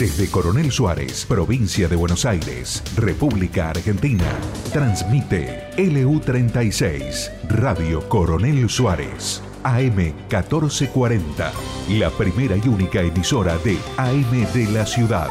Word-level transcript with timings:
Desde 0.00 0.30
Coronel 0.30 0.72
Suárez, 0.72 1.26
provincia 1.26 1.86
de 1.86 1.94
Buenos 1.94 2.24
Aires, 2.24 2.82
República 2.96 3.68
Argentina, 3.68 4.24
transmite 4.72 5.68
LU36, 5.76 7.30
Radio 7.50 8.08
Coronel 8.08 8.70
Suárez, 8.70 9.42
AM 9.62 9.96
1440, 9.96 11.52
la 11.90 12.08
primera 12.12 12.56
y 12.56 12.66
única 12.66 13.02
emisora 13.02 13.58
de 13.58 13.76
AM 13.98 14.50
de 14.54 14.72
la 14.72 14.86
ciudad. 14.86 15.28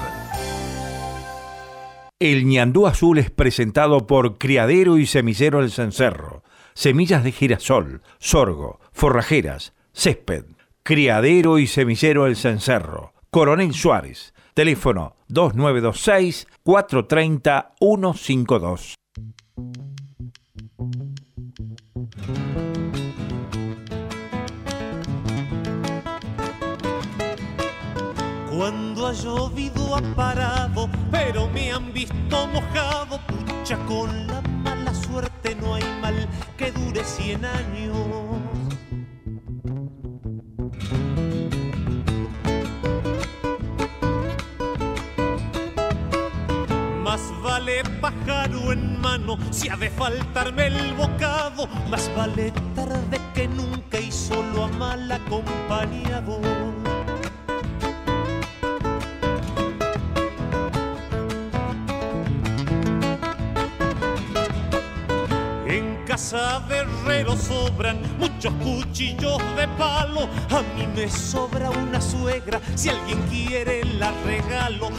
El 2.20 2.46
ñandú 2.46 2.86
azul 2.86 3.18
es 3.18 3.32
presentado 3.32 4.06
por 4.06 4.38
Criadero 4.38 5.00
y 5.00 5.08
Semillero 5.08 5.62
El 5.62 5.72
Cencerro. 5.72 6.44
Semillas 6.76 7.24
de 7.24 7.32
girasol, 7.32 8.04
sorgo, 8.20 8.80
forrajeras, 8.92 9.74
césped. 9.94 10.44
Criadero 10.84 11.58
y 11.58 11.66
Semillero 11.66 12.28
El 12.28 12.36
Cencerro. 12.36 13.14
Coronel 13.32 13.74
Suárez. 13.74 14.32
Teléfono 14.60 15.16
2926 15.30 16.46
430 16.64 17.76
152. 17.80 18.96
Cuando 28.52 29.08
ha 29.08 29.14
llovido 29.14 29.96
ha 29.96 30.02
parado, 30.14 30.90
pero 31.10 31.48
me 31.52 31.72
han 31.72 31.94
visto 31.94 32.16
mojado, 32.48 33.18
pucha 33.28 33.78
con 33.86 34.28
la 34.28 34.42
mala 34.42 34.94
suerte 34.94 35.56
no 35.56 35.76
hay 35.76 35.84
mal 36.02 36.28
que 36.58 36.70
dure 36.74 37.02
cien 37.06 37.46
años. 37.46 38.49
Más 47.10 47.34
vale 47.42 47.82
pájaro 48.00 48.72
en 48.72 49.02
mano 49.02 49.36
si 49.50 49.68
ha 49.68 49.76
de 49.76 49.90
faltarme 49.90 50.68
el 50.68 50.94
bocado. 50.94 51.66
Más 51.90 52.08
vale 52.16 52.54
tarde 52.76 53.20
que 53.34 53.48
nunca 53.48 54.00
y 54.00 54.12
solo 54.12 54.66
a 54.66 54.68
mal 54.68 55.12
acompañado. 55.12 56.40
En 65.66 66.06
casa 66.06 66.60
de 66.70 66.78
herrero 66.78 67.36
sobran 67.36 68.04
muchos 68.20 68.54
cuchillos 68.62 69.40
de 69.56 69.68
palo. 69.80 70.30
A 70.52 70.62
mí 70.76 70.86
me 70.96 71.10
sobra 71.10 71.72
una 71.72 72.00
suegra, 72.00 72.62
si 72.76 72.90
alguien 72.90 73.20
quiere 73.32 73.84
la 73.84 74.12
regalo. 74.24 74.92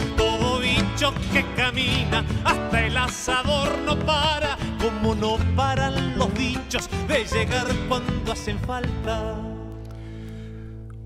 Bicho 0.71 1.13
que 1.33 1.45
camina, 1.57 2.25
hasta 2.45 2.87
el 2.87 2.97
asador 2.97 3.79
no 3.85 3.99
para. 3.99 4.57
Como 4.81 5.15
no 5.15 5.39
paran 5.57 6.17
los 6.17 6.33
bichos 6.35 6.89
de 7.09 7.25
llegar 7.25 7.67
cuando 7.89 8.33
hacen 8.33 8.59
falta. 8.61 9.37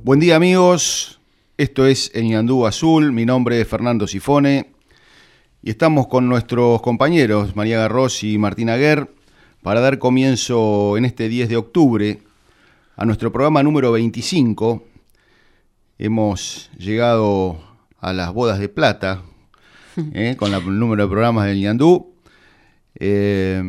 Buen 0.03 0.21
día 0.21 0.37
amigos, 0.37 1.21
esto 1.57 1.87
es 1.87 2.11
El 2.15 2.29
Ñandú 2.29 2.67
Azul, 2.67 3.13
mi 3.13 3.25
nombre 3.25 3.61
es 3.61 3.67
Fernando 3.67 4.07
Sifone 4.07 4.73
y 5.63 5.71
estamos 5.71 6.09
con 6.09 6.29
nuestros 6.29 6.83
compañeros 6.83 7.57
María 7.57 7.79
Garros 7.79 8.23
y 8.23 8.37
Martín 8.39 8.69
Aguer 8.69 9.11
para 9.63 9.81
dar 9.81 9.99
comienzo 9.99 10.97
en 10.99 11.07
este 11.07 11.29
10 11.29 11.49
de 11.49 11.57
octubre 11.57 12.23
a 12.97 13.05
nuestro 13.07 13.33
programa 13.33 13.63
número 13.63 13.91
25. 13.93 14.85
Hemos 15.99 16.71
llegado 16.77 17.59
a 17.99 18.13
las 18.13 18.33
bodas 18.33 18.59
de 18.59 18.69
plata 18.69 19.23
eh, 20.15 20.37
con 20.39 20.51
la- 20.51 20.59
el 20.59 20.79
número 20.79 21.05
de 21.05 21.09
programas 21.11 21.47
del 21.47 21.61
Ñandú. 21.61 22.13
Eh, 22.97 23.63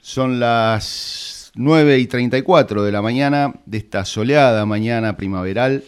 son 0.00 0.40
las 0.40 1.52
9 1.54 1.98
y 1.98 2.06
34 2.06 2.82
de 2.82 2.92
la 2.92 3.02
mañana 3.02 3.54
de 3.66 3.78
esta 3.78 4.04
soleada 4.04 4.64
mañana 4.66 5.16
primaveral. 5.16 5.84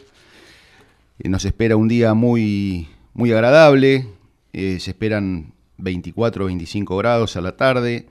Eh, 1.18 1.28
nos 1.28 1.44
espera 1.44 1.76
un 1.76 1.88
día 1.88 2.14
muy, 2.14 2.88
muy 3.14 3.32
agradable. 3.32 4.06
Eh, 4.52 4.78
se 4.80 4.90
esperan 4.92 5.52
24 5.78 6.44
o 6.44 6.46
25 6.46 6.96
grados 6.96 7.36
a 7.36 7.40
la 7.40 7.56
tarde. 7.56 8.06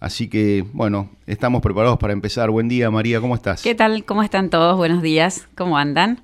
Así 0.00 0.28
que, 0.28 0.64
bueno, 0.72 1.10
estamos 1.26 1.60
preparados 1.60 1.98
para 1.98 2.12
empezar. 2.12 2.50
Buen 2.50 2.68
día, 2.68 2.90
María, 2.90 3.20
¿cómo 3.20 3.34
estás? 3.34 3.62
¿Qué 3.62 3.74
tal? 3.74 4.04
¿Cómo 4.04 4.22
están 4.22 4.48
todos? 4.48 4.76
Buenos 4.76 5.02
días. 5.02 5.48
¿Cómo 5.56 5.76
andan? 5.76 6.22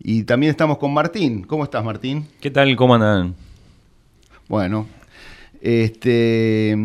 Y 0.00 0.24
también 0.24 0.50
estamos 0.50 0.78
con 0.78 0.92
Martín. 0.92 1.44
¿Cómo 1.44 1.62
estás, 1.64 1.84
Martín? 1.84 2.26
¿Qué 2.40 2.50
tal? 2.50 2.74
¿Cómo 2.74 2.94
andan? 2.96 3.36
Bueno, 4.48 4.86
este, 5.62 6.76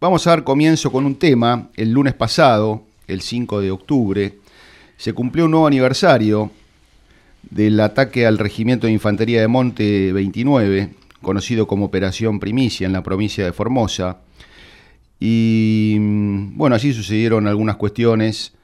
vamos 0.00 0.26
a 0.26 0.30
dar 0.30 0.44
comienzo 0.44 0.90
con 0.90 1.04
un 1.04 1.16
tema. 1.16 1.68
El 1.76 1.92
lunes 1.92 2.14
pasado, 2.14 2.84
el 3.06 3.20
5 3.20 3.60
de 3.60 3.70
octubre, 3.70 4.38
se 4.96 5.12
cumplió 5.12 5.44
un 5.44 5.50
nuevo 5.50 5.66
aniversario 5.66 6.50
del 7.42 7.78
ataque 7.80 8.26
al 8.26 8.38
Regimiento 8.38 8.86
de 8.86 8.94
Infantería 8.94 9.42
de 9.42 9.48
Monte 9.48 10.12
29, 10.14 10.94
conocido 11.20 11.66
como 11.66 11.84
Operación 11.84 12.40
Primicia 12.40 12.86
en 12.86 12.94
la 12.94 13.02
provincia 13.02 13.44
de 13.44 13.52
Formosa. 13.52 14.18
Y 15.20 15.96
mm, 16.00 16.56
bueno, 16.56 16.76
allí 16.76 16.94
sucedieron 16.94 17.46
algunas 17.46 17.76
cuestiones 17.76 18.54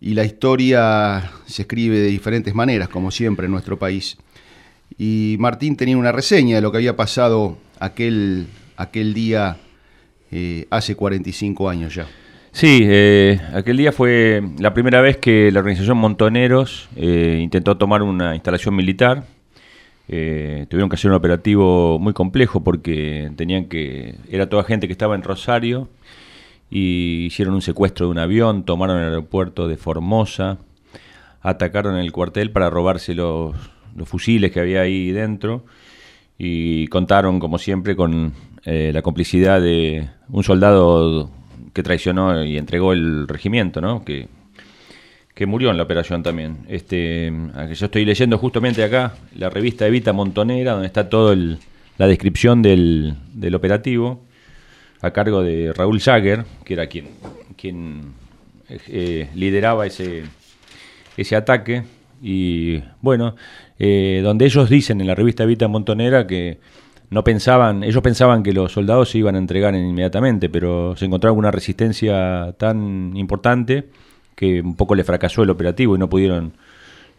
y 0.00 0.14
la 0.14 0.24
historia 0.24 1.30
se 1.46 1.62
escribe 1.62 2.00
de 2.00 2.08
diferentes 2.08 2.52
maneras, 2.52 2.88
como 2.88 3.12
siempre 3.12 3.46
en 3.46 3.52
nuestro 3.52 3.78
país. 3.78 4.16
Y 4.98 5.36
Martín 5.38 5.76
tenía 5.76 5.96
una 5.96 6.12
reseña 6.12 6.56
de 6.56 6.62
lo 6.62 6.70
que 6.70 6.78
había 6.78 6.96
pasado 6.96 7.58
aquel, 7.78 8.46
aquel 8.76 9.14
día 9.14 9.56
eh, 10.30 10.66
hace 10.70 10.96
45 10.96 11.68
años 11.68 11.94
ya. 11.94 12.06
Sí, 12.52 12.80
eh, 12.84 13.38
aquel 13.52 13.76
día 13.76 13.92
fue 13.92 14.42
la 14.58 14.72
primera 14.72 15.02
vez 15.02 15.18
que 15.18 15.50
la 15.52 15.60
organización 15.60 15.98
Montoneros 15.98 16.88
eh, 16.96 17.38
intentó 17.42 17.76
tomar 17.76 18.02
una 18.02 18.34
instalación 18.34 18.74
militar. 18.74 19.24
Tuvieron 20.06 20.88
que 20.88 20.94
hacer 20.94 21.10
un 21.10 21.16
operativo 21.16 21.98
muy 21.98 22.12
complejo 22.12 22.62
porque 22.62 23.30
tenían 23.34 23.64
que 23.64 24.14
era 24.30 24.48
toda 24.48 24.62
gente 24.62 24.86
que 24.86 24.92
estaba 24.92 25.16
en 25.16 25.22
Rosario 25.22 25.88
y 26.70 27.26
hicieron 27.26 27.54
un 27.54 27.62
secuestro 27.62 28.06
de 28.06 28.12
un 28.12 28.18
avión, 28.18 28.64
tomaron 28.64 28.98
el 28.98 29.08
aeropuerto 29.08 29.66
de 29.66 29.76
Formosa, 29.76 30.58
atacaron 31.42 31.96
el 31.96 32.12
cuartel 32.12 32.52
para 32.52 32.70
robarse 32.70 33.14
los, 33.14 33.56
los 33.96 34.08
fusiles 34.08 34.52
que 34.52 34.60
había 34.60 34.82
ahí 34.82 35.10
dentro 35.10 35.64
y 36.38 36.86
contaron, 36.88 37.40
como 37.40 37.58
siempre, 37.58 37.96
con 37.96 38.32
eh, 38.64 38.90
la 38.92 39.02
complicidad 39.02 39.60
de 39.60 40.08
un 40.28 40.44
soldado 40.44 41.30
que 41.72 41.82
traicionó 41.82 42.44
y 42.44 42.58
entregó 42.58 42.92
el 42.92 43.28
regimiento, 43.28 43.80
¿no? 43.80 44.04
Que, 44.04 44.28
que 45.34 45.46
murió 45.46 45.70
en 45.70 45.76
la 45.76 45.82
operación 45.82 46.22
también. 46.22 46.58
Este, 46.68 47.30
yo 47.74 47.86
estoy 47.86 48.04
leyendo 48.04 48.38
justamente 48.38 48.82
acá 48.82 49.14
la 49.34 49.50
revista 49.50 49.86
Evita 49.86 50.12
Montonera, 50.12 50.72
donde 50.72 50.86
está 50.86 51.08
toda 51.08 51.36
la 51.98 52.06
descripción 52.06 52.62
del, 52.62 53.14
del 53.32 53.54
operativo, 53.54 54.22
a 55.02 55.10
cargo 55.10 55.42
de 55.42 55.72
Raúl 55.74 56.00
Jagger, 56.00 56.44
que 56.64 56.74
era 56.74 56.86
quien, 56.86 57.08
quien 57.56 58.14
eh, 58.68 59.28
lideraba 59.34 59.86
ese, 59.86 60.24
ese 61.16 61.36
ataque. 61.36 61.84
Y 62.22 62.82
bueno, 63.02 63.36
eh, 63.78 64.20
donde 64.22 64.46
ellos 64.46 64.70
dicen 64.70 65.00
en 65.00 65.06
la 65.06 65.14
revista 65.14 65.44
Evita 65.44 65.68
Montonera 65.68 66.26
que 66.26 66.58
no 67.10 67.22
pensaban, 67.22 67.84
ellos 67.84 68.02
pensaban 68.02 68.42
que 68.42 68.52
los 68.52 68.72
soldados 68.72 69.10
se 69.10 69.18
iban 69.18 69.36
a 69.36 69.38
entregar 69.38 69.74
inmediatamente, 69.74 70.48
pero 70.48 70.96
se 70.96 71.04
encontraron 71.04 71.38
una 71.38 71.50
resistencia 71.50 72.54
tan 72.58 73.16
importante 73.16 73.88
que 74.34 74.60
un 74.60 74.74
poco 74.76 74.94
le 74.94 75.04
fracasó 75.04 75.42
el 75.42 75.50
operativo 75.50 75.94
y 75.94 75.98
no 75.98 76.08
pudieron 76.08 76.54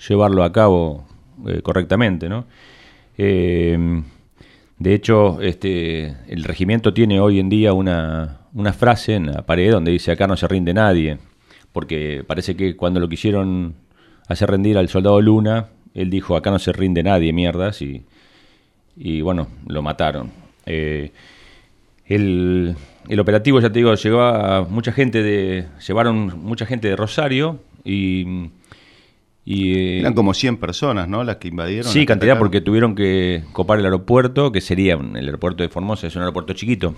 llevarlo 0.07 0.43
a 0.43 0.51
cabo 0.51 1.05
eh, 1.47 1.61
correctamente, 1.61 2.29
¿no? 2.29 2.45
Eh, 3.17 4.03
de 4.79 4.93
hecho, 4.93 5.41
este, 5.41 6.15
el 6.27 6.43
regimiento 6.43 6.93
tiene 6.93 7.19
hoy 7.19 7.39
en 7.39 7.49
día 7.49 7.73
una, 7.73 8.41
una 8.53 8.73
frase 8.73 9.15
en 9.15 9.27
la 9.27 9.45
pared 9.45 9.71
donde 9.71 9.91
dice 9.91 10.11
acá 10.11 10.27
no 10.27 10.37
se 10.37 10.47
rinde 10.47 10.73
nadie, 10.73 11.17
porque 11.71 12.23
parece 12.27 12.55
que 12.55 12.75
cuando 12.75 12.99
lo 12.99 13.09
quisieron 13.09 13.75
hacer 14.27 14.51
rendir 14.51 14.77
al 14.77 14.89
soldado 14.89 15.19
Luna, 15.19 15.69
él 15.97 16.09
dijo 16.09 16.35
acá 16.37 16.51
no 16.51 16.59
se 16.59 16.71
rinde 16.71 17.03
nadie, 17.03 17.33
mierdas, 17.33 17.81
y, 17.81 18.03
y 18.95 19.21
bueno, 19.21 19.47
lo 19.67 19.81
mataron. 19.81 20.31
Eh, 20.65 21.11
el, 22.05 22.75
el 23.09 23.19
operativo, 23.19 23.59
ya 23.59 23.69
te 23.69 23.79
digo, 23.79 23.93
llegó 23.93 24.21
a 24.21 24.63
mucha 24.69 24.91
gente 24.91 25.21
de. 25.23 25.65
llevaron 25.85 26.39
mucha 26.41 26.65
gente 26.65 26.87
de 26.87 26.95
Rosario 26.95 27.59
y. 27.83 28.49
y, 29.45 29.73
eh, 29.73 29.99
Eran 29.99 30.13
como 30.13 30.33
100 30.33 30.57
personas, 30.57 31.07
¿no? 31.09 31.23
Las 31.23 31.37
que 31.37 31.47
invadieron. 31.49 31.91
Sí, 31.91 32.05
cantidad, 32.05 32.31
atacaron. 32.33 32.39
porque 32.39 32.61
tuvieron 32.61 32.95
que 32.95 33.43
copar 33.51 33.79
el 33.79 33.85
aeropuerto, 33.85 34.51
que 34.51 34.61
sería 34.61 34.93
el 34.95 35.15
aeropuerto 35.25 35.63
de 35.63 35.69
Formosa, 35.69 36.07
es 36.07 36.15
un 36.15 36.21
aeropuerto 36.21 36.53
chiquito. 36.53 36.95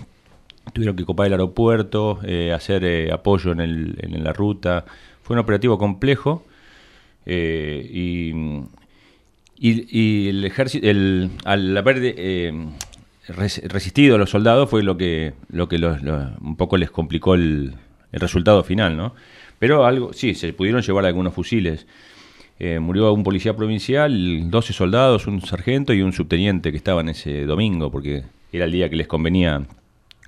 Tuvieron 0.72 0.94
que 0.94 1.04
copar 1.04 1.26
el 1.26 1.32
aeropuerto, 1.32 2.20
eh, 2.22 2.52
hacer 2.52 2.84
eh, 2.84 3.10
apoyo 3.12 3.50
en, 3.52 3.60
el- 3.60 3.96
en 4.02 4.22
la 4.22 4.32
ruta. 4.32 4.84
Fue 5.22 5.34
un 5.34 5.40
operativo 5.40 5.78
complejo. 5.78 6.44
eh, 7.26 7.88
y, 7.92 8.32
Y, 9.62 10.28
el 10.28 10.42
ejército, 10.46 10.88
el, 10.88 11.30
al 11.44 11.76
haber 11.76 11.98
eh, 12.02 12.50
resistido 13.28 14.14
a 14.14 14.18
los 14.18 14.30
soldados 14.30 14.70
fue 14.70 14.82
lo 14.82 14.96
que, 14.96 15.34
lo 15.50 15.68
que 15.68 15.76
un 15.76 16.56
poco 16.56 16.78
les 16.78 16.90
complicó 16.90 17.34
el, 17.34 17.74
el, 18.10 18.20
resultado 18.20 18.64
final, 18.64 18.96
¿no? 18.96 19.14
Pero 19.58 19.84
algo, 19.84 20.14
sí, 20.14 20.34
se 20.34 20.54
pudieron 20.54 20.80
llevar 20.80 21.04
algunos 21.04 21.34
fusiles. 21.34 21.86
Eh, 22.58 22.78
murió 22.78 23.12
un 23.12 23.22
policía 23.22 23.54
provincial, 23.54 24.50
12 24.50 24.72
soldados, 24.72 25.26
un 25.26 25.42
sargento 25.42 25.92
y 25.92 26.00
un 26.00 26.14
subteniente 26.14 26.70
que 26.70 26.78
estaban 26.78 27.10
ese 27.10 27.44
domingo, 27.44 27.90
porque 27.90 28.24
era 28.52 28.64
el 28.64 28.72
día 28.72 28.88
que 28.88 28.96
les 28.96 29.06
convenía 29.08 29.66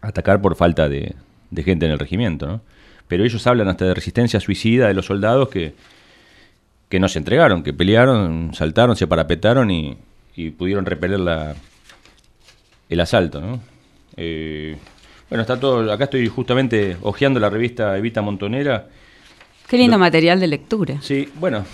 atacar 0.03 0.43
por 0.43 0.57
falta 0.57 0.91
de, 0.91 1.15
de 1.51 1.63
gente 1.63 1.87
en 1.87 1.93
el 1.93 1.99
regimiento, 1.99 2.47
¿no? 2.47 2.61
Pero 3.09 3.25
ellos 3.25 3.47
hablan 3.47 3.69
hasta 3.69 3.87
de 3.87 3.95
resistencia 3.95 4.41
suicida 4.41 4.89
de 4.89 4.95
los 4.95 5.07
soldados 5.07 5.49
que, 5.49 5.73
que 6.93 7.01
no 7.01 7.09
se 7.09 7.19
entregaron, 7.19 7.63
que 7.63 7.73
pelearon, 7.73 8.51
saltaron, 8.53 8.95
se 8.97 9.07
parapetaron 9.07 9.71
y, 9.71 9.97
pudieron 10.59 10.85
repeler 10.85 11.21
la, 11.21 11.55
el 12.91 13.01
asalto. 13.01 13.41
¿no? 13.41 13.61
Eh, 14.15 14.77
bueno, 15.31 15.41
está 15.41 15.59
todo. 15.59 15.91
Acá 15.91 16.05
estoy 16.05 16.29
justamente 16.29 16.99
hojeando 17.01 17.41
la 17.41 17.49
revista 17.49 17.97
Evita 17.97 18.21
Montonera. 18.21 18.89
Qué 19.67 19.79
lindo 19.79 19.97
material 19.97 20.39
de 20.39 20.47
lectura. 20.49 20.99
Sí, 21.01 21.31
bueno. 21.37 21.65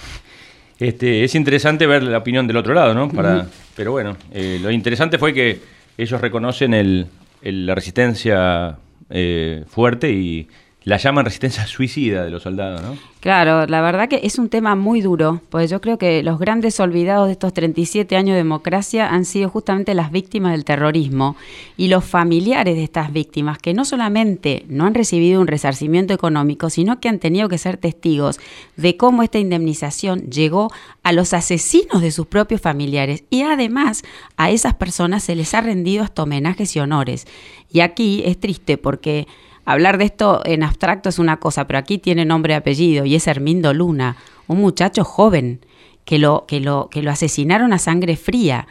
Este, 0.78 1.24
es 1.24 1.34
interesante 1.34 1.88
ver 1.88 2.04
la 2.04 2.18
opinión 2.18 2.46
del 2.46 2.56
otro 2.56 2.72
lado, 2.72 2.94
¿no? 2.94 3.08
Para, 3.08 3.44
Pero 3.74 3.90
bueno, 3.90 4.16
eh, 4.30 4.60
lo 4.62 4.70
interesante 4.70 5.18
fue 5.18 5.34
que 5.34 5.60
ellos 5.96 6.20
reconocen 6.20 6.74
el, 6.74 7.08
la 7.42 7.74
resistencia 7.74 8.78
eh, 9.10 9.64
fuerte 9.66 10.12
y 10.12 10.46
la 10.88 10.96
llaman 10.96 11.26
resistencia 11.26 11.66
suicida 11.66 12.24
de 12.24 12.30
los 12.30 12.44
soldados, 12.44 12.80
¿no? 12.80 12.96
Claro, 13.20 13.66
la 13.66 13.82
verdad 13.82 14.08
que 14.08 14.20
es 14.22 14.38
un 14.38 14.48
tema 14.48 14.74
muy 14.74 15.02
duro, 15.02 15.42
pues 15.50 15.68
yo 15.68 15.82
creo 15.82 15.98
que 15.98 16.22
los 16.22 16.38
grandes 16.38 16.80
olvidados 16.80 17.26
de 17.26 17.32
estos 17.32 17.52
37 17.52 18.16
años 18.16 18.32
de 18.32 18.38
democracia 18.38 19.10
han 19.10 19.26
sido 19.26 19.50
justamente 19.50 19.92
las 19.92 20.10
víctimas 20.10 20.52
del 20.52 20.64
terrorismo 20.64 21.36
y 21.76 21.88
los 21.88 22.06
familiares 22.06 22.74
de 22.74 22.84
estas 22.84 23.12
víctimas, 23.12 23.58
que 23.58 23.74
no 23.74 23.84
solamente 23.84 24.64
no 24.68 24.86
han 24.86 24.94
recibido 24.94 25.42
un 25.42 25.46
resarcimiento 25.46 26.14
económico, 26.14 26.70
sino 26.70 27.00
que 27.00 27.10
han 27.10 27.18
tenido 27.18 27.50
que 27.50 27.58
ser 27.58 27.76
testigos 27.76 28.40
de 28.76 28.96
cómo 28.96 29.22
esta 29.22 29.38
indemnización 29.38 30.30
llegó 30.30 30.72
a 31.02 31.12
los 31.12 31.34
asesinos 31.34 32.00
de 32.00 32.12
sus 32.12 32.26
propios 32.26 32.62
familiares 32.62 33.24
y 33.28 33.42
además 33.42 34.04
a 34.38 34.50
esas 34.50 34.72
personas 34.72 35.22
se 35.22 35.34
les 35.34 35.52
ha 35.52 35.60
rendido 35.60 36.02
hasta 36.02 36.22
homenajes 36.22 36.74
y 36.76 36.80
honores. 36.80 37.26
Y 37.70 37.80
aquí 37.80 38.22
es 38.24 38.40
triste 38.40 38.78
porque 38.78 39.26
hablar 39.68 39.98
de 39.98 40.04
esto 40.04 40.40
en 40.46 40.62
abstracto 40.62 41.10
es 41.10 41.18
una 41.18 41.36
cosa, 41.36 41.66
pero 41.66 41.78
aquí 41.78 41.98
tiene 41.98 42.24
nombre 42.24 42.54
y 42.54 42.56
apellido 42.56 43.04
y 43.04 43.14
es 43.14 43.26
Hermindo 43.26 43.74
Luna, 43.74 44.16
un 44.46 44.62
muchacho 44.62 45.04
joven 45.04 45.60
que 46.06 46.18
lo, 46.18 46.46
que 46.48 46.60
lo, 46.60 46.88
que 46.90 47.02
lo 47.02 47.10
asesinaron 47.10 47.74
a 47.74 47.78
sangre 47.78 48.16
fría. 48.16 48.66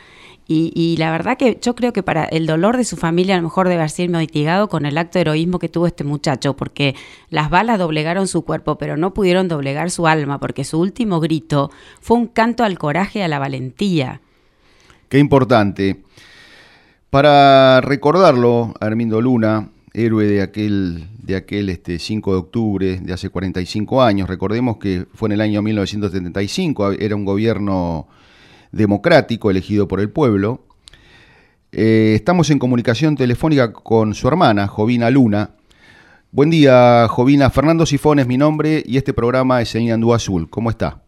Y, 0.50 0.96
la 0.98 1.12
verdad 1.12 1.38
que 1.38 1.60
yo 1.62 1.76
creo 1.76 1.92
que 1.92 2.04
para 2.04 2.24
el 2.24 2.48
dolor 2.48 2.78
de 2.78 2.86
su 2.86 2.96
familia 2.96 3.36
a 3.36 3.38
lo 3.38 3.44
mejor 3.44 3.68
debe 3.68 3.82
haber 3.82 3.90
sido 3.90 4.18
mitigado 4.18 4.70
con 4.70 4.86
el 4.86 4.98
acto 4.98 5.20
de 5.20 5.22
heroísmo 5.24 5.60
que 5.60 5.68
tuvo 5.68 5.88
este 5.88 6.06
muchacho, 6.06 6.56
porque 6.56 6.96
las 7.30 7.50
balas 7.50 7.78
doblegaron 7.78 8.30
su 8.30 8.44
cuerpo, 8.44 8.78
pero 8.78 8.96
no 8.96 9.14
pudieron 9.14 9.50
doblegar 9.50 9.92
su 9.92 10.08
alma, 10.08 10.40
porque 10.40 10.64
su 10.64 10.80
último 10.80 11.20
grito 11.20 11.70
fue 12.00 12.16
un 12.16 12.28
canto 12.28 12.64
al 12.64 12.80
coraje 12.80 13.20
y 13.20 13.24
a 13.24 13.28
la 13.28 13.40
valentía. 13.40 14.22
Qué 15.10 15.20
importante. 15.20 16.02
Para 17.10 17.82
recordarlo, 17.82 18.74
Hermindo 18.80 19.20
Luna, 19.20 19.70
héroe 19.94 20.26
de 20.26 20.42
aquel, 20.42 21.08
de 21.22 21.36
aquel 21.36 21.70
este, 21.70 22.00
5 22.00 22.32
de 22.32 22.38
octubre 22.38 23.00
de 23.00 23.14
hace 23.14 23.30
45 23.30 24.02
años. 24.02 24.30
Recordemos 24.30 24.78
que 24.78 25.06
fue 25.14 25.30
en 25.30 25.34
el 25.34 25.42
año 25.42 25.62
1975, 25.62 26.94
era 26.94 27.16
un 27.16 27.26
gobierno 27.26 28.08
democrático 28.72 29.50
elegido 29.50 29.88
por 29.88 30.00
el 30.00 30.10
pueblo. 30.10 30.62
Eh, 31.72 32.14
estamos 32.16 32.50
en 32.50 32.60
comunicación 32.60 33.16
telefónica 33.16 33.74
con 33.74 34.14
su 34.14 34.28
hermana, 34.28 34.68
Jovina 34.68 35.10
Luna. 35.10 35.52
Buen 36.32 36.50
día, 36.50 37.08
Jovina. 37.10 37.50
Fernando 37.50 37.86
Sifón 37.86 38.20
es 38.20 38.28
mi 38.28 38.38
nombre 38.38 38.84
y 38.86 38.98
este 38.98 39.14
programa 39.14 39.62
es 39.62 39.74
en 39.76 39.92
Andú 39.92 40.14
Azul. 40.14 40.50
¿Cómo 40.50 40.70
está? 40.70 41.02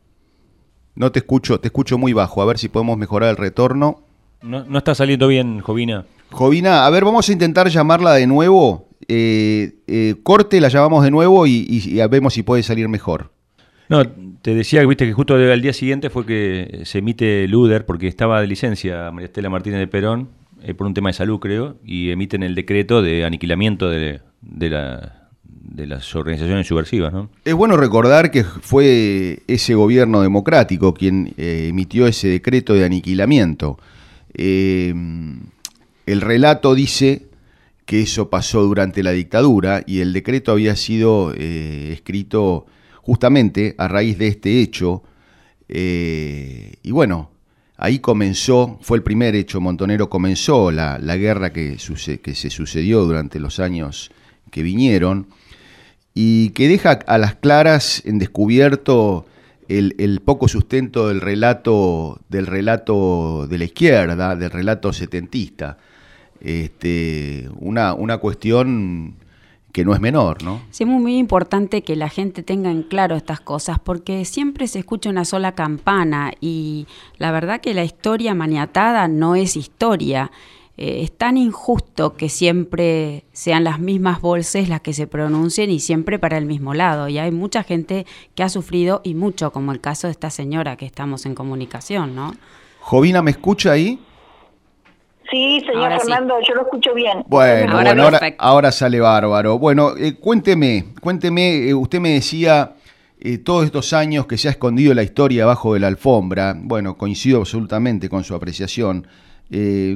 No 0.96 1.12
te 1.12 1.20
escucho, 1.20 1.60
te 1.60 1.68
escucho 1.68 1.98
muy 1.98 2.14
bajo. 2.14 2.42
A 2.42 2.46
ver 2.46 2.58
si 2.58 2.68
podemos 2.68 2.98
mejorar 2.98 3.30
el 3.30 3.38
retorno. 3.38 4.04
No, 4.42 4.64
no 4.64 4.78
está 4.78 4.96
saliendo 4.96 5.28
bien, 5.28 5.60
Jovina. 5.60 6.06
Jovina, 6.32 6.86
a 6.86 6.90
ver, 6.90 7.04
vamos 7.04 7.28
a 7.30 7.32
intentar 7.32 7.70
llamarla 7.70 8.14
de 8.14 8.28
nuevo. 8.28 8.90
Eh, 9.08 9.80
eh, 9.88 10.16
corte, 10.22 10.62
la 10.62 10.70
llamamos 10.70 11.04
de 11.04 11.10
nuevo 11.10 11.48
y, 11.48 12.00
vemos 12.10 12.34
si 12.34 12.44
puede 12.44 12.64
salir 12.64 12.88
mejor. 12.88 13.32
No, 13.88 14.08
te 14.08 14.54
decía 14.54 14.86
viste 14.86 15.08
que 15.08 15.14
justo 15.14 15.34
al 15.34 15.62
día 15.64 15.74
siguiente 15.74 16.12
fue 16.12 16.26
que 16.26 16.82
se 16.86 17.00
emite 17.00 17.48
Luder, 17.48 17.88
porque 17.88 18.08
estaba 18.08 18.40
de 18.40 18.46
licencia 18.46 19.10
María 19.12 19.26
Estela 19.26 19.50
Martínez 19.50 19.80
de 19.80 19.88
Perón, 19.88 20.30
eh, 20.62 20.76
por 20.76 20.86
un 20.86 20.94
tema 20.94 21.10
de 21.10 21.14
salud 21.14 21.40
creo, 21.40 21.78
y 21.84 22.12
emiten 22.12 22.44
el 22.44 22.54
decreto 22.54 23.02
de 23.02 23.26
aniquilamiento 23.26 23.90
de, 23.90 24.22
de 24.42 25.88
las 25.88 26.16
organizaciones 26.16 26.68
subversivas. 26.68 27.12
¿no? 27.12 27.32
Es 27.44 27.56
bueno 27.56 27.78
recordar 27.78 28.30
que 28.30 28.44
fue 28.44 29.40
ese 29.48 29.74
gobierno 29.74 30.22
democrático 30.22 30.94
quien 30.94 31.34
emitió 31.38 32.06
ese 32.06 32.28
decreto 32.28 32.76
de 32.76 32.86
aniquilamiento. 32.86 33.80
El 36.10 36.22
relato 36.22 36.74
dice 36.74 37.28
que 37.86 38.02
eso 38.02 38.32
pasó 38.32 38.64
durante 38.64 39.04
la 39.04 39.12
dictadura 39.12 39.84
y 39.86 40.00
el 40.00 40.12
decreto 40.12 40.52
había 40.52 40.76
sido 40.76 41.36
eh, 41.38 41.92
escrito 41.94 42.66
justamente 43.04 43.76
a 43.78 43.88
raíz 43.88 44.18
de 44.18 44.28
este 44.28 44.60
hecho. 44.60 45.04
Eh, 45.68 46.78
y 46.82 46.90
bueno, 46.90 47.30
ahí 47.78 48.00
comenzó, 48.00 48.80
fue 48.82 48.98
el 48.98 49.04
primer 49.04 49.36
hecho 49.36 49.62
montonero, 49.62 50.10
comenzó 50.10 50.72
la, 50.72 50.98
guerra 50.98 51.54
que, 51.54 51.78
que, 52.24 52.34
se 52.34 52.50
sucedió 52.50 53.06
durante 53.06 53.40
los 53.40 53.60
años 53.60 54.10
que 54.50 54.64
vinieron 54.64 55.28
y 56.16 56.50
que 56.56 56.70
deja 56.70 56.94
a 57.06 57.20
las 57.20 57.36
claras 57.36 58.02
en 58.04 58.18
descubierto 58.18 59.28
el, 59.68 59.94
el, 60.00 60.22
poco 60.22 60.48
sustento 60.48 61.10
del 61.10 61.22
relato, 61.22 62.20
del 62.30 62.48
relato 62.48 63.46
de 63.48 63.60
la 63.60 63.66
izquierda, 63.66 64.36
del 64.36 64.50
relato 64.50 64.92
setentista 64.92 65.78
este, 66.42 67.50
una, 67.60 67.94
una 67.94 68.18
cuestión 68.18 69.16
que 69.72 69.86
no 69.86 69.94
es 69.94 70.00
menor, 70.00 70.44
¿no? 70.44 70.62
Sí, 70.72 70.84
es 70.84 70.90
muy, 70.90 71.18
importante 71.18 71.84
que 71.84 71.96
la 71.96 72.10
gente 72.10 72.44
tenga 72.44 72.72
en 72.72 72.84
claro 72.84 73.16
estas 73.16 73.40
cosas, 73.40 73.80
porque 73.80 74.26
siempre 74.26 74.68
se 74.68 74.80
escucha 74.80 75.10
una 75.10 75.26
sola 75.26 75.54
campana 75.54 76.34
y 76.42 76.88
la 77.18 77.32
verdad 77.32 77.62
que 77.62 77.74
la 77.74 77.84
historia 77.84 78.34
maniatada 78.34 79.08
no 79.08 79.36
es 79.36 79.56
historia. 79.56 80.32
Eh, 80.78 81.02
es 81.04 81.12
tan 81.12 81.38
injusto 81.38 82.16
que 82.16 82.30
siempre 82.30 83.26
sean 83.32 83.64
las 83.64 83.80
mismas 83.80 84.22
voces 84.22 84.70
las 84.70 84.82
que 84.82 84.94
se 84.94 85.08
pronuncien 85.08 85.70
y 85.70 85.80
siempre 85.80 86.18
para 86.18 86.38
el 86.38 86.46
mismo 86.46 86.74
lado. 86.74 87.08
Y 87.08 87.20
hay 87.20 87.32
mucha 87.32 87.64
gente 87.64 88.06
que 88.34 88.44
ha 88.44 88.50
sufrido 88.50 89.02
y 89.04 89.14
mucho, 89.14 89.52
como 89.52 89.72
el 89.72 89.82
caso 89.82 90.08
de 90.08 90.12
esta 90.12 90.30
señora 90.30 90.78
que 90.78 90.86
estamos 90.86 91.26
en 91.26 91.36
comunicación, 91.36 92.16
¿no? 92.16 92.34
Jovina, 92.80 93.22
¿me 93.22 93.32
escucha 93.32 93.74
ahí? 93.74 94.00
Sí, 95.32 95.62
señor 95.66 95.92
Fernando, 96.00 96.36
yo 96.48 96.56
lo 96.56 96.62
escucho 96.62 96.94
bien. 96.94 97.24
Bueno, 97.28 97.80
ahora, 98.38 98.72
sale 98.72 99.00
bárbaro. 99.00 99.60
Bueno, 99.60 99.96
eh, 99.98 100.16
cuénteme, 100.16 100.86
cuénteme, 101.02 101.70
eh, 101.70 101.74
usted 101.74 102.00
me 102.00 102.12
decía 102.12 102.74
eh, 103.20 103.38
todos 103.38 103.66
estos 103.66 103.94
años 103.94 104.26
que 104.26 104.38
se 104.38 104.48
ha 104.48 104.52
escondido 104.52 104.94
la 104.94 105.04
historia 105.04 105.44
abajo 105.44 105.74
de 105.74 105.82
la 105.82 105.88
alfombra. 105.88 106.56
Bueno, 106.58 106.98
coincido 106.98 107.40
absolutamente 107.40 108.10
con 108.10 108.24
su 108.24 108.34
apreciación. 108.34 109.08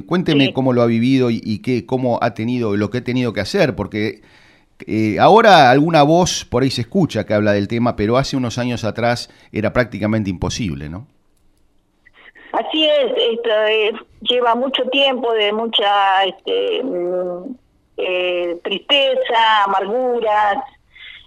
cuénteme 0.06 0.52
cómo 0.52 0.72
lo 0.72 0.82
ha 0.82 0.86
vivido 0.86 1.30
y, 1.30 1.58
qué, 1.58 1.84
cómo 1.84 2.18
ha 2.22 2.34
tenido, 2.34 2.76
lo 2.76 2.90
que 2.90 2.98
ha 2.98 3.04
tenido 3.04 3.32
que 3.32 3.40
hacer, 3.40 3.74
porque 3.74 4.22
ahora 5.18 5.70
alguna 5.70 6.02
voz 6.02 6.44
por 6.44 6.62
ahí 6.62 6.70
se 6.70 6.82
escucha 6.82 7.24
que 7.24 7.34
habla 7.34 7.52
del 7.52 7.66
tema, 7.66 7.96
pero 7.96 8.18
hace 8.18 8.36
unos 8.36 8.58
años 8.58 8.84
atrás 8.84 9.30
era 9.52 9.72
prácticamente 9.72 10.30
imposible, 10.30 10.88
¿no? 10.88 11.06
Así 12.54 12.84
es, 12.84 13.12
esto, 13.16 13.50
eh, 13.50 13.92
lleva 14.20 14.54
mucho 14.54 14.84
tiempo 14.90 15.32
de 15.32 15.52
mucha 15.52 16.22
este, 16.22 16.84
mm, 16.84 17.56
eh, 17.96 18.60
tristeza, 18.62 19.64
amarguras, 19.64 20.58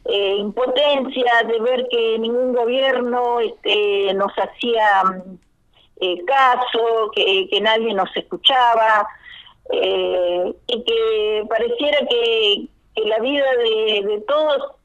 eh, 0.06 0.36
impotencia 0.38 1.34
de 1.46 1.60
ver 1.60 1.86
que 1.92 2.18
ningún 2.20 2.54
gobierno 2.54 3.42
este, 3.42 4.14
nos 4.14 4.32
hacía 4.38 5.04
mm, 5.04 6.26
caso, 6.26 7.12
que, 7.14 7.60
nadie 7.62 7.94
nos 7.94 8.16
escuchaba 8.16 9.06
y 9.70 10.84
que 10.86 11.44
pareciera 11.50 12.08
que, 12.08 12.68
la 13.04 13.20
vida 13.20 13.46
de 13.58 14.24
todos 14.28 14.77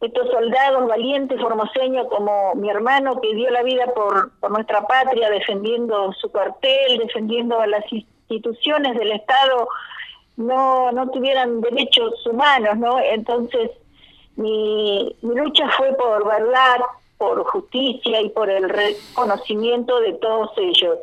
estos 0.00 0.30
soldados 0.30 0.86
valientes 0.88 1.40
formoseños 1.40 2.06
como 2.08 2.54
mi 2.54 2.68
hermano 2.68 3.20
que 3.20 3.34
dio 3.34 3.50
la 3.50 3.62
vida 3.62 3.86
por, 3.94 4.32
nuestra 4.50 4.86
patria 4.86 5.30
defendiendo 5.30 6.12
su 6.12 6.30
cuartel, 6.30 6.98
defendiendo 6.98 7.58
a 7.58 7.66
las 7.66 7.84
instituciones 7.90 8.96
del 8.98 9.12
Estado, 9.12 9.68
no, 10.36 10.92
no 10.92 11.10
tuvieran 11.10 11.60
derechos 11.62 12.26
humanos, 12.26 12.76
¿no? 12.76 12.98
Entonces, 13.00 13.70
mi, 14.36 15.16
mi 15.22 15.34
lucha 15.34 15.68
fue 15.70 15.94
por 15.94 16.26
verdad, 16.26 16.80
por 17.16 17.42
justicia 17.44 18.20
y 18.20 18.28
por 18.28 18.50
el 18.50 18.68
reconocimiento 18.68 19.98
de 20.00 20.12
todos 20.14 20.50
ellos. 20.58 20.98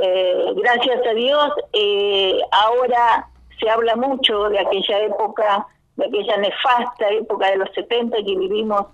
Eh, 0.00 0.52
gracias 0.56 1.06
a 1.06 1.14
Dios, 1.14 1.50
eh, 1.72 2.40
ahora 2.52 3.28
se 3.58 3.68
habla 3.68 3.96
mucho 3.96 4.48
de 4.48 4.60
aquella 4.60 5.00
época, 5.00 5.66
de 5.98 6.06
aquella 6.06 6.36
nefasta 6.38 7.10
época 7.10 7.50
de 7.50 7.56
los 7.56 7.68
70 7.74 8.16
que 8.18 8.36
vivimos 8.36 8.86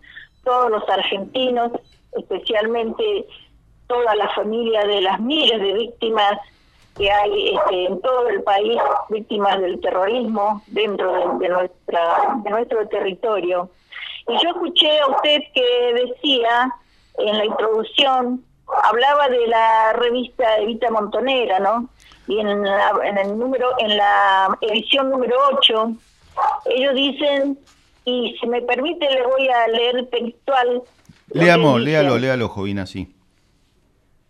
todos 0.42 0.70
los 0.70 0.88
argentinos, 0.88 1.73
especialmente 2.12 3.26
toda 3.87 4.14
la 4.14 4.28
familia 4.30 4.84
de 4.87 5.02
las 5.02 5.20
miles 5.20 5.61
de 5.61 5.73
víctimas 5.75 6.38
que 6.96 7.11
hay 7.11 7.56
este, 7.56 7.87
en 7.87 8.00
todo 8.00 8.28
el 8.28 8.42
país, 8.42 8.80
víctimas 9.11 9.61
del 9.61 9.80
terrorismo 9.80 10.62
dentro 10.68 11.38
de, 11.38 11.49
nuestra, 11.49 12.37
de 12.42 12.50
nuestro 12.50 12.88
territorio. 12.88 13.68
Y 14.28 14.42
yo 14.42 14.50
escuché 14.50 15.00
a 15.00 15.08
usted 15.08 15.40
que 15.52 15.94
decía 15.94 16.70
en 17.18 17.37
la 17.37 17.44
introducción, 17.44 18.44
hablaba 18.84 19.28
de 19.28 19.46
la 19.46 19.92
revista 19.94 20.56
Evita 20.58 20.90
Montonera, 20.90 21.58
¿no? 21.58 21.88
Y 22.26 22.38
en, 22.38 22.49
en 22.49 23.18
el 23.18 23.38
número, 23.38 23.73
en 23.78 23.96
la 23.99 24.56
edición 24.62 25.11
número 25.11 25.37
8, 25.52 25.92
ellos 26.66 26.94
dicen, 26.94 27.58
y 28.04 28.36
si 28.40 28.46
me 28.46 28.62
permite 28.62 29.10
le 29.10 29.22
voy 29.26 29.48
a 29.48 29.68
leer 29.68 30.06
textual. 30.10 30.82
Leamos, 31.30 31.80
léalo, 31.80 32.18
léalo, 32.18 32.48
Jovina, 32.48 32.86
sí. 32.86 33.14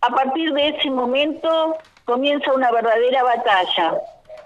A 0.01 0.11
partir 0.11 0.53
de 0.53 0.69
ese 0.69 0.91
momento 0.91 1.77
comienza 2.05 2.53
una 2.53 2.71
verdadera 2.71 3.23
batalla. 3.23 3.95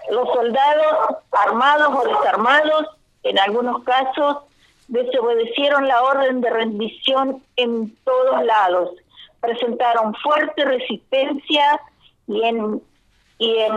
Los 0.09 0.27
soldados, 0.33 1.17
armados 1.31 1.89
o 1.95 2.07
desarmados, 2.07 2.87
en 3.23 3.37
algunos 3.37 3.83
casos, 3.83 4.37
desobedecieron 4.87 5.87
la 5.87 6.01
orden 6.01 6.41
de 6.41 6.49
rendición 6.49 7.43
en 7.57 7.95
todos 8.03 8.43
lados. 8.43 8.91
Presentaron 9.39 10.15
fuerte 10.15 10.65
resistencia 10.65 11.79
y 12.27 12.41
en, 12.43 12.81
y 13.39 13.55
en 13.55 13.73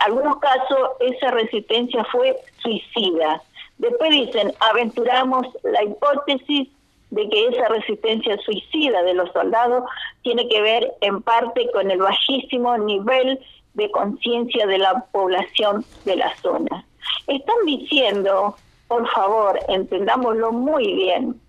algunos 0.00 0.38
casos 0.38 0.90
esa 1.00 1.32
resistencia 1.32 2.04
fue 2.04 2.36
suicida. 2.62 3.42
Después 3.78 4.10
dicen, 4.10 4.52
aventuramos 4.60 5.46
la 5.64 5.82
hipótesis 5.82 6.68
de 7.10 7.28
que 7.28 7.48
esa 7.48 7.68
resistencia 7.68 8.38
suicida 8.38 9.02
de 9.02 9.14
los 9.14 9.30
soldados 9.32 9.84
tiene 10.22 10.48
que 10.48 10.62
ver 10.62 10.92
en 11.00 11.20
parte 11.20 11.68
con 11.72 11.90
el 11.90 11.98
bajísimo 11.98 12.78
nivel 12.78 13.38
de 13.74 13.90
conciencia 13.90 14.66
de 14.66 14.78
la 14.78 15.04
población 15.12 15.84
de 16.04 16.16
la 16.16 16.34
zona. 16.36 16.86
Están 17.26 17.56
diciendo, 17.66 18.56
por 18.86 19.06
favor, 19.10 19.58
entendámoslo 19.68 20.52
muy 20.52 20.94
bien, 20.94 21.40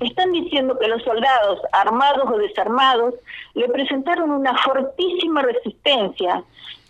están 0.00 0.32
diciendo 0.32 0.78
que 0.78 0.88
los 0.88 1.02
soldados, 1.02 1.60
armados 1.72 2.30
o 2.30 2.38
desarmados, 2.38 3.14
le 3.54 3.68
presentaron 3.68 4.30
una 4.30 4.56
fortísima 4.58 5.42
resistencia, 5.42 6.42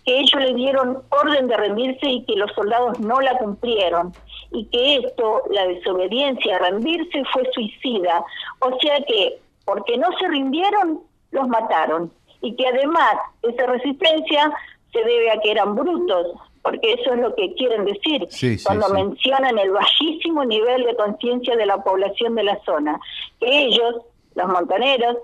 que 0.05 0.19
ellos 0.19 0.41
le 0.41 0.53
dieron 0.53 1.01
orden 1.09 1.47
de 1.47 1.57
rendirse 1.57 2.09
y 2.09 2.25
que 2.25 2.35
los 2.35 2.51
soldados 2.53 2.99
no 2.99 3.21
la 3.21 3.37
cumplieron 3.37 4.13
y 4.51 4.65
que 4.65 4.95
esto, 4.97 5.43
la 5.49 5.65
desobediencia 5.67 6.55
a 6.55 6.59
rendirse, 6.59 7.23
fue 7.33 7.43
suicida. 7.53 8.23
O 8.59 8.77
sea 8.79 8.97
que, 9.05 9.39
porque 9.65 9.97
no 9.97 10.07
se 10.19 10.27
rindieron, 10.27 11.01
los 11.31 11.47
mataron. 11.47 12.11
Y 12.41 12.55
que 12.55 12.67
además 12.67 13.15
esa 13.41 13.65
resistencia 13.65 14.53
se 14.91 14.99
debe 14.99 15.31
a 15.31 15.39
que 15.39 15.51
eran 15.51 15.75
brutos, 15.75 16.27
porque 16.61 16.93
eso 16.93 17.13
es 17.13 17.19
lo 17.19 17.33
que 17.35 17.53
quieren 17.55 17.85
decir 17.85 18.27
cuando 18.63 18.89
mencionan 18.89 19.57
el 19.57 19.71
bajísimo 19.71 20.45
nivel 20.45 20.85
de 20.85 20.95
conciencia 20.95 21.55
de 21.55 21.65
la 21.65 21.83
población 21.83 22.35
de 22.35 22.43
la 22.43 22.59
zona. 22.63 22.99
Que 23.39 23.65
ellos, 23.65 23.95
los 24.35 24.47
montaneros, 24.47 25.17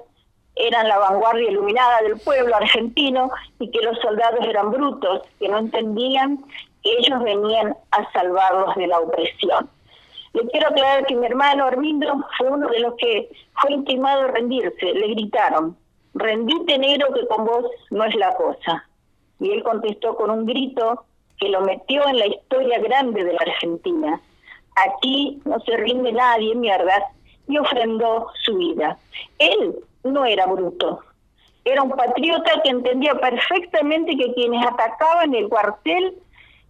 eran 0.60 0.88
la 0.88 1.00
vanguardia 1.00 1.50
iluminada 1.50 2.02
del 2.02 2.20
pueblo 2.20 2.56
argentino 2.56 3.32
y 3.60 3.72
que 3.72 3.82
los 3.82 3.98
soldados 4.00 4.46
eran 4.46 4.72
brutos, 4.72 5.22
que 5.40 5.48
no 5.48 5.58
entendían 5.58 6.44
ellos 6.84 7.24
venían 7.24 7.76
a 7.92 8.12
salvarlos 8.12 8.76
de 8.76 8.88
la 8.88 9.00
opresión. 9.00 9.70
Le 10.34 10.48
quiero 10.50 10.68
aclarar 10.68 11.06
que 11.06 11.16
mi 11.16 11.26
hermano 11.26 11.66
Armindo 11.66 12.26
fue 12.38 12.50
uno 12.50 12.70
de 12.70 12.80
los 12.80 12.94
que 12.96 13.30
fue 13.56 13.74
intimado 13.74 14.24
a 14.24 14.28
rendirse. 14.28 14.94
Le 14.94 15.08
gritaron, 15.10 15.76
rendite 16.14 16.78
negro 16.78 17.14
que 17.14 17.28
con 17.28 17.46
vos 17.46 17.66
no 17.90 18.04
es 18.04 18.16
la 18.16 18.36
cosa. 18.36 18.86
Y 19.40 19.52
él 19.52 19.64
contestó 19.64 20.16
con 20.16 20.30
un 20.30 20.46
grito 20.46 21.06
que 21.40 21.50
lo 21.50 21.62
metió 21.62 22.08
en 22.08 22.20
la 22.20 22.28
historia 22.28 22.80
grande 22.80 23.24
de 23.24 23.34
la 23.34 23.40
Argentina. 23.40 24.22
Aquí 24.76 25.42
no 25.46 25.60
se 25.62 25.76
rinde 25.78 26.12
nadie, 26.12 26.54
mierda, 26.56 27.06
y 27.48 27.58
ofrendó 27.58 28.28
su 28.44 28.56
vida. 28.56 28.98
Él 29.40 29.76
no 30.04 30.26
era 30.26 30.46
bruto, 30.46 31.02
era 31.66 31.84
un 31.84 31.92
patriota 31.92 32.62
que 32.64 32.70
entendía 32.70 33.16
perfectamente 33.16 34.16
que 34.16 34.34
quienes 34.34 34.66
atacaban 34.66 35.34
el 35.34 35.50
cuartel 35.50 36.18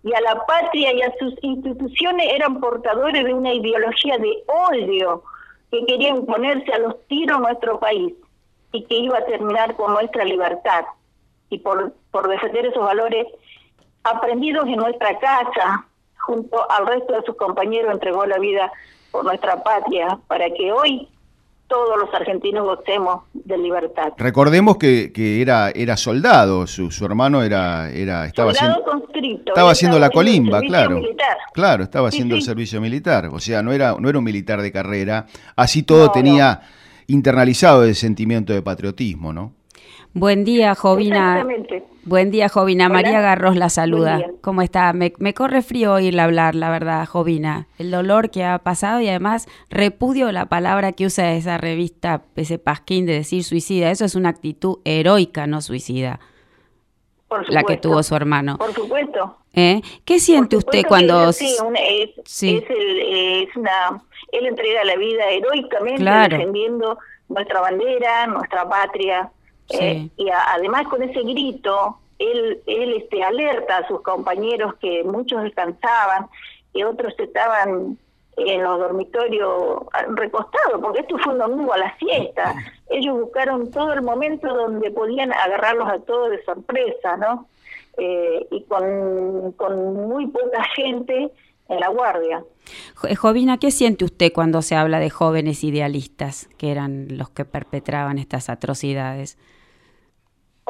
y 0.04 0.14
a 0.14 0.22
la 0.22 0.46
patria 0.46 0.94
y 0.94 1.02
a 1.02 1.14
sus 1.20 1.34
instituciones 1.42 2.28
eran 2.34 2.60
portadores 2.60 3.24
de 3.24 3.34
una 3.34 3.54
ideología 3.54 4.18
de 4.18 4.44
odio 4.48 5.24
que 5.72 5.86
quería 5.86 6.10
imponerse 6.10 6.72
a 6.74 6.80
los 6.80 7.06
tiros 7.08 7.40
nuestro 7.40 7.80
país 7.80 8.14
y 8.72 8.84
que 8.86 8.96
iba 8.96 9.18
a 9.18 9.26
terminar 9.26 9.76
con 9.76 9.94
nuestra 9.94 10.24
libertad. 10.24 10.86
Y 11.50 11.60
por, 11.60 11.94
por 12.12 12.28
defender 12.28 12.68
esos 12.68 12.84
valores 12.84 13.28
aprendidos 14.04 14.68
en 14.68 14.78
nuestra 14.78 15.18
casa, 15.20 15.86
junto 16.18 16.70
al 16.72 16.88
resto 16.88 17.14
de 17.14 17.24
sus 17.24 17.36
compañeros, 17.36 17.92
entregó 17.92 18.26
la 18.26 18.38
vida 18.38 18.72
por 19.12 19.26
nuestra 19.26 19.64
patria, 19.64 20.20
para 20.28 20.50
que 20.52 20.72
hoy 20.72 21.10
todos 21.70 21.98
los 21.98 22.14
argentinos 22.14 22.66
gocemos 22.66 23.24
de 23.34 23.58
libertad. 23.58 24.12
Recordemos 24.18 24.78
que, 24.78 25.14
que 25.14 25.42
era 25.42 25.70
era 25.70 25.96
soldado, 25.96 26.68
su, 26.68 26.92
su 26.92 27.06
hermano 27.06 27.44
era 27.44 27.90
era 27.92 28.26
estaba 28.26 28.52
haciendo 28.52 28.84
estaba 29.46 29.72
haciendo 29.72 30.00
la 30.00 30.10
colimba, 30.10 30.60
claro. 30.62 31.02
Claro, 31.54 31.84
estaba 31.84 32.10
haciendo 32.10 32.36
el 32.36 32.42
servicio 32.42 32.82
militar, 32.82 33.30
o 33.32 33.40
sea, 33.40 33.62
no 33.62 33.72
era 33.72 33.96
no 33.98 34.10
era 34.10 34.18
un 34.18 34.26
militar 34.26 34.62
de 34.62 34.72
carrera, 34.72 35.28
así 35.56 35.84
todo 35.84 36.12
tenía 36.12 36.62
internalizado 37.08 37.86
el 37.86 37.96
sentimiento 37.96 38.52
de 38.52 38.62
patriotismo, 38.62 39.32
¿no? 39.32 39.54
Buen 40.14 40.44
día, 40.44 40.74
Jovina. 40.74 41.46
Buen 42.10 42.32
día, 42.32 42.50
Jovina. 42.50 42.90
María 42.90 43.22
Garros 43.22 43.56
la 43.56 43.70
saluda. 43.70 44.32
¿Cómo 44.42 44.64
está? 44.64 44.94
Me, 44.94 45.12
corre 45.36 45.62
frío 45.62 45.94
oírla 45.94 46.24
hablar, 46.24 46.56
la 46.56 46.72
verdad, 46.72 47.06
Jovina. 47.06 47.68
El 47.78 47.92
dolor 47.92 48.32
que 48.32 48.44
ha 48.44 48.58
pasado 48.58 49.00
y 49.00 49.08
además 49.08 49.48
repudio 49.70 50.32
la 50.32 50.48
palabra 50.48 50.94
que 50.94 51.06
usa 51.06 51.34
esa 51.34 51.60
revista, 51.60 52.24
ese 52.36 52.58
pasquín 52.58 53.06
de 53.06 53.14
decir 53.14 53.44
suicida. 53.44 53.92
Eso 53.92 54.06
es 54.06 54.16
una 54.16 54.30
actitud 54.30 54.80
heroica, 54.86 55.46
no 55.46 55.62
suicida. 55.62 56.20
la 57.48 57.62
que 57.62 57.78
tuvo 57.78 58.02
su 58.02 58.16
hermano. 58.16 58.58
Por 58.58 58.74
supuesto. 58.74 59.38
¿Eh? 59.54 59.84
¿Qué 60.04 60.20
siente 60.20 60.58
usted 60.58 60.86
cuando... 60.88 61.32
Sí, 61.32 61.58
es, 61.76 62.10
es, 62.28 63.56
una... 63.56 64.02
Él 64.32 64.48
entrega 64.48 64.84
la 64.84 64.96
vida 64.96 65.30
heroicamente 65.30 66.04
defendiendo 66.04 66.98
nuestra 67.28 67.62
bandera, 67.62 68.26
nuestra 68.26 68.68
patria. 68.68 69.32
Eh, 69.70 70.10
y 70.18 70.30
además 70.30 70.88
con 70.88 71.04
ese 71.04 71.22
grito, 71.22 71.98
él, 72.18 72.62
él 72.66 72.94
este, 72.94 73.24
alerta 73.24 73.78
a 73.78 73.88
sus 73.88 74.02
compañeros 74.02 74.76
que 74.82 75.04
muchos 75.04 75.44
descansaban, 75.44 76.28
y 76.74 76.84
otros 76.84 77.14
estaban 77.18 77.98
en 78.38 78.64
los 78.64 78.80
dormitorios 78.80 79.84
recostados, 80.16 80.82
porque 80.82 81.02
esto 81.02 81.18
fue 81.18 81.34
un 81.34 81.40
domingo 81.40 81.74
a 81.74 81.78
la 81.78 81.98
siesta. 81.98 82.56
Ellos 82.90 83.20
buscaron 83.20 83.70
todo 83.72 83.94
el 83.94 84.02
momento 84.02 84.48
donde 84.54 84.92
podían 84.92 85.34
agarrarlos 85.34 85.90
a 85.90 86.00
todos 86.00 86.32
de 86.32 86.44
sorpresa, 86.44 87.18
¿no? 87.18 87.48
Eh, 87.98 88.48
y 88.52 88.64
con, 88.64 89.52
con 89.54 90.08
muy 90.08 90.28
poca 90.28 90.64
gente 90.76 91.32
en 91.68 91.80
la 91.80 91.90
guardia. 91.90 92.44
Jovina, 93.18 93.58
¿qué 93.58 93.72
siente 93.72 94.06
usted 94.06 94.32
cuando 94.32 94.62
se 94.62 94.76
habla 94.76 95.00
de 95.00 95.10
jóvenes 95.10 95.64
idealistas, 95.64 96.50
que 96.58 96.72
eran 96.72 97.18
los 97.18 97.30
que 97.30 97.46
perpetraban 97.46 98.18
estas 98.18 98.50
atrocidades? 98.50 99.38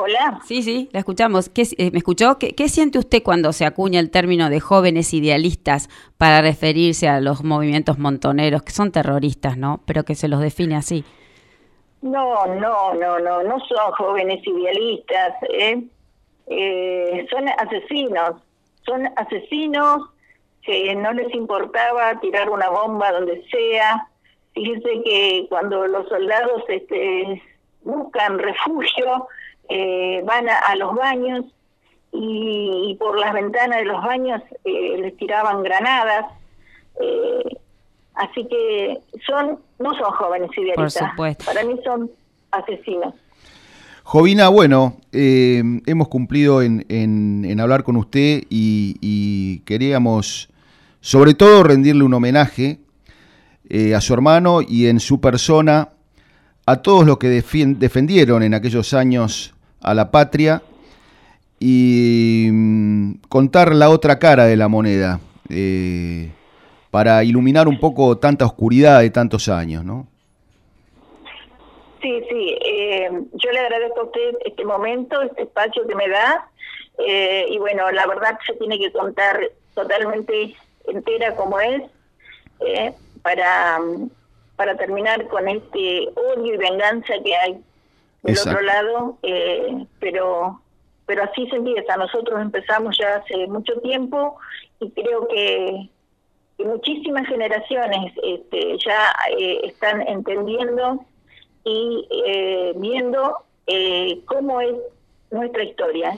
Hola. 0.01 0.39
Sí, 0.46 0.63
sí, 0.63 0.88
la 0.94 1.00
escuchamos. 1.00 1.50
¿Qué, 1.50 1.63
eh, 1.77 1.91
¿Me 1.91 1.98
escuchó? 1.98 2.38
¿Qué, 2.39 2.70
siente 2.70 3.00
usted 3.00 3.22
cuando 3.22 3.51
se 3.51 3.65
acuña 3.65 4.00
el 4.00 4.10
término 4.10 4.50
de 4.50 4.62
jóvenes 4.62 5.13
idealistas 5.13 5.89
para 6.18 6.41
referirse 6.41 7.10
a 7.10 7.20
los 7.20 7.44
movimientos 7.44 8.00
montoneros, 8.00 8.63
que 8.63 8.72
son 8.72 8.94
terroristas, 8.94 9.58
¿no? 9.58 9.82
Pero 9.86 10.06
que 10.06 10.15
se 10.15 10.29
los 10.29 10.39
define 10.39 10.77
así. 10.77 11.03
No, 12.01 12.46
no, 12.46 12.94
no, 12.94 13.20
no, 13.20 13.44
no 13.44 13.60
son 13.60 13.91
jóvenes 13.98 14.39
idealistas, 14.48 15.34
¿eh? 15.51 15.84
Eh, 16.48 17.27
son 17.29 17.50
asesinos, 17.50 18.41
son 18.86 19.06
asesinos 19.18 20.12
que 20.62 20.96
no 20.96 21.12
les 21.12 21.34
importaba 21.36 22.18
tirar 22.22 22.50
una 22.50 22.70
bomba 22.70 23.12
donde 23.12 23.44
sea. 23.51 24.08
Fíjese 24.53 25.01
que 25.03 25.46
cuando 25.50 25.86
los 25.88 26.08
soldados 26.08 26.63
este, 26.70 27.44
buscan 27.84 28.39
refugio, 28.39 29.27
eh, 29.70 30.22
van 30.26 30.48
a, 30.50 30.76
los 30.76 30.96
baños 30.96 31.46
y, 32.12 32.96
por 33.00 33.20
las 33.20 33.34
ventanas 33.34 33.80
de 33.80 33.86
los 33.86 34.04
baños 34.04 34.42
eh, 34.66 34.98
les 34.98 35.16
tiraban 35.18 35.64
granadas. 35.64 36.26
Eh, 37.00 37.58
Así 38.20 38.46
que 38.48 39.00
son 39.26 39.60
no 39.80 39.94
son 39.94 40.12
jóvenes 40.12 40.52
supuesto. 40.54 41.46
Para 41.46 41.64
mí 41.64 41.80
son 41.86 42.12
asesinos. 42.52 43.14
Jovina, 44.04 44.50
bueno, 44.50 44.98
eh, 45.14 45.64
hemos 45.86 46.10
cumplido 46.10 46.62
en, 46.62 46.86
en, 46.90 47.60
hablar 47.62 47.84
con 47.84 47.96
usted 47.96 48.44
y, 48.50 49.60
queríamos, 49.60 50.50
sobre 51.00 51.34
todo, 51.34 51.64
rendirle 51.64 52.04
un 52.04 52.14
homenaje 52.14 52.80
eh, 53.70 53.96
a 53.96 54.02
su 54.02 54.14
hermano 54.14 54.62
y 54.68 54.88
en 54.88 55.00
su 55.00 55.22
persona 55.22 55.90
a 56.66 56.82
todos 56.82 57.06
los 57.06 57.20
que 57.20 57.30
defendieron 57.30 58.44
en 58.44 58.54
aquellos 58.54 58.94
años 58.94 59.54
a 59.81 59.93
la 59.93 60.12
patria 60.12 60.62
y 61.59 62.50
mm, 62.51 63.13
contar 63.29 63.74
la 63.74 63.89
otra 63.89 64.19
cara 64.19 64.45
de 64.45 64.55
la 64.55 64.67
moneda 64.67 65.19
eh, 65.50 66.31
para 66.91 67.24
iluminar 67.24 67.67
un 67.67 67.79
poco 67.79 68.17
tanta 68.17 68.45
oscuridad 68.45 69.01
de 69.01 69.09
tantos 69.09 69.50
años, 69.50 69.83
¿no? 69.83 70.07
Sí, 72.01 72.24
sí. 72.29 72.57
Eh, 72.65 73.09
yo 73.33 73.51
le 73.51 73.59
agradezco 73.59 74.01
a 74.01 74.03
usted 74.05 74.36
este 74.45 74.65
momento, 74.65 75.21
este 75.21 75.43
espacio 75.43 75.86
que 75.88 75.95
me 75.95 76.07
da. 76.07 76.50
Eh, 77.05 77.48
y 77.50 77.57
bueno, 77.57 77.91
la 77.91 78.07
verdad 78.07 78.38
se 78.45 78.53
tiene 78.53 78.79
que 78.79 78.91
contar 78.91 79.39
totalmente 79.74 80.55
entera 80.88 81.36
como 81.36 81.59
es 81.59 81.83
eh, 82.65 82.93
para, 83.21 83.79
para 84.55 84.75
terminar 84.75 85.27
con 85.27 85.48
este 85.48 86.09
odio 86.15 86.53
y 86.53 86.57
venganza 86.57 87.13
que 87.24 87.36
hay 87.36 87.63
del 88.24 88.38
otro 88.38 88.62
lado. 88.62 89.18
pero 90.00 90.62
pero 91.06 91.24
así 91.24 91.48
se 91.50 91.56
empieza. 91.56 91.98
Nosotros 91.98 92.40
empezamos 92.40 92.96
ya 93.00 93.16
hace 93.16 93.48
mucho 93.48 93.74
tiempo 93.82 94.38
y 94.80 94.92
creo 94.92 95.28
que, 95.28 95.90
muchísimas 96.64 97.26
generaciones 97.28 98.14
este, 98.22 98.78
ya 98.86 99.14
están 99.64 100.02
entendiendo 100.02 101.04
y 101.64 102.08
eh, 102.26 102.74
viendo 102.76 103.38
eh, 103.68 104.22
cómo 104.26 104.62
es 104.62 104.76
nuestra 105.32 105.64
historia. 105.64 106.18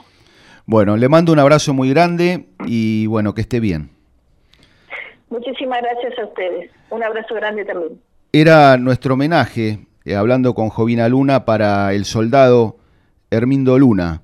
Bueno, 0.66 0.98
le 0.98 1.10
mando 1.10 1.32
un 1.32 1.40
abrazo 1.40 1.74
muy 1.74 1.90
grande 1.90 2.46
y 2.66 3.06
bueno, 3.08 3.34
que 3.34 3.42
esté 3.42 3.60
bien. 3.60 3.92
Muchísimas 5.30 5.82
gracias 5.82 6.20
a 6.20 6.26
ustedes. 6.26 6.72
Un 6.90 7.04
abrazo 7.04 7.36
grande 7.36 7.66
también. 7.66 8.02
Era 8.34 8.78
nuestro 8.78 9.14
homenaje, 9.14 9.80
eh, 10.06 10.16
hablando 10.16 10.54
con 10.56 10.70
Jovina 10.70 11.08
Luna, 11.10 11.46
para 11.46 11.94
el 11.94 12.06
soldado 12.06 12.78
Hermindo 13.30 13.78
Luna, 13.78 14.24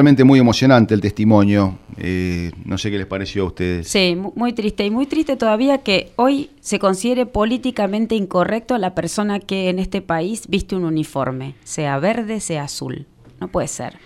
realmente 0.00 0.24
muy 0.24 0.38
emocionante 0.38 0.94
el 0.94 1.02
testimonio. 1.02 1.78
Eh, 1.98 2.52
no 2.64 2.78
sé 2.78 2.90
qué 2.90 2.96
les 2.96 3.06
pareció 3.06 3.42
a 3.42 3.46
ustedes. 3.48 3.86
Sí, 3.86 4.16
muy 4.34 4.54
triste. 4.54 4.86
Y 4.86 4.90
muy 4.90 5.04
triste 5.04 5.36
todavía 5.36 5.78
que 5.82 6.12
hoy 6.16 6.48
se 6.60 6.78
considere 6.78 7.26
políticamente 7.26 8.14
incorrecto 8.14 8.74
a 8.74 8.78
la 8.78 8.94
persona 8.94 9.40
que 9.40 9.68
en 9.68 9.78
este 9.78 10.00
país 10.00 10.48
viste 10.48 10.74
un 10.74 10.84
uniforme, 10.84 11.54
sea 11.64 11.98
verde, 11.98 12.40
sea 12.40 12.62
azul. 12.64 13.04
No 13.40 13.48
puede 13.48 13.68
ser. 13.68 13.98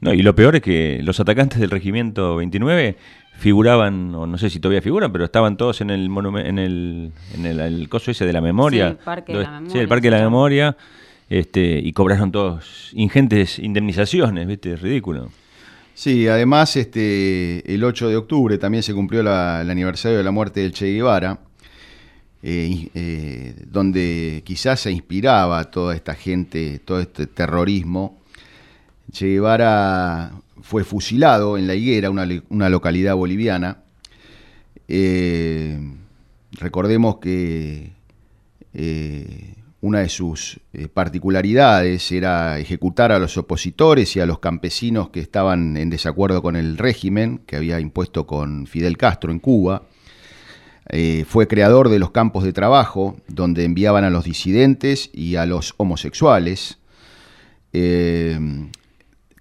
No, 0.00 0.12
y 0.12 0.22
lo 0.22 0.34
peor 0.34 0.56
es 0.56 0.62
que 0.62 0.98
los 1.04 1.20
atacantes 1.20 1.60
del 1.60 1.70
regimiento 1.70 2.34
29 2.34 2.96
figuraban, 3.38 4.12
o 4.16 4.26
no 4.26 4.38
sé 4.38 4.50
si 4.50 4.58
todavía 4.58 4.82
figuran, 4.82 5.12
pero 5.12 5.24
estaban 5.24 5.56
todos 5.56 5.80
en 5.82 5.90
el 5.90 6.10
en 6.16 6.58
el, 6.58 7.12
en 7.34 7.46
el, 7.46 7.88
coso 7.88 8.10
ese 8.10 8.26
de 8.26 8.32
la 8.32 8.40
memoria. 8.40 8.88
Sí, 8.88 8.90
el 8.90 9.04
Parque 9.04 9.32
de 9.32 9.42
la 9.44 9.50
Memoria. 9.52 9.72
Sí, 9.72 9.78
el 9.78 9.88
Parque 9.88 10.10
de 10.10 10.16
la 10.16 10.22
Memoria 10.24 10.76
este, 11.30 11.78
y 11.78 11.92
cobraron 11.92 12.32
todos 12.32 12.90
ingentes 12.94 13.58
indemnizaciones, 13.58 14.46
¿viste? 14.46 14.72
Es 14.72 14.80
ridículo. 14.80 15.30
Sí, 15.94 16.28
además 16.28 16.76
este, 16.76 17.74
el 17.74 17.82
8 17.82 18.08
de 18.08 18.16
octubre 18.16 18.56
también 18.56 18.82
se 18.82 18.94
cumplió 18.94 19.20
el 19.20 19.26
aniversario 19.28 20.16
de 20.16 20.24
la 20.24 20.30
muerte 20.30 20.60
del 20.60 20.72
Che 20.72 20.86
Guevara, 20.92 21.40
eh, 22.40 22.88
eh, 22.94 23.54
donde 23.66 24.42
quizás 24.44 24.78
se 24.78 24.92
inspiraba 24.92 25.64
toda 25.64 25.96
esta 25.96 26.14
gente, 26.14 26.78
todo 26.84 27.00
este 27.00 27.26
terrorismo. 27.26 28.20
Che 29.10 29.26
Guevara 29.26 30.30
fue 30.62 30.84
fusilado 30.84 31.58
en 31.58 31.66
La 31.66 31.74
Higuera, 31.74 32.10
una, 32.10 32.68
localidad 32.68 33.16
boliviana. 33.16 33.78
Eh, 34.86 35.78
recordemos 36.52 37.16
que 37.18 37.90
una 39.80 40.00
de 40.00 40.08
sus 40.08 40.60
eh, 40.72 40.88
particularidades 40.88 42.10
era 42.10 42.58
ejecutar 42.58 43.12
a 43.12 43.18
los 43.18 43.36
opositores 43.38 44.16
y 44.16 44.20
a 44.20 44.26
los 44.26 44.40
campesinos 44.40 45.10
que 45.10 45.20
estaban 45.20 45.76
en 45.76 45.88
desacuerdo 45.88 46.42
con 46.42 46.56
el 46.56 46.76
régimen 46.76 47.42
que 47.46 47.56
había 47.56 47.78
impuesto 47.78 48.26
con 48.26 48.66
Fidel 48.66 48.96
Castro 48.96 49.30
en 49.30 49.38
Cuba. 49.38 49.82
Eh, 50.88 51.24
fue 51.28 51.46
creador 51.46 51.90
de 51.90 51.98
los 51.98 52.10
campos 52.10 52.42
de 52.44 52.52
trabajo, 52.52 53.16
donde 53.28 53.64
enviaban 53.64 54.04
a 54.04 54.10
los 54.10 54.24
disidentes 54.24 55.10
y 55.12 55.36
a 55.36 55.46
los 55.46 55.74
homosexuales. 55.76 56.78
Eh, 57.72 58.38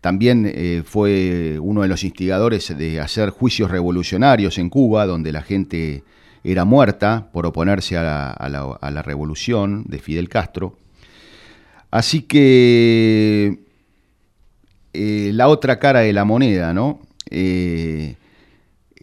también 0.02 0.84
fue 0.86 1.58
uno 1.60 1.82
de 1.82 1.88
los 1.88 2.04
instigadores 2.04 2.78
de 2.78 3.02
hacer 3.02 3.32
juicios 3.32 3.72
revolucionarios 3.72 4.58
en 4.58 4.70
Cuba, 4.70 5.06
donde 5.06 5.32
la 5.32 5.42
gente 5.42 6.04
era 6.44 6.66
muerta 6.66 7.30
por 7.32 7.46
oponerse 7.46 7.98
a 7.98 8.36
la, 8.50 9.02
revolución 9.02 9.84
de 9.88 10.00
Fidel 10.00 10.30
Castro. 10.30 10.78
Así 11.92 12.22
que 12.22 13.60
eh, 14.94 15.32
la 15.34 15.48
otra 15.48 15.80
cara 15.80 16.02
de 16.02 16.14
la 16.14 16.26
moneda, 16.26 16.74
¿no? 16.74 17.02
Eh, 17.30 18.16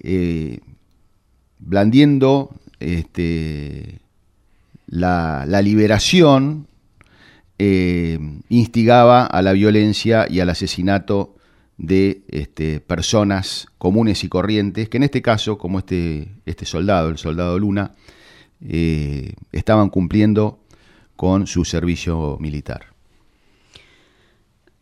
eh, 0.03 0.61
blandiendo 1.59 2.51
este, 2.81 4.01
la, 4.87 5.45
la, 5.47 5.63
liberación, 5.63 6.67
instigaba 8.49 9.25
a 9.25 9.41
la 9.41 9.53
violencia 9.53 10.27
y 10.29 10.41
al 10.41 10.51
asesinato 10.51 11.34
de 11.77 12.23
este, 12.29 12.81
personas 12.81 13.67
comunes 13.79 14.25
y 14.25 14.29
corrientes, 14.29 14.89
que 14.89 14.97
en 14.97 15.03
este 15.05 15.23
caso, 15.23 15.59
como 15.59 15.79
este, 15.79 16.29
este 16.47 16.65
soldado, 16.65 17.09
el 17.09 17.19
soldado 17.19 17.59
Luna, 17.59 17.93
eh, 18.67 19.35
estaban 19.53 19.91
cumpliendo 19.91 20.59
con 21.17 21.47
su 21.47 21.65
servicio 21.65 22.39
militar. 22.41 22.95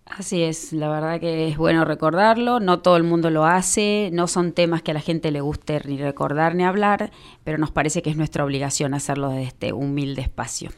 Así 0.05 0.43
es, 0.43 0.75
la 0.75 0.91
verdad 0.91 1.21
que 1.21 1.49
es 1.49 1.57
bueno 1.57 1.87
recordarlo, 1.87 2.61
no 2.61 2.81
todo 2.81 2.99
el 2.99 3.03
mundo 3.03 3.31
lo 3.31 3.47
hace, 3.47 4.11
no 4.13 4.27
son 4.27 4.53
temas 4.53 4.83
que 4.83 4.91
a 4.91 4.95
la 4.95 5.01
gente 5.01 5.31
le 5.31 5.41
guste 5.41 5.81
ni 5.87 5.97
recordar 5.97 6.55
ni 6.55 6.65
hablar, 6.65 7.11
pero 7.45 7.57
nos 7.57 7.71
parece 7.71 8.03
que 8.03 8.11
es 8.11 8.17
nuestra 8.17 8.45
obligación 8.45 8.93
hacerlo 8.93 9.31
desde 9.31 9.45
este 9.45 9.73
humilde 9.73 10.21
espacio. 10.21 10.71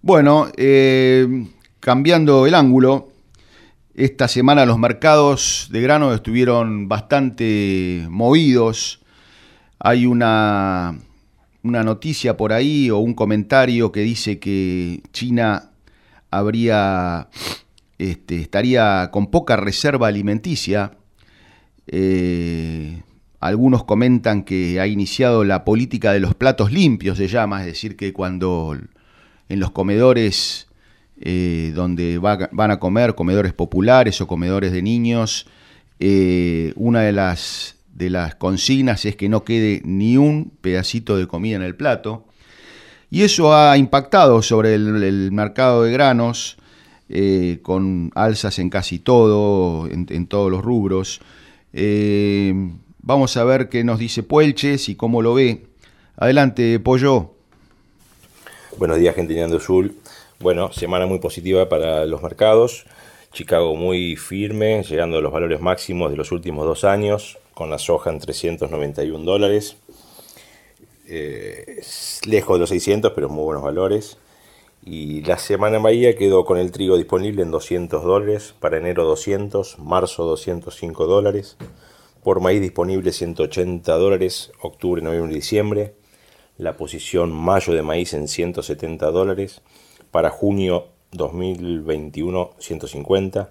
Bueno, 0.00 0.48
eh, 0.56 1.46
cambiando 1.78 2.46
el 2.46 2.54
ángulo, 2.54 3.08
esta 3.94 4.26
semana 4.26 4.66
los 4.66 4.78
mercados 4.78 5.68
de 5.70 5.80
grano 5.80 6.12
estuvieron 6.12 6.88
bastante 6.88 8.06
movidos. 8.10 9.00
Hay 9.78 10.06
una, 10.06 10.98
una 11.62 11.82
noticia 11.84 12.36
por 12.36 12.52
ahí 12.52 12.90
o 12.90 12.98
un 12.98 13.14
comentario 13.14 13.92
que 13.92 14.00
dice 14.00 14.38
que 14.40 15.02
China 15.12 15.70
habría, 16.30 17.28
este, 17.98 18.40
estaría 18.40 19.10
con 19.12 19.28
poca 19.28 19.56
reserva 19.56 20.08
alimenticia. 20.08 20.96
Eh, 21.86 23.00
algunos 23.38 23.84
comentan 23.84 24.42
que 24.42 24.80
ha 24.80 24.86
iniciado 24.88 25.44
la 25.44 25.64
política 25.64 26.12
de 26.12 26.20
los 26.20 26.34
platos 26.34 26.72
limpios, 26.72 27.18
se 27.18 27.28
llama, 27.28 27.60
es 27.60 27.66
decir, 27.66 27.96
que 27.96 28.12
cuando 28.12 28.76
en 29.48 29.60
los 29.60 29.70
comedores 29.70 30.66
eh, 31.20 31.72
donde 31.74 32.18
van 32.18 32.70
a 32.70 32.78
comer, 32.80 33.14
comedores 33.14 33.52
populares 33.52 34.20
o 34.20 34.26
comedores 34.26 34.72
de 34.72 34.82
niños, 34.82 35.46
eh, 36.00 36.72
una 36.76 37.02
de 37.02 37.12
las, 37.12 37.76
de 37.92 38.10
las 38.10 38.34
consignas 38.34 39.04
es 39.04 39.14
que 39.14 39.28
no 39.28 39.44
quede 39.44 39.80
ni 39.84 40.16
un 40.16 40.52
pedacito 40.60 41.16
de 41.16 41.28
comida 41.28 41.56
en 41.56 41.62
el 41.62 41.76
plato. 41.76 42.24
Y 43.10 43.22
eso 43.22 43.54
ha 43.54 43.78
impactado 43.78 44.42
sobre 44.42 44.74
el, 44.74 45.30
mercado 45.30 45.84
de 45.84 45.92
granos, 45.92 46.56
eh, 47.08 47.60
con 47.62 48.10
alzas 48.16 48.58
en 48.58 48.70
casi 48.70 48.98
todo, 48.98 49.86
en, 49.88 50.26
todos 50.26 50.50
los 50.50 50.62
rubros. 50.62 51.20
vamos 53.02 53.36
a 53.36 53.44
ver 53.44 53.68
qué 53.68 53.84
nos 53.84 54.00
dice 54.00 54.24
Puelches 54.24 54.88
y 54.88 54.96
cómo 54.96 55.22
lo 55.22 55.34
ve. 55.34 55.66
Adelante, 56.16 56.80
Pollo. 56.80 57.34
Buenos 58.78 58.98
días, 58.98 59.14
gente 59.14 59.34
de 59.34 59.56
Azul. 59.56 59.94
Bueno, 60.44 60.70
semana 60.74 61.06
muy 61.06 61.20
positiva 61.20 61.70
para 61.70 62.04
los 62.04 62.22
mercados. 62.22 62.84
Chicago 63.32 63.74
muy 63.76 64.14
firme, 64.14 64.82
llegando 64.82 65.16
a 65.16 65.22
los 65.22 65.32
valores 65.32 65.58
máximos 65.58 66.10
de 66.10 66.18
los 66.18 66.32
últimos 66.32 66.66
dos 66.66 66.84
años, 66.84 67.38
con 67.54 67.70
la 67.70 67.78
soja 67.78 68.10
en 68.10 68.18
391 68.18 69.24
dólares. 69.24 69.78
Eh, 71.08 71.80
lejos 72.26 72.56
de 72.56 72.60
los 72.60 72.68
600, 72.68 73.12
pero 73.12 73.30
muy 73.30 73.42
buenos 73.42 73.62
valores. 73.62 74.18
Y 74.84 75.22
la 75.22 75.38
semana 75.38 75.78
en 75.78 75.82
Bahía 75.82 76.14
quedó 76.14 76.44
con 76.44 76.58
el 76.58 76.72
trigo 76.72 76.98
disponible 76.98 77.40
en 77.40 77.50
200 77.50 78.04
dólares, 78.04 78.54
para 78.60 78.76
enero 78.76 79.04
200, 79.04 79.78
marzo 79.78 80.24
205 80.24 81.06
dólares, 81.06 81.56
por 82.22 82.40
maíz 82.40 82.60
disponible 82.60 83.12
180 83.12 83.90
dólares, 83.94 84.52
octubre, 84.60 85.00
noviembre 85.00 85.32
y 85.32 85.36
diciembre, 85.36 85.94
la 86.58 86.76
posición 86.76 87.32
mayo 87.32 87.72
de 87.72 87.80
maíz 87.80 88.12
en 88.12 88.28
170 88.28 89.10
dólares, 89.10 89.62
para 90.14 90.30
junio 90.30 90.86
2021 91.10 92.50
150, 92.60 93.50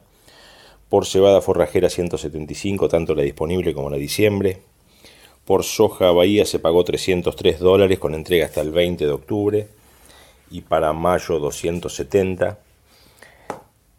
por 0.87 1.05
cebada 1.05 1.41
forrajera 1.41 1.89
175, 1.89 2.87
tanto 2.87 3.15
la 3.15 3.23
disponible 3.23 3.73
como 3.73 3.89
la 3.89 3.97
diciembre, 3.97 4.61
por 5.43 5.65
soja 5.65 6.11
Bahía 6.11 6.45
se 6.45 6.59
pagó 6.59 6.85
303 6.85 7.59
dólares 7.59 7.99
con 7.99 8.15
entrega 8.15 8.45
hasta 8.45 8.61
el 8.61 8.71
20 8.71 9.05
de 9.05 9.11
octubre 9.11 9.67
y 10.51 10.61
para 10.61 10.93
mayo 10.93 11.37
270 11.37 12.57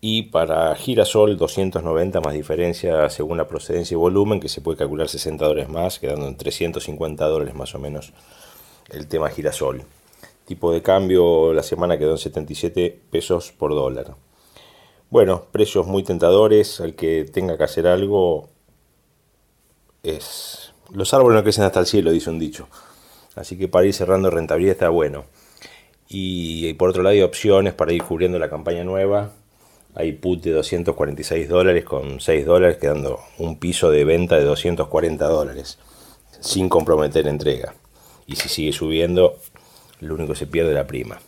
y 0.01 0.23
para 0.23 0.75
girasol 0.75 1.37
290 1.37 2.23
más 2.23 2.33
diferencia 2.33 3.11
según 3.11 3.37
la 3.37 3.47
procedencia 3.47 3.95
y 3.95 3.99
volumen 3.99 4.41
que 4.41 4.49
se 4.49 4.63
puede 4.63 4.79
calcular 4.79 5.11
60 5.11 5.45
dólares 5.45 5.69
más 5.69 5.99
quedando 5.99 6.27
en 6.29 6.39
350 6.39 7.27
dólares 7.27 7.55
más 7.55 7.75
o 7.75 7.79
menos 7.79 8.15
el 8.89 9.07
tema 9.07 9.29
girasol. 9.29 9.85
Tipo 10.45 10.73
de 10.73 10.83
cambio 10.83 11.53
la 11.53 11.63
semana 11.63 11.99
quedó 11.99 12.13
en 12.13 12.19
77 12.19 13.01
pesos 13.11 13.53
por 13.53 13.71
dólar. 13.71 14.15
Bueno, 15.11 15.47
precios 15.53 15.87
muy 15.87 16.03
tentadores. 16.03 16.81
Al 16.81 16.95
que 16.95 17.25
tenga 17.25 17.57
que 17.57 17.65
hacer 17.65 17.87
algo 17.87 18.49
es... 20.03 20.73
Los 20.93 21.15
árboles 21.15 21.37
no 21.37 21.43
crecen 21.43 21.65
hasta 21.65 21.81
el 21.81 21.87
cielo, 21.87 22.13
dice 22.13 22.31
un 22.31 22.39
dicho. 22.39 22.69
Así 23.35 23.57
que 23.57 23.69
para 23.69 23.87
ir 23.87 23.95
cerrando 23.95 24.31
rentabilidad 24.31 24.73
está 24.73 24.89
bueno. 24.91 25.25
Y, 26.09 26.73
por 26.75 26.91
otro 26.91 27.03
lado 27.03 27.15
hay 27.15 27.23
opciones 27.23 27.73
para 27.75 27.93
ir 27.93 28.03
cubriendo 28.03 28.39
la 28.39 28.51
campaña 28.51 28.85
nueva. 28.85 29.33
Hay 29.95 30.13
put 30.13 30.43
de 30.43 30.53
246 30.53 31.49
dólares 31.49 31.85
con 31.85 32.21
6 32.21 32.45
dólares, 32.45 32.79
quedando 32.79 33.21
un 33.39 33.59
piso 33.59 33.91
de 33.91 34.05
venta 34.05 34.37
de 34.37 34.45
240 34.45 35.25
dólares, 35.27 35.79
sin 36.41 36.69
comprometer 36.69 37.27
entrega. 37.29 37.75
Y 38.27 38.37
si 38.37 38.49
sigue 38.49 38.73
subiendo, 38.73 39.39
lo 40.05 40.15
único 40.15 40.33
que 40.33 40.39
se 40.39 40.47
pierde 40.47 40.71
es 40.71 40.77
la 40.77 40.87
prima. 40.87 41.19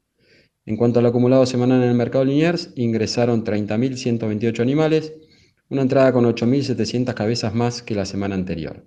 En 0.67 0.77
cuanto 0.77 1.01
al 1.01 1.07
acumulado 1.07 1.47
semanal 1.47 1.83
en 1.83 1.89
el 1.89 1.95
mercado 1.95 2.25
Liniers, 2.25 2.73
ingresaron 2.77 3.45
30.128 3.45 4.61
animales, 4.61 5.15
una 5.73 5.81
entrada 5.81 6.13
con 6.13 6.27
8.700 6.27 7.15
cabezas 7.15 7.55
más 7.55 7.81
que 7.81 7.95
la 7.95 8.05
semana 8.05 8.35
anterior. 8.35 8.85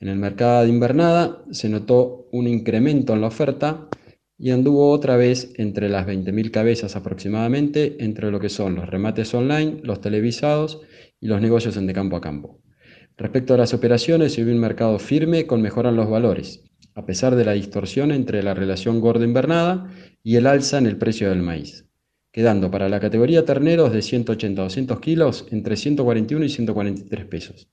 En 0.00 0.08
el 0.08 0.18
mercado 0.18 0.64
de 0.64 0.68
invernada 0.68 1.44
se 1.52 1.68
notó 1.68 2.26
un 2.32 2.48
incremento 2.48 3.14
en 3.14 3.20
la 3.20 3.28
oferta 3.28 3.88
y 4.36 4.50
anduvo 4.50 4.90
otra 4.90 5.16
vez 5.16 5.52
entre 5.54 5.88
las 5.88 6.08
20.000 6.08 6.50
cabezas 6.50 6.96
aproximadamente 6.96 8.02
entre 8.02 8.32
lo 8.32 8.40
que 8.40 8.48
son 8.48 8.74
los 8.74 8.88
remates 8.88 9.32
online, 9.34 9.78
los 9.84 10.00
televisados 10.00 10.80
y 11.20 11.28
los 11.28 11.40
negocios 11.40 11.76
en 11.76 11.86
de 11.86 11.92
campo 11.92 12.16
a 12.16 12.20
campo. 12.20 12.60
Respecto 13.16 13.54
a 13.54 13.58
las 13.58 13.72
operaciones, 13.72 14.32
se 14.32 14.42
vio 14.42 14.52
un 14.52 14.60
mercado 14.60 14.98
firme 14.98 15.46
con 15.46 15.62
mejoras 15.62 15.92
en 15.92 15.96
los 15.96 16.10
valores, 16.10 16.64
a 16.96 17.06
pesar 17.06 17.36
de 17.36 17.44
la 17.44 17.52
distorsión 17.52 18.10
entre 18.10 18.42
la 18.42 18.54
relación 18.54 19.00
gorda-invernada 19.00 19.94
y 20.24 20.34
el 20.34 20.48
alza 20.48 20.78
en 20.78 20.86
el 20.86 20.96
precio 20.96 21.28
del 21.28 21.42
maíz 21.42 21.88
quedando 22.32 22.70
para 22.70 22.88
la 22.88 23.00
categoría 23.00 23.44
terneros 23.44 23.92
de 23.92 24.02
180 24.02 24.60
a 24.60 24.64
200 24.64 25.00
kilos 25.00 25.46
entre 25.50 25.76
141 25.76 26.44
y 26.44 26.48
143 26.48 27.24
pesos. 27.26 27.68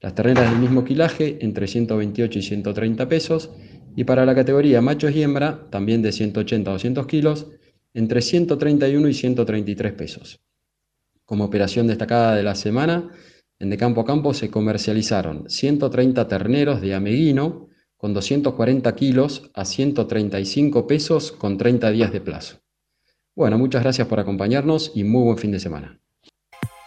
Las 0.00 0.16
terneras 0.16 0.50
del 0.50 0.58
mismo 0.58 0.84
quilaje 0.84 1.38
entre 1.42 1.68
128 1.68 2.38
y 2.38 2.42
130 2.42 3.08
pesos. 3.08 3.50
Y 3.94 4.02
para 4.02 4.26
la 4.26 4.34
categoría 4.34 4.80
machos 4.80 5.14
y 5.14 5.22
hembra, 5.22 5.68
también 5.70 6.02
de 6.02 6.10
180 6.10 6.70
a 6.70 6.72
200 6.72 7.06
kilos, 7.06 7.46
entre 7.94 8.20
131 8.20 9.08
y 9.08 9.14
133 9.14 9.92
pesos. 9.92 10.40
Como 11.24 11.44
operación 11.44 11.86
destacada 11.86 12.34
de 12.34 12.42
la 12.42 12.56
semana, 12.56 13.10
en 13.60 13.70
de 13.70 13.76
campo 13.76 14.00
a 14.00 14.04
campo 14.04 14.34
se 14.34 14.50
comercializaron 14.50 15.48
130 15.48 16.26
terneros 16.26 16.80
de 16.80 16.94
ameguino 16.94 17.68
con 17.96 18.12
240 18.12 18.92
kilos 18.96 19.50
a 19.54 19.64
135 19.64 20.88
pesos 20.88 21.30
con 21.30 21.58
30 21.58 21.92
días 21.92 22.12
de 22.12 22.20
plazo. 22.20 22.62
Bueno, 23.34 23.56
muchas 23.56 23.82
gracias 23.82 24.06
por 24.08 24.20
acompañarnos 24.20 24.92
y 24.94 25.04
muy 25.04 25.22
buen 25.22 25.38
fin 25.38 25.52
de 25.52 25.60
semana. 25.60 25.98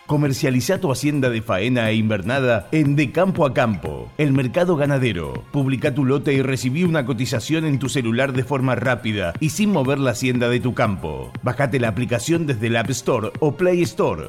Comercializa 0.05 0.79
tu 0.79 0.91
hacienda 0.91 1.31
de 1.31 1.41
faena 1.41 1.89
e 1.89 1.95
invernada 1.95 2.67
en 2.71 2.95
De 2.95 3.12
Campo 3.12 3.47
a 3.47 3.55
Campo, 3.55 4.12
el 4.19 4.31
mercado 4.34 4.75
ganadero. 4.75 5.34
Publica 5.51 5.95
tu 5.95 6.05
lote 6.05 6.34
y 6.34 6.43
recibí 6.43 6.84
una 6.84 7.08
cotización 7.08 7.65
en 7.65 7.79
tu 7.79 7.89
celular 7.89 8.31
de 8.31 8.43
forma 8.43 8.75
rápida 8.75 9.34
y 9.39 9.49
sin 9.49 9.71
mover 9.71 9.97
la 9.97 10.12
hacienda 10.12 10.47
de 10.47 10.60
tu 10.60 10.75
campo. 10.75 11.31
Bájate 11.41 11.79
la 11.79 11.88
aplicación 11.88 12.45
desde 12.45 12.67
el 12.67 12.75
App 12.75 12.91
Store 12.91 13.31
o 13.39 13.58
Play 13.58 13.81
Store. 13.81 14.25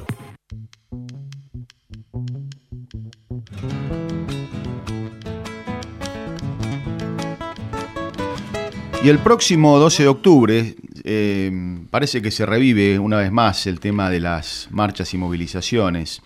Y 9.03 9.09
el 9.09 9.19
próximo 9.19 9.77
12 9.77 10.03
de 10.03 10.09
octubre 10.09 10.75
eh, 11.07 11.51
parece 11.89 12.21
que 12.21 12.31
se 12.31 12.45
revive 12.45 12.99
una 12.99 13.17
vez 13.17 13.31
más 13.31 13.65
el 13.65 13.79
tema 13.79 14.09
de 14.09 14.19
las 14.19 14.67
marchas 14.71 15.13
y 15.13 15.17
movilizaciones, 15.17 16.21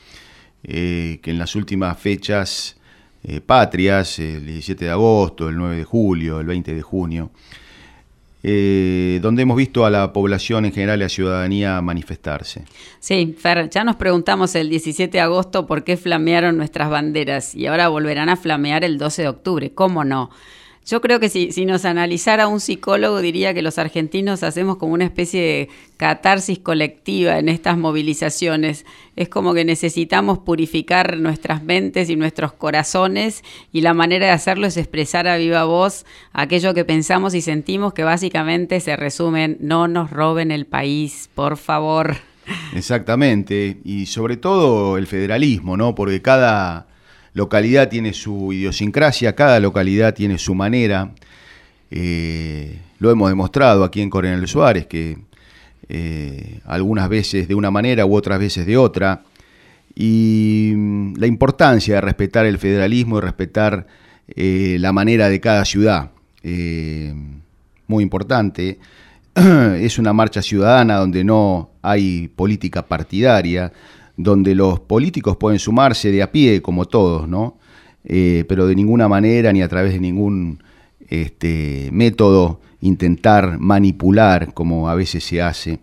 eh, 0.63 1.19
que 1.21 1.31
en 1.31 1.37
las 1.37 1.55
últimas 1.55 1.99
fechas 1.99 2.75
eh, 3.23 3.41
patrias, 3.41 4.17
el 4.17 4.45
17 4.45 4.85
de 4.85 4.91
agosto, 4.91 5.49
el 5.49 5.55
9 5.55 5.77
de 5.77 5.83
julio, 5.83 6.39
el 6.39 6.47
20 6.47 6.73
de 6.73 6.81
junio, 6.81 7.31
eh, 8.43 9.19
donde 9.21 9.43
hemos 9.43 9.55
visto 9.55 9.85
a 9.85 9.91
la 9.91 10.11
población 10.11 10.65
en 10.65 10.71
general 10.71 10.99
y 10.99 11.03
a 11.03 11.05
la 11.05 11.09
ciudadanía 11.09 11.81
manifestarse. 11.81 12.63
Sí, 12.99 13.35
Fer, 13.37 13.69
ya 13.69 13.83
nos 13.83 13.97
preguntamos 13.97 14.55
el 14.55 14.69
17 14.69 15.11
de 15.15 15.21
agosto 15.21 15.67
por 15.67 15.83
qué 15.83 15.95
flamearon 15.95 16.57
nuestras 16.57 16.89
banderas 16.89 17.53
y 17.53 17.67
ahora 17.67 17.87
volverán 17.89 18.29
a 18.29 18.37
flamear 18.37 18.83
el 18.83 18.97
12 18.97 19.21
de 19.21 19.27
octubre. 19.27 19.71
¿Cómo 19.73 20.03
no? 20.03 20.31
Yo 20.85 20.99
creo 20.99 21.19
que 21.19 21.29
si, 21.29 21.51
si, 21.51 21.65
nos 21.65 21.85
analizara 21.85 22.47
un 22.47 22.59
psicólogo 22.59 23.21
diría 23.21 23.53
que 23.53 23.61
los 23.61 23.77
argentinos 23.77 24.41
hacemos 24.41 24.77
como 24.77 24.93
una 24.93 25.05
especie 25.05 25.41
de 25.41 25.69
catarsis 25.97 26.57
colectiva 26.57 27.37
en 27.37 27.49
estas 27.49 27.77
movilizaciones. 27.77 28.85
Es 29.15 29.29
como 29.29 29.53
que 29.53 29.63
necesitamos 29.63 30.39
purificar 30.39 31.17
nuestras 31.17 31.63
mentes 31.63 32.09
y 32.09 32.15
nuestros 32.15 32.53
corazones 32.53 33.43
y 33.71 33.81
la 33.81 33.93
manera 33.93 34.25
de 34.25 34.31
hacerlo 34.31 34.65
es 34.65 34.75
expresar 34.75 35.27
a 35.27 35.37
viva 35.37 35.65
voz 35.65 36.05
aquello 36.33 36.73
que 36.73 36.83
pensamos 36.83 37.35
y 37.35 37.41
sentimos 37.41 37.93
que 37.93 38.03
básicamente 38.03 38.79
se 38.79 38.95
resumen 38.95 39.57
no 39.59 39.87
nos 39.87 40.09
roben 40.09 40.51
el 40.51 40.65
país, 40.65 41.29
por 41.35 41.57
favor. 41.57 42.15
Exactamente, 42.75 43.77
y 43.83 44.07
sobre 44.07 44.35
todo 44.35 44.97
el 44.97 45.05
federalismo, 45.05 45.77
¿no? 45.77 45.93
Porque 45.93 46.21
cada 46.21 46.87
localidad 47.33 47.89
tiene 47.89 48.13
su 48.13 48.51
idiosincrasia, 48.53 49.35
cada 49.35 49.59
localidad 49.59 50.13
tiene 50.13 50.37
su 50.37 50.55
manera. 50.55 51.11
Eh, 51.89 52.79
lo 52.99 53.11
hemos 53.11 53.29
demostrado 53.29 53.83
aquí 53.83 54.01
en 54.01 54.09
Coronel 54.09 54.47
Suárez, 54.47 54.85
que 54.85 55.17
eh, 55.89 56.59
algunas 56.65 57.09
veces 57.09 57.47
de 57.47 57.55
una 57.55 57.71
manera 57.71 58.05
u 58.05 58.15
otras 58.15 58.39
veces 58.39 58.65
de 58.65 58.77
otra. 58.77 59.23
Y 59.95 60.73
mm, 60.75 61.15
la 61.17 61.27
importancia 61.27 61.95
de 61.95 62.01
respetar 62.01 62.45
el 62.45 62.57
federalismo 62.57 63.17
y 63.17 63.21
respetar 63.21 63.87
eh, 64.27 64.77
la 64.79 64.91
manera 64.93 65.29
de 65.29 65.39
cada 65.39 65.65
ciudad. 65.65 66.11
muy 67.87 68.03
importante. 68.03 68.79
Es 69.35 69.97
una 69.97 70.13
marcha 70.13 70.41
ciudadana 70.41 70.97
donde 70.97 71.23
no 71.23 71.71
hay 71.81 72.27
política 72.29 72.85
partidaria, 72.85 73.71
donde 74.17 74.55
los 74.55 74.79
políticos 74.79 75.37
pueden 75.37 75.59
sumarse 75.59 76.11
de 76.11 76.21
a 76.21 76.31
pie, 76.31 76.61
como 76.61 76.85
todos, 76.85 77.27
¿no? 77.27 77.57
Eh, 78.03 78.45
pero 78.47 78.65
de 78.67 78.75
ninguna 78.75 79.07
manera 79.07 79.53
ni 79.53 79.61
a 79.61 79.67
través 79.67 79.93
de 79.93 79.99
ningún 79.99 80.63
este, 81.07 81.89
método 81.91 82.61
intentar 82.81 83.59
manipular 83.59 84.53
como 84.53 84.89
a 84.89 84.95
veces 84.95 85.23
se 85.23 85.41
hace. 85.41 85.79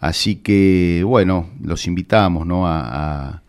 Así 0.00 0.36
que, 0.36 1.02
bueno, 1.04 1.50
los 1.62 1.86
invitamos 1.86 2.46
¿no? 2.46 2.66
a, 2.66 3.42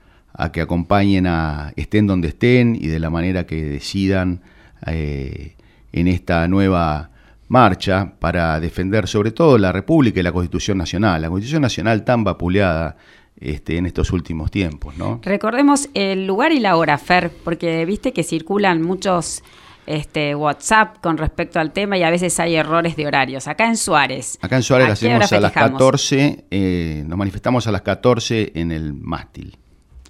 que 0.52 0.62
acompañen 0.62 1.26
a 1.28 1.74
estén 1.76 2.08
donde 2.08 2.30
estén 2.30 2.76
y 2.76 2.88
de 2.88 3.00
la 3.00 3.10
manera 3.10 3.46
que 3.46 3.64
decidan 3.64 4.42
eh, 4.86 5.56
en 5.92 6.08
esta 6.08 6.48
nueva 6.48 7.10
marcha 7.48 8.14
para 8.20 8.60
defender 8.60 9.08
sobre 9.08 9.32
todo 9.32 9.58
la 9.58 9.72
República 9.72 10.20
y 10.20 10.24
la 10.24 10.32
Constitución 10.32 10.78
Nacional. 10.78 11.22
La 11.22 11.30
Constitución 11.30 11.62
Nacional 11.62 12.04
tan 12.04 12.24
vapuleada 12.24 12.98
este, 13.40 13.78
en 13.78 13.86
estos 13.86 14.12
últimos 14.12 14.52
tiempos. 14.52 14.98
¿no? 14.98 15.20
Recordemos 15.24 15.90
el 15.94 16.26
lugar 16.26 16.52
y 16.52 16.60
la 16.60 16.76
hora, 16.76 16.98
Fer, 16.98 17.32
porque 17.44 17.86
viste 17.86 18.14
que 18.14 18.24
circulan 18.24 18.82
muchos 18.82 19.44
este, 19.86 20.36
WhatsApp 20.36 20.98
con 21.02 21.18
respecto 21.18 21.60
al 21.60 21.72
tema 21.72 21.98
y 21.98 22.04
a 22.04 22.10
veces 22.10 22.40
hay 22.40 22.56
errores 22.56 22.96
de 22.96 23.08
horarios. 23.08 23.48
Acá 23.48 23.68
en 23.68 23.78
Suárez. 23.78 24.38
Acá 24.42 24.58
en 24.58 24.64
Suárez 24.64 24.90
hacemos 24.90 25.32
a 25.32 25.40
las 25.40 25.52
14, 25.52 26.46
eh, 26.52 27.04
nos 27.08 27.18
manifestamos 27.18 27.68
a 27.68 27.72
las 27.72 27.82
14 27.82 28.52
en 28.56 28.72
el 28.72 28.94
mástil. 28.94 29.58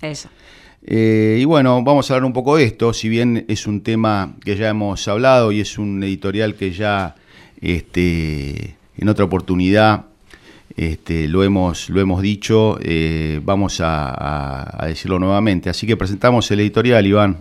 Eso. 0.02 0.30
Eh, 0.84 1.38
y 1.42 1.46
bueno, 1.46 1.84
vamos 1.84 2.10
a 2.10 2.14
hablar 2.14 2.26
un 2.26 2.34
poco 2.34 2.56
de 2.56 2.64
esto, 2.64 2.94
si 2.94 3.10
bien 3.10 3.46
es 3.50 3.68
un 3.68 3.82
tema 3.82 4.36
que 4.44 4.56
ya 4.56 4.70
hemos 4.70 5.08
hablado 5.08 5.52
y 5.52 5.60
es 5.60 5.78
un 5.78 6.04
editorial 6.04 6.56
que 6.56 6.72
ya 6.72 7.16
este, 7.60 8.78
en 8.98 9.10
otra 9.10 9.26
oportunidad 9.26 10.06
este, 10.76 11.28
lo, 11.28 11.44
hemos, 11.44 11.90
lo 11.90 12.02
hemos 12.02 12.22
dicho, 12.22 12.78
eh, 12.82 13.42
vamos 13.44 13.80
a, 13.84 14.86
decirlo 14.88 15.20
nuevamente. 15.20 15.70
Así 15.70 15.88
que 15.88 15.98
presentamos 15.98 16.50
el 16.52 16.60
editorial, 16.60 17.06
Iván. 17.06 17.38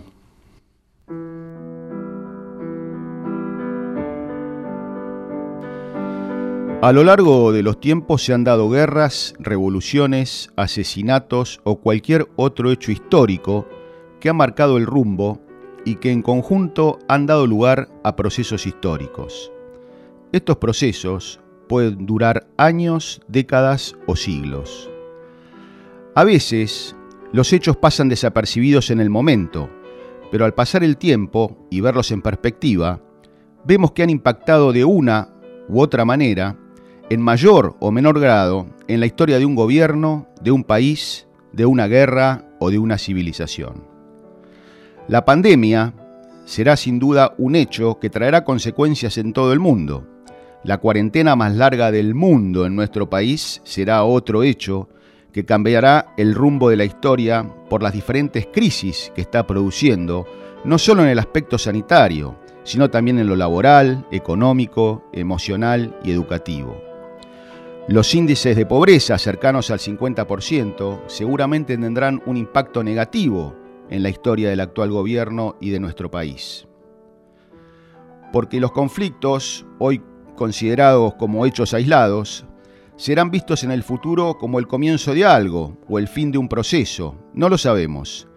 A 6.79 6.91
lo 6.91 7.03
largo 7.03 7.51
de 7.51 7.63
los 7.63 7.79
tiempos 7.79 8.23
se 8.23 8.33
han 8.33 8.43
dado 8.43 8.69
guerras, 8.69 9.33
revoluciones, 9.39 10.51
asesinatos 10.55 11.59
o 11.63 11.77
cualquier 11.77 12.27
otro 12.35 12.71
hecho 12.71 12.91
histórico 12.91 13.67
que 14.19 14.29
ha 14.29 14.33
marcado 14.33 14.77
el 14.77 14.85
rumbo 14.85 15.41
y 15.85 15.95
que 15.95 16.11
en 16.11 16.21
conjunto 16.21 16.99
han 17.07 17.25
dado 17.25 17.47
lugar 17.47 17.89
a 18.03 18.15
procesos 18.15 18.67
históricos. 18.67 19.51
Estos 20.31 20.57
procesos 20.57 21.39
pueden 21.67 22.05
durar 22.05 22.47
años, 22.57 23.21
décadas 23.27 23.95
o 24.07 24.15
siglos. 24.15 24.89
A 26.15 26.23
veces, 26.23 26.95
los 27.31 27.53
hechos 27.53 27.77
pasan 27.77 28.09
desapercibidos 28.09 28.89
en 28.89 28.99
el 28.99 29.09
momento, 29.09 29.69
pero 30.31 30.45
al 30.45 30.53
pasar 30.53 30.83
el 30.83 30.97
tiempo 30.97 31.67
y 31.69 31.81
verlos 31.81 32.11
en 32.11 32.21
perspectiva, 32.21 33.01
vemos 33.65 33.91
que 33.91 34.03
han 34.03 34.09
impactado 34.09 34.73
de 34.73 34.85
una 34.85 35.29
u 35.67 35.81
otra 35.81 36.05
manera, 36.05 36.57
en 37.09 37.21
mayor 37.21 37.75
o 37.79 37.91
menor 37.91 38.19
grado, 38.19 38.67
en 38.87 38.99
la 38.99 39.05
historia 39.05 39.39
de 39.39 39.45
un 39.45 39.55
gobierno, 39.55 40.27
de 40.41 40.51
un 40.51 40.63
país, 40.63 41.27
de 41.53 41.65
una 41.65 41.87
guerra 41.87 42.49
o 42.59 42.69
de 42.69 42.79
una 42.79 42.97
civilización. 42.97 43.85
La 45.07 45.23
pandemia 45.23 45.93
será 46.45 46.75
sin 46.77 46.99
duda 46.99 47.33
un 47.37 47.55
hecho 47.55 47.99
que 47.99 48.09
traerá 48.09 48.43
consecuencias 48.43 49.17
en 49.17 49.33
todo 49.33 49.53
el 49.53 49.59
mundo, 49.59 50.05
la 50.67 50.79
cuarentena 50.79 51.37
más 51.37 51.55
larga 51.55 51.93
del 51.93 52.13
mundo 52.13 52.65
en 52.65 52.75
nuestro 52.75 53.09
país 53.09 53.61
será 53.63 54.03
otro 54.03 54.43
hecho 54.43 54.89
que 55.31 55.45
cambiará 55.45 56.13
el 56.17 56.35
rumbo 56.35 56.69
de 56.69 56.75
la 56.75 56.83
historia 56.83 57.49
por 57.69 57.81
las 57.81 57.93
diferentes 57.93 58.47
crisis 58.47 59.09
que 59.15 59.21
está 59.21 59.47
produciendo, 59.47 60.25
no 60.65 60.77
solo 60.77 61.03
en 61.03 61.07
el 61.07 61.19
aspecto 61.19 61.57
sanitario, 61.57 62.35
sino 62.65 62.89
también 62.89 63.17
en 63.17 63.27
lo 63.27 63.37
laboral, 63.37 64.05
económico, 64.11 65.05
emocional 65.13 65.97
y 66.03 66.11
educativo. 66.11 66.81
Los 67.87 68.13
índices 68.13 68.57
de 68.57 68.65
pobreza 68.65 69.17
cercanos 69.17 69.71
al 69.71 69.79
50% 69.79 71.03
seguramente 71.07 71.77
tendrán 71.77 72.21
un 72.25 72.35
impacto 72.35 72.83
negativo 72.83 73.55
en 73.89 74.03
la 74.03 74.09
historia 74.09 74.49
del 74.49 74.59
actual 74.59 74.91
gobierno 74.91 75.55
y 75.61 75.69
de 75.69 75.79
nuestro 75.79 76.11
país. 76.11 76.67
Porque 78.33 78.59
los 78.59 78.73
conflictos, 78.73 79.65
hoy 79.79 80.01
considerados 80.37 81.15
como 81.15 81.45
hechos 81.45 81.73
aislados, 81.73 82.45
serán 82.95 83.29
vistos 83.29 83.65
en 83.65 83.71
el 83.71 83.83
futuro 83.83 84.37
como 84.37 84.59
el 84.59 84.67
comienzo 84.67 85.13
de 85.13 85.25
algo 85.25 85.77
o 85.89 85.99
el 85.99 86.07
fin 86.07 86.31
de 86.31 86.37
un 86.37 86.47
proceso. 86.47 87.15
No 87.33 87.49
lo 87.49 87.57
sabemos. 87.57 88.29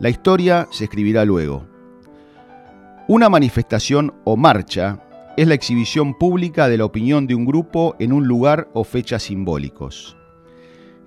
La 0.00 0.08
historia 0.08 0.66
se 0.70 0.84
escribirá 0.84 1.26
luego. 1.26 1.66
Una 3.06 3.28
manifestación 3.28 4.14
o 4.24 4.36
marcha 4.36 5.02
es 5.36 5.46
la 5.46 5.54
exhibición 5.54 6.14
pública 6.14 6.68
de 6.68 6.78
la 6.78 6.84
opinión 6.84 7.26
de 7.26 7.34
un 7.34 7.44
grupo 7.44 7.94
en 7.98 8.12
un 8.12 8.26
lugar 8.26 8.68
o 8.74 8.84
fechas 8.84 9.24
simbólicos. 9.24 10.16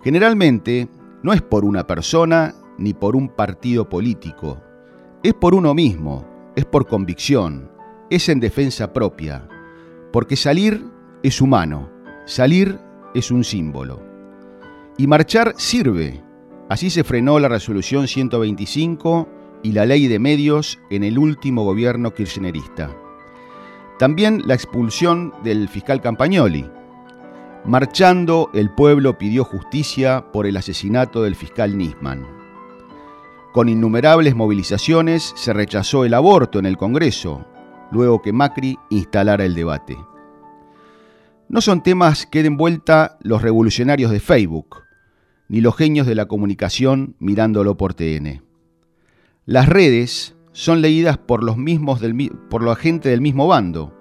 Generalmente 0.04 0.88
no 1.24 1.34
es 1.34 1.42
por 1.42 1.66
una 1.66 1.86
persona 1.86 2.56
ni 2.78 2.94
por 2.94 3.16
un 3.16 3.30
partido 3.30 3.88
político, 3.88 4.62
es 5.22 5.34
por 5.34 5.54
uno 5.54 5.74
mismo, 5.74 6.26
es 6.56 6.66
por 6.66 6.88
convicción, 6.88 7.70
es 8.10 8.28
en 8.30 8.40
defensa 8.40 8.92
propia, 8.92 9.48
porque 10.12 10.36
salir 10.36 10.86
es 11.24 11.42
humano, 11.42 11.90
salir 12.26 12.80
es 13.14 13.32
un 13.32 13.44
símbolo. 13.44 14.02
Y 14.98 15.08
marchar 15.08 15.54
sirve. 15.58 16.24
Así 16.70 16.90
se 16.90 17.04
frenó 17.04 17.40
la 17.40 17.48
resolución 17.48 18.08
125 18.08 19.28
y 19.64 19.72
la 19.72 19.86
ley 19.86 20.08
de 20.08 20.20
medios 20.20 20.80
en 20.90 21.04
el 21.04 21.18
último 21.18 21.64
gobierno 21.64 22.14
kirchnerista. 22.14 22.90
También 24.00 24.42
la 24.46 24.54
expulsión 24.54 25.34
del 25.44 25.70
fiscal 25.70 26.02
Campagnoli. 26.02 26.70
Marchando, 27.66 28.50
el 28.54 28.72
pueblo 28.72 29.18
pidió 29.18 29.44
justicia 29.44 30.32
por 30.32 30.48
el 30.48 30.58
asesinato 30.58 31.22
del 31.22 31.36
fiscal 31.36 31.78
Nisman. 31.78 32.26
Con 33.54 33.70
innumerables 33.70 34.34
movilizaciones 34.34 35.34
se 35.36 35.54
rechazó 35.54 36.06
el 36.06 36.14
aborto 36.14 36.58
en 36.58 36.66
el 36.66 36.78
Congreso, 36.78 37.46
luego 37.92 38.22
que 38.22 38.34
Macri 38.34 38.78
instalara 38.90 39.46
el 39.46 39.56
debate. 39.56 39.98
No 41.50 41.62
son 41.62 41.84
temas 41.84 42.26
que 42.26 42.44
den 42.44 42.58
vuelta 42.58 43.18
los 43.22 43.42
revolucionarios 43.42 44.12
de 44.12 44.20
Facebook, 44.20 44.84
ni 45.50 45.60
los 45.60 45.76
genios 45.76 46.08
de 46.08 46.16
la 46.16 46.26
comunicación 46.26 47.16
mirándolo 47.20 47.76
por 47.76 47.94
TN. 47.94 48.42
Las 49.46 49.68
redes 49.68 50.36
son 50.54 50.82
leídas 50.82 51.18
por 51.18 51.44
los 51.44 51.58
mismos 51.58 52.02
por 52.50 52.64
la 52.64 52.76
gente 52.76 53.10
del 53.10 53.22
mismo 53.22 53.48
bando 53.48 53.94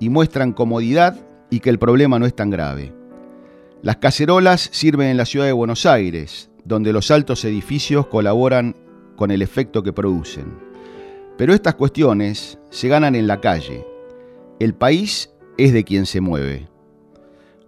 y 0.00 0.08
muestran 0.08 0.52
comodidad 0.52 1.26
y 1.50 1.60
que 1.60 1.70
el 1.70 1.78
problema 1.78 2.18
no 2.18 2.26
es 2.26 2.34
tan 2.34 2.50
grave. 2.50 2.94
Las 3.82 3.96
cacerolas 3.96 4.70
sirven 4.72 5.08
en 5.08 5.18
la 5.18 5.26
ciudad 5.26 5.44
de 5.44 5.52
Buenos 5.52 5.84
Aires, 5.84 6.50
donde 6.64 6.92
los 6.92 7.10
altos 7.10 7.44
edificios 7.44 8.06
colaboran 8.06 8.76
con 9.16 9.30
el 9.30 9.42
efecto 9.42 9.82
que 9.82 9.92
producen. 9.92 10.73
Pero 11.36 11.52
estas 11.52 11.74
cuestiones 11.74 12.58
se 12.70 12.88
ganan 12.88 13.14
en 13.14 13.26
la 13.26 13.40
calle. 13.40 13.86
El 14.60 14.74
país 14.74 15.34
es 15.58 15.72
de 15.72 15.84
quien 15.84 16.06
se 16.06 16.20
mueve. 16.20 16.68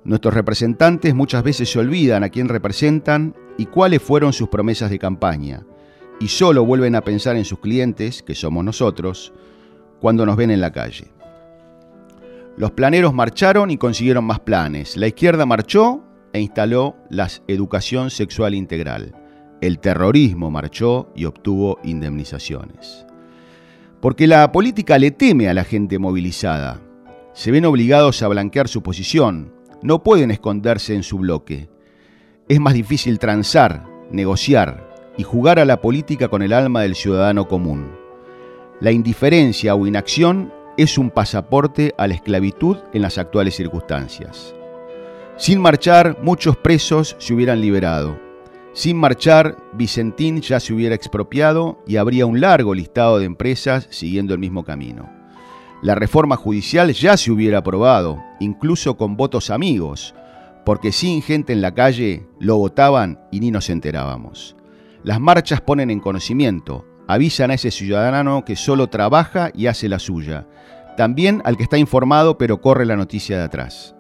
Nuestros 0.05 0.35
representantes 0.35 1.15
muchas 1.15 1.43
veces 1.43 1.71
se 1.71 1.81
olvidan 1.81 2.23
a 2.23 2.29
quién 2.29 2.49
representan 2.49 3.35
y 3.59 3.67
cuáles 3.67 4.01
fueron 4.01 4.33
sus 4.33 4.49
promesas 4.49 4.91
de 4.91 4.99
campaña, 5.01 5.67
y 6.21 6.29
solo 6.29 6.65
vuelven 6.65 6.95
a 6.95 7.01
pensar 7.01 7.37
en 7.37 7.45
sus 7.45 7.59
clientes, 7.59 8.23
que 8.23 8.35
somos 8.35 8.65
nosotros, 8.65 9.33
cuando 10.01 10.25
nos 10.25 10.37
ven 10.37 10.51
en 10.51 10.61
la 10.61 10.73
calle. 10.73 11.09
Los 12.57 12.71
planeros 12.71 13.13
marcharon 13.13 13.71
y 13.71 13.77
consiguieron 13.77 14.25
más 14.25 14.41
planes. 14.41 14.97
La 14.97 15.09
izquierda 15.09 15.45
marchó 15.45 16.03
e 16.33 16.41
instaló 16.41 16.97
la 17.11 17.29
educación 17.49 18.11
sexual 18.11 18.55
integral. 18.55 19.15
El 19.61 19.79
terrorismo 19.79 20.51
marchó 20.51 21.11
y 21.15 21.25
obtuvo 21.25 21.79
indemnizaciones. 21.83 23.06
Porque 24.01 24.27
la 24.27 24.53
política 24.53 24.99
le 24.99 25.11
teme 25.11 25.49
a 25.49 25.55
la 25.55 25.65
gente 25.65 25.99
movilizada. 25.99 26.81
Se 27.33 27.51
ven 27.51 27.65
obligados 27.65 28.23
a 28.23 28.29
blanquear 28.29 28.69
su 28.69 28.83
posición. 28.83 29.53
No 29.83 30.03
pueden 30.03 30.31
esconderse 30.31 30.95
en 30.95 31.03
su 31.03 31.19
bloque. 31.19 31.69
Es 32.49 32.61
más 32.61 32.75
difícil 32.75 33.19
transar, 33.19 33.87
negociar 34.11 34.89
y 35.17 35.23
jugar 35.23 35.59
a 35.59 35.65
la 35.65 35.81
política 35.81 36.29
con 36.29 36.43
el 36.43 36.53
alma 36.53 36.83
del 36.83 36.95
ciudadano 36.95 37.49
común. 37.49 37.91
La 38.81 38.93
indiferencia 38.93 39.75
o 39.75 39.87
inacción 39.87 40.53
es 40.77 40.99
un 40.99 41.11
pasaporte 41.11 41.95
a 41.97 42.07
la 42.07 42.15
esclavitud 42.15 42.77
en 42.93 43.03
las 43.03 43.17
actuales 43.17 43.57
circunstancias. 43.57 44.55
Sin 45.37 45.61
marchar, 45.61 46.19
muchos 46.23 46.57
presos 46.57 47.17
se 47.19 47.35
hubieran 47.35 47.61
liberado. 47.61 48.26
Sin 48.77 48.99
marchar, 48.99 49.57
Vicentín 49.73 50.43
ya 50.43 50.61
se 50.61 50.75
hubiera 50.75 50.95
expropiado 50.95 51.83
y 51.87 51.97
habría 51.97 52.27
un 52.27 52.43
largo 52.43 52.75
listado 52.75 53.19
de 53.19 53.25
empresas 53.25 53.89
siguiendo 53.89 54.35
el 54.35 54.39
mismo 54.39 54.65
camino. 54.65 55.11
La 55.81 55.95
reforma 55.95 56.37
judicial 56.37 56.93
ya 56.93 57.17
se 57.17 57.31
hubiera 57.31 57.61
aprobado, 57.61 58.23
incluso 58.39 58.99
con 58.99 59.17
votos 59.17 59.49
amigos, 59.49 60.15
porque 60.67 60.93
sin 60.93 61.23
gente 61.23 61.55
en 61.55 61.63
la 61.63 61.73
calle 61.73 62.27
lo 62.39 62.59
votaban 62.59 63.19
y 63.33 63.41
ni 63.41 63.51
nos 63.51 63.71
enterábamos. 63.71 64.57
Las 65.03 65.23
marchas 65.23 65.63
ponen 65.63 65.91
en 65.91 66.01
conocimiento, 66.01 66.85
avisan 67.09 67.53
a 67.53 67.55
ese 67.55 67.71
ciudadano 67.71 68.45
que 68.45 68.57
solo 68.57 68.89
trabaja 68.89 69.51
y 69.55 69.69
hace 69.69 69.89
la 69.89 69.99
suya, 69.99 70.47
también 70.99 71.41
al 71.47 71.57
que 71.57 71.63
está 71.63 71.79
informado 71.79 72.37
pero 72.37 72.61
corre 72.61 72.85
la 72.85 72.97
noticia 72.97 73.39
de 73.39 73.45
atrás. 73.45 73.97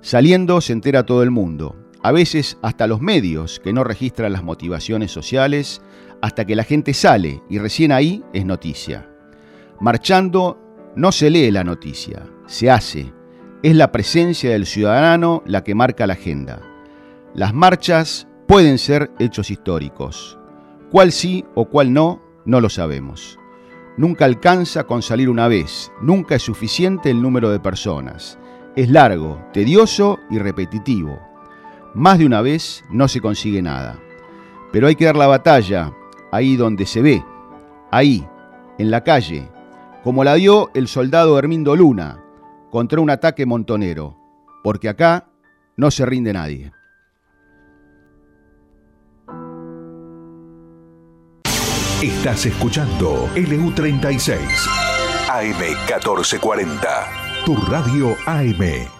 Saliendo 0.00 0.60
se 0.60 0.72
entera 0.72 1.06
todo 1.06 1.22
el 1.22 1.30
mundo, 1.30 1.76
a 2.02 2.12
veces 2.12 2.58
hasta 2.62 2.86
los 2.86 3.00
medios 3.00 3.60
que 3.60 3.72
no 3.72 3.84
registran 3.84 4.32
las 4.32 4.42
motivaciones 4.42 5.10
sociales, 5.10 5.82
hasta 6.22 6.44
que 6.44 6.56
la 6.56 6.64
gente 6.64 6.94
sale 6.94 7.42
y 7.48 7.58
recién 7.58 7.92
ahí 7.92 8.24
es 8.32 8.44
noticia. 8.44 9.08
Marchando 9.80 10.58
no 10.96 11.12
se 11.12 11.30
lee 11.30 11.50
la 11.50 11.64
noticia, 11.64 12.26
se 12.46 12.70
hace. 12.70 13.12
Es 13.62 13.74
la 13.74 13.92
presencia 13.92 14.50
del 14.50 14.66
ciudadano 14.66 15.42
la 15.46 15.62
que 15.62 15.74
marca 15.74 16.06
la 16.06 16.14
agenda. 16.14 16.60
Las 17.34 17.54
marchas 17.54 18.26
pueden 18.46 18.78
ser 18.78 19.10
hechos 19.18 19.50
históricos. 19.50 20.38
Cuál 20.90 21.12
sí 21.12 21.44
o 21.54 21.66
cuál 21.66 21.92
no, 21.92 22.22
no 22.44 22.60
lo 22.60 22.68
sabemos. 22.68 23.38
Nunca 23.96 24.24
alcanza 24.24 24.84
con 24.84 25.02
salir 25.02 25.28
una 25.28 25.46
vez, 25.46 25.92
nunca 26.00 26.34
es 26.34 26.42
suficiente 26.42 27.10
el 27.10 27.20
número 27.22 27.50
de 27.50 27.60
personas. 27.60 28.38
Es 28.74 28.88
largo, 28.88 29.40
tedioso 29.52 30.18
y 30.30 30.38
repetitivo. 30.38 31.29
Más 31.94 32.18
de 32.18 32.26
una 32.26 32.40
vez 32.40 32.84
no 32.90 33.08
se 33.08 33.20
consigue 33.20 33.62
nada. 33.62 33.98
Pero 34.72 34.86
hay 34.86 34.94
que 34.94 35.06
dar 35.06 35.16
la 35.16 35.26
batalla 35.26 35.92
ahí 36.30 36.56
donde 36.56 36.86
se 36.86 37.02
ve, 37.02 37.24
ahí, 37.90 38.26
en 38.78 38.90
la 38.90 39.02
calle, 39.02 39.48
como 40.04 40.22
la 40.22 40.34
dio 40.34 40.70
el 40.74 40.88
soldado 40.88 41.38
Hermindo 41.38 41.74
Luna 41.74 42.22
contra 42.70 43.00
un 43.00 43.10
ataque 43.10 43.46
montonero, 43.46 44.16
porque 44.62 44.88
acá 44.88 45.26
no 45.76 45.90
se 45.90 46.06
rinde 46.06 46.32
nadie. 46.32 46.72
Estás 52.00 52.46
escuchando 52.46 53.28
LU36 53.34 54.38
AM1440, 55.28 57.44
tu 57.44 57.56
radio 57.56 58.16
AM. 58.26 58.99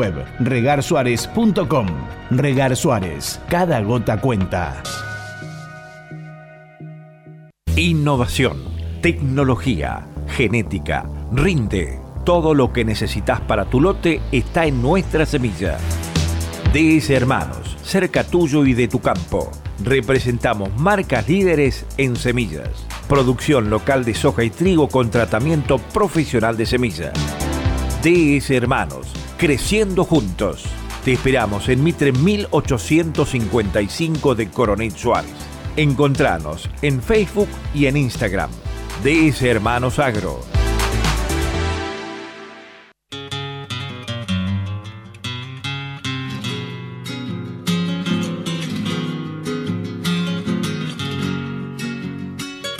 web 0.00 0.24
regarsuárez.com. 0.40 1.86
Regar 2.30 2.74
Suárez, 2.74 3.38
cada 3.48 3.80
gota 3.82 4.18
cuenta. 4.18 4.82
Innovación, 7.76 8.56
tecnología, 9.02 10.06
genética, 10.28 11.04
rinde. 11.32 12.00
Todo 12.24 12.54
lo 12.54 12.72
que 12.72 12.84
necesitas 12.84 13.40
para 13.40 13.66
tu 13.66 13.80
lote 13.80 14.20
está 14.32 14.64
en 14.64 14.80
nuestra 14.80 15.26
semilla. 15.26 15.76
DS 16.72 17.10
Hermanos, 17.10 17.76
cerca 17.82 18.24
tuyo 18.24 18.64
y 18.64 18.72
de 18.72 18.88
tu 18.88 19.00
campo. 19.00 19.50
Representamos 19.82 20.70
marcas 20.78 21.28
líderes 21.28 21.84
en 21.98 22.16
semillas. 22.16 22.86
Producción 23.08 23.68
local 23.68 24.04
de 24.04 24.14
soja 24.14 24.44
y 24.44 24.50
trigo 24.50 24.88
con 24.88 25.10
tratamiento 25.10 25.78
profesional 25.78 26.56
de 26.56 26.66
semillas. 26.66 27.12
DS 28.02 28.50
Hermanos, 28.50 29.12
creciendo 29.40 30.04
juntos. 30.04 30.62
Te 31.02 31.14
esperamos 31.14 31.70
en 31.70 31.82
Mitre 31.82 32.12
1855 32.12 34.34
de 34.34 34.50
Coronel 34.50 34.92
Suárez. 34.92 35.32
Encontranos 35.76 36.68
en 36.82 37.02
Facebook 37.02 37.48
y 37.74 37.86
en 37.86 37.96
Instagram. 37.96 38.50
DS 39.02 39.40
Hermanos 39.40 39.98
Agro. 39.98 40.40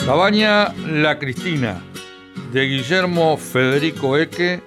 Cabaña 0.05 0.75
La 0.87 1.19
Cristina, 1.19 1.83
de 2.53 2.67
Guillermo 2.67 3.39
Federico 3.39 4.19
Eque 4.19 4.63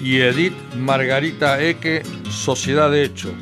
y 0.00 0.20
Edith 0.20 0.54
Margarita 0.76 1.62
Eque, 1.62 2.02
Sociedad 2.30 2.90
de 2.90 3.04
Hecho. 3.04 3.34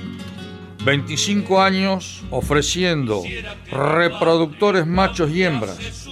25 0.84 1.60
años 1.60 2.22
ofreciendo 2.30 3.22
reproductores 3.70 4.86
machos 4.86 5.30
y 5.30 5.42
hembras, 5.42 6.06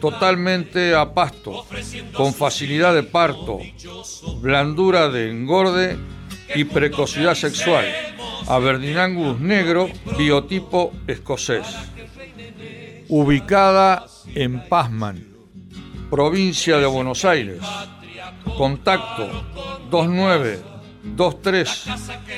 totalmente 0.00 0.94
a 0.94 1.14
pasto, 1.14 1.66
con 2.12 2.34
facilidad 2.34 2.94
de 2.94 3.02
parto, 3.02 3.58
blandura 4.40 5.08
de 5.08 5.30
engorde 5.30 5.96
y 6.54 6.64
precocidad 6.64 7.34
sexual. 7.34 7.86
Aberdeen 8.46 9.46
negro, 9.46 9.90
biotipo 10.18 10.92
escocés. 11.06 11.66
Ubicada 13.08 14.06
en 14.34 14.68
Pazman, 14.68 15.26
provincia 16.10 16.78
de 16.78 16.86
Buenos 16.86 17.24
Aires. 17.24 17.60
Contacto 18.56 19.28
29 19.90 20.62
23 21.02 21.68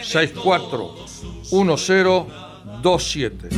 64 0.03 0.95
1027. 1.51 3.49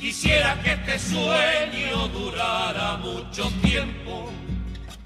Quisiera 0.00 0.60
que 0.62 0.72
este 0.72 0.98
sueño 0.98 2.08
durara 2.08 2.96
mucho 2.96 3.50
tiempo 3.62 4.30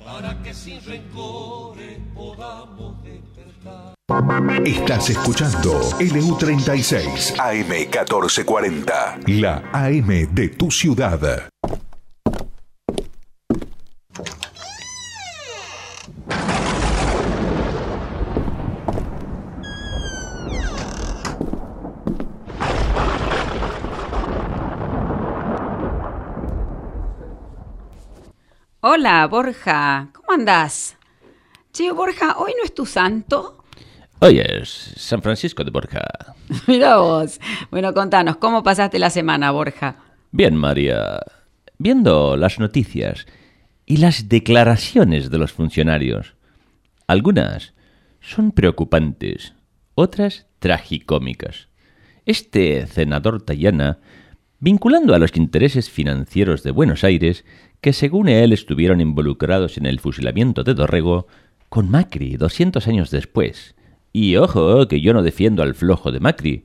para 0.05 0.43
que 0.43 0.55
sin 0.55 0.83
rencores 0.85 1.99
podamos 2.15 3.03
despertar. 3.03 3.95
Estás 4.65 5.11
escuchando 5.11 5.81
LU36 5.99 7.35
AM1440, 7.37 9.27
la 9.41 9.63
AM 9.73 10.33
de 10.33 10.49
tu 10.51 10.71
ciudad. 10.71 11.49
Hola, 28.89 29.27
Borja, 29.27 30.11
¿cómo 30.13 30.31
andás? 30.31 30.97
Che, 31.73 31.91
Borja, 31.91 32.37
¿hoy 32.39 32.53
no 32.57 32.63
es 32.63 32.73
tu 32.73 32.87
santo? 32.87 33.65
Hoy 34.21 34.39
es 34.39 34.93
San 34.97 35.23
Francisco 35.23 35.65
de 35.65 35.73
Borja. 35.73 36.05
Mira 36.69 36.99
vos. 36.99 37.41
Bueno, 37.73 37.93
contanos, 37.93 38.37
¿cómo 38.37 38.63
pasaste 38.63 39.01
la 39.01 39.11
semana, 39.11 39.51
Borja? 39.51 39.97
Bien, 40.31 40.55
María. 40.55 41.19
Viendo 41.79 42.37
las 42.37 42.61
noticias 42.61 43.27
y 43.87 43.97
las 43.97 44.29
declaraciones 44.29 45.31
de 45.31 45.39
los 45.39 45.51
funcionarios. 45.51 46.37
Algunas 47.09 47.75
son 48.21 48.53
preocupantes, 48.53 49.55
otras 49.97 50.47
tragicómicas. 50.61 51.71
Este 52.25 52.87
senador 52.87 53.43
Tayana, 53.43 53.99
vinculando 54.61 55.13
a 55.13 55.19
los 55.19 55.37
intereses 55.37 55.91
financieros 55.91 56.63
de 56.63 56.71
Buenos 56.71 57.03
Aires, 57.03 57.45
que 57.81 57.93
según 57.93 58.29
él 58.29 58.53
estuvieron 58.53 59.01
involucrados 59.01 59.79
en 59.79 59.87
el 59.87 60.01
fusilamiento 60.01 60.65
de 60.65 60.75
Dorrego, 60.75 61.27
con 61.69 61.91
Macri 61.91 62.37
200 62.37 62.87
años 62.89 63.11
después. 63.11 63.75
Y 64.13 64.37
ojo, 64.37 64.89
que 64.89 65.01
yo 65.01 65.13
no 65.13 65.23
defiendo 65.23 65.63
al 65.63 65.75
flojo 65.75 66.11
de 66.11 66.21
Macri, 66.21 66.65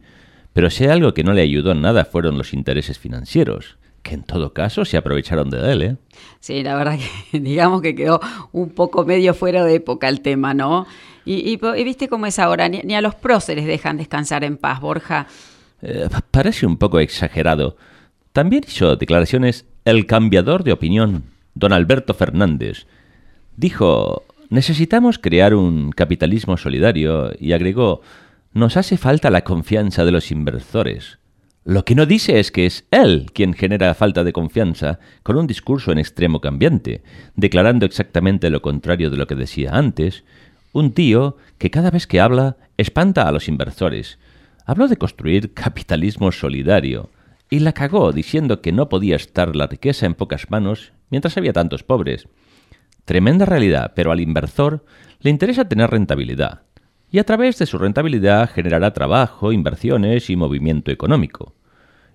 pero 0.53 0.69
si 0.69 0.85
algo 0.85 1.13
que 1.13 1.23
no 1.23 1.33
le 1.33 1.41
ayudó 1.41 1.71
en 1.71 1.81
nada 1.81 2.05
fueron 2.05 2.37
los 2.37 2.53
intereses 2.53 2.99
financieros, 2.99 3.77
que 4.03 4.15
en 4.15 4.23
todo 4.23 4.53
caso 4.53 4.85
se 4.85 4.97
aprovecharon 4.97 5.49
de 5.49 5.71
él, 5.71 5.81
¿eh? 5.81 5.97
Sí, 6.39 6.63
la 6.63 6.75
verdad 6.75 6.97
que 7.31 7.39
digamos 7.39 7.81
que 7.81 7.95
quedó 7.95 8.19
un 8.51 8.69
poco 8.69 9.05
medio 9.05 9.33
fuera 9.33 9.63
de 9.63 9.75
época 9.75 10.09
el 10.09 10.21
tema, 10.21 10.53
¿no? 10.53 10.87
Y, 11.23 11.59
viste 11.83 12.07
cómo 12.07 12.25
es 12.25 12.39
ahora, 12.39 12.67
ni, 12.67 12.95
a 12.95 13.01
los 13.01 13.13
próceres 13.13 13.65
dejan 13.67 13.97
descansar 13.97 14.43
en 14.43 14.57
paz, 14.57 14.81
Borja. 14.81 15.27
Eh, 15.83 16.09
parece 16.31 16.65
un 16.65 16.77
poco 16.77 16.99
exagerado. 16.99 17.77
También 18.33 18.63
hizo 18.67 18.95
declaraciones 18.95 19.67
el 19.85 20.05
cambiador 20.05 20.63
de 20.63 20.73
opinión, 20.73 21.23
don 21.55 21.73
Alberto 21.73 22.13
Fernández. 22.13 22.85
Dijo, 23.57 24.23
necesitamos 24.49 25.17
crear 25.17 25.55
un 25.55 25.91
capitalismo 25.91 26.57
solidario 26.57 27.31
y 27.39 27.53
agregó, 27.53 28.01
nos 28.53 28.77
hace 28.77 28.97
falta 28.97 29.29
la 29.29 29.43
confianza 29.43 30.05
de 30.05 30.11
los 30.11 30.31
inversores. 30.31 31.17
Lo 31.63 31.85
que 31.85 31.95
no 31.95 32.05
dice 32.05 32.39
es 32.39 32.51
que 32.51 32.65
es 32.65 32.85
él 32.91 33.27
quien 33.33 33.53
genera 33.53 33.93
falta 33.93 34.23
de 34.23 34.33
confianza 34.33 34.99
con 35.23 35.37
un 35.37 35.47
discurso 35.47 35.91
en 35.91 35.99
extremo 35.99 36.41
cambiante, 36.41 37.03
declarando 37.35 37.85
exactamente 37.85 38.49
lo 38.49 38.61
contrario 38.61 39.09
de 39.09 39.17
lo 39.17 39.27
que 39.27 39.35
decía 39.35 39.71
antes, 39.73 40.23
un 40.73 40.93
tío 40.93 41.37
que 41.57 41.69
cada 41.69 41.91
vez 41.91 42.07
que 42.07 42.19
habla 42.19 42.57
espanta 42.77 43.27
a 43.27 43.31
los 43.31 43.47
inversores. 43.47 44.17
Habló 44.65 44.87
de 44.87 44.97
construir 44.97 45.53
capitalismo 45.53 46.31
solidario 46.31 47.09
y 47.51 47.59
la 47.59 47.73
cagó 47.73 48.13
diciendo 48.13 48.61
que 48.61 48.71
no 48.71 48.89
podía 48.89 49.17
estar 49.17 49.55
la 49.55 49.67
riqueza 49.67 50.07
en 50.07 50.15
pocas 50.15 50.49
manos 50.49 50.93
mientras 51.09 51.37
había 51.37 51.53
tantos 51.53 51.83
pobres. 51.83 52.27
Tremenda 53.05 53.45
realidad, 53.45 53.91
pero 53.93 54.11
al 54.11 54.21
inversor 54.21 54.85
le 55.19 55.29
interesa 55.29 55.67
tener 55.67 55.91
rentabilidad 55.91 56.63
y 57.11 57.19
a 57.19 57.25
través 57.25 57.59
de 57.59 57.65
su 57.65 57.77
rentabilidad 57.77 58.49
generará 58.49 58.93
trabajo, 58.93 59.51
inversiones 59.51 60.29
y 60.29 60.37
movimiento 60.37 60.91
económico. 60.91 61.53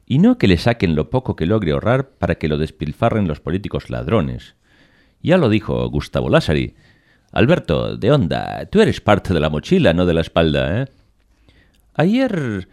Y 0.07 0.21
no 0.21 0.39
que 0.39 0.49
le 0.49 0.57
saquen 0.57 0.95
lo 0.95 1.11
poco 1.11 1.37
que 1.37 1.45
logre 1.45 1.73
ahorrar 1.73 2.09
para 2.13 2.37
que 2.37 2.49
lo 2.49 2.57
despilfarren 2.57 3.29
los 3.29 3.41
políticos 3.41 3.91
ladrones. 3.91 4.55
Ya 5.23 5.37
lo 5.37 5.51
dijo 5.51 5.87
Gustavo 5.91 6.31
Lázari. 6.31 6.77
Alberto, 7.31 7.99
de 7.99 8.11
onda, 8.11 8.65
tú 8.71 8.81
eres 8.81 9.03
parte 9.03 9.35
de 9.35 9.41
la 9.41 9.51
mochila, 9.51 9.93
no 9.93 10.07
de 10.07 10.15
la 10.15 10.23
espalda, 10.23 10.81
¿eh? 10.81 10.87
Ayer 11.95 12.69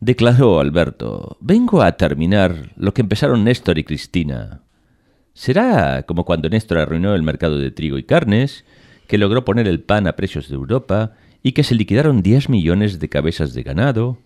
declaró 0.00 0.60
Alberto, 0.60 1.36
vengo 1.40 1.82
a 1.82 1.96
terminar 1.96 2.72
lo 2.76 2.94
que 2.94 3.02
empezaron 3.02 3.44
Néstor 3.44 3.78
y 3.78 3.84
Cristina. 3.84 4.62
Será 5.34 6.04
como 6.04 6.24
cuando 6.24 6.48
Néstor 6.48 6.78
arruinó 6.78 7.14
el 7.14 7.22
mercado 7.22 7.58
de 7.58 7.70
trigo 7.70 7.98
y 7.98 8.04
carnes, 8.04 8.64
que 9.06 9.18
logró 9.18 9.44
poner 9.44 9.68
el 9.68 9.80
pan 9.80 10.06
a 10.06 10.16
precios 10.16 10.48
de 10.48 10.54
Europa 10.54 11.12
y 11.42 11.52
que 11.52 11.62
se 11.62 11.74
liquidaron 11.74 12.22
10 12.22 12.48
millones 12.48 12.98
de 12.98 13.08
cabezas 13.08 13.54
de 13.54 13.62
ganado, 13.62 14.18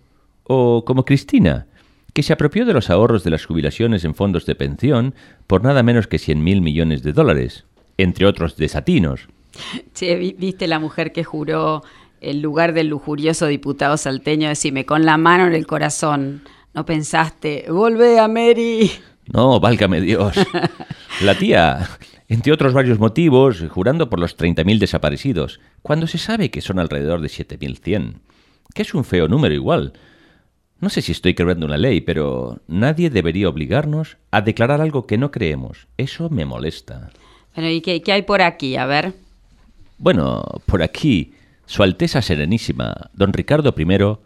o 0.44 0.84
como 0.86 1.04
Cristina, 1.04 1.66
que 2.12 2.22
se 2.22 2.32
apropió 2.32 2.64
de 2.64 2.72
los 2.72 2.90
ahorros 2.90 3.24
de 3.24 3.30
las 3.30 3.44
jubilaciones 3.44 4.04
en 4.04 4.14
fondos 4.14 4.46
de 4.46 4.54
pensión 4.54 5.14
por 5.46 5.62
nada 5.62 5.82
menos 5.82 6.06
que 6.06 6.18
100 6.18 6.42
mil 6.42 6.60
millones 6.60 7.02
de 7.02 7.12
dólares, 7.12 7.64
entre 7.98 8.26
otros 8.26 8.56
desatinos. 8.56 9.28
Che, 9.94 10.16
¿viste 10.16 10.66
la 10.66 10.78
mujer 10.78 11.12
que 11.12 11.24
juró 11.24 11.82
el 12.20 12.40
lugar 12.42 12.72
del 12.72 12.88
lujurioso 12.88 13.46
diputado 13.46 13.96
salteño? 13.96 14.48
Decime, 14.48 14.86
con 14.86 15.04
la 15.04 15.16
mano 15.16 15.46
en 15.46 15.54
el 15.54 15.66
corazón, 15.66 16.42
¿no 16.74 16.84
pensaste, 16.84 17.66
volvé 17.68 18.18
a 18.18 18.28
Mary? 18.28 18.90
No, 19.32 19.60
válgame 19.60 20.00
Dios. 20.00 20.34
La 21.22 21.36
tía, 21.36 21.88
entre 22.28 22.52
otros 22.52 22.72
varios 22.72 22.98
motivos, 22.98 23.64
jurando 23.68 24.10
por 24.10 24.18
los 24.18 24.36
30.000 24.36 24.78
desaparecidos, 24.78 25.60
cuando 25.82 26.06
se 26.06 26.18
sabe 26.18 26.50
que 26.50 26.60
son 26.60 26.78
alrededor 26.78 27.20
de 27.20 27.28
7.100, 27.28 28.14
que 28.74 28.82
es 28.82 28.94
un 28.94 29.04
feo 29.04 29.28
número 29.28 29.54
igual. 29.54 29.92
No 30.80 30.88
sé 30.88 31.02
si 31.02 31.12
estoy 31.12 31.34
creando 31.34 31.66
una 31.66 31.76
ley, 31.76 32.00
pero 32.00 32.60
nadie 32.66 33.10
debería 33.10 33.48
obligarnos 33.48 34.16
a 34.30 34.40
declarar 34.40 34.80
algo 34.80 35.06
que 35.06 35.18
no 35.18 35.30
creemos. 35.30 35.88
Eso 35.98 36.30
me 36.30 36.46
molesta. 36.46 37.10
Bueno, 37.54 37.70
¿y 37.70 37.82
qué, 37.82 38.00
qué 38.02 38.12
hay 38.12 38.22
por 38.22 38.40
aquí? 38.40 38.76
A 38.76 38.86
ver. 38.86 39.12
Bueno, 39.98 40.42
por 40.64 40.82
aquí, 40.82 41.34
Su 41.70 41.84
Alteza 41.84 42.20
Serenísima, 42.20 43.10
don 43.14 43.32
Ricardo 43.32 43.72
I, 43.78 44.18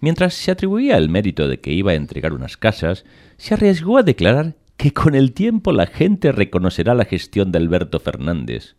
mientras 0.00 0.34
se 0.34 0.50
atribuía 0.50 0.96
el 0.96 1.08
mérito 1.08 1.46
de 1.46 1.60
que 1.60 1.70
iba 1.70 1.92
a 1.92 1.94
entregar 1.94 2.32
unas 2.32 2.56
casas, 2.56 3.04
se 3.36 3.54
arriesgó 3.54 3.98
a 3.98 4.02
declarar 4.02 4.56
que 4.76 4.92
con 4.92 5.14
el 5.14 5.32
tiempo 5.32 5.70
la 5.70 5.86
gente 5.86 6.32
reconocerá 6.32 6.96
la 6.96 7.04
gestión 7.04 7.52
de 7.52 7.58
Alberto 7.58 8.00
Fernández. 8.00 8.74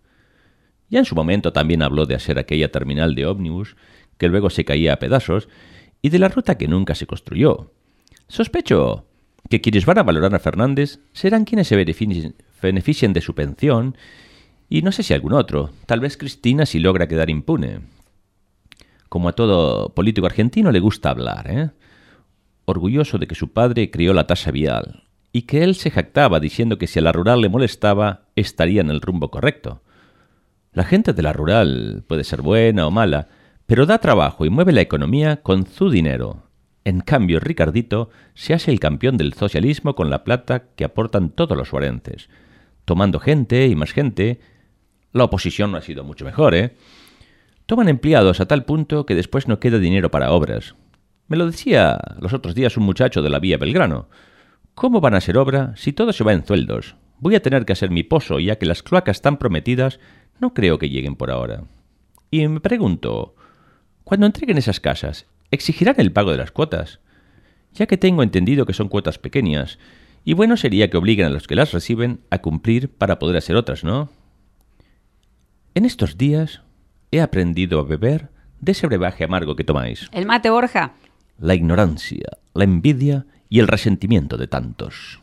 Ya 0.90 1.00
en 1.00 1.06
su 1.06 1.16
momento 1.16 1.54
también 1.54 1.82
habló 1.82 2.06
de 2.06 2.16
hacer 2.16 2.40
aquella 2.40 2.74
terminal 2.74 3.16
de 3.16 3.26
ómnibus, 3.26 3.78
que 4.18 4.28
luego 4.28 4.50
se 4.50 4.66
caía 4.66 4.92
a 4.92 5.00
pedazos, 5.00 5.48
y 6.02 6.10
de 6.10 6.20
la 6.20 6.28
ruta 6.28 6.58
que 6.58 6.68
nunca 6.68 6.96
se 6.96 7.08
construyó. 7.08 7.72
Sospecho 8.28 9.06
que 9.50 9.62
quienes 9.62 9.86
van 9.86 10.00
a 10.00 10.04
valorar 10.04 10.36
a 10.36 10.40
Fernández 10.40 11.00
serán 11.14 11.46
quienes 11.46 11.70
se 11.70 11.78
beneficien 12.62 13.14
de 13.14 13.22
su 13.22 13.34
pensión, 13.34 13.96
y 14.68 14.82
no 14.82 14.92
sé 14.92 15.04
si 15.04 15.14
algún 15.14 15.32
otro, 15.32 15.72
tal 15.86 16.02
vez 16.02 16.18
Cristina 16.18 16.66
si 16.66 16.80
logra 16.80 17.08
quedar 17.08 17.30
impune. 17.30 17.80
Como 19.10 19.30
a 19.30 19.34
todo 19.34 19.94
político 19.94 20.28
argentino 20.28 20.72
le 20.72 20.80
gusta 20.80 21.10
hablar, 21.10 21.50
¿eh? 21.50 21.72
orgulloso 22.66 23.18
de 23.18 23.28
que 23.28 23.36
su 23.36 23.52
padre 23.52 23.90
crió 23.92 24.14
la 24.14 24.28
tasa 24.28 24.52
vial 24.52 25.04
y 25.32 25.44
que 25.44 25.64
él 25.64 25.76
se 25.76 25.92
jactaba 25.92 26.40
diciendo 26.40 26.78
que 26.78 26.88
si 26.88 27.00
a 27.00 27.02
la 27.02 27.12
rural 27.12 27.42
le 27.42 27.50
molestaba, 27.50 28.28
estaría 28.36 28.82
en 28.82 28.90
el 28.90 29.02
rumbo 29.02 29.30
correcto. 29.30 29.82
La 30.72 30.84
gente 30.84 31.14
de 31.14 31.22
la 31.22 31.34
rural 31.34 32.04
puede 32.08 32.24
ser 32.24 32.42
buena 32.42 32.88
o 32.88 32.92
mala, 32.92 33.28
pero 33.66 33.86
da 33.86 34.00
trabajo 34.00 34.46
y 34.46 34.50
mueve 34.50 34.72
la 34.72 34.82
economía 34.82 35.42
con 35.42 35.68
su 35.68 35.90
dinero. 35.90 36.44
En 36.86 37.02
cambio, 37.02 37.40
Ricardito 37.40 38.10
se 38.34 38.54
hace 38.54 38.72
el 38.72 38.80
campeón 38.80 39.18
del 39.18 39.34
socialismo 39.34 39.96
con 39.96 40.10
la 40.10 40.24
plata 40.24 40.70
que 40.76 40.86
aportan 40.86 41.30
todos 41.30 41.58
los 41.58 41.70
suarenses. 41.70 42.30
Tomando 42.86 43.20
gente 43.20 43.68
y 43.68 43.76
más 43.76 43.92
gente, 43.92 44.40
la 45.12 45.26
oposición 45.26 45.72
no 45.72 45.78
ha 45.78 45.82
sido 45.82 46.04
mucho 46.04 46.26
mejor, 46.26 46.56
¿eh? 46.56 46.76
Toman 47.70 47.88
empleados 47.88 48.40
a 48.40 48.48
tal 48.48 48.66
punto 48.66 49.06
que 49.06 49.14
después 49.14 49.48
no 49.48 49.60
queda 49.60 49.78
dinero 49.78 50.10
para 50.10 50.32
obras. 50.32 50.74
Me 51.28 51.38
lo 51.38 51.46
decía 51.46 52.00
los 52.20 52.34
otros 52.34 52.56
días 52.56 52.76
un 52.78 52.84
muchacho 52.84 53.22
de 53.22 53.30
la 53.30 53.38
vía 53.38 53.60
Belgrano. 53.60 54.10
¿Cómo 54.74 55.02
van 55.02 55.14
a 55.14 55.22
ser 55.22 55.38
obra 55.38 55.76
si 55.76 55.94
todo 55.94 56.12
se 56.12 56.24
va 56.24 56.34
en 56.34 56.44
sueldos? 56.44 56.96
Voy 57.20 57.36
a 57.36 57.44
tener 57.44 57.66
que 57.66 57.74
hacer 57.74 57.92
mi 57.92 58.02
pozo, 58.02 58.40
ya 58.40 58.56
que 58.56 58.66
las 58.66 58.82
cloacas 58.82 59.22
tan 59.22 59.38
prometidas 59.38 60.00
no 60.40 60.56
creo 60.56 60.80
que 60.80 60.90
lleguen 60.90 61.16
por 61.16 61.30
ahora. 61.30 61.66
Y 62.32 62.48
me 62.48 62.60
pregunto, 62.60 63.36
cuando 64.04 64.26
entreguen 64.26 64.58
esas 64.58 64.80
casas, 64.80 65.28
¿exigirán 65.52 65.98
el 66.00 66.12
pago 66.12 66.32
de 66.32 66.38
las 66.38 66.52
cuotas? 66.52 67.02
Ya 67.76 67.86
que 67.86 67.98
tengo 67.98 68.24
entendido 68.24 68.66
que 68.66 68.74
son 68.74 68.90
cuotas 68.90 69.20
pequeñas, 69.20 69.78
y 70.26 70.34
bueno 70.34 70.58
sería 70.58 70.90
que 70.90 70.98
obliguen 70.98 71.28
a 71.28 71.30
los 71.30 71.46
que 71.46 71.54
las 71.54 71.72
reciben 71.72 72.22
a 72.32 72.40
cumplir 72.40 72.90
para 72.90 73.20
poder 73.20 73.38
hacer 73.38 73.56
otras, 73.56 73.84
¿no? 73.84 74.10
En 75.76 75.86
estos 75.86 76.18
días 76.18 76.64
he 77.12 77.22
aprendido 77.22 77.80
a 77.80 77.84
beber 77.84 78.30
de 78.60 78.74
ese 78.74 78.88
brebaje 78.88 79.24
amargo 79.24 79.56
que 79.56 79.64
tomáis. 79.64 80.10
El 80.12 80.26
mate, 80.26 80.50
Borja 80.50 80.94
la 81.40 81.56
ignorancia, 81.56 82.38
la 82.54 82.64
envidia 82.64 83.26
y 83.50 83.60
el 83.60 83.68
resentimiento 83.68 84.38
de 84.38 84.48
tantos. 84.48 85.22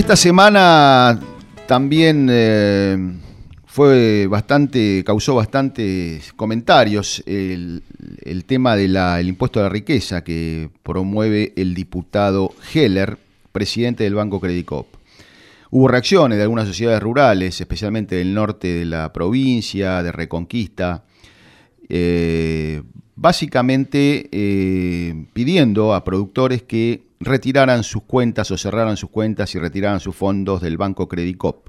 Esta 0.00 0.16
semana 0.16 1.20
también 1.68 2.26
eh, 2.30 2.96
fue 3.66 4.26
bastante, 4.28 5.04
causó 5.04 5.34
bastantes 5.34 6.32
comentarios 6.32 7.22
el, 7.26 7.82
tema 8.46 8.76
del 8.76 9.28
impuesto 9.28 9.60
a 9.60 9.64
la 9.64 9.68
riqueza 9.68 10.24
que 10.24 10.70
promueve 10.82 11.52
el 11.54 11.74
diputado 11.74 12.54
Heller 12.72 13.18
presidente 13.52 14.04
del 14.04 14.14
Banco 14.14 14.40
Credicop. 14.40 14.86
Hubo 15.70 15.86
reacciones 15.86 16.38
de 16.38 16.44
algunas 16.44 16.66
sociedades 16.66 17.02
rurales, 17.02 17.60
especialmente 17.60 18.14
del 18.14 18.32
norte 18.32 18.68
de 18.68 18.86
la 18.86 19.12
provincia, 19.12 20.02
de 20.02 20.12
Reconquista, 20.12 21.04
eh, 21.90 22.82
básicamente 23.16 24.30
eh, 24.32 24.89
pidiendo 25.32 25.94
a 25.94 26.04
productores 26.04 26.62
que 26.62 27.02
retiraran 27.20 27.84
sus 27.84 28.02
cuentas 28.02 28.50
o 28.50 28.56
cerraran 28.56 28.96
sus 28.96 29.10
cuentas 29.10 29.54
y 29.54 29.58
retiraran 29.58 30.00
sus 30.00 30.16
fondos 30.16 30.60
del 30.60 30.76
Banco 30.76 31.08
Credicop. 31.08 31.68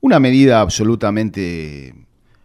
Una 0.00 0.18
medida 0.18 0.60
absolutamente 0.60 1.94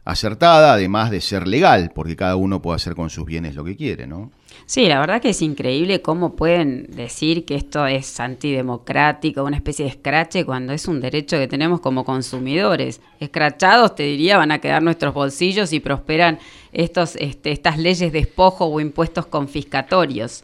acertada, 0.04 0.74
además 0.74 1.12
de 1.12 1.22
ser 1.22 1.48
legal, 1.48 1.92
porque 1.94 2.16
cada 2.16 2.36
uno 2.36 2.62
puede 2.62 2.76
hacer 2.76 2.96
con 2.96 3.10
sus 3.10 3.26
bienes 3.26 3.56
lo 3.56 3.64
que 3.64 3.76
quiere, 3.76 4.08
¿no? 4.08 4.32
Sí, 4.66 4.88
la 4.88 5.00
verdad 5.00 5.22
que 5.22 5.30
es 5.32 5.42
increíble 5.42 6.02
cómo 6.02 6.36
pueden 6.36 6.88
decir 6.92 7.46
que 7.46 7.56
esto 7.56 7.86
es 7.88 8.20
antidemocrático, 8.20 9.44
una 9.44 9.58
especie 9.58 9.86
de 9.86 9.92
escrache, 9.92 10.46
cuando 10.46 10.72
es 10.72 10.88
un 10.88 11.02
derecho 11.02 11.38
que 11.38 11.48
tenemos 11.48 11.82
como 11.82 12.06
consumidores. 12.06 13.02
Escrachados, 13.20 13.96
te 13.96 14.04
diría, 14.04 14.38
van 14.38 14.52
a 14.52 14.60
quedar 14.60 14.82
nuestros 14.82 15.14
bolsillos 15.14 15.74
y 15.74 15.82
prosperan 15.82 16.40
estos, 16.72 17.18
este, 17.18 17.52
estas 17.52 17.78
leyes 17.80 18.12
de 18.14 18.22
despojo 18.22 18.66
o 18.66 18.80
impuestos 18.80 19.26
confiscatorios. 19.26 20.44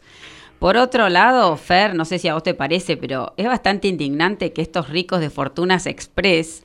Por 0.58 0.76
otro 0.76 1.08
lado, 1.08 1.56
Fer, 1.56 1.94
no 1.94 2.04
sé 2.04 2.18
si 2.18 2.28
a 2.28 2.34
vos 2.34 2.42
te 2.42 2.52
parece, 2.52 2.96
pero 2.96 3.32
es 3.36 3.46
bastante 3.46 3.88
indignante 3.88 4.52
que 4.52 4.60
estos 4.60 4.88
ricos 4.88 5.20
de 5.20 5.30
fortunas 5.30 5.86
express 5.86 6.64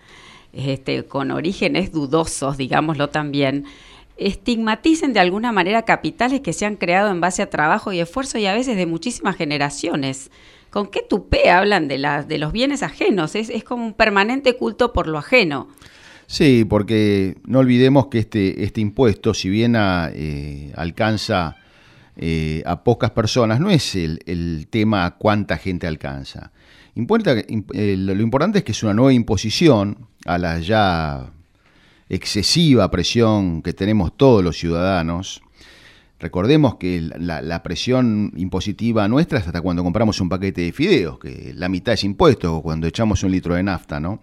este, 0.52 1.06
con 1.06 1.32
orígenes 1.32 1.92
dudosos, 1.92 2.58
digámoslo 2.58 3.10
también, 3.10 3.66
estigmaticen 4.18 5.14
de 5.14 5.20
alguna 5.20 5.52
manera 5.52 5.84
capitales 5.84 6.42
que 6.42 6.54
se 6.54 6.66
han 6.66 6.76
creado 6.76 7.12
en 7.12 7.22
base 7.22 7.42
a 7.42 7.50
trabajo 7.50 7.92
y 7.92 8.00
esfuerzo 8.00 8.38
y 8.38 8.46
a 8.46 8.54
veces 8.54 8.78
de 8.78 8.86
muchísimas 8.86 9.36
generaciones. 9.36 10.32
¿Con 10.70 10.88
qué 10.88 11.02
tupé 11.08 11.50
hablan 11.52 11.88
de, 11.88 12.00
de 12.28 12.38
los 12.38 12.52
bienes 12.52 12.84
ajenos? 12.84 13.36
Es, 13.36 13.64
como 13.64 13.86
un 13.86 13.94
permanente 13.94 14.56
culto 14.56 14.92
por 14.92 15.08
lo 15.08 15.20
ajeno. 15.20 15.68
Sí, 16.26 16.66
porque 16.68 17.38
no 17.46 17.60
olvidemos 17.60 18.08
que 18.08 18.20
este, 18.20 18.64
este 18.64 18.82
impuesto, 18.82 19.34
si 19.34 19.50
bien 19.50 19.76
eh, 19.78 20.72
alcanza 20.76 21.58
eh, 22.16 22.64
a 22.66 22.84
pocas 22.84 23.12
personas, 23.12 23.60
no 23.60 23.70
es 23.70 23.96
el, 23.96 24.68
tema 24.70 25.06
a 25.06 25.18
cuánta 25.18 25.58
gente 25.58 25.86
alcanza. 25.86 26.52
Importa, 26.96 27.36
eh, 27.38 27.96
lo 27.98 28.22
importante 28.22 28.60
es 28.60 28.64
que 28.64 28.72
es 28.72 28.84
una 28.84 28.94
nueva 28.94 29.14
imposición 29.14 30.08
a 30.26 30.38
la 30.38 30.60
ya 30.60 31.32
excesiva 32.14 32.90
presión 32.92 33.62
que 33.62 33.74
tenemos 33.74 34.16
todos 34.16 34.44
los 34.44 34.58
ciudadanos. 34.58 35.42
Recordemos 36.20 36.76
que 36.76 37.02
la, 37.02 37.64
presión 37.64 38.32
impositiva 38.36 39.08
nuestra 39.08 39.40
es 39.40 39.48
hasta 39.48 39.62
cuando 39.62 39.84
compramos 39.84 40.22
un 40.22 40.30
paquete 40.30 40.62
de 40.62 40.72
fideos, 40.72 41.20
que 41.20 41.54
la 41.56 41.68
mitad 41.68 41.96
es 41.96 42.04
impuesto, 42.04 42.56
o 42.56 42.62
cuando 42.62 42.88
echamos 42.88 43.24
un 43.24 43.32
litro 43.32 43.56
de 43.56 43.64
nafta, 43.64 44.00
¿no? 44.00 44.22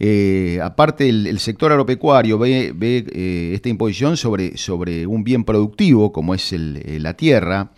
Eh, 0.00 0.60
aparte, 0.62 1.08
el, 1.08 1.38
sector 1.40 1.72
agropecuario 1.72 2.38
ve, 2.38 2.74
eh, 2.80 3.50
esta 3.54 3.68
imposición 3.68 4.16
sobre, 4.16 4.56
sobre, 4.56 5.06
un 5.06 5.24
bien 5.24 5.44
productivo, 5.44 6.10
como 6.12 6.34
es 6.34 6.52
la 6.52 7.14
tierra, 7.14 7.72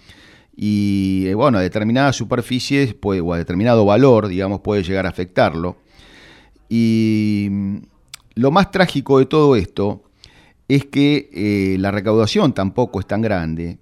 y 0.56 1.32
bueno, 1.34 1.58
a 1.58 1.62
determinadas 1.62 2.16
superficies 2.16 2.94
puede, 2.94 3.20
o 3.20 3.34
a 3.34 3.38
determinado 3.38 3.84
valor, 3.84 4.28
digamos, 4.28 4.60
puede 4.60 4.82
llegar 4.82 5.06
a 5.06 5.10
afectarlo. 5.10 5.78
Y 6.68 7.48
lo 8.34 8.50
más 8.50 8.70
trágico 8.70 9.18
de 9.18 9.26
todo 9.26 9.56
esto 9.56 10.04
es 10.68 10.84
que 10.86 11.30
eh, 11.32 11.76
la 11.78 11.90
recaudación 11.90 12.52
tampoco 12.52 13.00
es 13.00 13.06
tan 13.06 13.22
grande. 13.22 13.78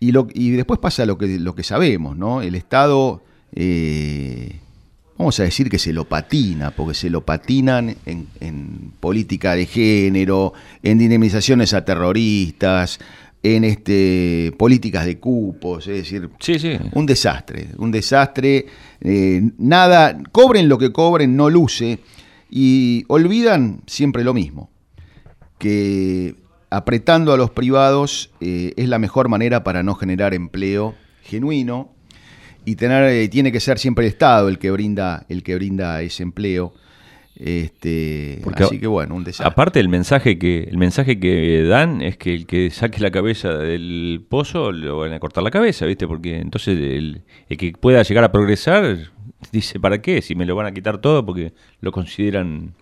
Y, 0.00 0.12
lo, 0.12 0.26
y 0.32 0.50
después 0.50 0.80
pasa 0.80 1.06
lo 1.06 1.18
que, 1.18 1.38
lo 1.38 1.54
que 1.54 1.62
sabemos, 1.62 2.16
¿no? 2.16 2.42
El 2.42 2.54
Estado, 2.54 3.22
eh, 3.54 4.58
vamos 5.16 5.38
a 5.40 5.44
decir 5.44 5.68
que 5.70 5.78
se 5.78 5.92
lo 5.92 6.06
patina, 6.06 6.70
porque 6.70 6.94
se 6.94 7.10
lo 7.10 7.24
patinan 7.24 7.96
en, 8.04 8.28
en 8.40 8.92
política 9.00 9.54
de 9.54 9.66
género, 9.66 10.52
en 10.82 10.98
dinamizaciones 10.98 11.72
a 11.74 11.84
terroristas, 11.84 12.98
en 13.44 13.62
este, 13.62 14.54
políticas 14.58 15.04
de 15.04 15.18
cupos, 15.18 15.86
es 15.86 15.96
decir, 15.98 16.30
sí, 16.40 16.58
sí. 16.58 16.78
un 16.92 17.04
desastre, 17.04 17.68
un 17.76 17.92
desastre, 17.92 18.64
eh, 19.02 19.42
nada, 19.58 20.18
cobren 20.32 20.66
lo 20.66 20.78
que 20.78 20.90
cobren, 20.90 21.36
no 21.36 21.50
luce, 21.50 21.98
y 22.56 23.04
olvidan 23.08 23.80
siempre 23.88 24.22
lo 24.22 24.32
mismo, 24.32 24.70
que 25.58 26.36
apretando 26.70 27.32
a 27.32 27.36
los 27.36 27.50
privados 27.50 28.30
eh, 28.40 28.72
es 28.76 28.88
la 28.88 29.00
mejor 29.00 29.28
manera 29.28 29.64
para 29.64 29.82
no 29.82 29.96
generar 29.96 30.34
empleo 30.34 30.94
genuino, 31.24 31.90
y 32.64 32.76
tener, 32.76 33.02
eh, 33.10 33.28
tiene 33.28 33.50
que 33.50 33.58
ser 33.58 33.80
siempre 33.80 34.06
el 34.06 34.12
Estado 34.12 34.48
el 34.48 34.58
que 34.58 34.70
brinda, 34.70 35.26
el 35.28 35.42
que 35.42 35.56
brinda 35.56 36.00
ese 36.00 36.22
empleo. 36.22 36.74
Este, 37.36 38.40
así 38.54 38.78
que 38.78 38.86
bueno, 38.86 39.16
un 39.16 39.24
desastre. 39.24 39.48
Aparte 39.48 39.80
el 39.80 39.88
mensaje 39.88 40.38
que 40.38 40.68
el 40.70 40.78
mensaje 40.78 41.18
que 41.18 41.64
dan 41.64 42.00
es 42.00 42.16
que 42.16 42.32
el 42.32 42.46
que 42.46 42.70
saque 42.70 43.00
la 43.00 43.10
cabeza 43.10 43.52
del 43.54 44.24
pozo 44.28 44.70
lo 44.70 44.98
van 44.98 45.12
a 45.12 45.18
cortar 45.18 45.42
la 45.42 45.50
cabeza, 45.50 45.84
¿viste? 45.86 46.06
Porque 46.06 46.38
entonces 46.38 46.78
el, 46.78 47.22
que 47.58 47.72
pueda 47.72 48.02
llegar 48.04 48.22
a 48.22 48.30
progresar 48.30 49.10
dice, 49.52 49.80
¿para 49.80 50.00
qué? 50.00 50.22
Si 50.22 50.34
me 50.34 50.46
lo 50.46 50.56
van 50.56 50.66
a 50.66 50.72
quitar 50.72 50.98
todo 50.98 51.24
porque 51.24 51.52
lo 51.80 51.92
consideran 51.92 52.74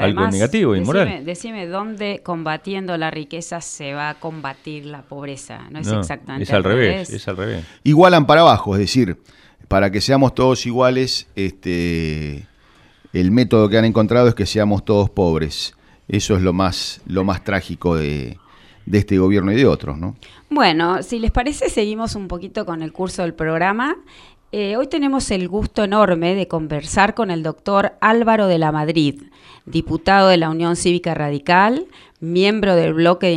algo 0.00 0.28
negativo, 0.28 0.76
inmoral. 0.76 1.24
Decime, 1.24 1.66
dónde 1.66 2.20
combatiendo 2.22 2.96
la 2.96 3.10
riqueza 3.10 3.60
se 3.60 3.94
va 3.94 4.10
a 4.10 4.14
combatir 4.14 4.86
la 4.86 5.02
pobreza. 5.02 5.68
No 5.70 5.80
es 5.80 5.90
exactamente 5.90 6.44
es 6.44 6.52
al 6.52 6.64
revés, 6.64 7.10
es 7.10 7.28
al 7.28 7.36
revés. 7.36 7.64
Igualan 7.84 8.26
para 8.26 8.42
abajo, 8.42 8.74
es 8.74 8.80
decir, 8.80 9.18
para 9.68 9.90
que 9.90 10.00
seamos 10.00 10.34
todos 10.34 10.66
iguales, 10.66 11.28
este 11.36 12.46
el 13.12 13.30
método 13.30 13.68
que 13.68 13.78
han 13.78 13.84
encontrado 13.84 14.28
es 14.28 14.34
que 14.34 14.46
seamos 14.46 14.84
todos 14.84 15.10
pobres. 15.10 15.74
Eso 16.08 16.36
es 16.36 16.42
lo 16.42 16.52
más, 16.52 17.00
lo 17.06 17.24
más 17.24 17.44
trágico 17.44 17.96
de, 17.96 18.38
este 18.90 19.18
gobierno 19.18 19.52
y 19.52 19.56
de 19.56 19.66
otros, 19.66 19.98
¿no? 19.98 20.16
Bueno, 20.50 21.02
si 21.02 21.18
les 21.18 21.30
parece, 21.30 21.70
seguimos 21.70 22.14
un 22.14 22.28
poquito 22.28 22.66
con 22.66 22.82
el 22.82 22.92
curso 22.92 23.22
del 23.22 23.34
programa. 23.34 23.96
Eh, 24.54 24.76
hoy 24.76 24.86
tenemos 24.86 25.30
el 25.30 25.48
gusto 25.48 25.82
enorme 25.82 26.34
de 26.34 26.46
conversar 26.46 27.14
con 27.14 27.30
el 27.30 27.42
doctor 27.42 27.94
Álvaro 28.02 28.48
de 28.48 28.58
la 28.58 28.70
Madrid, 28.70 29.22
diputado 29.64 30.28
de 30.28 30.36
la 30.36 30.50
Unión 30.50 30.76
Cívica 30.76 31.14
Radical, 31.14 31.86
miembro 32.20 32.76
del 32.76 32.92
bloque 32.92 33.28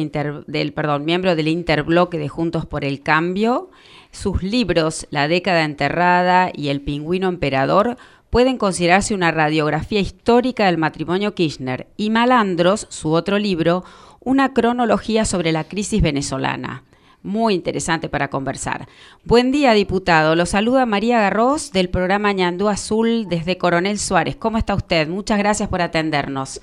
del, 0.46 0.74
perdón, 0.74 1.06
miembro 1.06 1.38
del 1.38 1.48
interbloque 1.48 2.18
de 2.18 2.28
Juntos 2.28 2.66
por 2.66 2.84
el 2.84 3.02
Cambio. 3.02 3.70
Sus 4.12 4.44
libros, 4.44 5.08
La 5.10 5.30
década 5.30 5.64
enterrada 5.64 6.52
y 6.54 6.68
El 6.68 6.82
pingüino 6.82 7.30
emperador, 7.30 7.96
pueden 8.30 8.58
considerarse 8.58 9.16
una 9.16 9.32
radiografía 9.32 10.02
histórica 10.02 10.66
del 10.66 10.78
matrimonio 10.78 11.34
Kirchner 11.34 11.88
y 11.96 12.10
Malandros, 12.10 12.88
su 12.90 13.14
otro 13.14 13.40
libro, 13.40 13.86
una 14.20 14.54
cronología 14.54 15.24
sobre 15.24 15.54
la 15.54 15.64
crisis 15.64 16.02
venezolana. 16.02 16.84
Muy 17.26 17.56
interesante 17.56 18.08
para 18.08 18.28
conversar. 18.28 18.88
Buen 19.24 19.52
día, 19.52 19.74
diputado. 19.74 20.36
Lo 20.36 20.46
saluda 20.46 20.86
María 20.86 21.20
Garros 21.20 21.72
del 21.72 21.90
programa 21.90 22.32
Ñandú 22.32 22.70
Azul 22.70 23.26
desde 23.28 23.58
Coronel 23.58 23.98
Suárez. 23.98 24.36
¿Cómo 24.36 24.60
está 24.60 24.76
usted? 24.76 25.08
Muchas 25.08 25.40
gracias 25.40 25.68
por 25.68 25.82
atendernos. 25.82 26.62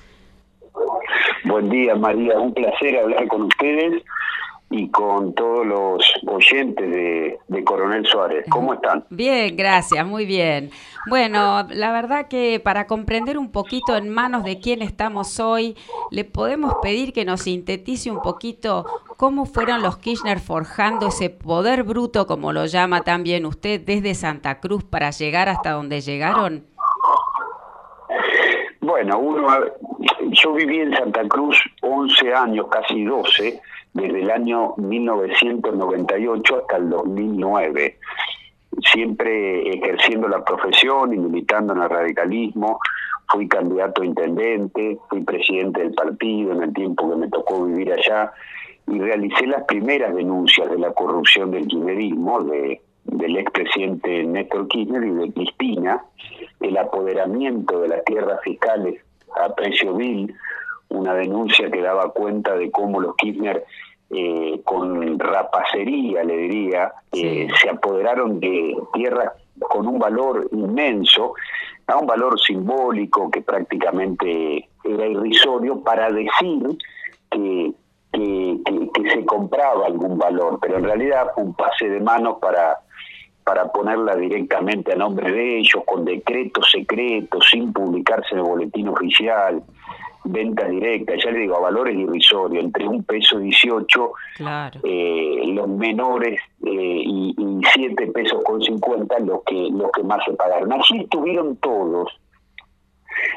Buen 1.43 1.69
día, 1.69 1.95
María. 1.95 2.39
Un 2.39 2.53
placer 2.53 2.97
hablar 2.97 3.27
con 3.27 3.41
ustedes 3.41 4.01
y 4.73 4.89
con 4.89 5.33
todos 5.35 5.65
los 5.67 6.13
oyentes 6.25 6.89
de, 6.89 7.63
Coronel 7.63 8.05
Suárez. 8.05 8.45
¿Cómo 8.49 8.73
están? 8.73 9.05
Bien, 9.11 9.55
gracias, 9.55 10.05
muy 10.05 10.25
bien. 10.25 10.71
Bueno, 11.07 11.67
la 11.69 11.91
verdad 11.91 12.27
que 12.27 12.59
para 12.59 12.87
comprender 12.87 13.37
un 13.37 13.51
poquito 13.51 13.95
en 13.95 14.09
manos 14.09 14.43
de 14.43 14.59
quién 14.59 14.81
estamos 14.81 15.39
hoy, 15.39 15.77
le 16.09 16.25
podemos 16.25 16.73
pedir 16.81 17.13
que 17.13 17.23
nos 17.23 17.41
sintetice 17.41 18.09
un 18.09 18.21
poquito 18.21 18.85
cómo 19.15 19.45
fueron 19.45 19.83
los 19.83 19.97
Kirchner 19.97 20.39
forjando 20.39 21.09
ese 21.09 21.29
poder 21.29 21.83
bruto, 21.83 22.25
como 22.25 22.51
lo 22.51 22.65
llama 22.65 23.01
también 23.01 23.45
usted, 23.45 23.79
desde 23.79 24.15
Santa 24.15 24.59
Cruz 24.59 24.83
para 24.83 25.11
llegar 25.11 25.49
hasta 25.49 25.71
donde 25.71 26.01
llegaron. 26.01 26.65
Bueno, 28.81 29.19
uno, 29.19 29.47
yo 30.31 30.53
viví 30.53 30.79
en 30.79 30.93
Santa 30.95 31.25
Cruz 31.27 31.57
11 31.81 32.33
años, 32.33 32.67
casi 32.69 33.03
12, 33.05 33.61
desde 33.93 34.21
el 34.21 34.31
año 34.31 34.73
1998 34.77 36.57
hasta 36.57 36.77
el 36.77 36.89
2009, 36.89 37.99
siempre 38.91 39.69
ejerciendo 39.69 40.27
la 40.27 40.43
profesión 40.43 41.13
y 41.13 41.17
militando 41.17 41.73
en 41.73 41.81
el 41.83 41.89
radicalismo. 41.89 42.79
Fui 43.27 43.47
candidato 43.47 44.01
a 44.01 44.05
intendente, 44.05 44.97
fui 45.09 45.23
presidente 45.23 45.81
del 45.81 45.93
partido 45.93 46.51
en 46.51 46.63
el 46.63 46.73
tiempo 46.73 47.09
que 47.09 47.15
me 47.15 47.29
tocó 47.29 47.65
vivir 47.65 47.93
allá 47.93 48.31
y 48.87 48.99
realicé 48.99 49.47
las 49.47 49.63
primeras 49.63 50.13
denuncias 50.13 50.69
de 50.69 50.77
la 50.77 50.91
corrupción 50.91 51.51
del 51.51 51.67
kirchnerismo, 51.67 52.43
de, 52.43 52.81
del 53.05 53.37
expresidente 53.37 54.23
Néstor 54.23 54.67
Kirchner 54.67 55.03
y 55.03 55.11
de 55.11 55.33
Cristina, 55.33 56.03
el 56.59 56.77
apoderamiento 56.77 57.79
de 57.79 57.87
las 57.89 58.03
tierras 58.03 58.41
fiscales 58.43 59.01
a 59.35 59.53
precio 59.55 59.93
vil, 59.95 60.35
una 60.93 61.13
denuncia 61.13 61.69
que 61.69 61.81
daba 61.81 62.11
cuenta 62.11 62.55
de 62.55 62.71
cómo 62.71 62.99
los 62.99 63.15
Kirchner 63.15 63.65
eh, 64.09 64.61
con 64.63 65.17
rapacería, 65.17 66.23
le 66.23 66.37
diría, 66.37 66.93
eh, 67.11 67.47
se 67.59 67.69
apoderaron 67.69 68.39
de 68.39 68.75
tierras 68.93 69.33
con 69.59 69.87
un 69.87 69.97
valor 69.97 70.47
inmenso, 70.51 71.33
a 71.87 71.97
un 71.97 72.05
valor 72.05 72.39
simbólico 72.39 73.29
que 73.31 73.41
prácticamente 73.41 74.69
era 74.83 75.07
irrisorio 75.07 75.81
para 75.81 76.11
decir 76.11 76.77
que, 77.29 77.71
que, 78.11 78.59
que, 78.93 79.09
se 79.09 79.25
compraba 79.25 79.87
algún 79.87 80.17
valor, 80.17 80.59
pero 80.61 80.77
en 80.77 80.83
realidad 80.83 81.31
fue 81.33 81.43
un 81.43 81.53
pase 81.55 81.89
de 81.89 81.99
manos 81.99 82.37
para 82.39 82.77
para 83.43 83.65
ponerla 83.71 84.15
directamente 84.15 84.93
a 84.93 84.95
nombre 84.95 85.31
de 85.31 85.59
ellos, 85.59 85.83
con 85.85 86.05
decretos 86.05 86.69
secretos, 86.71 87.45
sin 87.51 87.73
publicarse 87.73 88.29
en 88.31 88.37
el 88.37 88.43
boletín 88.43 88.87
oficial, 88.87 89.61
venta 90.25 90.67
directa, 90.67 91.13
ya 91.15 91.31
le 91.31 91.39
digo, 91.39 91.57
a 91.57 91.61
valores 91.61 91.95
irrisorios, 91.95 92.63
entre 92.63 92.87
un 92.87 93.03
peso 93.03 93.39
18, 93.39 94.11
eh, 94.83 95.41
los 95.47 95.67
menores 95.67 96.39
eh, 96.65 97.03
y, 97.05 97.35
y 97.37 97.61
7 97.73 98.07
pesos 98.07 98.43
con 98.43 98.61
50 98.61 99.19
los 99.19 99.43
que, 99.43 99.69
los 99.71 99.91
que 99.91 100.03
más 100.03 100.23
se 100.25 100.33
pagaron. 100.33 100.71
Así 100.73 100.99
estuvieron 100.99 101.55
todos. 101.57 102.11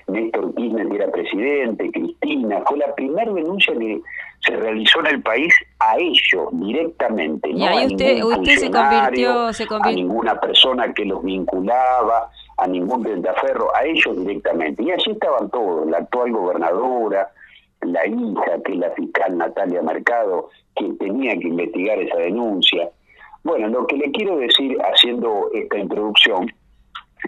Néstor 0.08 0.54
Kirchner 0.54 0.86
era 0.94 1.10
presidente, 1.10 1.90
Cristina, 1.90 2.62
fue 2.66 2.78
la 2.78 2.94
primera 2.94 3.32
denuncia 3.32 3.74
que 3.74 4.00
se 4.40 4.56
realizó 4.56 5.00
en 5.00 5.06
el 5.06 5.22
país 5.22 5.52
a 5.80 5.96
ellos 5.98 6.48
directamente, 6.52 7.52
no 7.52 7.66
a 7.66 7.84
usted, 7.84 8.22
usted 8.22 8.56
se 8.56 8.70
convirtió, 8.70 9.52
se 9.52 9.66
convirtió... 9.66 9.90
a 9.90 9.92
ninguna 9.92 10.40
persona 10.40 10.92
que 10.94 11.04
los 11.04 11.22
vinculaba, 11.22 12.30
a 12.58 12.66
ningún 12.66 13.02
tentaferro, 13.02 13.74
a 13.74 13.84
ellos 13.84 14.16
directamente. 14.16 14.82
Y 14.82 14.90
allí 14.90 15.12
estaban 15.12 15.50
todos, 15.50 15.88
la 15.88 15.98
actual 15.98 16.32
gobernadora, 16.32 17.30
la 17.82 18.06
hija, 18.06 18.62
que 18.64 18.72
es 18.72 18.78
la 18.78 18.90
fiscal 18.90 19.36
Natalia 19.36 19.82
Mercado, 19.82 20.50
que 20.74 20.92
tenía 20.94 21.36
que 21.38 21.48
investigar 21.48 21.98
esa 21.98 22.18
denuncia. 22.18 22.90
Bueno, 23.44 23.68
lo 23.68 23.86
que 23.86 23.96
le 23.96 24.10
quiero 24.10 24.36
decir 24.38 24.76
haciendo 24.80 25.50
esta 25.54 25.78
introducción 25.78 26.50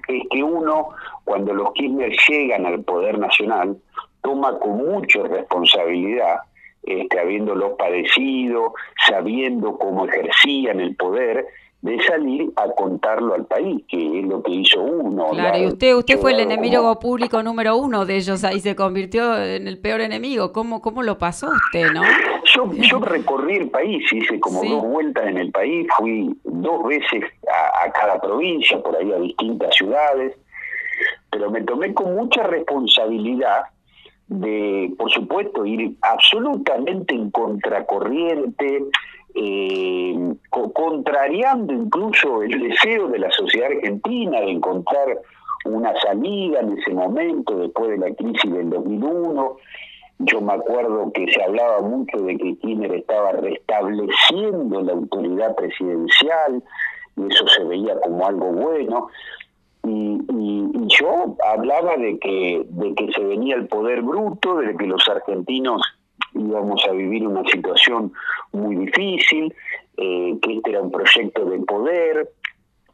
es 0.08 0.22
que 0.30 0.42
uno, 0.42 0.90
cuando 1.24 1.54
los 1.54 1.72
Kirchner 1.74 2.12
llegan 2.28 2.66
al 2.66 2.82
poder 2.82 3.18
nacional, 3.18 3.76
toma 4.22 4.58
con 4.58 4.78
mucha 4.78 5.22
responsabilidad, 5.22 6.40
este, 6.82 7.20
habiéndolos 7.20 7.72
padecido, 7.78 8.74
sabiendo 9.06 9.78
cómo 9.78 10.06
ejercían 10.06 10.80
el 10.80 10.96
poder, 10.96 11.46
de 11.80 12.02
salir 12.02 12.50
a 12.56 12.68
contarlo 12.70 13.34
al 13.34 13.46
país, 13.46 13.84
que 13.88 14.18
es 14.18 14.26
lo 14.26 14.42
que 14.42 14.50
hizo 14.50 14.80
uno. 14.82 15.30
Claro, 15.30 15.58
y 15.58 15.66
usted 15.66 15.94
usted 15.94 16.18
fue 16.18 16.32
el 16.32 16.40
enemigo 16.40 16.98
público 16.98 17.40
número 17.42 17.76
uno 17.76 18.04
de 18.04 18.16
ellos, 18.16 18.42
ahí 18.42 18.58
se 18.58 18.74
convirtió 18.74 19.40
en 19.40 19.68
el 19.68 19.78
peor 19.78 20.00
enemigo. 20.00 20.52
¿Cómo, 20.52 20.82
cómo 20.82 21.04
lo 21.04 21.18
pasó 21.18 21.48
usted, 21.48 21.92
no? 21.92 22.02
Yo, 22.56 22.72
yo 22.72 22.98
recorrí 23.00 23.58
el 23.58 23.70
país, 23.70 24.12
hice 24.12 24.40
como 24.40 24.64
dos 24.64 24.82
vueltas 24.82 25.28
en 25.28 25.38
el 25.38 25.52
país, 25.52 25.86
fui 25.96 26.36
dos 26.42 26.84
veces 26.84 27.22
a, 27.48 27.84
a 27.86 27.92
cada 27.92 28.20
provincia, 28.20 28.82
por 28.82 28.96
ahí 28.96 29.12
a 29.12 29.18
distintas 29.18 29.74
ciudades, 29.76 30.36
pero 31.30 31.48
me 31.50 31.62
tomé 31.62 31.94
con 31.94 32.16
mucha 32.16 32.42
responsabilidad 32.42 33.62
de, 34.28 34.92
por 34.98 35.10
supuesto, 35.10 35.64
ir 35.64 35.96
absolutamente 36.02 37.14
en 37.14 37.30
contracorriente, 37.30 38.84
eh, 39.34 40.34
contrariando 40.50 41.72
incluso 41.72 42.42
el 42.42 42.68
deseo 42.68 43.08
de 43.08 43.18
la 43.18 43.30
sociedad 43.30 43.70
argentina 43.70 44.40
de 44.40 44.50
encontrar 44.50 45.18
una 45.64 45.92
salida 46.00 46.60
en 46.60 46.78
ese 46.78 46.92
momento, 46.92 47.56
después 47.56 47.90
de 47.90 47.98
la 47.98 48.14
crisis 48.14 48.52
del 48.52 48.70
2001. 48.70 49.56
Yo 50.20 50.40
me 50.40 50.54
acuerdo 50.54 51.12
que 51.12 51.30
se 51.32 51.42
hablaba 51.42 51.80
mucho 51.80 52.18
de 52.18 52.36
que 52.36 52.56
Kirchner 52.56 52.92
estaba 52.92 53.32
restableciendo 53.32 54.80
la 54.80 54.92
autoridad 54.92 55.54
presidencial 55.54 56.62
y 57.16 57.32
eso 57.32 57.46
se 57.48 57.64
veía 57.64 58.00
como 58.00 58.26
algo 58.26 58.52
bueno. 58.52 59.08
Y, 59.84 60.20
y, 60.28 60.68
yo 60.88 61.36
hablaba 61.46 61.96
de 61.96 62.18
que, 62.18 62.62
de 62.68 62.94
que 62.94 63.12
se 63.12 63.22
venía 63.22 63.54
el 63.54 63.68
poder 63.68 64.02
bruto, 64.02 64.56
de 64.56 64.76
que 64.76 64.86
los 64.86 65.06
argentinos 65.08 65.82
íbamos 66.34 66.84
a 66.86 66.92
vivir 66.92 67.26
una 67.26 67.44
situación 67.44 68.12
muy 68.52 68.76
difícil, 68.76 69.54
eh, 69.96 70.38
que 70.40 70.56
este 70.56 70.70
era 70.70 70.82
un 70.82 70.90
proyecto 70.90 71.44
de 71.44 71.58
poder, 71.60 72.30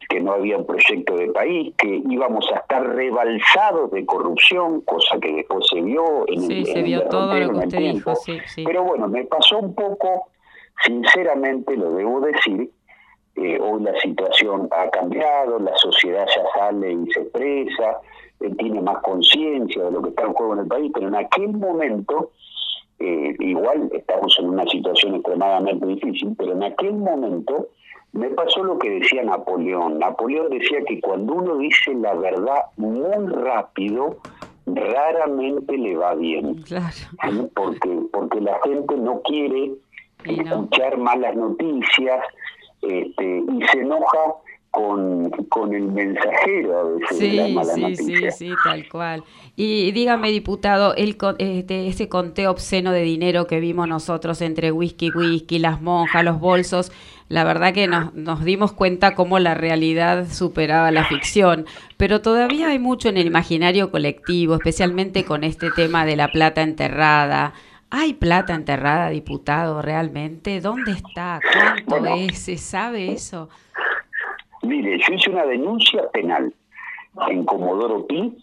que 0.09 0.19
no 0.19 0.33
había 0.33 0.57
un 0.57 0.65
proyecto 0.65 1.15
de 1.15 1.27
país, 1.31 1.73
que 1.77 2.01
íbamos 2.09 2.45
a 2.53 2.59
estar 2.59 2.95
rebalsados 2.95 3.91
de 3.91 4.05
corrupción, 4.05 4.81
cosa 4.81 5.19
que 5.19 5.33
después 5.33 5.65
se 5.71 5.81
vio 5.81 6.27
en 6.27 6.51
el, 6.51 6.65
se 6.65 6.81
vio 6.83 7.03
todo 7.09 7.33
lo 7.39 7.51
que 7.53 7.65
usted 7.67 7.79
dijo, 7.79 8.13
Pero 8.65 8.83
bueno, 8.83 9.07
me 9.07 9.23
pasó 9.25 9.59
un 9.59 9.73
poco, 9.73 10.27
sinceramente 10.83 11.75
lo 11.75 11.91
debo 11.91 12.21
decir, 12.21 12.69
eh, 13.35 13.59
hoy 13.59 13.83
la 13.83 13.99
situación 13.99 14.69
ha 14.71 14.89
cambiado, 14.89 15.59
la 15.59 15.75
sociedad 15.77 16.25
ya 16.27 16.43
sale 16.57 16.93
y 16.93 17.11
se 17.11 17.21
expresa, 17.21 17.99
eh, 18.39 18.49
tiene 18.57 18.81
más 18.81 19.01
conciencia 19.01 19.83
de 19.83 19.91
lo 19.91 20.01
que 20.01 20.09
está 20.09 20.23
en 20.23 20.33
juego 20.33 20.53
en 20.53 20.59
el 20.59 20.67
país, 20.67 20.91
pero 20.93 21.07
en 21.07 21.15
aquel 21.15 21.53
momento 21.53 22.31
eh, 22.99 23.35
igual 23.39 23.89
estamos 23.93 24.35
en 24.39 24.49
una 24.49 24.65
situación 24.67 25.15
extremadamente 25.15 25.85
difícil, 25.85 26.35
pero 26.37 26.53
en 26.53 26.63
aquel 26.63 26.93
momento 26.93 27.67
me 28.13 28.29
pasó 28.29 28.63
lo 28.63 28.79
que 28.79 28.89
decía 28.89 29.23
Napoleón. 29.23 29.99
Napoleón 29.99 30.49
decía 30.49 30.79
que 30.87 31.01
cuando 31.01 31.33
uno 31.33 31.57
dice 31.57 31.93
la 31.95 32.13
verdad 32.13 32.61
muy 32.77 33.27
rápido, 33.27 34.17
raramente 34.65 35.77
le 35.77 35.97
va 35.97 36.15
bien. 36.15 36.63
Porque, 37.53 37.99
porque 38.11 38.41
la 38.41 38.57
gente 38.63 38.95
no 38.97 39.21
quiere 39.23 39.73
escuchar 40.23 40.97
malas 40.97 41.35
noticias 41.35 42.23
este, 42.81 43.43
y 43.47 43.61
se 43.71 43.79
enoja 43.79 44.35
con, 44.75 45.29
con 45.47 45.73
el 45.73 45.83
mensajero 45.83 46.79
a 46.79 46.83
veces 46.83 47.17
sí, 47.17 47.37
de 47.37 47.49
la 47.49 47.63
sí, 47.63 47.95
sí, 47.95 48.15
sí, 48.31 48.53
tal 48.61 48.89
cual. 48.89 49.23
Y 49.55 49.93
dígame, 49.93 50.31
diputado, 50.31 50.93
el, 50.95 51.17
este, 51.37 51.87
ese 51.87 52.09
conteo 52.09 52.51
obsceno 52.51 52.91
de 52.91 53.03
dinero 53.03 53.47
que 53.47 53.61
vimos 53.61 53.87
nosotros 53.87 54.41
entre 54.41 54.73
whisky, 54.73 55.11
whisky, 55.11 55.59
las 55.59 55.81
monjas, 55.81 56.25
los 56.25 56.41
bolsos, 56.41 56.91
la 57.29 57.45
verdad 57.45 57.73
que 57.73 57.87
nos, 57.87 58.13
nos 58.15 58.43
dimos 58.43 58.73
cuenta 58.73 59.15
cómo 59.15 59.39
la 59.39 59.53
realidad 59.53 60.27
superaba 60.29 60.91
la 60.91 61.05
ficción, 61.05 61.65
pero 61.95 62.21
todavía 62.21 62.67
hay 62.67 62.79
mucho 62.79 63.07
en 63.07 63.15
el 63.15 63.27
imaginario 63.27 63.91
colectivo, 63.91 64.55
especialmente 64.55 65.23
con 65.23 65.45
este 65.45 65.71
tema 65.71 66.05
de 66.05 66.17
la 66.17 66.27
plata 66.27 66.61
enterrada. 66.61 67.53
¿Hay 67.91 68.13
plata 68.13 68.53
enterrada, 68.53 69.09
diputado, 69.09 69.81
realmente? 69.81 70.59
¿Dónde 70.59 70.91
está? 70.91 71.39
¿Cuánto 71.87 72.05
es? 72.07 72.39
¿Se 72.39 72.57
sabe 72.57 73.13
eso? 73.13 73.47
Mire, 74.65 74.97
yo 74.97 75.13
hice 75.13 75.29
una 75.29 75.45
denuncia 75.45 76.09
penal 76.09 76.51
en 77.29 77.45
Comodoro 77.45 78.05
Pi 78.07 78.35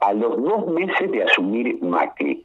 a 0.00 0.12
los 0.12 0.42
dos 0.42 0.66
meses 0.68 1.10
de 1.10 1.22
asumir 1.22 1.82
Macri. 1.82 2.44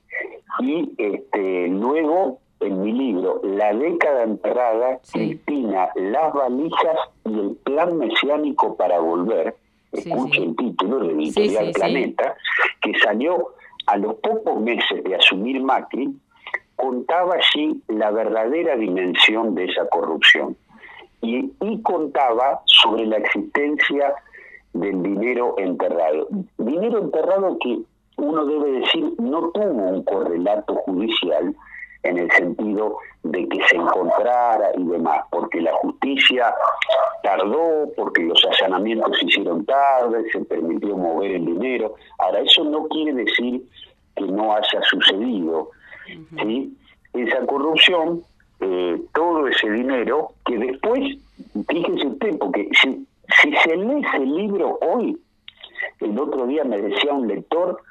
Y 0.60 0.94
este, 0.98 1.68
luego, 1.68 2.40
en 2.62 2.82
mi 2.82 2.94
libro, 2.94 3.42
La 3.44 3.74
década 3.74 4.24
enterrada, 4.24 5.00
Cristina, 5.12 5.90
las 5.96 6.34
valijas 6.34 6.98
y 7.26 7.40
el 7.40 7.58
plan 7.64 7.98
mesiánico 7.98 8.76
para 8.78 9.00
volver, 9.00 9.56
escuche 9.92 10.42
el 10.44 10.56
título 10.56 11.00
de 11.00 11.14
Editorial 11.14 11.72
Planeta, 11.74 12.36
que 12.82 12.98
salió 13.00 13.50
a 13.88 13.98
los 13.98 14.16
pocos 14.16 14.62
meses 14.62 15.04
de 15.04 15.16
asumir 15.16 15.62
Macri, 15.62 16.10
contaba 16.78 17.36
allí 17.36 17.82
la 17.90 18.12
verdadera 18.12 18.78
dimensión 18.78 19.56
de 19.56 19.66
esa 19.66 19.88
corrupción 19.90 20.56
y, 21.22 21.52
contaba 21.84 22.62
sobre 22.66 23.06
la 23.06 23.18
existencia 23.18 24.14
del 24.74 25.02
dinero 25.02 25.56
enterrado. 25.58 26.28
Dinero 26.58 27.00
enterrado 27.00 27.58
que 27.60 27.80
uno 28.18 28.46
debe 28.46 28.80
decir 28.80 29.14
no 29.18 29.50
tuvo 29.52 29.88
un 29.88 30.04
correlato 30.04 30.76
judicial 30.76 31.56
en 32.04 32.18
el 32.18 32.32
sentido 32.32 32.98
de 33.24 33.48
que 33.50 33.60
se 33.68 33.76
encontrara 33.76 34.70
y 34.78 34.84
demás, 34.84 35.26
porque 35.32 35.62
la 35.62 35.74
justicia 35.74 36.54
tardó, 37.24 37.90
porque 37.96 38.24
los 38.24 38.42
allanamientos 38.46 39.18
se 39.18 39.26
hicieron 39.26 39.66
tarde, 39.66 40.24
se 40.32 40.40
permitió 40.46 40.96
mover 40.96 41.32
el 41.32 41.46
dinero. 41.46 41.96
Ahora, 42.20 42.40
eso 42.40 42.64
no 42.64 42.88
quiere 42.88 43.14
decir 43.14 43.64
que 44.16 44.26
no 44.26 44.54
haya 44.54 44.82
sucedido. 44.90 45.72
¿sí? 46.42 46.74
Esa 47.14 47.46
corrupción 47.46 48.24
eh, 48.62 48.99
ese 49.60 49.72
dinero 49.72 50.30
que 50.46 50.58
después, 50.58 51.18
fíjense 51.68 52.08
usted, 52.08 52.38
porque 52.38 52.70
si, 52.82 53.06
si 53.42 53.56
se 53.58 53.76
lee 53.76 54.02
ese 54.06 54.26
libro 54.26 54.80
hoy, 54.82 55.18
el 56.02 56.18
otro 56.20 56.48
día 56.48 56.64
me 56.64 56.82
decía 56.82 57.14
un 57.14 57.28
lector, 57.28 57.82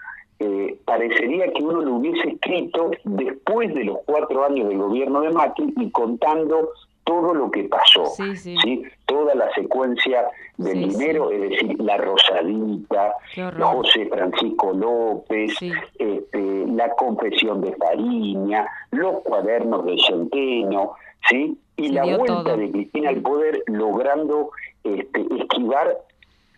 eh, 0.40 0.78
parecería 0.84 1.52
que 1.52 1.62
uno 1.62 1.80
lo 1.80 1.94
hubiese 1.96 2.28
escrito 2.28 2.90
después 3.04 3.74
de 3.74 3.84
los 3.84 3.98
cuatro 4.06 4.44
años 4.44 4.68
del 4.68 4.78
gobierno 4.78 5.20
de 5.20 5.30
Macri 5.30 5.74
y 5.76 5.90
contando 5.90 6.70
todo 7.02 7.32
lo 7.32 7.50
que 7.50 7.64
pasó, 7.64 8.04
sí, 8.34 8.82
toda 9.06 9.34
la 9.34 9.50
secuencia 9.54 10.26
del 10.58 10.90
dinero, 10.90 11.30
es 11.30 11.40
decir, 11.40 11.80
la 11.80 11.96
Rosadita, 11.96 13.14
José 13.58 14.06
Francisco 14.10 14.74
López, 14.74 15.56
este, 15.98 16.66
la 16.66 16.90
confesión 16.90 17.62
de 17.62 17.74
Fariña, 17.76 18.68
los 18.90 19.22
cuadernos 19.22 19.86
de 19.86 19.96
Centeno, 20.06 20.96
¿sí? 21.28 21.58
y 21.78 21.90
la 21.90 22.04
vuelta 22.16 22.56
de 22.56 22.70
Cristina 22.70 23.10
al 23.10 23.22
poder 23.22 23.62
logrando 23.66 24.50
este, 24.82 25.26
esquivar 25.38 25.96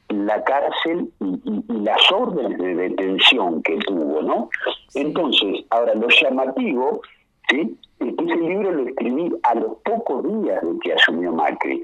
la 0.09 0.43
cárcel 0.45 1.11
y, 1.21 1.63
las 1.69 2.11
órdenes 2.11 2.59
de 2.59 2.75
detención 2.75 3.63
que 3.63 3.77
tuvo, 3.79 4.23
¿no? 4.23 4.51
Entonces, 4.95 5.65
ahora 5.71 5.95
lo 5.95 6.09
llamativo, 6.09 7.03
¿sí? 7.49 7.77
Es 8.01 8.15
que 8.17 8.25
ese 8.25 8.37
libro 8.37 8.73
lo 8.73 8.89
escribí 8.89 9.33
a 9.43 9.55
los 9.55 9.77
pocos 9.85 10.25
días 10.25 10.61
de 10.63 10.79
que 10.81 10.95
asumió 10.95 11.33
Macri. 11.33 11.83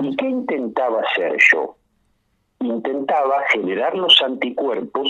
¿Y 0.00 0.16
qué 0.16 0.26
intentaba 0.26 1.00
hacer 1.02 1.36
yo? 1.52 1.76
Intentaba 2.60 3.42
generar 3.52 3.96
los 3.96 4.20
anticuerpos 4.22 5.08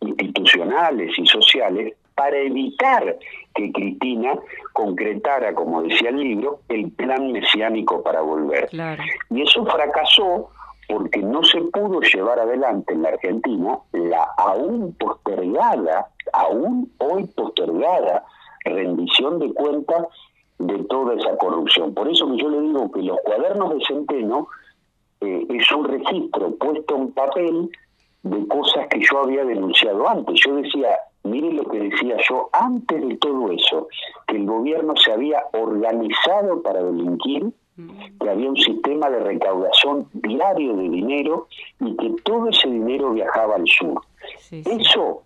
institucionales 0.00 1.18
y 1.18 1.26
sociales 1.26 1.94
para 2.14 2.36
evitar 2.36 3.16
que 3.54 3.72
Cristina 3.72 4.38
concretara, 4.72 5.54
como 5.54 5.82
decía 5.82 6.10
el 6.10 6.18
libro, 6.18 6.60
el 6.68 6.90
plan 6.92 7.32
mesiánico 7.32 8.02
para 8.02 8.20
volver. 8.20 8.68
Y 9.30 9.42
eso 9.42 9.64
fracasó 9.66 10.50
porque 10.88 11.20
no 11.20 11.42
se 11.44 11.60
pudo 11.62 12.00
llevar 12.00 12.38
adelante 12.38 12.92
en 12.92 13.02
la 13.02 13.10
Argentina 13.10 13.78
la 13.92 14.24
aún 14.36 14.94
postergada, 14.98 16.08
aún 16.32 16.92
hoy 16.98 17.24
postergada 17.34 18.24
rendición 18.64 19.38
de 19.38 19.52
cuentas 19.54 20.06
de 20.58 20.78
toda 20.84 21.14
esa 21.14 21.36
corrupción. 21.36 21.94
Por 21.94 22.08
eso 22.08 22.30
que 22.30 22.42
yo 22.42 22.48
le 22.48 22.60
digo 22.60 22.90
que 22.92 23.02
los 23.02 23.18
cuadernos 23.24 23.74
de 23.74 23.84
Centeno 23.86 24.48
eh, 25.20 25.46
es 25.48 25.72
un 25.72 25.84
registro 25.84 26.54
puesto 26.56 26.96
en 26.96 27.12
papel 27.12 27.70
de 28.22 28.46
cosas 28.48 28.86
que 28.88 29.00
yo 29.00 29.22
había 29.22 29.44
denunciado 29.44 30.08
antes. 30.08 30.40
Yo 30.44 30.54
decía, 30.56 30.96
mire 31.24 31.52
lo 31.52 31.64
que 31.64 31.78
decía 31.78 32.16
yo 32.28 32.48
antes 32.52 33.06
de 33.06 33.16
todo 33.16 33.50
eso, 33.52 33.88
que 34.26 34.36
el 34.36 34.46
gobierno 34.46 34.94
se 34.96 35.12
había 35.12 35.44
organizado 35.52 36.62
para 36.62 36.82
delinquir, 36.82 37.52
que 38.20 38.30
había 38.30 38.50
un 38.50 38.56
sistema 38.56 39.08
de 39.08 39.20
recaudación 39.20 40.06
diario 40.12 40.76
de 40.76 40.88
dinero 40.88 41.48
y 41.80 41.96
que 41.96 42.14
todo 42.22 42.48
ese 42.48 42.68
dinero 42.68 43.12
viajaba 43.12 43.56
al 43.56 43.66
sur. 43.66 44.00
Eso, 44.50 45.22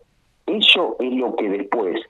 eso 0.46 0.96
es 1.00 1.12
lo 1.14 1.34
que 1.34 1.48
después 1.48 2.00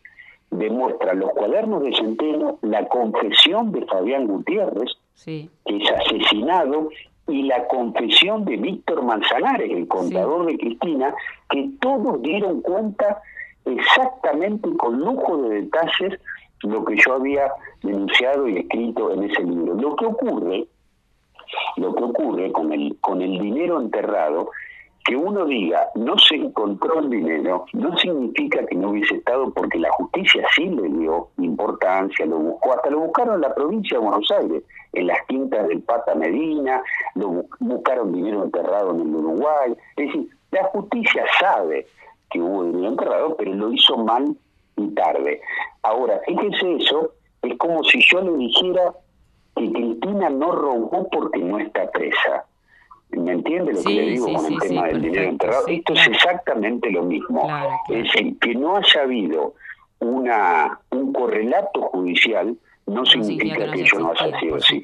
demuestra 0.51 1.15
los 1.15 1.31
cuadernos 1.31 1.83
de 1.83 1.95
Centeno, 1.97 2.59
la 2.63 2.87
confesión 2.89 3.73
de 3.73 3.85
Fabián 3.87 4.27
Gutiérrez, 4.27 4.93
que 5.25 5.49
es 5.67 5.91
asesinado, 5.91 6.91
y 7.29 7.43
la 7.43 7.67
confesión 7.67 8.45
de 8.45 8.57
Víctor 8.57 9.03
Manzanares, 9.03 9.71
el 9.71 9.89
contador 9.89 10.47
de 10.47 10.57
Cristina, 10.59 11.13
que 11.51 11.71
todos 11.81 12.23
dieron 12.23 12.61
cuenta 12.61 13.21
exactamente 13.67 14.69
con 14.77 14.99
lujo 15.01 15.43
de 15.43 15.63
detalles 15.63 16.21
lo 16.63 16.85
que 16.85 16.97
yo 16.97 17.15
había 17.15 17.51
denunciado 17.83 18.49
y 18.49 18.59
escrito 18.59 19.13
en 19.13 19.25
ese 19.25 19.43
libro. 19.43 19.75
Lo 19.75 19.97
que 19.97 20.07
ocurre, 20.07 20.67
lo 21.77 21.95
que 21.95 22.05
ocurre 22.05 22.53
con 22.53 22.73
el, 22.73 22.97
con 23.01 23.21
el 23.21 23.39
dinero 23.39 23.81
enterrado 23.81 24.51
que 25.07 25.15
uno 25.15 25.45
diga 25.45 25.89
no 25.95 26.19
se 26.19 26.35
encontró 26.35 26.99
el 26.99 27.09
dinero 27.09 27.65
no 27.75 27.97
significa 27.97 28.67
que 28.67 28.75
no 28.75 28.91
hubiese 28.91 29.15
estado 29.15 29.53
porque 29.53 29.79
la 29.79 29.91
justicia 29.93 30.45
sí 30.55 30.67
le 30.67 30.89
dio 30.89 31.29
importancia, 31.39 32.27
lo 32.27 32.39
buscó, 32.39 32.75
hasta 32.75 32.91
lo 32.91 33.01
buscaron 33.01 33.37
en 33.37 33.43
la 33.43 33.55
provincia 33.55 33.99
de 33.99 34.05
Buenos 34.05 34.29
Aires, 34.33 34.65
en 34.93 35.07
las 35.07 35.19
quintas 35.29 35.69
del 35.69 35.81
Pata 35.83 36.17
Medina, 36.17 36.83
lo 37.15 37.45
buscaron 37.61 38.13
dinero 38.13 38.43
enterrado 38.43 38.91
en 38.91 39.03
el 39.03 39.15
Uruguay, 39.15 39.77
es 39.97 40.07
decir, 40.07 40.29
la 40.51 40.65
justicia 40.65 41.25
sabe 41.39 41.87
que 42.37 42.43
hubo 42.43 42.65
dinero 42.65 42.89
enterrado, 42.89 43.37
pero 43.37 43.55
lo 43.55 43.73
hizo 43.73 43.97
mal 43.97 44.37
y 44.77 44.89
tarde. 44.95 45.41
Ahora, 45.83 46.21
fíjense 46.27 46.77
eso, 46.77 47.13
es 47.43 47.57
como 47.59 47.83
si 47.85 48.01
yo 48.11 48.21
le 48.21 48.37
dijera 48.37 48.95
que 49.55 49.73
Cristina 49.73 50.29
no 50.29 50.53
robó 50.53 51.09
porque 51.11 51.39
no 51.39 51.59
está 51.59 51.91
presa 51.91 52.45
¿Me 53.11 53.33
entiende 53.33 53.73
lo 53.73 53.83
que 53.83 53.95
le 53.95 54.03
digo 54.03 54.33
con 54.33 54.53
el 54.53 54.59
tema 54.59 54.87
del 54.89 55.01
dinero 55.01 55.29
enterrado? 55.31 55.67
Esto 55.69 55.93
es 55.95 56.09
exactamente 56.09 56.91
lo 56.91 57.05
mismo. 57.05 57.49
Es 57.89 58.05
decir, 58.05 58.39
que 58.41 58.55
no 58.55 58.77
haya 58.77 59.03
habido 59.03 59.55
una 60.01 60.81
un 60.91 61.13
correlato 61.13 61.83
judicial 61.83 62.57
no, 62.87 63.05
significa, 63.05 63.57
que, 63.73 63.85
yo 63.85 63.99
no 63.99 64.13
haya 64.13 64.39
sido 64.39 64.57
así. 64.57 64.83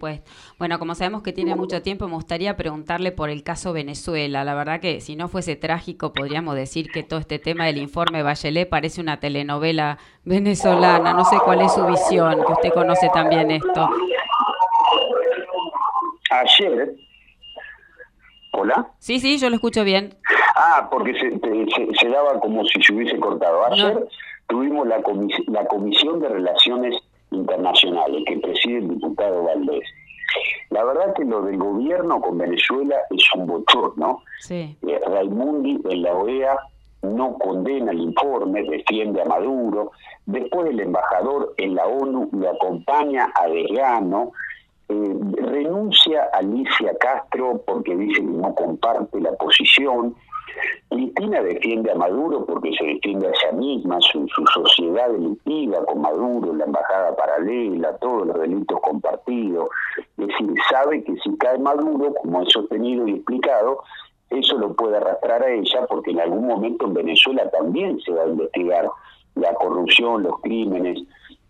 Bueno, 0.58 0.78
como 0.80 0.96
sabemos 0.96 1.22
que 1.22 1.32
tiene 1.32 1.54
mucho 1.54 1.82
tiempo, 1.82 2.08
me 2.08 2.14
gustaría 2.14 2.56
preguntarle 2.56 3.12
por 3.12 3.30
el 3.30 3.44
caso 3.44 3.72
Venezuela. 3.72 4.42
La 4.42 4.54
verdad 4.54 4.80
que 4.80 5.00
si 5.00 5.14
no 5.14 5.28
fuese 5.28 5.54
trágico, 5.54 6.12
podríamos 6.12 6.56
decir 6.56 6.90
que 6.90 7.04
todo 7.04 7.20
este 7.20 7.38
tema 7.38 7.66
del 7.66 7.78
informe 7.78 8.24
Bachelet 8.24 8.68
parece 8.68 9.00
una 9.00 9.20
telenovela 9.20 9.98
venezolana. 10.24 11.12
No 11.14 11.24
sé 11.24 11.36
cuál 11.44 11.60
es 11.60 11.72
su 11.72 11.86
visión, 11.86 12.44
que 12.44 12.52
usted 12.52 12.72
conoce 12.72 13.08
también 13.14 13.52
esto. 13.52 13.88
Ayer 16.30 16.96
¿Hola? 18.54 18.88
Sí, 18.98 19.18
sí, 19.18 19.38
yo 19.38 19.48
lo 19.48 19.54
escucho 19.56 19.82
bien. 19.82 20.14
Ah, 20.56 20.88
porque 20.90 21.14
se, 21.14 21.30
se, 21.98 22.08
daba 22.08 22.38
como 22.38 22.64
si 22.66 22.82
se 22.82 22.92
hubiese 22.92 23.18
cortado. 23.18 23.64
Ayer 23.64 24.06
tuvimos 24.46 24.86
la, 24.86 25.00
la 25.46 25.66
Comisión 25.66 26.20
de 26.20 26.28
Relaciones 26.28 27.01
Internacionales 27.32 28.22
que 28.26 28.38
preside 28.38 28.78
el 28.78 28.88
diputado 28.88 29.44
Valdés. 29.44 29.84
La 30.70 30.84
verdad 30.84 31.12
que 31.14 31.24
lo 31.24 31.42
del 31.42 31.58
gobierno 31.58 32.20
con 32.20 32.38
Venezuela 32.38 32.96
es 33.10 33.24
un 33.34 33.46
bochorno. 33.46 34.22
Sí. 34.40 34.76
Eh, 34.86 35.00
Raimundi 35.06 35.80
en 35.88 36.02
la 36.02 36.14
OEA 36.14 36.56
no 37.02 37.36
condena 37.38 37.92
el 37.92 38.00
informe, 38.00 38.62
defiende 38.62 39.20
a 39.20 39.26
Maduro. 39.26 39.92
Después 40.24 40.70
el 40.70 40.80
embajador 40.80 41.52
en 41.58 41.74
la 41.74 41.86
ONU 41.86 42.28
lo 42.32 42.50
acompaña 42.50 43.30
a 43.34 43.48
Desgano 43.48 44.32
eh, 44.88 45.16
renuncia 45.36 46.28
Alicia 46.32 46.94
Castro 46.98 47.62
porque 47.66 47.96
dice 47.96 48.20
que 48.20 48.26
no 48.26 48.54
comparte 48.54 49.20
la 49.20 49.32
posición. 49.32 50.14
Cristina 50.88 51.42
defiende 51.42 51.90
a 51.90 51.94
Maduro 51.94 52.44
porque 52.44 52.72
se 52.78 52.84
defiende 52.84 53.26
a 53.26 53.30
ella 53.30 53.52
misma, 53.58 53.98
su, 54.00 54.26
sociedad 54.52 55.10
delictiva 55.10 55.84
con 55.86 56.02
Maduro, 56.02 56.54
la 56.54 56.64
embajada 56.64 57.16
paralela, 57.16 57.96
todos 57.98 58.26
los 58.26 58.40
delitos 58.40 58.78
compartidos. 58.80 59.68
Es 60.18 60.26
decir, 60.26 60.54
sabe 60.70 61.02
que 61.04 61.16
si 61.16 61.36
cae 61.38 61.58
Maduro, 61.58 62.14
como 62.22 62.42
he 62.42 62.50
sostenido 62.50 63.08
y 63.08 63.12
explicado, 63.12 63.82
eso 64.30 64.56
lo 64.58 64.74
puede 64.74 64.96
arrastrar 64.96 65.42
a 65.42 65.50
ella 65.50 65.86
porque 65.88 66.10
en 66.10 66.20
algún 66.20 66.46
momento 66.46 66.86
en 66.86 66.94
Venezuela 66.94 67.48
también 67.50 68.00
se 68.00 68.12
va 68.12 68.22
a 68.22 68.28
investigar 68.28 68.88
la 69.34 69.54
corrupción, 69.54 70.22
los 70.22 70.40
crímenes, 70.40 71.02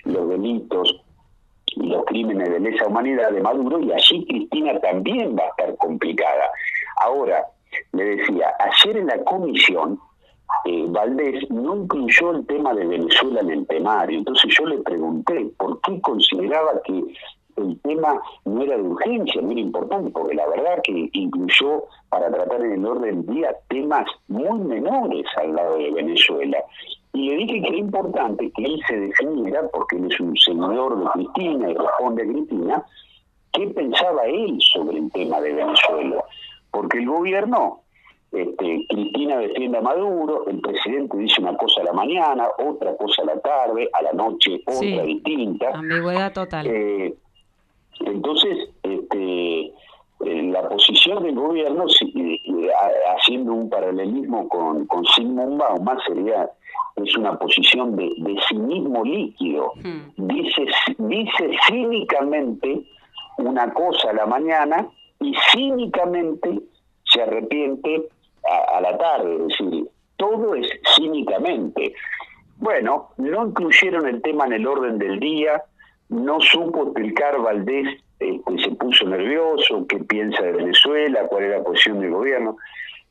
los 0.05 0.29
delitos 0.29 1.01
y 1.67 1.87
los 1.87 2.05
crímenes 2.05 2.51
de 2.51 2.61
lesa 2.61 2.87
humanidad 2.87 3.31
de 3.31 3.41
Maduro 3.41 3.81
y 3.81 3.93
allí 3.93 4.27
Cristina 4.27 4.79
también 4.81 5.37
va 5.37 5.45
a 5.45 5.49
estar 5.49 5.77
complicada. 5.77 6.51
Ahora, 7.01 7.45
le 7.93 8.05
decía, 8.17 8.55
ayer 8.59 8.99
en 8.99 9.07
la 9.07 9.23
comisión 9.25 9.99
eh, 10.65 10.87
Valdés 10.89 11.51
no 11.51 11.77
incluyó 11.77 12.33
el 12.33 12.47
tema 12.47 12.75
de 12.75 12.87
Venezuela 12.87 13.41
en 13.41 13.51
el 13.51 13.67
temario, 13.67 14.19
entonces 14.19 14.55
yo 14.57 14.67
le 14.67 14.79
pregunté 14.79 15.51
por 15.57 15.81
qué 15.81 16.01
consideraba 16.01 16.81
que 16.85 17.03
el 17.57 17.81
tema 17.83 18.21
no 18.45 18.63
era 18.63 18.77
de 18.77 18.83
urgencia, 18.83 19.43
no 19.43 19.51
era 19.51 19.61
importante, 19.61 20.11
porque 20.11 20.35
la 20.35 20.47
verdad 20.49 20.81
que 20.83 21.11
incluyó 21.13 21.85
para 22.09 22.31
tratar 22.31 22.63
en 22.63 22.73
el 22.73 22.87
orden 22.87 23.27
del 23.27 23.35
día 23.35 23.57
temas 23.69 24.07
muy 24.29 24.59
menores 24.61 25.27
al 25.37 25.55
lado 25.55 25.77
de 25.77 25.91
Venezuela. 25.91 26.59
Y 27.13 27.29
le 27.29 27.37
dije 27.37 27.61
que 27.61 27.69
era 27.69 27.77
importante 27.77 28.51
que 28.53 28.65
él 28.65 28.81
se 28.87 28.97
definiera, 28.97 29.69
porque 29.69 29.97
él 29.97 30.11
es 30.11 30.19
un 30.21 30.37
senador 30.37 30.99
de 30.99 31.11
Cristina 31.11 31.71
y 31.71 31.75
responde 31.75 32.23
a 32.23 32.27
Cristina, 32.27 32.85
qué 33.53 33.67
pensaba 33.69 34.25
él 34.25 34.59
sobre 34.73 34.99
el 34.99 35.13
tema 35.13 35.41
de 35.41 35.53
Venezuela. 35.53 36.25
Porque 36.73 36.99
el 36.99 37.07
gobierno, 37.07 37.83
este, 38.33 38.87
Cristina 38.89 39.37
defiende 39.39 39.79
a 39.79 39.83
Maduro, 39.83 40.47
el 40.49 40.61
presidente 40.61 41.17
dice 41.19 41.41
una 41.41 41.57
cosa 41.57 41.83
a 41.83 41.85
la 41.85 41.93
mañana, 41.93 42.49
otra 42.59 42.97
cosa 42.97 43.23
a 43.23 43.27
la 43.27 43.41
tarde, 43.41 43.89
a 43.93 44.03
la 44.03 44.13
noche 44.13 44.61
otra 44.67 45.03
distinta. 45.05 45.71
Ambigüedad 45.75 46.33
total. 46.33 46.67
Eh, 46.67 47.15
entonces, 48.01 48.71
este, 48.83 49.61
eh, 49.67 49.73
la 50.21 50.69
posición 50.69 51.23
del 51.23 51.35
gobierno, 51.35 51.85
eh, 51.87 52.71
haciendo 53.17 53.53
un 53.53 53.71
paralelismo 53.71 54.49
con, 54.49 54.87
con 54.87 55.05
Sigmund 55.07 55.59
Bauman, 55.59 55.99
sería 56.07 56.51
es 56.97 57.17
una 57.17 57.39
posición 57.39 57.97
de, 57.97 58.13
de 58.19 58.37
cinismo 58.49 59.05
líquido. 59.05 59.73
Hmm. 59.83 60.27
Dice, 60.29 60.67
dice 60.99 61.51
cínicamente 61.67 62.83
una 63.39 63.73
cosa 63.73 64.11
a 64.11 64.13
la 64.13 64.27
mañana 64.27 64.89
y 65.23 65.35
cínicamente 65.53 66.61
se 67.05 67.23
arrepiente 67.23 68.09
a, 68.75 68.81
la 68.81 68.99
tarde, 68.99 69.35
es 69.35 69.49
decir, 69.49 69.89
todo 70.17 70.55
es 70.55 70.67
cínicamente. 70.97 71.95
Bueno, 72.57 73.11
no 73.17 73.47
incluyeron 73.47 74.07
el 74.07 74.21
tema 74.23 74.47
en 74.47 74.55
el 74.55 74.67
orden 74.67 74.99
del 74.99 75.21
día, 75.21 75.63
no 76.09 76.41
supo 76.41 76.85
explicar 76.85 77.41
Valdés, 77.41 78.01
que 78.19 78.37
este, 78.37 78.59
se 78.59 78.71
puso 78.77 79.07
nervioso, 79.07 79.87
qué 79.89 79.99
piensa 79.99 80.43
de 80.43 80.53
Venezuela, 80.53 81.27
cuál 81.27 81.45
es 81.45 81.51
la 81.59 81.65
posición 81.65 82.01
del 82.01 82.11
gobierno. 82.13 82.57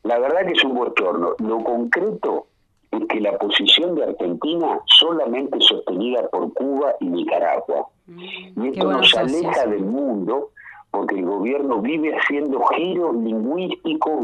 La 0.03 0.19
verdad 0.19 0.45
que 0.45 0.53
es 0.53 0.63
un 0.63 0.75
bochorno. 0.75 1.35
Lo 1.39 1.63
concreto 1.63 2.47
es 2.91 3.05
que 3.07 3.19
la 3.19 3.37
posición 3.37 3.95
de 3.95 4.03
Argentina 4.03 4.79
solamente 4.99 5.57
es 5.57 5.65
sostenida 5.65 6.27
por 6.29 6.53
Cuba 6.53 6.95
y 6.99 7.05
Nicaragua. 7.07 7.87
Mm, 8.07 8.63
y 8.63 8.67
esto 8.69 8.91
nos 8.91 9.15
aleja 9.15 9.65
del 9.67 9.83
mundo 9.83 10.51
porque 10.91 11.15
el 11.15 11.25
gobierno 11.25 11.81
vive 11.81 12.13
haciendo 12.15 12.61
giros 12.75 13.15
lingüísticos 13.15 14.23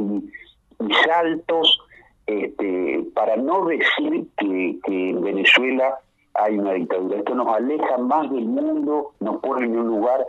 y, 0.79 0.93
saltos 1.05 1.79
este, 2.27 3.05
para 3.15 3.37
no 3.37 3.65
decir 3.65 4.27
que, 4.37 4.79
en 4.85 5.21
Venezuela 5.21 5.97
hay 6.35 6.59
una 6.59 6.73
dictadura. 6.73 7.17
Esto 7.17 7.33
nos 7.33 7.47
aleja 7.47 7.97
más 7.97 8.29
del 8.29 8.45
mundo, 8.45 9.13
nos 9.19 9.37
pone 9.37 9.65
en 9.65 9.79
un 9.79 9.87
lugar 9.87 10.27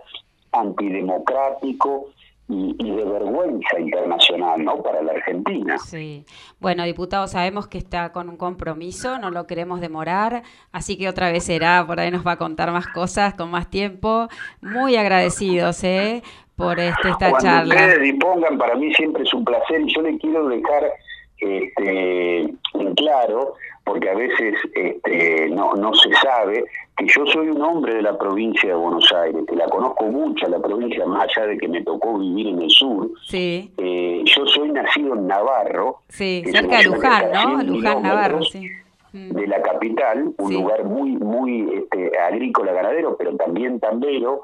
antidemocrático 0.53 2.07
y, 2.49 2.91
de 2.91 3.05
vergüenza 3.05 3.79
internacional, 3.79 4.65
¿no? 4.65 4.83
Para 4.83 5.03
la 5.03 5.13
Argentina. 5.13 5.79
Sí. 5.79 6.25
Bueno, 6.59 6.85
diputado, 6.85 7.27
sabemos 7.27 7.69
que 7.69 7.77
está 7.79 8.11
con 8.13 8.29
un 8.29 8.37
compromiso, 8.37 9.19
no 9.19 9.31
lo 9.31 9.47
queremos 9.47 9.81
demorar, 9.81 10.43
así 10.73 10.97
que 10.97 11.09
otra 11.09 11.31
vez 11.31 11.45
será, 11.45 11.87
por 11.87 12.01
ahí 12.01 12.11
nos 12.11 12.27
va 12.27 12.33
a 12.33 12.37
contar 12.39 12.73
más 12.73 12.87
cosas 12.89 13.35
con 13.35 13.51
más 13.51 13.69
tiempo. 13.69 14.29
Muy 14.63 14.97
agradecidos, 14.97 15.85
¿eh? 15.85 16.23
Por 16.57 16.81
este, 16.81 17.11
esta 17.11 17.31
Cuando 17.31 17.39
charla. 17.39 17.75
ustedes 17.75 18.01
dispongan, 18.01 18.59
para 18.59 18.75
mí 18.75 18.93
siempre 18.95 19.23
es 19.23 19.33
un 19.33 19.45
placer 19.45 19.81
y 19.83 19.95
yo 19.95 20.03
le 20.03 20.19
quiero 20.19 20.49
dejar 20.49 20.91
este, 21.39 22.55
claro, 22.97 23.55
porque 23.85 24.11
a 24.11 24.15
veces 24.15 24.55
este, 24.75 25.49
no, 25.51 25.73
no 25.75 25.95
se 25.95 26.13
sabe, 26.15 26.65
que 26.97 27.07
yo 27.07 27.27
soy 27.27 27.49
un 27.49 27.63
hombre 27.63 27.95
de 27.95 28.03
la 28.03 28.19
provincia 28.19 28.69
de 28.69 28.75
Buenos 28.75 29.11
Aires, 29.13 29.43
que 29.49 29.57
la 29.57 29.67
conozco 29.67 30.05
mucho, 30.07 30.49
la 30.49 30.59
provincia, 30.59 31.07
más 31.07 31.29
allá 31.29 31.49
de 31.49 31.59
que 31.59 31.69
me 31.69 31.83
tocó 31.83 32.19
vivir 32.19 32.49
en 32.49 32.63
el 32.63 32.71
sur. 32.71 33.11
Sí. 33.27 33.73
Eh, 33.79 34.23
yo 34.25 34.47
soy 34.47 34.71
nacido 34.71 35.15
en 35.15 35.27
Navarro. 35.27 36.03
Sí, 36.09 36.43
cerca 36.51 36.79
de 36.79 36.85
Luján, 36.85 37.33
¿no? 37.33 37.63
Luján, 37.63 38.03
Navarro, 38.03 38.43
sí. 38.43 38.69
Mm. 39.13 39.31
De 39.31 39.47
la 39.47 39.63
capital, 39.63 40.35
un 40.37 40.53
lugar 40.53 40.85
muy, 40.85 41.13
muy 41.13 41.73
este, 41.73 42.19
agrícola, 42.19 42.73
ganadero, 42.73 43.17
pero 43.17 43.35
también 43.37 43.81
tambero 43.81 44.43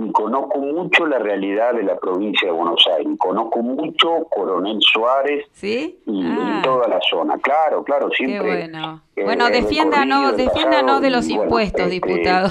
y 0.00 0.12
conozco 0.12 0.58
mucho 0.58 1.06
la 1.06 1.18
realidad 1.18 1.74
de 1.74 1.82
la 1.82 1.96
provincia 1.98 2.48
de 2.48 2.54
Buenos 2.54 2.86
Aires, 2.96 3.12
conozco 3.18 3.60
mucho 3.60 4.24
Coronel 4.30 4.78
Suárez 4.80 5.46
y, 5.62 5.96
ah. 6.24 6.60
toda 6.62 6.88
la 6.88 6.98
zona. 7.08 7.36
Claro, 7.38 7.84
claro, 7.84 8.10
siempre. 8.10 8.68
bueno. 8.68 9.02
bueno, 9.22 9.50
defiéndanos, 9.50 10.36
defiéndanos 10.36 11.00
de 11.00 11.10
los 11.10 11.28
impuestos, 11.28 11.92
este, 11.92 11.94
diputado. 11.94 12.48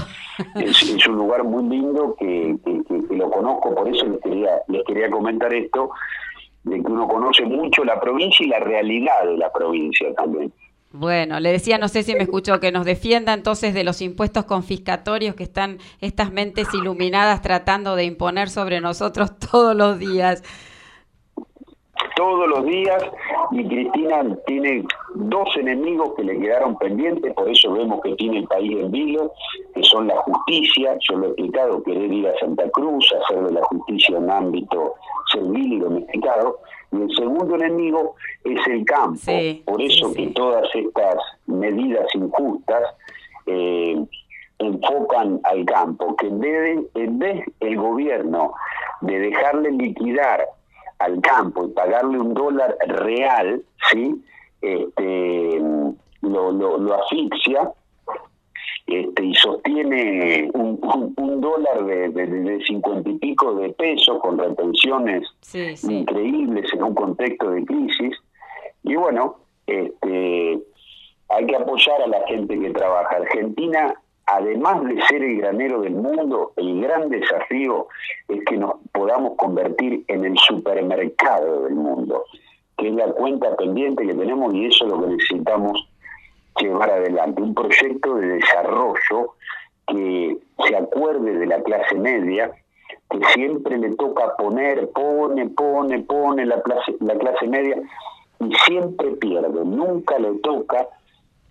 Es, 0.54 1.06
un 1.06 1.16
lugar 1.16 1.44
muy 1.44 1.64
lindo 1.64 2.16
que, 2.18 2.56
que, 2.64 3.16
lo 3.16 3.30
conozco, 3.30 3.74
por 3.74 3.88
eso 3.88 4.06
les 4.06 4.20
quería, 4.20 4.50
les 4.68 4.84
quería 4.84 5.10
comentar 5.10 5.52
esto, 5.52 5.90
de 6.62 6.76
que 6.82 6.92
uno 6.92 7.06
conoce 7.08 7.44
mucho 7.44 7.84
la 7.84 8.00
provincia 8.00 8.46
y 8.46 8.48
la 8.48 8.60
realidad 8.60 9.24
de 9.24 9.36
la 9.36 9.52
provincia 9.52 10.14
también. 10.14 10.52
Bueno, 10.92 11.38
le 11.38 11.52
decía, 11.52 11.78
no 11.78 11.86
sé 11.86 12.02
si 12.02 12.14
me 12.16 12.24
escuchó, 12.24 12.58
que 12.58 12.72
nos 12.72 12.84
defienda 12.84 13.32
entonces 13.32 13.74
de 13.74 13.84
los 13.84 14.02
impuestos 14.02 14.44
confiscatorios 14.44 15.36
que 15.36 15.44
están 15.44 15.78
estas 16.00 16.32
mentes 16.32 16.66
iluminadas 16.74 17.42
tratando 17.42 17.94
de 17.94 18.04
imponer 18.04 18.48
sobre 18.48 18.80
nosotros 18.80 19.38
todos 19.50 19.76
los 19.76 20.00
días. 20.00 20.42
Todos 22.16 22.48
los 22.48 22.64
días, 22.64 23.04
y 23.52 23.64
Cristina 23.68 24.22
tiene 24.46 24.84
dos 25.14 25.48
enemigos 25.56 26.12
que 26.16 26.24
le 26.24 26.38
quedaron 26.40 26.76
pendientes, 26.78 27.32
por 27.34 27.48
eso 27.48 27.72
vemos 27.72 28.00
que 28.02 28.14
tiene 28.16 28.38
el 28.38 28.46
país 28.48 28.72
en 28.72 28.90
vilo, 28.90 29.32
que 29.74 29.82
son 29.84 30.08
la 30.08 30.16
justicia, 30.16 30.98
yo 31.08 31.18
lo 31.18 31.26
he 31.26 31.28
explicado, 31.28 31.82
querer 31.84 32.12
ir 32.12 32.26
a 32.26 32.38
Santa 32.40 32.68
Cruz, 32.70 33.06
hacer 33.22 33.44
de 33.44 33.52
la 33.52 33.62
justicia 33.62 34.18
un 34.18 34.30
ámbito 34.30 34.94
servil 35.32 35.74
y 35.74 35.78
domesticado, 35.78 36.58
y 36.92 36.96
el 36.96 37.10
segundo 37.16 37.54
enemigo 37.56 38.16
es 38.44 38.66
el 38.66 38.84
campo. 38.84 39.32
Por 39.64 39.80
eso 39.80 40.12
que 40.12 40.28
todas 40.28 40.68
estas 40.74 41.16
medidas 41.46 42.06
injustas 42.14 42.82
eh, 43.46 43.96
enfocan 44.58 45.40
al 45.44 45.64
campo, 45.64 46.16
que 46.16 46.26
en 46.26 46.40
vez, 46.40 46.80
en 46.94 47.18
vez 47.18 47.44
el 47.60 47.76
gobierno 47.76 48.54
de 49.00 49.18
dejarle 49.18 49.72
liquidar 49.72 50.46
al 50.98 51.20
campo 51.20 51.66
y 51.66 51.68
pagarle 51.70 52.18
un 52.18 52.34
dólar 52.34 52.76
real, 52.86 53.62
¿sí? 53.90 54.22
Este, 54.60 55.58
lo, 56.20 56.52
lo, 56.52 56.78
lo 56.78 57.02
asfixia 57.02 57.72
este, 58.90 59.24
y 59.24 59.34
sostiene 59.34 60.50
un, 60.54 60.78
un, 61.16 61.40
dólar 61.40 61.84
de 61.84 62.60
cincuenta 62.66 63.08
y 63.08 63.18
pico 63.18 63.54
de 63.54 63.70
pesos 63.70 64.18
con 64.20 64.38
retenciones 64.38 65.26
increíbles 65.84 66.72
en 66.72 66.82
un 66.82 66.94
contexto 66.94 67.50
de 67.50 67.64
crisis. 67.64 68.16
Y 68.82 68.96
bueno, 68.96 69.36
este, 69.66 70.60
hay 71.28 71.46
que 71.46 71.56
apoyar 71.56 72.02
a 72.02 72.06
la 72.08 72.26
gente 72.26 72.58
que 72.58 72.70
trabaja. 72.70 73.16
Argentina, 73.16 73.94
además 74.26 74.84
de 74.84 75.00
ser 75.02 75.22
el 75.22 75.38
granero 75.38 75.82
del 75.82 75.94
mundo, 75.94 76.52
el 76.56 76.80
gran 76.80 77.08
desafío 77.08 77.86
es 78.28 78.44
que 78.44 78.56
nos 78.56 78.74
podamos 78.92 79.36
convertir 79.36 80.04
en 80.08 80.24
el 80.24 80.36
supermercado 80.38 81.64
del 81.64 81.74
mundo, 81.74 82.24
que 82.76 82.88
es 82.88 82.94
la 82.94 83.12
cuenta 83.12 83.56
pendiente 83.56 84.06
que 84.06 84.14
tenemos 84.14 84.54
y 84.54 84.66
eso 84.66 84.84
es 84.84 84.90
lo 84.90 85.00
que 85.02 85.08
necesitamos 85.08 85.88
llevar 86.58 86.90
adelante, 86.90 87.42
un 87.42 87.54
proyecto 87.54 88.14
de 88.16 88.26
desarrollo 88.26 89.34
que 89.86 90.38
se 90.66 90.76
acuerde 90.76 91.38
de 91.38 91.46
la 91.46 91.62
clase 91.62 91.94
media, 91.96 92.50
que 93.10 93.20
siempre 93.34 93.78
le 93.78 93.94
toca 93.96 94.36
poner, 94.36 94.88
pone, 94.90 95.48
pone, 95.50 96.00
pone 96.00 96.46
la 96.46 96.60
clase, 96.62 96.94
la 97.00 97.16
clase 97.16 97.46
media 97.46 97.76
y 98.40 98.54
siempre 98.66 99.10
pierde, 99.12 99.64
nunca 99.64 100.18
le 100.18 100.34
toca, 100.38 100.86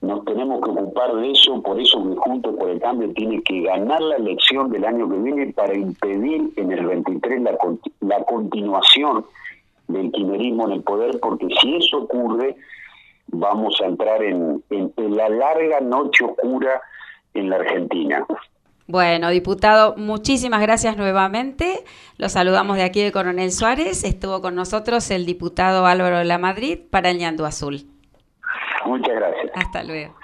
nos 0.01 0.23
tenemos 0.25 0.61
que 0.63 0.71
ocupar 0.71 1.13
de 1.15 1.31
eso, 1.31 1.61
por 1.61 1.79
eso 1.79 2.01
que 2.03 2.15
Juntos 2.15 2.55
por 2.55 2.69
el 2.69 2.79
Cambio 2.79 3.11
tiene 3.13 3.41
que 3.43 3.61
ganar 3.61 4.01
la 4.01 4.15
elección 4.15 4.71
del 4.71 4.85
año 4.85 5.09
que 5.09 5.17
viene 5.17 5.53
para 5.53 5.75
impedir 5.75 6.51
en 6.55 6.71
el 6.71 6.85
23 6.85 7.41
la, 7.41 7.57
la 8.01 8.23
continuación 8.23 9.25
del 9.89 10.11
quimerismo 10.11 10.67
en 10.67 10.71
el 10.71 10.83
poder, 10.83 11.19
porque 11.19 11.47
si 11.59 11.75
eso 11.75 11.97
ocurre, 11.97 12.55
vamos 13.31 13.79
a 13.81 13.85
entrar 13.85 14.23
en, 14.23 14.63
la 14.97 15.29
larga 15.29 15.79
noche 15.81 16.25
oscura 16.25 16.81
en 17.33 17.49
la 17.49 17.57
Argentina. 17.57 18.25
Bueno, 18.87 19.29
diputado, 19.29 19.95
muchísimas 19.97 20.61
gracias 20.61 20.97
nuevamente. 20.97 21.83
Los 22.17 22.31
saludamos 22.31 22.77
de 22.77 22.83
aquí 22.83 23.03
de 23.03 23.11
Coronel 23.11 23.51
Suárez. 23.51 24.03
Estuvo 24.03 24.41
con 24.41 24.55
nosotros 24.55 25.11
el 25.11 25.25
diputado 25.25 25.85
Álvaro 25.85 26.17
de 26.17 26.25
la 26.25 26.39
Madrid 26.39 26.79
para 26.89 27.11
el 27.11 27.19
Ñandú 27.19 27.45
Azul. 27.45 27.81
Muchas 28.85 29.15
gracias. 29.15 29.51
Hasta 29.53 29.83
luego. 29.83 30.18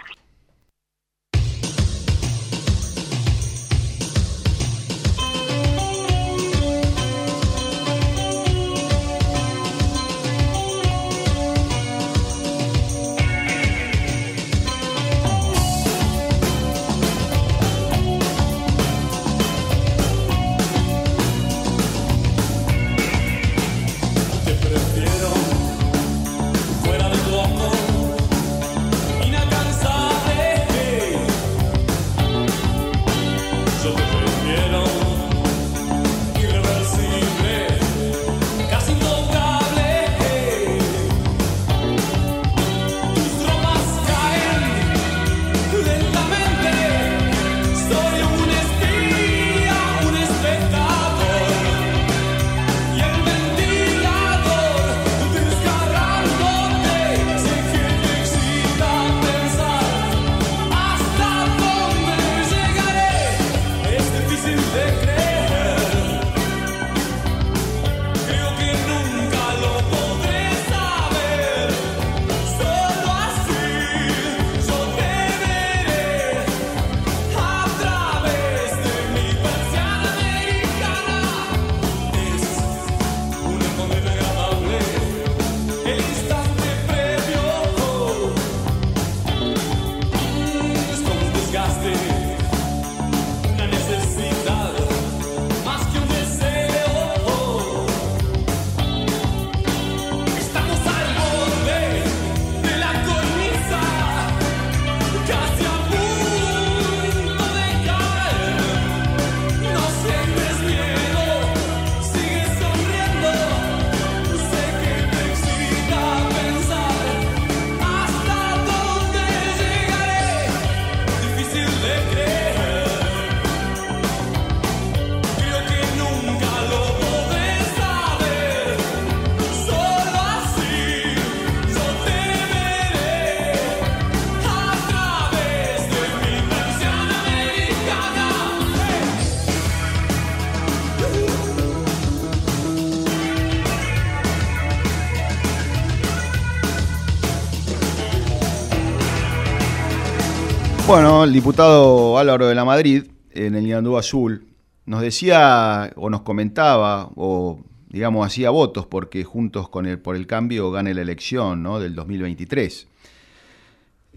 El 151.26 151.34
diputado 151.34 152.20
Álvaro 152.20 152.48
de 152.48 152.54
la 152.54 152.66
Madrid, 152.66 153.06
en 153.32 153.56
el 153.56 153.66
Ñandú 153.66 153.98
Azul, 153.98 154.46
nos 154.86 155.02
decía 155.02 155.92
o 155.96 156.12
nos 156.12 156.22
comentaba, 156.22 157.10
o 157.16 157.60
digamos 157.90 158.26
hacía 158.26 158.52
votos 158.52 158.86
porque 158.86 159.24
juntos 159.24 159.68
con 159.68 159.88
el, 159.88 159.98
por 159.98 160.16
el 160.16 160.28
cambio 160.28 160.70
gane 160.70 160.94
la 160.94 161.02
elección 161.02 161.64
¿no? 161.64 161.80
del 161.80 161.96
2023. 161.96 162.88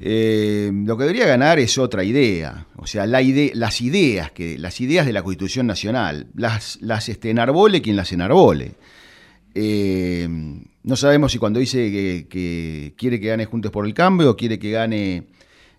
Eh, 0.01 0.71
lo 0.85 0.99
que 0.99 1.05
debería 1.05 1.27
ganar 1.27 1.59
es 1.59 1.79
otra 1.79 2.05
idea, 2.05 2.67
o 2.77 2.87
sea, 2.87 3.07
la 3.07 3.23
las 3.55 3.81
ideas 3.81 4.31
que 4.31 4.59
las 4.59 4.81
ideas 4.81 5.07
de 5.07 5.15
la 5.15 5.23
Constitución 5.23 5.67
Nacional, 5.67 6.27
las, 6.35 6.79
las 6.83 7.09
este, 7.09 7.31
enarbole 7.31 7.81
quien 7.81 7.97
las 7.97 8.13
enarbole. 8.13 8.75
Eh, 9.55 10.29
no 10.83 10.97
sabemos 10.97 11.33
si 11.33 11.39
cuando 11.39 11.59
dice 11.59 11.91
que, 12.29 12.95
quiere 12.97 13.19
que 13.19 13.29
gane 13.29 13.47
Juntos 13.47 13.73
por 13.73 13.87
el 13.87 13.95
Cambio 13.95 14.31
o 14.31 14.37
quiere 14.37 14.59
que 14.59 14.71
gane 14.71 15.27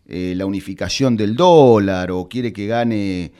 eh, 0.09 0.33
la 0.35 0.45
unificación 0.45 1.15
del 1.15 1.35
dólar 1.35 2.11
o 2.11 2.27
quiere 2.27 2.51
que 2.51 2.67
gane 2.67 3.31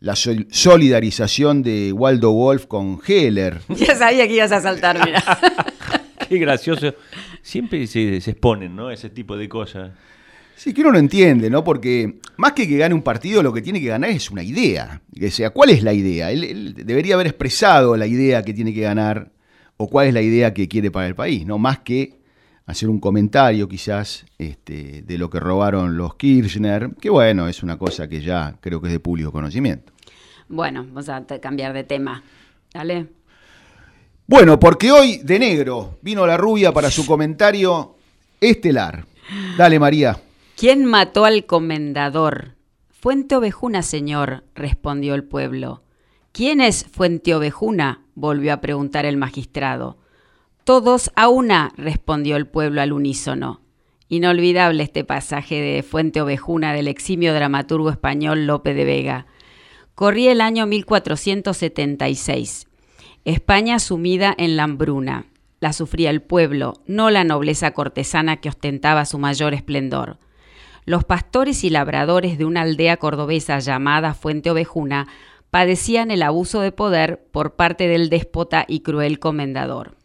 la 0.00 0.16
solidarización 0.16 1.62
de 1.62 1.92
Waldo 1.92 2.32
Wolf 2.32 2.66
con 2.66 3.00
Heller. 3.06 3.60
Ya 3.68 3.94
sabía 3.94 4.26
que 4.26 4.34
ibas 4.34 4.52
a 4.52 4.60
saltar, 4.60 5.02
mira. 5.04 5.22
Qué 6.28 6.38
gracioso. 6.38 6.94
Siempre 7.40 7.86
se, 7.86 8.16
exponen, 8.16 8.76
¿no? 8.76 8.90
Ese 8.90 9.08
tipo 9.08 9.36
de 9.36 9.48
cosas. 9.48 9.92
Sí, 10.56 10.74
que 10.74 10.82
uno 10.82 10.92
no 10.92 10.98
entiende, 10.98 11.48
¿no? 11.48 11.64
Porque 11.64 12.20
más 12.36 12.52
que 12.52 12.68
que 12.68 12.76
gane 12.76 12.94
un 12.94 13.02
partido, 13.02 13.42
lo 13.42 13.52
que 13.52 13.62
tiene 13.62 13.80
que 13.80 13.86
ganar 13.86 14.10
es 14.10 14.30
una 14.30 14.42
idea. 14.42 15.00
Que 15.18 15.30
sea, 15.30 15.50
¿cuál 15.50 15.70
es 15.70 15.82
la 15.82 15.94
idea? 15.94 16.30
Él, 16.30 16.74
debería 16.74 17.14
haber 17.14 17.28
expresado 17.28 17.96
la 17.96 18.06
idea 18.06 18.42
que 18.42 18.52
tiene 18.52 18.74
que 18.74 18.82
ganar 18.82 19.32
o 19.78 19.88
cuál 19.88 20.08
es 20.08 20.14
la 20.14 20.22
idea 20.22 20.52
que 20.52 20.68
quiere 20.68 20.90
para 20.90 21.06
el 21.06 21.14
país, 21.14 21.46
¿no? 21.46 21.58
Más 21.58 21.78
que 21.78 22.18
hacer 22.66 22.88
un 22.88 23.00
comentario 23.00 23.68
quizás 23.68 24.24
este, 24.38 25.02
de 25.02 25.18
lo 25.18 25.28
que 25.30 25.40
robaron 25.40 25.96
los 25.96 26.14
Kirchner, 26.16 26.90
que 27.00 27.10
bueno, 27.10 27.48
es 27.48 27.62
una 27.62 27.78
cosa 27.78 28.08
que 28.08 28.20
ya 28.20 28.56
creo 28.60 28.80
que 28.80 28.88
es 28.88 28.92
de 28.92 29.00
público 29.00 29.32
conocimiento. 29.32 29.92
Bueno, 30.48 30.84
vamos 30.84 31.08
a 31.08 31.24
cambiar 31.40 31.72
de 31.72 31.84
tema. 31.84 32.22
Dale. 32.72 33.06
Bueno, 34.26 34.58
porque 34.58 34.90
hoy 34.90 35.18
de 35.18 35.38
negro 35.38 35.98
vino 36.02 36.26
la 36.26 36.36
rubia 36.36 36.72
para 36.72 36.90
su 36.90 37.06
comentario 37.06 37.96
estelar. 38.40 39.04
Dale, 39.56 39.78
María. 39.78 40.18
¿Quién 40.56 40.84
mató 40.84 41.24
al 41.24 41.46
comendador? 41.46 42.54
Fuente 42.90 43.36
Ovejuna, 43.36 43.82
señor, 43.82 44.44
respondió 44.54 45.14
el 45.14 45.24
pueblo. 45.24 45.82
¿Quién 46.32 46.60
es 46.60 46.84
Fuente 46.84 47.34
Ovejuna? 47.34 48.00
volvió 48.14 48.52
a 48.52 48.60
preguntar 48.60 49.04
el 49.04 49.16
magistrado. 49.16 49.98
Todos 50.64 51.12
a 51.14 51.28
una, 51.28 51.72
respondió 51.76 52.36
el 52.36 52.46
pueblo 52.46 52.80
al 52.80 52.94
unísono. 52.94 53.60
Inolvidable 54.08 54.82
este 54.82 55.04
pasaje 55.04 55.60
de 55.60 55.82
Fuente 55.82 56.22
Ovejuna 56.22 56.72
del 56.72 56.88
eximio 56.88 57.34
dramaturgo 57.34 57.90
español 57.90 58.46
Lope 58.46 58.72
de 58.72 58.86
Vega. 58.86 59.26
Corría 59.94 60.32
el 60.32 60.40
año 60.40 60.64
1476. 60.64 62.66
España 63.26 63.78
sumida 63.78 64.34
en 64.38 64.56
la 64.56 64.62
hambruna. 64.62 65.26
La 65.60 65.74
sufría 65.74 66.08
el 66.08 66.22
pueblo, 66.22 66.72
no 66.86 67.10
la 67.10 67.24
nobleza 67.24 67.72
cortesana 67.72 68.38
que 68.38 68.48
ostentaba 68.48 69.04
su 69.04 69.18
mayor 69.18 69.52
esplendor. 69.52 70.16
Los 70.86 71.04
pastores 71.04 71.62
y 71.64 71.68
labradores 71.68 72.38
de 72.38 72.46
una 72.46 72.62
aldea 72.62 72.96
cordobesa 72.96 73.58
llamada 73.58 74.14
Fuente 74.14 74.50
Ovejuna 74.50 75.08
padecían 75.50 76.10
el 76.10 76.22
abuso 76.22 76.62
de 76.62 76.72
poder 76.72 77.28
por 77.32 77.54
parte 77.54 77.86
del 77.86 78.08
déspota 78.08 78.64
y 78.66 78.80
cruel 78.80 79.18
comendador. 79.18 80.02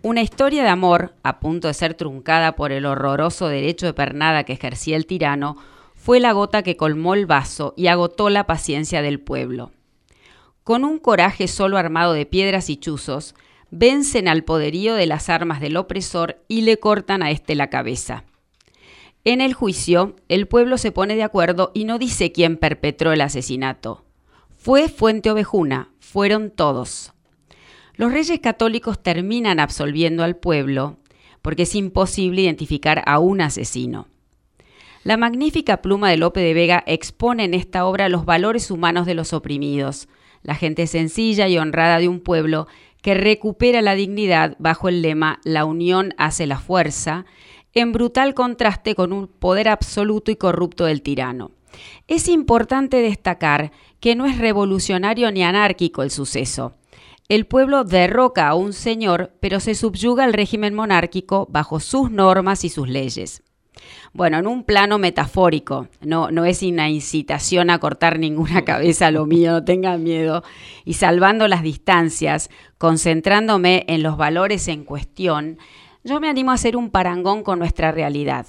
Una 0.00 0.22
historia 0.22 0.62
de 0.62 0.68
amor, 0.68 1.14
a 1.24 1.40
punto 1.40 1.66
de 1.66 1.74
ser 1.74 1.94
truncada 1.94 2.54
por 2.54 2.70
el 2.70 2.86
horroroso 2.86 3.48
derecho 3.48 3.86
de 3.86 3.94
pernada 3.94 4.44
que 4.44 4.52
ejercía 4.52 4.96
el 4.96 5.06
tirano, 5.06 5.56
fue 5.96 6.20
la 6.20 6.30
gota 6.32 6.62
que 6.62 6.76
colmó 6.76 7.14
el 7.14 7.26
vaso 7.26 7.74
y 7.76 7.88
agotó 7.88 8.30
la 8.30 8.46
paciencia 8.46 9.02
del 9.02 9.18
pueblo. 9.18 9.72
Con 10.62 10.84
un 10.84 10.98
coraje 10.98 11.48
solo 11.48 11.78
armado 11.78 12.12
de 12.12 12.26
piedras 12.26 12.70
y 12.70 12.76
chuzos, 12.76 13.34
vencen 13.72 14.28
al 14.28 14.44
poderío 14.44 14.94
de 14.94 15.06
las 15.06 15.28
armas 15.28 15.60
del 15.60 15.76
opresor 15.76 16.44
y 16.46 16.60
le 16.60 16.78
cortan 16.78 17.24
a 17.24 17.32
éste 17.32 17.56
la 17.56 17.68
cabeza. 17.68 18.22
En 19.24 19.40
el 19.40 19.52
juicio, 19.52 20.14
el 20.28 20.46
pueblo 20.46 20.78
se 20.78 20.92
pone 20.92 21.16
de 21.16 21.24
acuerdo 21.24 21.72
y 21.74 21.84
no 21.84 21.98
dice 21.98 22.30
quién 22.30 22.56
perpetró 22.56 23.12
el 23.12 23.20
asesinato. 23.20 24.04
Fue 24.56 24.88
Fuente 24.88 25.30
Ovejuna, 25.30 25.90
fueron 25.98 26.50
todos. 26.50 27.12
Los 27.98 28.12
reyes 28.12 28.38
católicos 28.38 29.02
terminan 29.02 29.58
absolviendo 29.58 30.22
al 30.22 30.36
pueblo 30.36 30.98
porque 31.42 31.64
es 31.64 31.74
imposible 31.74 32.42
identificar 32.42 33.02
a 33.06 33.18
un 33.18 33.40
asesino. 33.40 34.06
La 35.02 35.16
magnífica 35.16 35.82
pluma 35.82 36.08
de 36.08 36.16
Lope 36.16 36.38
de 36.38 36.54
Vega 36.54 36.84
expone 36.86 37.42
en 37.42 37.54
esta 37.54 37.84
obra 37.86 38.08
los 38.08 38.24
valores 38.24 38.70
humanos 38.70 39.04
de 39.04 39.14
los 39.14 39.32
oprimidos, 39.32 40.08
la 40.44 40.54
gente 40.54 40.86
sencilla 40.86 41.48
y 41.48 41.58
honrada 41.58 41.98
de 41.98 42.06
un 42.06 42.20
pueblo 42.20 42.68
que 43.02 43.14
recupera 43.14 43.82
la 43.82 43.96
dignidad 43.96 44.54
bajo 44.60 44.88
el 44.88 45.02
lema 45.02 45.40
La 45.42 45.64
unión 45.64 46.14
hace 46.18 46.46
la 46.46 46.60
fuerza, 46.60 47.26
en 47.74 47.90
brutal 47.90 48.32
contraste 48.32 48.94
con 48.94 49.12
un 49.12 49.26
poder 49.26 49.68
absoluto 49.68 50.30
y 50.30 50.36
corrupto 50.36 50.84
del 50.84 51.02
tirano. 51.02 51.50
Es 52.06 52.28
importante 52.28 52.98
destacar 52.98 53.72
que 53.98 54.14
no 54.14 54.26
es 54.26 54.38
revolucionario 54.38 55.32
ni 55.32 55.42
anárquico 55.42 56.04
el 56.04 56.12
suceso. 56.12 56.74
El 57.28 57.44
pueblo 57.44 57.84
derroca 57.84 58.48
a 58.48 58.54
un 58.54 58.72
señor, 58.72 59.32
pero 59.40 59.60
se 59.60 59.74
subyuga 59.74 60.24
al 60.24 60.32
régimen 60.32 60.74
monárquico 60.74 61.46
bajo 61.50 61.78
sus 61.78 62.10
normas 62.10 62.64
y 62.64 62.70
sus 62.70 62.88
leyes. 62.88 63.42
Bueno, 64.14 64.38
en 64.38 64.46
un 64.46 64.64
plano 64.64 64.96
metafórico, 64.96 65.88
no, 66.00 66.30
no 66.30 66.46
es 66.46 66.62
una 66.62 66.88
incitación 66.88 67.68
a 67.68 67.80
cortar 67.80 68.18
ninguna 68.18 68.64
cabeza 68.64 69.10
lo 69.10 69.26
mío, 69.26 69.52
no 69.52 69.64
tengan 69.64 70.02
miedo, 70.02 70.42
y 70.86 70.94
salvando 70.94 71.48
las 71.48 71.62
distancias, 71.62 72.48
concentrándome 72.78 73.84
en 73.88 74.02
los 74.02 74.16
valores 74.16 74.66
en 74.66 74.84
cuestión, 74.84 75.58
yo 76.04 76.20
me 76.20 76.30
animo 76.30 76.52
a 76.52 76.54
hacer 76.54 76.78
un 76.78 76.88
parangón 76.88 77.42
con 77.42 77.58
nuestra 77.58 77.92
realidad. 77.92 78.46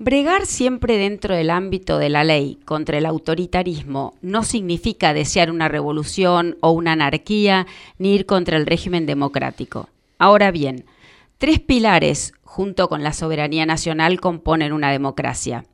Bregar 0.00 0.46
siempre 0.46 0.96
dentro 0.96 1.34
del 1.34 1.50
ámbito 1.50 1.98
de 1.98 2.08
la 2.08 2.22
ley 2.22 2.60
contra 2.64 2.98
el 2.98 3.06
autoritarismo 3.06 4.14
no 4.22 4.44
significa 4.44 5.12
desear 5.12 5.50
una 5.50 5.68
revolución 5.68 6.56
o 6.60 6.70
una 6.70 6.92
anarquía 6.92 7.66
ni 7.98 8.14
ir 8.14 8.24
contra 8.24 8.56
el 8.56 8.66
régimen 8.66 9.06
democrático. 9.06 9.88
Ahora 10.18 10.52
bien, 10.52 10.84
tres 11.38 11.58
pilares 11.58 12.32
junto 12.48 12.88
con 12.88 13.02
la 13.02 13.12
soberanía 13.12 13.66
nacional, 13.66 14.20
componen 14.20 14.72
una 14.72 14.90
democracia. 14.90 15.64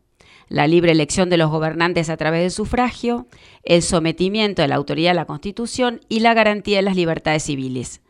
La 0.48 0.66
libre 0.66 0.92
elección 0.92 1.30
de 1.30 1.36
los 1.36 1.50
gobernantes 1.50 2.10
a 2.10 2.16
través 2.16 2.42
del 2.42 2.50
sufragio, 2.50 3.26
el 3.62 3.80
sometimiento 3.80 4.60
de 4.60 4.68
la 4.68 4.74
autoridad 4.74 5.12
a 5.12 5.14
la 5.14 5.24
Constitución 5.24 6.00
y 6.08 6.20
la 6.20 6.34
garantía 6.34 6.76
de 6.76 6.82
las 6.82 6.96
libertades 6.96 7.44
civiles. 7.44 8.02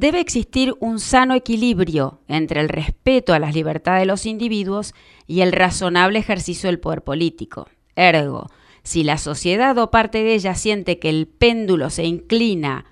Debe 0.00 0.20
existir 0.20 0.76
un 0.78 1.00
sano 1.00 1.34
equilibrio 1.34 2.20
entre 2.28 2.60
el 2.60 2.68
respeto 2.68 3.34
a 3.34 3.40
las 3.40 3.52
libertades 3.52 4.02
de 4.02 4.06
los 4.06 4.26
individuos 4.26 4.94
y 5.26 5.40
el 5.40 5.50
razonable 5.50 6.20
ejercicio 6.20 6.68
del 6.68 6.78
poder 6.78 7.02
político. 7.02 7.66
Ergo, 7.96 8.46
si 8.84 9.02
la 9.02 9.18
sociedad 9.18 9.76
o 9.78 9.90
parte 9.90 10.22
de 10.22 10.34
ella 10.34 10.54
siente 10.54 11.00
que 11.00 11.08
el 11.08 11.26
péndulo 11.26 11.90
se 11.90 12.04
inclina 12.04 12.84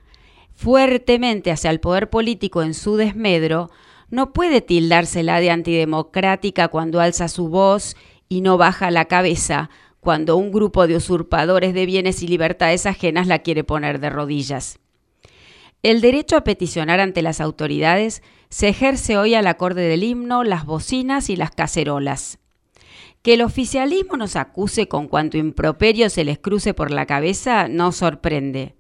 fuertemente 0.57 1.52
hacia 1.52 1.70
el 1.70 1.78
poder 1.78 2.11
político 2.11 2.64
en 2.64 2.74
su 2.74 2.96
desmedro, 2.96 3.70
no 4.11 4.32
puede 4.32 4.61
tildársela 4.61 5.38
de 5.38 5.52
antidemocrática 5.52 6.66
cuando 6.66 7.00
alza 7.00 7.28
su 7.28 7.48
voz 7.48 7.96
y 8.28 8.40
no 8.40 8.59
baja 8.59 8.90
la 8.90 9.04
cabeza 9.04 9.70
cuando 10.00 10.36
un 10.36 10.50
grupo 10.50 10.88
de 10.88 10.96
usurpadores 10.96 11.72
de 11.72 11.86
bienes 11.86 12.24
y 12.24 12.26
libertades 12.26 12.84
ajenas 12.84 13.28
la 13.28 13.38
quiere 13.38 13.62
poner 13.62 14.00
de 14.00 14.11
rodillas. 14.11 14.80
El 15.87 16.01
derecho 16.01 16.37
a 16.37 16.43
peticionar 16.43 16.99
ante 16.99 17.22
las 17.22 17.41
autoridades 17.41 18.20
se 18.49 18.66
ejerce 18.66 19.18
hoy 19.18 19.34
al 19.34 19.47
acorde 19.47 19.87
del 19.87 20.03
himno, 20.03 20.43
las 20.43 20.66
bocinas 20.66 21.30
y 21.30 21.37
las 21.37 21.53
cacerolas. 21.53 22.41
Que 23.22 23.34
el 23.34 23.43
oficialismo 23.43 24.16
nos 24.16 24.34
acuse 24.34 24.89
con 24.89 25.07
cuanto 25.07 25.39
improperio 25.39 26.11
se 26.11 26.24
les 26.24 26.41
cruce 26.41 26.74
por 26.74 26.91
la 26.91 27.07
cabeza 27.07 27.68
no 27.68 27.93
sorprende. 27.93 28.74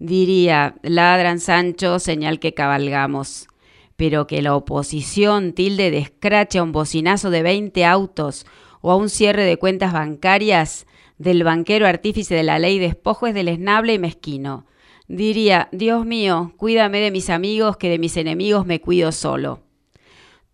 Diría, 0.00 0.74
ladran 0.82 1.38
Sancho, 1.38 2.00
señal 2.00 2.40
que 2.40 2.54
cabalgamos 2.54 3.46
pero 3.94 4.26
que 4.26 4.42
la 4.42 4.56
oposición 4.56 5.52
tilde 5.52 5.92
de 5.92 5.98
escrache 5.98 6.58
a 6.58 6.64
un 6.64 6.72
bocinazo 6.72 7.30
de 7.30 7.42
20 7.42 7.84
autos 7.84 8.46
o 8.80 8.90
a 8.90 8.96
un 8.96 9.10
cierre 9.10 9.44
de 9.44 9.58
cuentas 9.58 9.92
bancarias 9.92 10.88
del 11.18 11.44
banquero 11.44 11.86
artífice 11.86 12.34
de 12.34 12.42
la 12.42 12.58
ley 12.58 12.80
de 12.80 12.86
espojo 12.86 13.28
es 13.28 13.36
esnable 13.36 13.94
y 13.94 13.98
mezquino. 14.00 14.66
Diría, 15.08 15.70
Dios 15.72 16.04
mío, 16.04 16.52
cuídame 16.58 17.00
de 17.00 17.10
mis 17.10 17.30
amigos, 17.30 17.78
que 17.78 17.88
de 17.88 17.98
mis 17.98 18.18
enemigos 18.18 18.66
me 18.66 18.82
cuido 18.82 19.10
solo. 19.10 19.60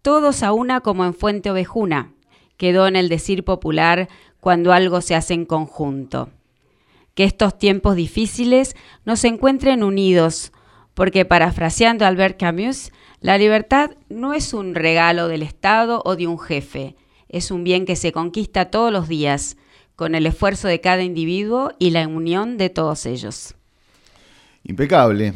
Todos 0.01 0.45
a 0.45 0.53
una 0.53 0.81
como 0.81 1.05
en 1.05 1.13
fuente 1.13 1.51
ovejuna, 1.51 2.13
quedó 2.57 2.87
en 2.87 2.95
el 2.95 3.09
decir 3.09 3.43
popular 3.43 4.09
cuando 4.39 4.73
algo 4.73 5.01
se 5.01 5.17
hace 5.17 5.35
en 5.35 5.45
conjunto. 5.45 6.31
Que 7.15 7.25
estos 7.25 7.59
tiempos 7.59 7.97
difíciles 7.97 8.77
nos 9.05 9.25
encuentren 9.25 9.83
unidos, 9.83 10.53
porque 10.95 11.25
parafraseando 11.25 12.07
Albert 12.07 12.39
Camus, 12.39 12.93
la 13.21 13.39
libertad 13.39 13.91
no 14.09 14.35
es 14.35 14.55
un 14.55 14.77
regalo 14.77 15.27
del 15.27 15.43
Estado 15.43 16.01
o 16.05 16.15
de 16.15 16.29
un 16.29 16.39
jefe, 16.39 16.95
es 17.29 17.51
un 17.51 17.65
bien 17.65 17.87
que 17.87 17.97
se 17.97 18.13
conquista 18.13 18.71
todos 18.71 18.93
los 18.93 19.09
días, 19.09 19.57
con 19.97 20.15
el 20.15 20.27
esfuerzo 20.27 20.69
de 20.69 20.81
cada 20.81 21.03
individuo 21.03 21.73
y 21.81 21.91
la 21.91 22.07
unión 22.07 22.57
de 22.57 22.71
todos 22.71 23.05
ellos. 23.07 23.57
Impecable. 24.65 25.35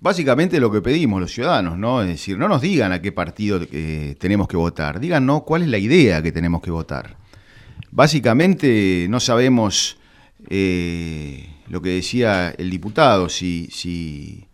Básicamente 0.00 0.60
lo 0.60 0.70
que 0.70 0.82
pedimos 0.82 1.20
los 1.20 1.32
ciudadanos, 1.32 1.78
¿no? 1.78 2.02
Es 2.02 2.08
decir, 2.08 2.36
no 2.36 2.48
nos 2.48 2.60
digan 2.60 2.92
a 2.92 3.00
qué 3.00 3.10
partido 3.10 3.60
eh, 3.72 4.16
tenemos 4.18 4.48
que 4.48 4.56
votar, 4.56 5.00
díganos 5.00 5.44
cuál 5.44 5.62
es 5.62 5.68
la 5.68 5.78
idea 5.78 6.22
que 6.22 6.30
tenemos 6.30 6.60
que 6.60 6.70
votar. 6.70 7.16
Básicamente 7.90 9.06
no 9.08 9.20
sabemos 9.20 9.96
eh, 10.50 11.48
lo 11.68 11.80
que 11.80 11.90
decía 11.90 12.50
el 12.50 12.68
diputado, 12.68 13.28
si, 13.28 13.68
si, 13.70 14.46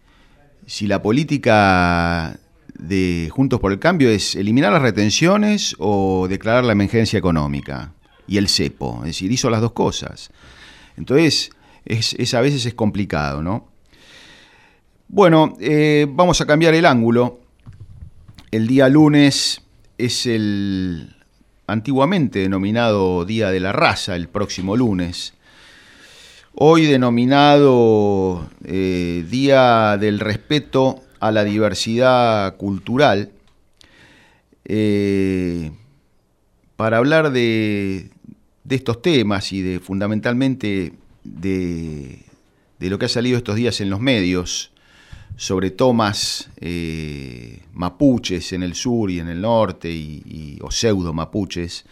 si 0.67 0.87
la 0.87 1.03
política 1.03 2.39
de 2.79 3.29
Juntos 3.33 3.59
por 3.61 3.73
el 3.73 3.79
Cambio 3.79 4.09
es 4.09 4.37
eliminar 4.37 4.73
las 4.73 4.83
retenciones 4.83 5.75
o 5.79 6.27
declarar 6.29 6.65
la 6.65 6.73
emergencia 6.73 7.19
económica 7.19 7.93
y 8.29 8.37
el 8.37 8.49
cepo. 8.49 8.99
Es 9.01 9.07
decir, 9.07 9.33
hizo 9.33 9.51
las 9.51 9.61
dos 9.61 9.73
cosas. 9.73 10.31
Entonces, 10.97 11.51
es, 11.85 12.35
a 12.35 12.41
veces 12.41 12.67
es 12.67 12.75
complicado, 12.75 13.43
¿no? 13.43 13.69
Bueno, 15.09 15.57
eh, 15.61 16.07
vamos 16.09 16.41
a 16.41 16.47
cambiar 16.47 16.75
el 16.75 16.87
ángulo. 16.87 17.41
El 18.51 18.67
día 18.67 18.89
lunes 18.89 19.63
es 19.99 20.27
el 20.27 21.17
antiguamente 21.67 22.41
denominado 22.41 23.25
Día 23.25 23.51
de 23.51 23.61
la 23.61 23.73
Raza, 23.73 24.17
el 24.17 24.29
próximo 24.29 24.77
lunes. 24.77 25.35
Hoy 26.55 26.87
denominado 26.87 28.49
eh, 28.65 29.25
Día 29.29 29.97
del 29.99 30.21
Respeto 30.21 31.01
a 31.21 31.31
la 31.31 31.45
Diversidad 31.45 32.57
Cultural. 32.57 33.31
Eh, 34.65 35.71
para 36.77 36.99
hablar 36.99 37.33
de, 37.33 38.11
de 38.65 38.77
estos 38.77 39.03
temas 39.03 39.53
y 39.53 39.63
de 39.63 39.81
fundamentalmente 39.81 40.93
de, 41.25 42.25
lo 42.79 42.99
que 42.99 43.07
ha 43.07 43.09
salido 43.09 43.37
estos 43.37 43.57
días 43.57 43.81
en 43.81 43.91
los 43.91 44.01
medios 44.01 44.73
sobre 45.37 45.71
tomas 45.71 46.51
eh, 46.61 47.61
mapuches 47.73 48.53
en 48.53 48.63
el 48.63 48.75
sur 48.75 49.11
y 49.11 49.21
en 49.21 49.29
el 49.29 49.41
norte 49.41 49.91
y, 49.91 50.59
o 50.61 50.71
pseudo 50.71 51.13
mapuches. 51.13 51.85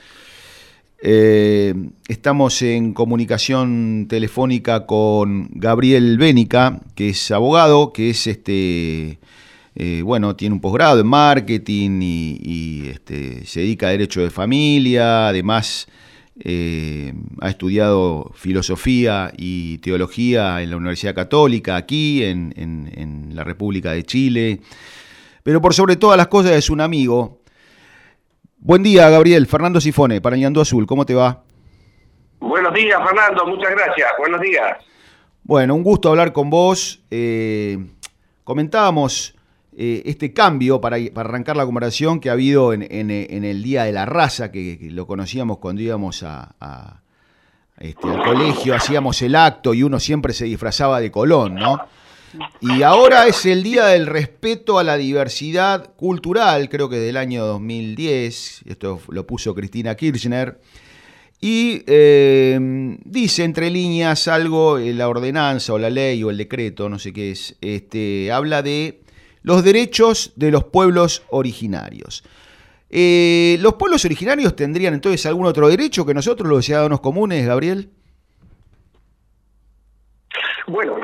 Eh, 1.01 1.75
estamos 2.09 2.61
en 2.63 2.93
comunicación 2.93 4.07
telefónica 4.09 4.85
con 4.85 5.49
Gabriel 5.53 6.19
Bénica, 6.19 6.81
que 6.97 7.11
es 7.11 7.31
abogado, 7.31 7.93
que 7.93 8.11
es 8.11 8.27
este, 8.27 9.19
eh, 9.77 10.03
bueno, 10.03 10.35
tiene 10.35 10.55
un 10.55 10.61
posgrado 10.61 11.01
en 11.01 11.07
marketing 11.07 12.01
y, 12.03 12.41
y 12.43 12.89
este, 12.89 13.47
se 13.47 13.61
dedica 13.61 13.87
a 13.87 13.91
derecho 13.91 14.21
de 14.21 14.31
familia, 14.31 15.29
además 15.29 15.87
eh, 16.45 17.15
ha 17.41 17.49
estudiado 17.49 18.31
filosofía 18.35 19.33
y 19.37 19.79
teología 19.79 20.63
en 20.63 20.71
la 20.71 20.77
Universidad 20.77 21.15
Católica, 21.15 21.77
aquí 21.77 22.25
en, 22.25 23.31
la 23.35 23.45
República 23.45 23.93
de 23.93 24.03
Chile, 24.03 24.61
pero 25.43 25.61
por 25.61 25.75
sobre 25.75 25.97
todas 25.97 26.17
las 26.17 26.29
cosas 26.29 26.53
es 26.53 26.71
un 26.71 26.81
amigo. 26.81 27.41
Buen 28.59 28.83
día, 28.83 29.09
Gabriel. 29.09 29.47
Fernando 29.47 29.81
Sifone, 29.81 30.21
para 30.21 30.37
Ñandú 30.37 30.61
Azul, 30.61 30.87
¿cómo 30.87 31.07
te 31.07 31.15
va? 31.15 31.43
Buenos 32.41 32.75
días, 32.75 33.01
Fernando, 33.05 33.47
muchas 33.47 33.71
gracias. 33.71 34.09
Buenos 34.19 34.41
días. 34.41 34.79
Bueno, 35.45 35.75
un 35.75 35.83
gusto 35.83 36.09
hablar 36.09 36.33
con 36.33 36.51
vos. 36.51 37.01
Eh, 37.11 37.79
comentábamos 38.45 39.38
eh, 39.81 40.03
este 40.07 40.33
cambio 40.33 40.81
para, 40.81 40.97
arrancar 41.15 41.57
la 41.57 41.65
conversación 41.65 42.19
que 42.19 42.31
ha 42.31 42.33
habido 42.33 42.73
en, 42.73 42.83
el 42.83 43.63
Día 43.63 43.85
de 43.85 43.93
la 43.93 44.07
Raza, 44.07 44.51
que, 44.51 44.77
lo 44.91 45.07
conocíamos 45.07 45.59
cuando 45.59 45.83
íbamos 45.83 46.25
a, 46.25 47.01
este, 47.79 48.09
al 48.09 48.25
colegio, 48.25 48.75
hacíamos 48.75 49.23
el 49.23 49.37
acto 49.37 49.75
y 49.75 49.85
uno 49.85 50.01
siempre 50.01 50.33
se 50.33 50.47
disfrazaba 50.47 50.99
de 50.99 51.13
Colón, 51.13 51.55
¿no? 51.55 51.81
Y 52.61 52.83
ahora 52.83 53.29
es 53.29 53.47
el 53.47 53.63
Día 53.63 53.87
del 53.87 54.09
Respeto 54.09 54.81
a 54.81 54.83
la 54.83 54.97
Diversidad 54.97 55.95
Cultural, 55.95 56.69
creo 56.69 56.89
que 56.89 56.97
del 56.97 57.17
año 57.17 57.47
2010, 57.47 58.63
esto 58.67 59.01
lo 59.11 59.29
puso 59.29 59.55
Cristina 59.55 59.95
Kirchner, 59.95 60.59
y 61.41 61.85
eh, 61.87 62.59
dice 63.05 63.45
entre 63.45 63.71
líneas 63.71 64.27
algo, 64.27 64.79
eh, 64.79 64.93
la 64.93 65.09
ordenanza 65.09 65.73
o 65.73 65.79
la 65.79 65.89
ley 65.89 66.21
o 66.25 66.31
el 66.31 66.37
decreto, 66.37 66.89
no 66.89 66.99
sé 66.99 67.13
qué 67.13 67.31
es, 67.31 67.55
este, 67.61 68.33
habla 68.33 68.63
de 68.63 69.03
los 69.43 69.65
derechos 69.65 70.33
de 70.37 70.51
los 70.51 70.65
pueblos 70.65 71.23
originarios. 71.31 72.25
Eh, 72.91 73.59
¿Los 73.61 73.75
pueblos 73.75 74.05
originarios 74.05 74.57
tendrían 74.57 74.95
entonces 74.95 75.27
algún 75.27 75.47
otro 75.47 75.69
derecho 75.69 76.07
que 76.07 76.15
nosotros, 76.15 76.49
los 76.49 76.65
ciudadanos 76.65 77.01
comunes, 77.01 77.47
Gabriel? 77.47 77.91
Bueno, 80.67 80.97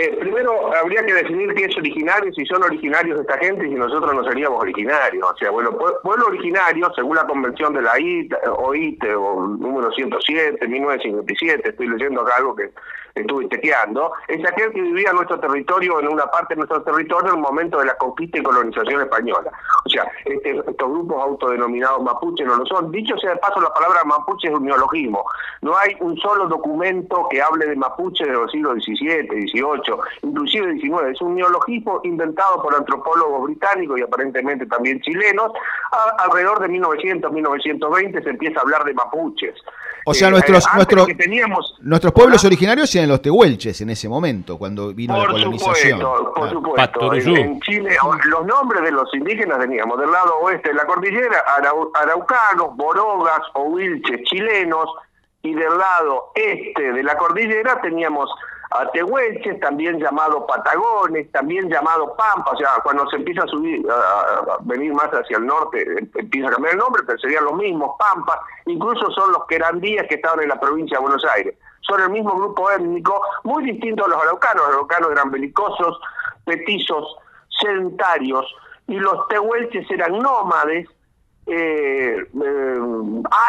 eh, 0.00 0.16
primero 0.18 0.74
habría 0.74 1.04
que 1.04 1.12
definir 1.12 1.52
qué 1.54 1.66
es 1.66 1.76
originario, 1.76 2.32
si 2.32 2.46
son 2.46 2.62
originarios 2.62 3.18
de 3.18 3.22
esta 3.22 3.36
gente 3.36 3.66
y 3.66 3.70
si 3.70 3.74
nosotros 3.74 4.14
no 4.14 4.24
seríamos 4.24 4.62
originarios. 4.62 5.30
O 5.30 5.36
sea, 5.36 5.50
bueno, 5.50 5.76
pueblo 5.76 6.26
originario, 6.28 6.90
según 6.94 7.16
la 7.16 7.26
convención 7.26 7.74
de 7.74 7.82
la 7.82 7.92
OIT, 7.92 9.04
o 9.14 9.46
número 9.46 9.90
107, 9.92 10.66
1957, 10.66 11.68
estoy 11.68 11.88
leyendo 11.88 12.22
acá 12.22 12.36
algo 12.38 12.56
que 12.56 12.70
estuve 13.14 13.48
chequeando, 13.48 14.12
es 14.28 14.44
aquel 14.46 14.72
que 14.72 14.80
vivía 14.80 15.10
en 15.10 15.16
nuestro 15.16 15.38
territorio, 15.40 16.00
en 16.00 16.08
una 16.08 16.26
parte 16.26 16.54
de 16.54 16.58
nuestro 16.58 16.82
territorio, 16.82 17.30
en 17.30 17.36
el 17.36 17.42
momento 17.42 17.78
de 17.78 17.86
la 17.86 17.96
conquista 17.96 18.38
y 18.38 18.42
colonización 18.42 19.02
española. 19.02 19.50
O 19.84 19.88
sea, 19.88 20.10
este, 20.24 20.58
estos 20.58 20.88
grupos 20.90 21.22
autodenominados 21.22 22.02
mapuches 22.02 22.46
no 22.46 22.56
lo 22.56 22.66
son. 22.66 22.90
Dicho 22.90 23.16
sea 23.18 23.30
de 23.30 23.36
paso, 23.36 23.60
la 23.60 23.72
palabra 23.72 24.04
mapuche 24.04 24.48
es 24.48 24.54
un 24.54 24.64
neologismo. 24.64 25.24
No 25.62 25.76
hay 25.76 25.96
un 26.00 26.16
solo 26.18 26.46
documento 26.46 27.26
que 27.30 27.42
hable 27.42 27.66
de 27.66 27.76
mapuche 27.76 28.24
de 28.24 28.32
los 28.32 28.50
siglos 28.50 28.82
XVII, 28.84 29.28
XVIII, 29.28 29.89
inclusive 30.22 30.72
XIX. 30.74 31.10
Es 31.12 31.20
un 31.20 31.34
neologismo 31.34 32.00
inventado 32.04 32.62
por 32.62 32.74
antropólogos 32.74 33.44
británicos 33.44 33.98
y 33.98 34.02
aparentemente 34.02 34.66
también 34.66 35.00
chilenos. 35.00 35.52
alrededor 36.18 36.60
de 36.60 36.68
1900, 36.68 37.32
1920 37.32 38.22
se 38.22 38.30
empieza 38.30 38.60
a 38.60 38.62
hablar 38.62 38.84
de 38.84 38.94
mapuches. 38.94 39.54
O 40.04 40.14
sea, 40.14 40.30
nuestros, 40.30 40.64
eh, 40.64 40.70
nuestros, 40.74 41.78
nuestros 41.80 42.12
pueblos 42.12 42.44
originarios 42.44 42.94
eran 42.94 43.08
los 43.08 43.20
tehuelches 43.20 43.80
en 43.80 43.90
ese 43.90 44.08
momento, 44.08 44.58
cuando 44.58 44.94
vino 44.94 45.16
la 45.16 45.26
colonización. 45.26 46.00
por 46.00 46.50
supuesto. 46.50 47.14
En, 47.14 47.60
Chile, 47.60 47.96
los 48.24 48.46
nombres 48.46 48.82
de 48.82 48.92
los 48.92 49.12
indígenas 49.14 49.58
teníamos 49.58 49.98
del 49.98 50.10
lado 50.10 50.38
oeste 50.42 50.70
de 50.70 50.74
la 50.74 50.86
cordillera, 50.86 51.44
araucanos, 51.94 52.76
borogas 52.76 53.40
o 53.54 53.64
wilches 53.64 54.22
chilenos, 54.24 54.86
y 55.42 55.54
del 55.54 55.78
lado 55.78 56.32
este 56.34 56.92
de 56.92 57.02
la 57.02 57.16
cordillera 57.16 57.80
teníamos 57.80 58.30
a 58.70 58.86
Tehuelches, 58.92 59.58
también 59.58 59.98
llamado 59.98 60.46
Patagones, 60.46 61.30
también 61.32 61.68
llamado 61.68 62.14
Pampa, 62.14 62.52
o 62.52 62.56
sea, 62.56 62.68
cuando 62.84 63.08
se 63.10 63.16
empieza 63.16 63.42
a 63.42 63.48
subir, 63.48 63.84
a, 63.90 64.58
venir 64.60 64.92
más 64.92 65.08
hacia 65.08 65.38
el 65.38 65.46
norte, 65.46 65.82
em, 65.82 66.08
empieza 66.14 66.48
a 66.48 66.52
cambiar 66.52 66.74
el 66.74 66.78
nombre, 66.78 67.02
pero 67.04 67.18
serían 67.18 67.44
los 67.44 67.54
mismos, 67.54 67.96
Pampa, 67.98 68.40
incluso 68.66 69.10
son 69.10 69.32
los 69.32 69.44
querandíes 69.46 70.06
que 70.08 70.14
estaban 70.14 70.40
en 70.40 70.48
la 70.48 70.60
provincia 70.60 70.98
de 70.98 71.02
Buenos 71.02 71.24
Aires. 71.34 71.56
Son 71.80 72.00
el 72.00 72.10
mismo 72.10 72.32
grupo 72.36 72.70
étnico, 72.70 73.20
muy 73.42 73.64
distinto 73.64 74.04
a 74.04 74.08
los 74.08 74.22
araucanos, 74.22 74.62
los 74.62 74.74
araucanos 74.74 75.10
eran 75.10 75.30
belicosos, 75.32 76.00
petizos, 76.44 77.16
sedentarios, 77.60 78.46
y 78.86 78.94
los 78.94 79.26
tehuelches 79.28 79.90
eran 79.90 80.18
nómades, 80.18 80.88
eh, 81.46 82.16
eh, 82.16 82.78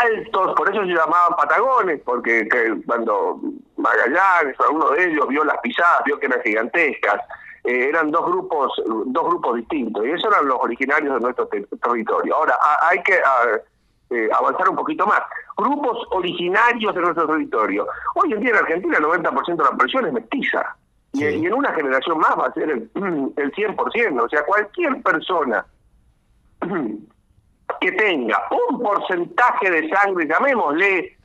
altos, 0.03 0.53
por 0.55 0.69
eso 0.69 0.81
se 0.81 0.93
llamaban 0.93 1.35
Patagones, 1.37 2.01
porque 2.03 2.47
cuando 2.85 3.39
Magallanes 3.77 4.59
o 4.59 4.63
alguno 4.63 4.89
de 4.91 5.11
ellos 5.11 5.27
vio 5.27 5.43
las 5.43 5.57
pisadas, 5.59 6.03
vio 6.05 6.19
que 6.19 6.27
eran 6.27 6.41
gigantescas, 6.41 7.21
eh, 7.63 7.89
eran 7.89 8.09
dos 8.09 8.25
grupos, 8.25 8.81
dos 8.85 9.25
grupos 9.25 9.57
distintos, 9.57 10.05
y 10.05 10.11
esos 10.11 10.31
eran 10.31 10.47
los 10.47 10.57
originarios 10.59 11.13
de 11.13 11.19
nuestro 11.19 11.47
territorio. 11.47 12.35
Ahora, 12.35 12.57
hay 12.89 13.03
que 13.03 13.19
avanzar 14.33 14.69
un 14.69 14.75
poquito 14.75 15.05
más. 15.05 15.21
Grupos 15.57 15.99
originarios 16.11 16.95
de 16.95 17.01
nuestro 17.01 17.27
territorio. 17.27 17.87
Hoy 18.15 18.33
en 18.33 18.39
día 18.39 18.49
en 18.51 18.55
Argentina 18.57 18.97
el 18.97 19.03
90% 19.03 19.55
de 19.57 19.63
la 19.63 19.71
población 19.71 20.07
es 20.07 20.13
mestiza. 20.13 20.75
Y, 21.13 21.25
en 21.25 21.53
una 21.53 21.73
generación 21.73 22.17
más 22.19 22.39
va 22.39 22.47
a 22.47 22.53
ser 22.53 22.71
el, 22.71 22.89
el 22.95 23.51
100%. 23.51 24.23
O 24.23 24.29
sea, 24.29 24.43
cualquier 24.45 25.01
persona 25.03 25.65
que 27.79 27.91
tenga 27.93 28.41
un 28.69 28.81
porcentaje 28.81 29.69
de 29.69 29.89
sangre, 29.89 30.27
llamémosle 30.27 31.17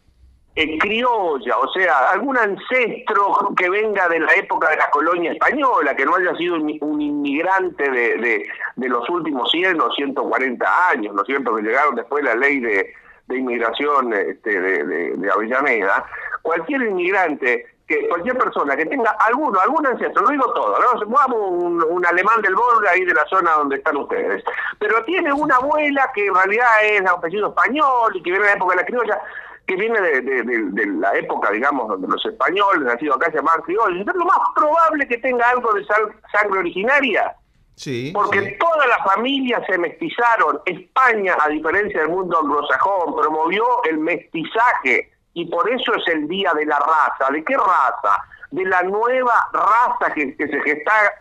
eh, 0.58 0.78
criolla, 0.78 1.58
o 1.58 1.70
sea, 1.72 2.10
algún 2.12 2.38
ancestro 2.38 3.52
que 3.54 3.68
venga 3.68 4.08
de 4.08 4.20
la 4.20 4.34
época 4.34 4.70
de 4.70 4.78
la 4.78 4.88
colonia 4.90 5.32
española, 5.32 5.94
que 5.94 6.06
no 6.06 6.16
haya 6.16 6.34
sido 6.36 6.54
un, 6.54 7.00
inmigrante 7.00 7.90
de, 7.90 8.48
de, 8.76 8.88
los 8.88 9.06
últimos 9.10 9.50
100 9.50 9.78
o 9.80 9.90
140 9.92 10.88
años, 10.88 11.14
¿no 11.14 11.20
es 11.20 11.26
cierto?, 11.26 11.54
que 11.54 11.62
llegaron 11.62 11.94
después 11.94 12.24
de 12.24 12.30
la 12.30 12.36
ley 12.36 12.60
de, 12.60 12.94
de 13.26 13.36
inmigración 13.36 14.14
este, 14.14 14.58
de, 14.58 14.84
de, 15.16 15.30
Avellaneda, 15.30 16.06
cualquier 16.40 16.82
inmigrante 16.82 17.66
que 17.86 18.08
cualquier 18.08 18.36
persona 18.36 18.76
que 18.76 18.84
tenga 18.86 19.10
alguno, 19.12 19.60
algún 19.60 19.86
ancestro, 19.86 20.22
no 20.22 20.30
digo 20.30 20.52
todo, 20.54 20.76
¿no? 20.80 20.98
Supongamos 20.98 21.38
un, 21.50 21.82
un 21.84 22.06
alemán 22.06 22.42
del 22.42 22.54
borde 22.56 22.88
ahí 22.88 23.04
de 23.04 23.14
la 23.14 23.24
zona 23.26 23.52
donde 23.52 23.76
están 23.76 23.96
ustedes, 23.96 24.42
pero 24.78 25.04
tiene 25.04 25.32
una 25.32 25.56
abuela 25.56 26.10
que 26.14 26.26
en 26.26 26.34
realidad 26.34 26.66
es 26.82 27.02
de 27.02 27.08
apellido 27.08 27.48
español 27.48 28.16
y 28.16 28.22
que 28.22 28.30
viene 28.30 28.44
de 28.44 28.50
la 28.50 28.56
época 28.56 28.74
de 28.74 28.80
la 28.82 28.86
criolla, 28.86 29.20
que 29.66 29.76
viene 29.76 30.00
de, 30.00 30.20
de- 30.20 30.42
de- 30.42 30.70
de 30.70 30.86
la 30.98 31.14
época, 31.16 31.50
digamos, 31.52 31.86
donde 31.88 32.08
los 32.08 32.24
españoles 32.26 32.82
nacidos 32.82 33.16
acá 33.16 33.30
se 33.30 33.36
llamaban 33.38 33.62
criollos, 33.62 33.98
entonces 34.00 34.18
lo 34.18 34.26
más 34.26 34.38
probable 34.54 35.06
que 35.06 35.18
tenga 35.18 35.48
algo 35.50 35.72
de 35.72 35.84
sal- 35.84 36.12
sangre 36.32 36.58
originaria. 36.60 37.36
Sí. 37.76 38.10
Porque 38.14 38.56
todas 38.58 38.88
las 38.88 39.04
familias 39.04 39.62
se 39.68 39.76
mestizaron. 39.76 40.60
España, 40.64 41.36
a 41.38 41.48
diferencia 41.50 42.00
del 42.00 42.08
mundo 42.08 42.38
anglosajón, 42.40 43.14
promovió 43.14 43.64
el 43.84 43.98
mestizaje 43.98 45.12
y 45.36 45.44
por 45.46 45.70
eso 45.70 45.94
es 45.94 46.08
el 46.08 46.26
Día 46.28 46.52
de 46.54 46.64
la 46.64 46.78
Raza. 46.78 47.30
¿De 47.30 47.44
qué 47.44 47.54
raza? 47.56 48.24
De 48.50 48.64
la 48.64 48.82
nueva 48.82 49.34
raza 49.52 50.12
que, 50.14 50.34
se, 50.34 50.46
gesta- 50.62 51.12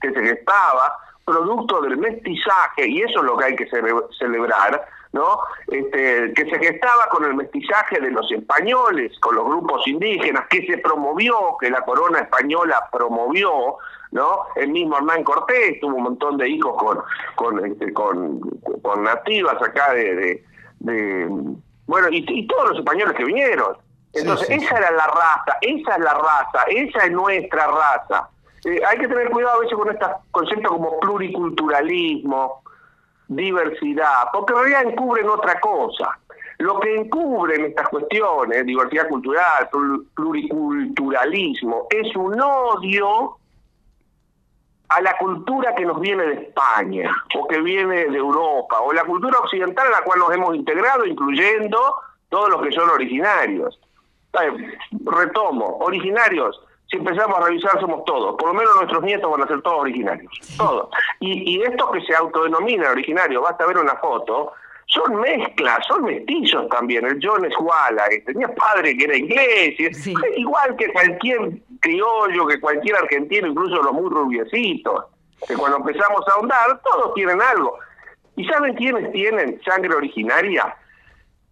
que 0.00 0.12
se 0.12 0.20
gestaba, 0.20 0.96
producto 1.24 1.80
del 1.80 1.96
mestizaje, 1.96 2.86
y 2.86 3.02
eso 3.02 3.18
es 3.20 3.24
lo 3.24 3.36
que 3.36 3.44
hay 3.46 3.56
que 3.56 3.68
cele- 3.70 4.06
celebrar, 4.18 4.86
¿no? 5.12 5.38
Este, 5.68 6.32
que 6.34 6.44
se 6.50 6.58
gestaba 6.58 7.08
con 7.10 7.24
el 7.24 7.34
mestizaje 7.34 7.98
de 7.98 8.10
los 8.12 8.30
españoles, 8.30 9.18
con 9.20 9.34
los 9.34 9.44
grupos 9.46 9.86
indígenas, 9.88 10.46
que 10.48 10.64
se 10.66 10.78
promovió, 10.78 11.56
que 11.58 11.70
la 11.70 11.80
corona 11.80 12.20
española 12.20 12.88
promovió, 12.92 13.78
¿no? 14.12 14.44
El 14.54 14.68
mismo 14.68 14.98
Hernán 14.98 15.24
Cortés 15.24 15.80
tuvo 15.80 15.96
un 15.96 16.02
montón 16.04 16.36
de 16.36 16.48
hijos 16.48 16.76
con 16.80 17.02
con 17.34 17.64
este, 17.66 17.92
con, 17.92 18.40
nativas 19.02 19.60
acá 19.60 19.92
de- 19.94 20.44
bueno 21.86 22.08
y, 22.10 22.24
y 22.28 22.46
todos 22.46 22.70
los 22.70 22.78
españoles 22.78 23.14
que 23.16 23.24
vinieron. 23.24 23.76
Entonces 24.12 24.46
sí, 24.46 24.54
esa 24.54 24.78
era 24.78 24.90
la 24.92 25.06
raza, 25.08 25.58
esa 25.60 25.94
es 25.96 26.00
la 26.00 26.14
raza, 26.14 26.62
esa 26.68 27.04
es 27.04 27.10
nuestra 27.12 27.66
raza. 27.66 28.28
Eh, 28.64 28.80
hay 28.88 28.98
que 28.98 29.08
tener 29.08 29.28
cuidado 29.30 29.56
a 29.56 29.60
veces 29.60 29.76
con 29.76 29.90
estos 29.90 30.10
conceptos 30.30 30.70
como 30.70 30.98
pluriculturalismo, 31.00 32.62
diversidad, 33.28 34.28
porque 34.32 34.52
en 34.52 34.58
realidad 34.60 34.82
encubren 34.92 35.28
otra 35.28 35.58
cosa. 35.60 36.18
Lo 36.58 36.78
que 36.78 36.94
encubren 36.96 37.64
estas 37.64 37.88
cuestiones, 37.88 38.64
diversidad 38.64 39.08
cultural, 39.08 39.68
plur- 39.72 40.04
pluriculturalismo, 40.14 41.88
es 41.90 42.14
un 42.16 42.40
odio 42.40 43.36
a 44.88 45.00
la 45.00 45.16
cultura 45.16 45.74
que 45.74 45.84
nos 45.84 46.00
viene 46.00 46.24
de 46.24 46.34
España 46.34 47.10
o 47.36 47.46
que 47.48 47.60
viene 47.60 48.06
de 48.06 48.18
Europa 48.18 48.80
o 48.80 48.92
la 48.92 49.04
cultura 49.04 49.38
occidental 49.38 49.86
a 49.88 49.98
la 49.98 50.02
cual 50.02 50.18
nos 50.20 50.32
hemos 50.32 50.54
integrado, 50.54 51.04
incluyendo 51.06 51.94
todos 52.28 52.50
los 52.50 52.62
que 52.62 52.72
son 52.72 52.90
originarios. 52.90 53.80
Retomo, 55.04 55.78
originarios, 55.78 56.60
si 56.86 56.96
empezamos 56.96 57.38
a 57.38 57.46
revisar 57.46 57.80
somos 57.80 58.04
todos, 58.04 58.36
por 58.36 58.48
lo 58.48 58.54
menos 58.54 58.74
nuestros 58.76 59.02
nietos 59.02 59.30
van 59.30 59.42
a 59.42 59.46
ser 59.46 59.62
todos 59.62 59.80
originarios, 59.80 60.32
todos. 60.56 60.88
Y, 61.20 61.56
y 61.56 61.62
estos 61.62 61.90
que 61.92 62.00
se 62.02 62.14
autodenominan 62.14 62.92
originarios, 62.92 63.42
basta 63.42 63.66
ver 63.66 63.78
una 63.78 63.94
foto, 63.96 64.52
son 64.86 65.20
mezclas, 65.20 65.86
son 65.86 66.04
mestizos 66.04 66.68
también. 66.68 67.04
El 67.06 67.18
John 67.22 67.44
Esguala, 67.44 68.06
eh, 68.10 68.22
tenía 68.26 68.54
padre 68.54 68.96
que 68.96 69.04
era 69.04 69.16
inglés, 69.16 70.06
igual 70.36 70.76
que 70.76 70.92
cualquier 70.92 71.52
criollo, 71.80 72.46
que 72.46 72.60
cualquier 72.60 72.96
argentino, 72.96 73.48
incluso 73.48 73.82
los 73.82 73.92
muy 73.92 74.10
rubiecitos, 74.10 75.06
que 75.46 75.54
cuando 75.54 75.78
empezamos 75.78 76.26
a 76.28 76.32
ahondar, 76.32 76.80
todos 76.82 77.14
tienen 77.14 77.40
algo. 77.42 77.78
¿Y 78.36 78.44
saben 78.46 78.74
quiénes 78.74 79.12
tienen 79.12 79.60
sangre 79.64 79.94
originaria? 79.94 80.76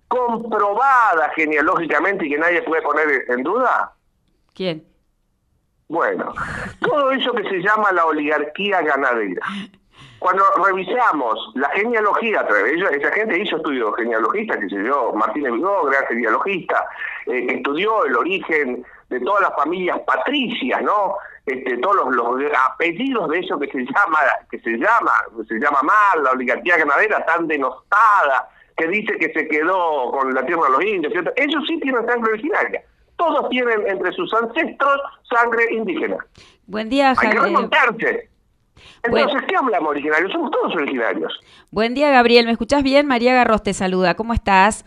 Comprobada 0.09 1.31
genealógicamente 1.35 2.27
y 2.27 2.31
que 2.31 2.39
nadie 2.39 2.63
puede 2.63 2.83
poner 2.83 3.25
en 3.29 3.43
duda. 3.43 3.95
¿Quién? 4.55 4.85
Bueno, 5.89 6.33
todo 6.81 7.13
eso 7.13 7.33
que 7.33 7.43
se 7.45 7.59
llama 7.59 7.93
la 7.93 8.07
oligarquía 8.07 8.83
ganadera. 8.83 9.47
Cuando 10.23 10.45
revisamos 10.65 11.37
la 11.55 11.69
genealogía, 11.71 12.41
a 12.41 12.47
través 12.47 12.65
de 12.65 12.75
ello, 12.75 12.91
esa 12.91 13.11
gente 13.13 13.39
hizo 13.39 13.57
estudios 13.57 13.95
genealogistas, 13.97 14.59
que 14.59 14.69
se 14.69 14.85
yo, 14.85 15.13
Martínez 15.15 15.53
Vigó, 15.53 15.85
gran 15.87 16.07
genealogista, 16.07 16.87
eh, 17.27 17.47
que 17.49 17.55
estudió 17.57 18.05
el 18.05 18.17
origen 18.17 18.87
de 19.09 19.21
todas 19.21 19.43
las 19.43 19.55
familias 19.57 19.99
patricias, 20.07 20.81
¿no? 20.81 21.17
Este, 21.45 21.77
todos 21.79 21.97
los, 21.97 22.15
los 22.15 22.53
apellidos 22.71 23.29
de 23.31 23.41
eso 23.41 23.59
que 23.59 23.67
se 23.67 23.81
llama, 23.81 24.21
que 24.49 24.61
se 24.61 24.71
llama, 24.71 25.11
se 25.49 25.55
llama 25.59 25.81
mal, 25.83 26.23
la 26.23 26.31
oligarquía 26.31 26.77
ganadera 26.77 27.27
tan 27.27 27.49
denostada, 27.49 28.49
que 28.77 28.87
dice 28.87 29.19
que 29.19 29.33
se 29.33 29.49
quedó 29.49 30.13
con 30.13 30.33
la 30.33 30.47
tierra 30.47 30.63
de 30.67 30.71
los 30.71 30.85
indios, 30.85 31.13
¿cierto? 31.13 31.33
Ellos 31.35 31.65
sí 31.67 31.81
tienen 31.81 32.07
sangre 32.07 32.33
originaria. 32.33 32.83
Todos 33.17 33.49
tienen 33.51 33.89
entre 33.89 34.13
sus 34.13 34.33
ancestros 34.35 35.01
sangre 35.29 35.65
indígena. 35.73 36.25
Buen 36.67 36.89
día, 36.89 37.11
Hay 37.11 37.31
que 37.31 37.37
Javier. 37.37 38.32
Bueno. 39.09 39.27
Entonces, 39.27 39.49
¿qué 39.49 39.57
hablamos 39.57 39.91
originarios? 39.91 40.33
Somos 40.33 40.51
todos 40.51 40.75
originarios. 40.75 41.33
Buen 41.71 41.95
día, 41.95 42.11
Gabriel. 42.11 42.47
¿Me 42.47 42.53
escuchás 42.53 42.83
bien? 42.83 43.07
María 43.07 43.35
Garros 43.35 43.63
te 43.63 43.75
saluda. 43.75 44.15
¿Cómo 44.15 44.35
estás? 44.35 44.85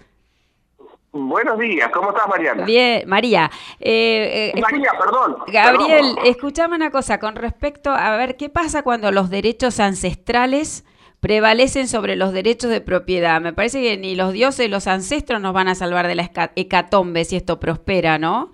Buenos 1.18 1.58
días, 1.58 1.90
¿cómo 1.94 2.10
estás, 2.10 2.28
Mariana? 2.28 2.66
Bien, 2.66 3.08
María. 3.08 3.50
eh, 3.80 4.52
eh, 4.54 4.60
María, 4.60 4.92
perdón. 5.00 5.38
Gabriel, 5.48 6.14
perdón. 6.14 6.26
escuchame 6.26 6.76
una 6.76 6.92
cosa 6.92 7.20
con 7.22 7.38
respecto 7.38 7.90
a 7.92 8.18
ver 8.18 8.36
qué 8.36 8.50
pasa 8.50 8.84
cuando 8.84 9.10
los 9.14 9.30
derechos 9.30 9.80
ancestrales 9.80 10.84
prevalecen 11.22 11.88
sobre 11.88 12.18
los 12.18 12.34
derechos 12.34 12.70
de 12.70 12.82
propiedad. 12.82 13.40
Me 13.40 13.54
parece 13.54 13.82
que 13.82 13.96
ni 13.98 14.14
los 14.14 14.34
dioses, 14.34 14.70
los 14.70 14.88
ancestros 14.88 15.40
nos 15.40 15.54
van 15.54 15.70
a 15.70 15.76
salvar 15.76 16.06
de 16.08 16.16
la 16.16 16.30
hecatombe 16.58 17.24
si 17.24 17.38
esto 17.38 17.62
prospera, 17.62 18.18
¿no? 18.18 18.52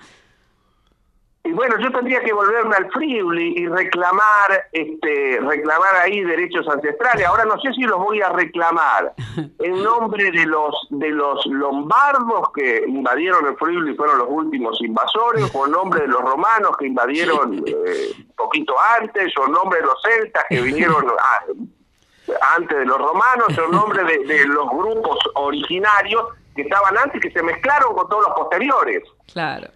Y 1.44 1.54
bueno, 1.54 1.76
yo 1.80 1.92
tendría 1.92 2.22
que 2.22 2.32
volverme 2.34 2.76
al 2.76 2.92
Friuli 2.92 3.56
y 3.58 3.68
reclamar, 3.68 4.68
este, 4.72 5.40
reclamar 5.42 5.96
ahí 5.96 6.22
derechos 6.24 6.68
ancestrales. 6.68 7.26
Ahora 7.26 7.46
no 7.46 7.60
sé 7.60 7.74
si 7.74 7.82
los 7.82 7.98
voy 7.98 8.22
a 8.22 8.30
reclamar 8.30 9.14
en 9.60 9.84
nombre 9.84 10.30
de 10.32 10.46
los 10.46 10.76
de 10.92 11.10
los 11.10 11.44
lombardos 11.48 12.52
que 12.54 12.84
invadieron 12.88 13.48
el 13.48 13.58
Friuli 13.58 13.92
y 13.92 13.96
fueron 13.96 14.20
los 14.20 14.28
últimos 14.30 14.80
invasores, 14.82 15.50
o 15.56 15.66
en 15.66 15.72
nombre 15.72 16.02
de 16.02 16.08
los 16.10 16.22
romanos 16.22 16.78
que 16.78 16.86
invadieron 16.86 17.64
eh, 17.66 18.12
poquito 18.38 18.76
antes, 19.00 19.34
o 19.38 19.46
en 19.48 19.52
nombre 19.54 19.80
de 19.80 19.86
los 19.86 20.00
celtas 20.04 20.46
que 20.48 20.62
vinieron 20.62 21.06
a- 21.10 22.56
antes 22.56 22.78
de 22.78 22.86
los 22.86 22.98
romanos, 23.00 23.48
o 23.58 23.66
en 23.66 23.72
nombre 23.72 24.04
de, 24.04 24.20
de 24.26 24.46
los 24.46 24.70
grupos 24.70 25.18
originarios 25.36 26.24
que 26.56 26.62
estaban 26.62 26.98
antes, 26.98 27.20
que 27.20 27.32
se 27.32 27.42
mezclaron 27.42 27.96
con 27.96 28.08
todos 28.10 28.28
los 28.28 28.36
posteriores. 28.38 29.04
Claro. 29.34 29.68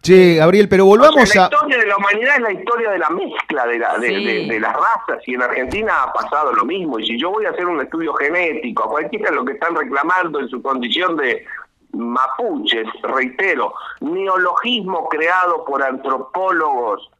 Che, 0.00 0.36
Gabriel, 0.36 0.68
pero 0.68 0.84
O 0.84 0.88
volvamos 0.88 1.28
sea, 1.28 1.42
la 1.42 1.46
a... 1.46 1.50
historia 1.50 1.78
de 1.78 1.86
la 1.86 1.96
humanidad 1.96 2.36
es 2.36 2.42
la 2.42 2.52
historia 2.52 2.90
de 2.90 2.98
la 2.98 3.10
mezcla 3.10 3.66
de, 3.66 3.78
la, 3.78 3.98
de, 3.98 4.08
Sí. 4.08 4.24
de- 4.24 4.46
de 4.54 4.60
las 4.60 4.72
razas 4.74 5.26
y 5.26 5.34
en 5.34 5.42
Argentina 5.42 6.02
ha 6.04 6.12
pasado 6.12 6.52
lo 6.52 6.64
mismo. 6.64 6.98
Y 6.98 7.06
si 7.06 7.18
yo 7.20 7.30
voy 7.30 7.44
a 7.46 7.50
hacer 7.50 7.66
un 7.66 7.80
estudio 7.80 8.14
genético, 8.14 8.84
a 8.84 8.88
cualquiera 8.90 9.30
de 9.30 9.36
lo 9.36 9.44
que 9.44 9.52
están 9.54 9.74
reclamando 9.74 10.38
en 10.40 10.48
su 10.48 10.62
condición 10.62 11.16
de 11.16 11.44
mapuches, 11.92 12.86
reitero, 13.02 13.74
neologismo 14.00 15.08
creado 15.08 15.64
por 15.64 15.82
antropólogos 15.82 17.10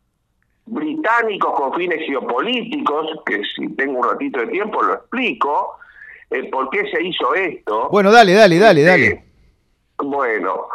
británicos 0.66 1.54
con 1.54 1.72
fines 1.74 2.06
geopolíticos, 2.06 3.06
que 3.26 3.42
si 3.56 3.68
tengo 3.74 3.98
un 4.00 4.08
ratito 4.10 4.40
de 4.40 4.46
tiempo 4.48 4.82
lo 4.82 4.94
explico, 4.94 5.78
eh, 6.30 6.48
por 6.50 6.68
qué 6.70 6.88
se 6.90 7.02
hizo 7.02 7.34
esto. 7.34 7.88
Bueno, 7.90 8.12
dale, 8.12 8.34
dale, 8.34 8.58
dale, 8.58 8.82
dale. 8.82 9.24
Bueno, 9.96 10.68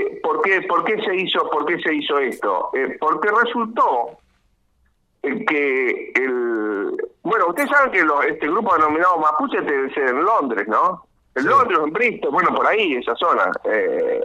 eh, 0.00 0.20
¿por 0.22 0.40
qué, 0.42 0.62
por 0.62 0.84
qué 0.84 1.00
se 1.02 1.14
hizo, 1.16 1.48
por 1.50 1.66
qué 1.66 1.78
se 1.80 1.94
hizo 1.94 2.18
esto? 2.18 2.70
Eh, 2.74 2.96
porque 3.00 3.28
resultó 3.30 4.10
eh, 5.22 5.44
que 5.44 6.12
el 6.14 6.92
bueno, 7.22 7.48
ustedes 7.48 7.68
saben 7.70 7.90
que 7.90 8.02
los- 8.04 8.24
este 8.24 8.46
grupo 8.48 8.74
denominado 8.74 9.18
Mapuche 9.18 9.60
debe 9.60 9.92
ser 9.92 10.08
en 10.08 10.24
Londres, 10.24 10.66
¿no? 10.68 11.04
En 11.34 11.46
Londres, 11.46 11.78
en 11.84 11.92
Bristol, 11.92 12.30
bueno, 12.32 12.54
por 12.54 12.66
ahí, 12.66 12.94
esa 12.94 13.14
zona. 13.16 13.50
Eh, 13.64 14.20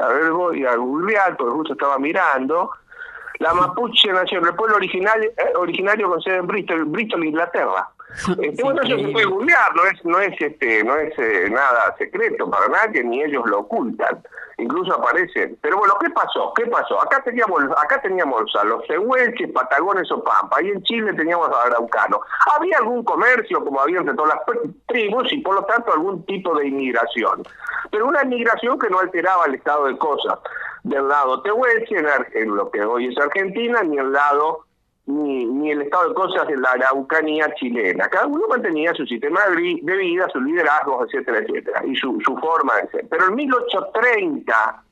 a 0.00 0.08
ver, 0.08 0.30
voy 0.30 0.64
a 0.66 0.76
googlear, 0.76 1.36
porque 1.36 1.52
justo 1.54 1.72
estaba 1.72 1.98
mirando. 1.98 2.70
La 3.38 3.54
Mapuche 3.54 4.12
Nación, 4.12 4.44
el 4.46 4.54
pueblo 4.54 4.76
original, 4.76 5.22
eh, 5.24 5.32
originario 5.56 6.08
con 6.08 6.20
sede 6.20 6.36
en 6.36 6.46
Bristol, 6.46 6.84
Bristol, 6.84 7.24
Inglaterra. 7.24 7.88
Este, 8.40 8.62
bueno, 8.62 8.80
eso 8.82 8.96
se 8.96 9.08
puede 9.08 9.26
googlear, 9.26 9.74
no 9.74 9.84
es, 9.86 10.04
no 10.04 10.18
es, 10.20 10.40
este, 10.40 10.84
no 10.84 10.96
es 10.96 11.12
eh, 11.18 11.48
nada 11.50 11.94
secreto 11.98 12.48
para 12.50 12.68
nadie, 12.68 13.02
ni 13.02 13.22
ellos 13.22 13.44
lo 13.46 13.60
ocultan. 13.60 14.22
Incluso 14.56 14.94
aparecen. 14.94 15.58
Pero 15.60 15.78
bueno, 15.78 15.94
¿qué 16.00 16.08
pasó? 16.10 16.52
¿Qué 16.54 16.66
pasó? 16.66 17.02
Acá 17.02 17.20
teníamos, 17.24 17.64
acá 17.76 18.00
teníamos 18.00 18.42
a 18.54 18.64
los 18.64 18.86
tehuelches, 18.86 19.50
patagones 19.50 20.10
o 20.12 20.22
pampa, 20.22 20.62
y 20.62 20.68
en 20.68 20.82
Chile 20.84 21.12
teníamos 21.14 21.48
a 21.48 21.66
araucanos. 21.66 22.20
Había 22.54 22.78
algún 22.78 23.02
comercio, 23.02 23.64
como 23.64 23.80
había 23.80 23.98
entre 23.98 24.14
todas 24.14 24.36
las 24.36 24.56
tribus, 24.86 25.32
y 25.32 25.38
por 25.38 25.56
lo 25.56 25.64
tanto 25.64 25.92
algún 25.92 26.24
tipo 26.24 26.56
de 26.56 26.68
inmigración. 26.68 27.42
Pero 27.90 28.06
una 28.06 28.22
inmigración 28.22 28.78
que 28.78 28.88
no 28.90 29.00
alteraba 29.00 29.46
el 29.46 29.56
estado 29.56 29.86
de 29.86 29.98
cosas 29.98 30.38
del 30.84 31.08
lado 31.08 31.42
tehuelche, 31.42 31.96
en, 31.96 32.06
en 32.34 32.54
lo 32.54 32.70
que 32.70 32.84
hoy 32.84 33.08
es 33.08 33.18
Argentina, 33.18 33.82
ni 33.82 33.98
el 33.98 34.12
lado 34.12 34.66
ni, 35.06 35.44
ni 35.44 35.70
el 35.70 35.82
estado 35.82 36.08
de 36.08 36.14
cosas 36.14 36.46
de 36.48 36.56
la 36.56 36.70
araucanía 36.70 37.54
chilena. 37.56 38.08
Cada 38.08 38.26
uno 38.26 38.48
mantenía 38.48 38.94
su 38.94 39.04
sistema 39.06 39.44
de 39.48 39.56
vi- 39.56 39.80
de 39.82 39.96
vida, 39.96 40.28
sus 40.32 40.42
liderazgos, 40.42 41.06
etcétera, 41.08 41.38
etcétera, 41.38 41.82
y 41.86 41.94
su, 41.96 42.18
su 42.24 42.36
forma 42.38 42.74
de 42.76 42.88
ser. 42.88 43.08
Pero 43.10 43.26
en 43.28 43.34
1830 43.34 44.82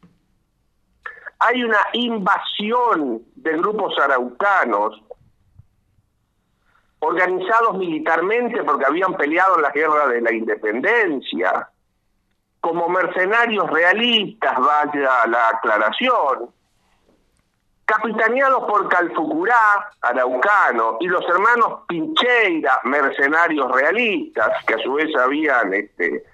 hay 1.38 1.64
una 1.64 1.80
invasión 1.94 3.22
de 3.36 3.52
grupos 3.56 3.98
araucanos 3.98 5.02
organizados 7.00 7.76
militarmente 7.78 8.62
porque 8.62 8.84
habían 8.86 9.14
peleado 9.16 9.56
en 9.56 9.62
la 9.62 9.70
guerra 9.70 10.06
de 10.06 10.20
la 10.20 10.32
independencia, 10.32 11.68
como 12.60 12.88
mercenarios 12.88 13.68
realistas, 13.70 14.56
vaya 14.56 15.26
la 15.26 15.48
aclaración, 15.48 16.50
capitaneados 17.84 18.64
por 18.64 18.88
Calfucurá, 18.88 19.90
araucano, 20.00 20.96
y 21.00 21.06
los 21.06 21.24
hermanos 21.28 21.80
Pincheira, 21.86 22.80
mercenarios 22.84 23.70
realistas, 23.72 24.64
que 24.66 24.74
a 24.74 24.78
su 24.78 24.94
vez 24.94 25.14
habían 25.16 25.74
este, 25.74 26.24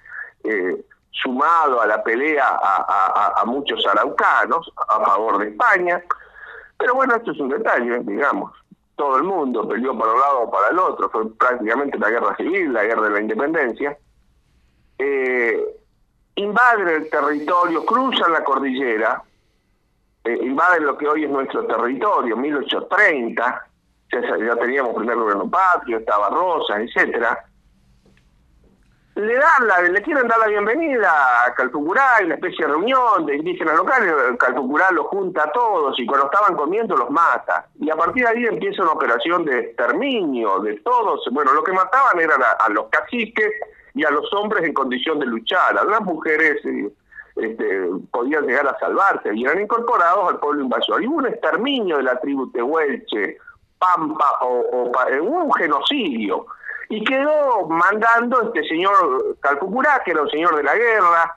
eh, 0.43 0.85
sumado 1.11 1.81
a 1.81 1.87
la 1.87 2.03
pelea 2.03 2.45
a, 2.47 3.43
muchos 3.45 3.85
araucanos 3.87 4.71
a 4.87 5.03
favor 5.03 5.39
de 5.39 5.49
España. 5.49 6.01
Pero 6.77 6.95
bueno, 6.95 7.15
esto 7.15 7.31
es 7.31 7.39
un 7.39 7.49
detalle, 7.49 7.99
digamos. 7.99 8.53
Todo 8.95 9.17
el 9.17 9.23
mundo 9.23 9.67
peleó 9.67 9.97
para 9.97 10.13
un 10.13 10.19
lado 10.19 10.39
o 10.41 10.51
para 10.51 10.69
el 10.69 10.79
otro, 10.79 11.09
fue 11.09 11.29
prácticamente 11.35 11.97
la 11.97 12.09
guerra 12.09 12.35
civil, 12.35 12.73
la 12.73 12.83
guerra 12.83 13.03
de 13.03 13.09
la 13.11 13.21
independencia. 13.21 13.97
Eh, 14.97 15.57
invaden 16.35 16.87
el 16.89 17.09
territorio, 17.09 17.85
cruzan 17.85 18.33
la 18.33 18.43
cordillera, 18.43 19.23
eh, 20.23 20.39
invaden 20.41 20.85
lo 20.85 20.97
que 20.97 21.07
hoy 21.07 21.25
es 21.25 21.29
nuestro 21.29 21.65
territorio, 21.65 22.35
1830, 22.37 23.65
ya, 24.11 24.55
teníamos 24.55 24.95
primer 24.95 25.15
gobierno 25.15 25.49
patrio, 25.49 25.99
estaba 25.99 26.29
Rosa, 26.29 26.81
etcétera 26.81 27.45
le 29.19 29.35
dan 29.35 29.67
la, 29.67 29.81
le 29.81 30.01
quieren 30.01 30.27
dar 30.29 30.39
la 30.39 30.47
bienvenida 30.47 31.11
a 31.45 31.53
Calpucurá, 31.53 32.19
una 32.23 32.35
especie 32.35 32.65
de 32.65 32.71
reunión 32.71 33.25
de 33.25 33.35
indígenas 33.35 33.75
locales, 33.75 34.13
Calpucurá 34.39 34.91
los 34.91 35.07
junta 35.07 35.43
a 35.43 35.51
todos 35.51 35.99
y 35.99 36.05
cuando 36.05 36.27
estaban 36.27 36.55
comiendo 36.55 36.95
los 36.95 37.09
mata. 37.09 37.67
Y 37.81 37.89
a 37.89 37.97
partir 37.97 38.23
de 38.23 38.29
ahí 38.29 38.45
empieza 38.45 38.81
una 38.81 38.93
operación 38.93 39.43
de 39.43 39.59
exterminio 39.59 40.59
de 40.59 40.79
todos. 40.81 41.27
Bueno, 41.33 41.51
lo 41.53 41.63
que 41.63 41.73
mataban 41.73 42.17
eran 42.19 42.39
a, 42.41 42.69
los 42.69 42.87
caciques 42.89 43.51
y 43.93 44.05
a 44.05 44.09
los 44.09 44.31
hombres 44.33 44.63
en 44.63 44.73
condición 44.73 45.19
de 45.19 45.25
luchar. 45.25 45.77
A 45.77 45.83
las 45.83 46.01
mujeres 46.01 46.63
eh, 46.63 46.89
este, 47.35 47.87
podían 48.11 48.45
llegar 48.45 48.67
a 48.67 48.79
salvarse 48.79 49.33
y 49.33 49.45
eran 49.45 49.61
incorporados 49.61 50.29
al 50.29 50.39
pueblo 50.39 50.63
invasor. 50.63 51.01
Y 51.01 51.07
hubo 51.07 51.17
un 51.17 51.27
exterminio 51.27 51.97
de 51.97 52.03
la 52.03 52.19
tribu 52.19 52.51
Tehuelche, 52.51 53.37
Pampa, 53.77 54.39
o, 54.41 54.59
o 54.71 55.23
un 55.23 55.53
genocidio. 55.53 56.45
Y 56.89 57.03
quedó 57.03 57.67
mandando 57.67 58.41
este 58.41 58.67
señor 58.67 59.37
Calpucurá, 59.41 60.01
que 60.03 60.11
era 60.11 60.23
un 60.23 60.29
señor 60.29 60.55
de 60.55 60.63
la 60.63 60.75
guerra, 60.75 61.35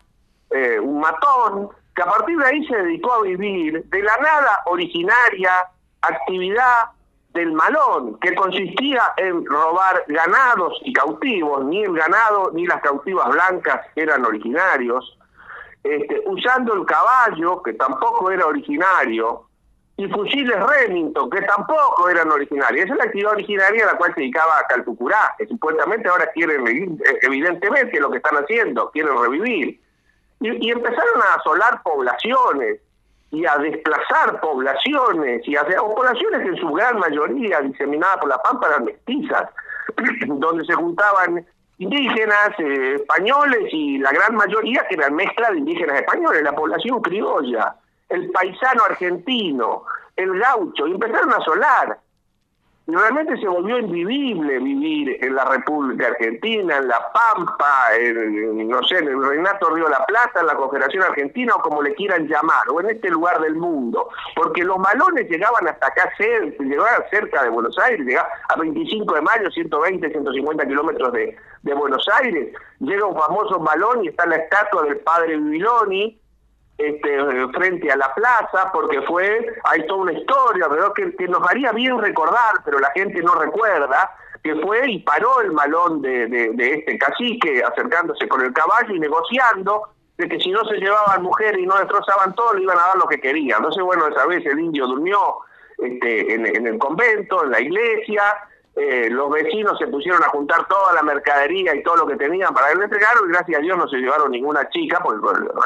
eh, 0.50 0.80
un 0.80 1.00
matón, 1.00 1.68
que 1.94 2.02
a 2.02 2.06
partir 2.06 2.38
de 2.38 2.46
ahí 2.46 2.66
se 2.66 2.76
dedicó 2.76 3.12
a 3.12 3.22
vivir 3.22 3.84
de 3.84 4.02
la 4.02 4.16
nada 4.16 4.60
originaria 4.66 5.50
actividad 6.00 6.90
del 7.34 7.52
malón, 7.52 8.18
que 8.20 8.34
consistía 8.34 9.12
en 9.16 9.44
robar 9.46 10.04
ganados 10.08 10.78
y 10.84 10.92
cautivos, 10.92 11.64
ni 11.64 11.82
el 11.82 11.94
ganado 11.94 12.50
ni 12.52 12.66
las 12.66 12.82
cautivas 12.82 13.28
blancas 13.30 13.80
eran 13.96 14.24
originarios, 14.24 15.18
este, 15.84 16.22
usando 16.26 16.74
el 16.74 16.86
caballo, 16.86 17.62
que 17.62 17.72
tampoco 17.74 18.30
era 18.30 18.46
originario, 18.46 19.46
y 19.96 20.08
fusiles 20.08 20.56
Remington, 20.58 21.28
que 21.30 21.42
tampoco 21.42 22.08
eran 22.08 22.30
originarios. 22.30 22.84
Esa 22.84 22.94
es 22.94 22.98
la 22.98 23.04
actividad 23.04 23.32
originaria 23.32 23.84
a 23.84 23.92
la 23.92 23.98
cual 23.98 24.14
se 24.14 24.20
dedicaba 24.20 24.58
a 24.58 24.66
Calpucurá, 24.66 25.34
que 25.38 25.46
supuestamente 25.46 26.08
ahora 26.08 26.30
quieren, 26.32 26.66
eh, 26.66 27.18
evidentemente, 27.22 28.00
lo 28.00 28.10
que 28.10 28.16
están 28.16 28.36
haciendo, 28.36 28.90
quieren 28.90 29.16
revivir. 29.20 29.80
Y, 30.40 30.70
empezaron 30.70 31.22
a 31.22 31.34
asolar 31.34 31.82
poblaciones 31.82 32.80
y 33.30 33.46
a 33.46 33.56
desplazar 33.58 34.40
poblaciones, 34.40 35.46
y 35.46 35.56
a, 35.56 35.62
o 35.80 35.94
poblaciones 35.94 36.42
que 36.42 36.48
en 36.48 36.56
su 36.56 36.72
gran 36.72 36.98
mayoría, 36.98 37.60
diseminadas 37.60 38.18
por 38.18 38.28
la 38.28 38.38
Pampa, 38.38 38.68
eran 38.68 38.84
mestizas, 38.84 39.50
donde 40.26 40.64
se 40.64 40.74
juntaban 40.74 41.46
indígenas, 41.82 42.50
eh, 42.58 42.96
españoles 42.96 43.68
y 43.72 43.98
la 43.98 44.10
gran 44.12 44.34
mayoría 44.34 44.86
que 44.88 44.94
eran 44.94 45.14
mezcla 45.14 45.50
de 45.50 45.58
indígenas 45.58 46.00
españoles, 46.00 46.42
la 46.42 46.54
población 46.54 47.00
criolla 47.00 47.76
el 48.12 48.30
paisano 48.30 48.84
argentino, 48.84 49.84
el 50.16 50.38
gaucho, 50.38 50.86
y 50.86 50.92
empezaron 50.92 51.32
a 51.32 51.36
asolar. 51.36 51.98
Realmente 52.84 53.36
se 53.36 53.46
volvió 53.46 53.78
invivible 53.78 54.58
vivir 54.58 55.16
en 55.24 55.36
la 55.36 55.44
República 55.44 56.08
Argentina, 56.08 56.78
en 56.78 56.88
La 56.88 57.00
Pampa, 57.12 57.94
en, 57.96 58.68
no 58.68 58.82
sé, 58.82 58.98
en 58.98 59.06
el 59.06 59.24
Renato 59.24 59.70
Río 59.70 59.88
La 59.88 60.04
Plata, 60.04 60.40
en 60.40 60.46
la 60.46 60.56
Confederación 60.56 61.04
Argentina, 61.04 61.54
o 61.54 61.62
como 61.62 61.80
le 61.80 61.94
quieran 61.94 62.26
llamar, 62.26 62.68
o 62.68 62.80
en 62.80 62.90
este 62.90 63.08
lugar 63.08 63.40
del 63.40 63.54
mundo. 63.54 64.08
Porque 64.34 64.64
los 64.64 64.78
malones 64.78 65.30
llegaban 65.30 65.68
hasta 65.68 65.86
acá, 65.86 66.10
llegaban 66.18 67.04
cerca 67.08 67.44
de 67.44 67.50
Buenos 67.50 67.78
Aires, 67.78 68.04
llegaban 68.04 68.30
a 68.48 68.56
25 68.56 69.14
de 69.14 69.20
mayo, 69.22 69.50
120, 69.50 70.10
150 70.10 70.66
kilómetros 70.66 71.12
de, 71.12 71.36
de 71.62 71.74
Buenos 71.74 72.04
Aires. 72.20 72.52
Llega 72.80 73.06
un 73.06 73.16
famoso 73.16 73.60
malón 73.60 74.04
y 74.04 74.08
está 74.08 74.26
la 74.26 74.36
estatua 74.36 74.82
del 74.82 74.98
padre 74.98 75.36
Bibiloni, 75.36 76.20
este, 76.88 77.48
frente 77.48 77.90
a 77.90 77.96
la 77.96 78.12
plaza, 78.14 78.70
porque 78.72 79.00
fue, 79.02 79.54
hay 79.64 79.86
toda 79.86 80.02
una 80.02 80.12
historia, 80.12 80.68
que, 80.94 81.28
nos 81.28 81.48
haría 81.48 81.72
bien 81.72 81.98
recordar, 81.98 82.54
pero 82.64 82.78
la 82.78 82.90
gente 82.90 83.22
no 83.22 83.34
recuerda, 83.34 84.10
que 84.42 84.56
fue 84.56 84.90
y 84.90 84.98
paró 85.00 85.40
el 85.40 85.52
malón 85.52 86.02
de, 86.02 86.26
de, 86.26 86.74
este 86.74 86.98
cacique, 86.98 87.62
acercándose 87.62 88.26
con 88.28 88.40
el 88.40 88.52
caballo 88.52 88.94
y 88.94 88.98
negociando 88.98 89.88
de 90.18 90.28
que 90.28 90.40
si 90.40 90.50
no 90.50 90.64
se 90.64 90.76
llevaban 90.76 91.22
mujeres 91.22 91.60
y 91.60 91.66
no 91.66 91.76
destrozaban 91.78 92.34
todo, 92.34 92.54
le 92.54 92.62
iban 92.62 92.78
a 92.78 92.88
dar 92.88 92.96
lo 92.96 93.06
que 93.06 93.20
querían. 93.20 93.58
Entonces, 93.58 93.82
bueno, 93.82 94.08
esa 94.08 94.26
vez 94.26 94.44
el 94.44 94.58
indio 94.58 94.86
durmió 94.86 95.18
este, 95.78 96.34
en, 96.34 96.46
en 96.46 96.66
el 96.66 96.78
convento, 96.78 97.44
en 97.44 97.50
la 97.52 97.60
iglesia, 97.60 98.22
eh, 98.74 99.10
los 99.10 99.30
vecinos 99.30 99.76
se 99.78 99.86
pusieron 99.86 100.22
a 100.22 100.28
juntar 100.28 100.66
toda 100.66 100.94
la 100.94 101.02
mercadería 101.02 101.74
y 101.74 101.82
todo 101.82 101.96
lo 101.96 102.06
que 102.06 102.16
tenían 102.16 102.54
para 102.54 102.70
el 102.70 102.82
entregar 102.82 103.14
y 103.22 103.28
gracias 103.28 103.58
a 103.58 103.62
Dios 103.62 103.76
no 103.76 103.86
se 103.86 103.98
llevaron 103.98 104.30
ninguna 104.30 104.66
chica, 104.70 104.98
porque 105.02 105.20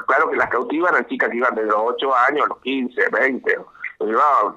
claro 0.07 0.29
que 0.29 0.37
las 0.37 0.49
cautivas 0.49 0.91
eran 0.91 1.07
chicas 1.07 1.31
que 1.31 1.37
iban 1.37 1.55
de 1.55 1.67
los 1.67 1.77
8 1.77 2.15
años, 2.29 2.49
los 2.49 2.59
15, 2.63 3.09
20, 3.11 3.59
lo 4.01 4.07
llevaban, 4.07 4.57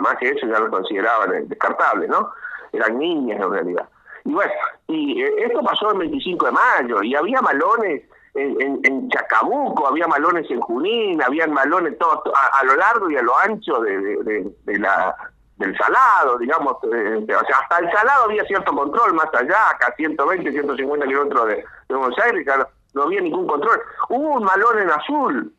más, 0.00 0.16
que 0.18 0.28
eso 0.28 0.46
ya 0.46 0.60
lo 0.60 0.70
consideraban 0.70 1.34
eh, 1.34 1.42
descartable, 1.46 2.06
¿no? 2.06 2.30
Eran 2.72 2.96
niñas 2.96 3.40
en 3.40 3.50
realidad. 3.50 3.88
Y 4.24 4.32
bueno, 4.32 4.52
y 4.86 5.22
eh, 5.22 5.34
esto 5.38 5.60
pasó 5.62 5.90
el 5.90 5.98
25 5.98 6.46
de 6.46 6.52
mayo 6.52 7.02
y 7.02 7.16
había 7.16 7.42
malones 7.42 8.04
en, 8.34 9.08
Chacabuco, 9.10 9.88
había 9.88 10.06
malones 10.06 10.48
en 10.50 10.60
Junín, 10.60 11.22
habían 11.22 11.52
malones 11.52 11.98
todo, 11.98 12.22
a, 12.34 12.64
lo 12.64 12.76
largo 12.76 13.10
y 13.10 13.16
a 13.16 13.22
lo 13.22 13.36
ancho 13.38 13.80
de 13.80 14.78
la 14.78 15.14
del 15.56 15.76
salado, 15.76 16.38
digamos, 16.38 16.76
eh, 16.92 17.24
o 17.24 17.46
sea, 17.46 17.56
hasta 17.62 17.78
el 17.78 17.90
salado 17.92 18.24
había 18.24 18.44
cierto 18.44 18.72
control, 18.72 19.14
más 19.14 19.28
allá, 19.32 19.70
acá 19.70 19.94
120, 19.96 20.50
150 20.50 21.06
kilómetros 21.06 21.48
de, 21.48 21.54
de 21.88 21.94
Buenos 21.94 22.18
Aires, 22.18 22.46
no 22.94 23.02
había 23.02 23.20
ningún 23.20 23.46
control. 23.46 23.80
Hubo 24.08 24.34
un 24.34 24.44
malón 24.44 24.80
en 24.80 24.90
azul, 24.90 25.52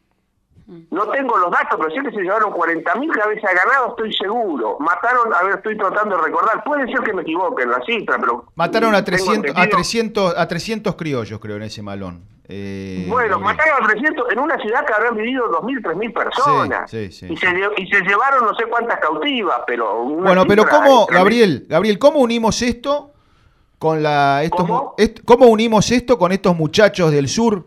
no 0.67 1.07
tengo 1.09 1.37
los 1.37 1.51
datos, 1.51 1.79
pero 1.79 2.03
que 2.03 2.11
se 2.11 2.21
llevaron 2.23 2.51
40.000 2.51 3.11
cabezas 3.11 3.51
de 3.51 3.55
ganado, 3.55 3.89
estoy 3.89 4.11
seguro. 4.13 4.77
Mataron, 4.79 5.31
a 5.33 5.43
ver, 5.43 5.55
estoy 5.57 5.77
tratando 5.77 6.17
de 6.17 6.23
recordar, 6.23 6.63
puede 6.63 6.87
ser 6.91 7.01
que 7.01 7.13
me 7.13 7.21
equivoque 7.21 7.63
en 7.63 7.71
la 7.71 7.81
cifra, 7.85 8.17
pero... 8.19 8.45
Mataron 8.55 8.95
a 8.95 9.03
300, 9.03 9.55
a 9.55 9.67
300, 9.67 10.33
a 10.35 10.47
300 10.47 10.95
criollos, 10.95 11.39
creo, 11.39 11.57
en 11.57 11.63
ese 11.63 11.83
malón. 11.83 12.34
Eh, 12.47 13.05
bueno, 13.07 13.39
mataron 13.39 13.83
a 13.83 13.87
300 13.87 14.31
en 14.31 14.39
una 14.39 14.57
ciudad 14.59 14.85
que 14.85 14.93
habrán 14.93 15.15
vivido 15.15 15.45
2.000, 15.51 15.81
3.000 15.81 16.13
personas. 16.13 16.93
y, 16.93 17.11
se, 17.11 17.27
y 17.27 17.87
se 17.87 18.01
llevaron 18.01 18.45
no 18.45 18.53
sé 18.55 18.65
cuántas 18.65 18.99
cautivas, 18.99 19.61
pero... 19.65 20.03
Bueno, 20.03 20.45
pero 20.47 20.65
¿cómo, 20.67 21.07
Gabriel, 21.07 21.65
Gabriel, 21.67 21.97
cómo 21.97 22.19
unimos 22.19 22.61
esto 22.61 23.11
con 23.79 24.03
la... 24.03 24.43
Estos, 24.43 24.67
¿Cómo 25.25 25.47
unimos 25.47 25.91
esto 25.91 26.17
con 26.19 26.31
estos 26.31 26.55
muchachos 26.55 27.11
del 27.11 27.27
sur? 27.27 27.65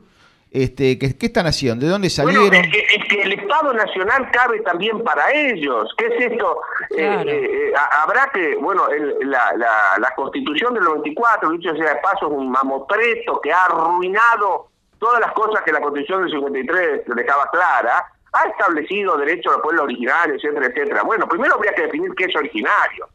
Este, 0.51 0.99
¿qué, 0.99 1.15
están 1.21 1.47
haciendo? 1.47 1.85
¿De 1.85 1.93
dónde 1.93 2.09
salieron? 2.09 2.55
es, 2.55 2.69
que, 3.09 3.23
el 3.23 3.33
Estado 3.33 3.73
Nacional 3.75 4.31
cabe 4.31 4.61
también 4.61 5.03
para 5.05 5.31
ellos. 5.33 5.93
¿Qué 5.99 6.07
es 6.07 6.33
esto? 6.33 6.63
Eh, 6.97 7.23
eh, 7.27 7.27
eh, 7.27 7.73
habrá 8.03 8.31
que, 8.33 8.57
bueno, 8.57 8.89
la, 9.21 9.53
la, 9.99 10.15
Constitución 10.17 10.75
del 10.75 10.85
94, 10.85 11.51
dicho 11.51 11.75
sea 11.77 11.95
de 11.95 12.01
paso, 12.01 12.27
es 12.27 12.33
un 12.33 12.51
mamotreto 12.51 13.41
que 13.41 13.53
ha 13.53 13.67
arruinado 13.67 14.69
todas 14.99 15.21
las 15.21 15.33
cosas 15.33 15.63
que 15.65 15.73
la 15.73 15.81
Constitución 15.81 16.23
del 16.23 16.33
53 16.33 17.03
dejaba 17.15 17.51
clara. 17.51 18.07
Ha 18.33 18.49
establecido 18.49 19.17
derechos 19.19 19.55
al 19.55 19.61
pueblo 19.61 19.85
originario, 19.85 20.35
etcétera, 20.35 20.67
etcétera. 20.67 21.03
Bueno, 21.03 21.29
primero 21.29 21.55
habría 21.55 21.75
que 21.75 21.83
definir 21.83 22.15
qué 22.15 22.25
es 22.25 22.37
originario. 22.37 23.09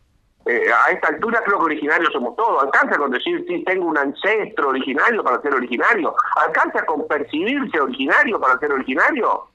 Eh, 0.45 0.65
a 0.71 0.91
esta 0.91 1.07
altura 1.07 1.41
creo 1.45 1.57
que 1.59 1.65
originarios 1.65 2.11
somos 2.11 2.35
todos. 2.35 2.63
Alcanza 2.63 2.97
con 2.97 3.11
decir, 3.11 3.45
sí, 3.47 3.63
tengo 3.65 3.85
un 3.85 3.97
ancestro 3.97 4.69
originario 4.69 5.23
para 5.23 5.41
ser 5.41 5.53
originario. 5.53 6.13
Alcanza 6.35 6.85
con 6.85 7.07
percibirse 7.07 7.79
originario 7.79 8.39
para 8.39 8.59
ser 8.59 8.71
originario. 8.73 9.47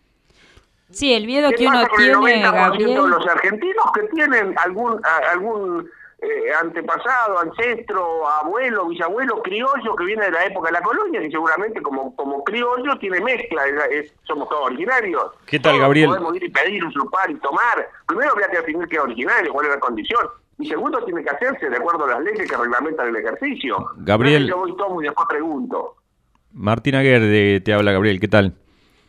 Sí, 0.90 1.12
el 1.12 1.27
miedo 1.27 1.51
que 1.51 1.66
uno 1.66 1.86
tiene, 1.97 2.40
Gabriel... 2.40 2.94
los 2.94 3.27
argentinos 3.27 3.85
que 3.94 4.02
tienen 4.05 4.55
algún 4.59 4.98
algún 5.31 5.86
eh, 6.20 6.52
antepasado, 6.60 7.39
ancestro, 7.39 8.27
abuelo, 8.27 8.86
bisabuelo, 8.86 9.43
criollo 9.43 9.94
que 9.94 10.05
viene 10.05 10.24
de 10.24 10.32
la 10.32 10.47
época 10.47 10.69
de 10.69 10.73
la 10.73 10.82
colonia, 10.82 11.23
y 11.23 11.31
seguramente 11.31 11.82
como, 11.82 12.16
como 12.16 12.43
criollo 12.43 12.98
tiene 12.98 13.20
mezcla, 13.20 13.62
somos 14.24 14.48
todos 14.48 14.66
originarios. 14.66 15.31
¿Qué 15.47 15.60
tal, 15.60 15.78
Gabriel? 15.78 16.09
Podemos 16.09 16.35
ir 16.36 16.44
y 16.44 16.48
pedir, 16.48 16.85
usurpar 16.85 17.31
y 17.31 17.35
tomar. 17.35 17.89
Primero 18.06 18.32
habría 18.32 18.48
que 18.48 18.56
definir 18.56 18.89
qué 18.89 18.97
es 18.97 19.02
originario, 19.02 19.52
cuál 19.52 19.66
es 19.66 19.73
la 19.73 19.81
condición. 19.81 20.27
Y 20.59 20.66
segundo, 20.66 21.05
tiene 21.05 21.22
que 21.22 21.30
hacerse 21.30 21.70
de 21.70 21.76
acuerdo 21.76 22.05
a 22.05 22.09
las 22.09 22.20
leyes 22.22 22.51
que 22.51 22.56
reglamentan 22.56 23.09
el 23.09 23.16
ejercicio. 23.16 23.90
Gabriel. 23.98 24.48
yo 24.48 24.59
voy 24.59 24.76
tomo 24.76 25.01
y 25.01 25.05
después 25.05 25.26
pregunto. 25.28 25.97
Martín 26.52 26.97
Aguer 26.97 27.62
te 27.62 27.72
habla, 27.72 27.93
Gabriel, 27.93 28.18
¿qué 28.18 28.28
tal? 28.28 28.55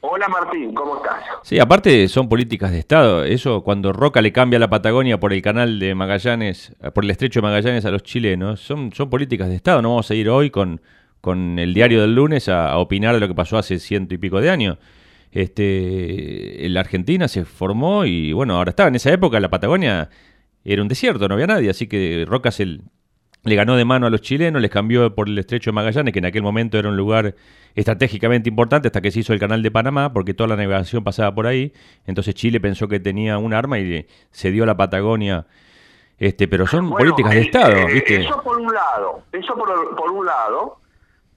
Hola 0.02 0.30
Martín, 0.30 0.74
¿cómo 0.74 0.96
estás? 0.96 1.22
Sí, 1.44 1.60
aparte 1.60 2.08
son 2.08 2.30
políticas 2.30 2.72
de 2.72 2.80
Estado. 2.80 3.26
Eso 3.26 3.64
cuando 3.64 3.92
Roca 3.92 4.22
le 4.22 4.32
cambia 4.32 4.58
la 4.58 4.70
Patagonia 4.70 5.20
por 5.20 5.34
el 5.34 5.42
canal 5.42 5.78
de 5.78 5.94
Magallanes, 5.94 6.74
por 6.94 7.04
el 7.04 7.12
estrecho 7.12 7.42
de 7.42 7.48
Magallanes 7.48 7.84
a 7.84 7.92
los 7.92 8.04
chilenos, 8.04 8.62
son, 8.62 8.94
son 8.94 9.10
políticas 9.10 9.50
de 9.50 9.56
Estado. 9.56 9.82
No 9.82 9.90
vamos 9.90 10.10
a 10.10 10.16
ir 10.16 10.30
hoy 10.30 10.52
con, 10.52 10.80
con 11.20 11.60
el 11.60 11.74
diario 11.74 12.02
del 12.02 12.16
lunes 12.16 12.48
a, 12.48 12.78
opinar 12.78 13.14
de 13.14 13.20
lo 13.20 13.28
que 13.28 13.36
pasó 13.36 13.58
hace 13.58 13.78
ciento 13.80 14.14
y 14.14 14.18
pico 14.18 14.40
de 14.40 14.50
años. 14.50 14.78
Este, 15.32 16.68
la 16.70 16.80
Argentina 16.80 17.28
se 17.28 17.44
formó 17.44 18.06
y 18.06 18.32
bueno, 18.32 18.56
ahora 18.56 18.70
está. 18.70 18.88
En 18.88 18.96
esa 18.96 19.12
época 19.12 19.40
la 19.42 19.50
Patagonia 19.50 20.10
era 20.74 20.82
un 20.82 20.88
desierto, 20.88 21.28
no 21.28 21.34
había 21.36 21.48
nadie, 21.48 21.70
así 21.70 21.88
que 21.88 22.26
Roca 22.28 22.52
se, 22.52 22.80
le 23.44 23.56
ganó 23.56 23.76
de 23.76 23.86
mano 23.86 24.08
a 24.08 24.10
los 24.10 24.22
chilenos, 24.22 24.62
les 24.62 24.72
cambió 24.72 25.16
por 25.16 25.30
el 25.30 25.38
estrecho 25.38 25.72
de 25.72 25.76
Magallanes, 25.76 26.14
que 26.14 26.20
en 26.20 26.26
aquel 26.26 26.44
momento 26.44 26.78
era 26.78 26.90
un 26.90 26.98
lugar 26.98 27.36
estratégicamente 27.76 28.50
importante 28.50 28.88
hasta 28.90 29.02
que 29.02 29.12
se 29.12 29.22
hizo 29.22 29.34
el 29.34 29.40
canal 29.40 29.64
de 29.64 29.72
Panamá, 29.72 30.12
porque 30.12 30.34
toda 30.34 30.50
la 30.50 30.56
navegación 30.58 31.04
pasaba 31.04 31.34
por 31.34 31.48
ahí. 31.48 31.74
Entonces 32.06 32.36
Chile 32.36 32.60
pensó 32.60 32.88
que 32.88 33.00
tenía 33.00 33.38
un 33.38 33.54
arma 33.54 33.80
y 33.80 34.06
se 34.32 34.52
dio 34.52 34.66
la 34.66 34.76
Patagonia. 34.76 35.46
Este, 36.18 36.50
pero 36.50 36.68
son 36.68 36.90
políticas 36.90 37.34
de 37.34 37.42
Estado, 37.42 37.78
eh, 37.78 37.94
¿viste? 37.94 38.26
Eso 38.26 38.42
por 38.44 38.60
un 38.60 38.74
lado, 38.74 39.24
eso 39.32 39.56
por, 39.56 39.96
por 39.96 40.12
un 40.12 40.26
lado. 40.26 40.80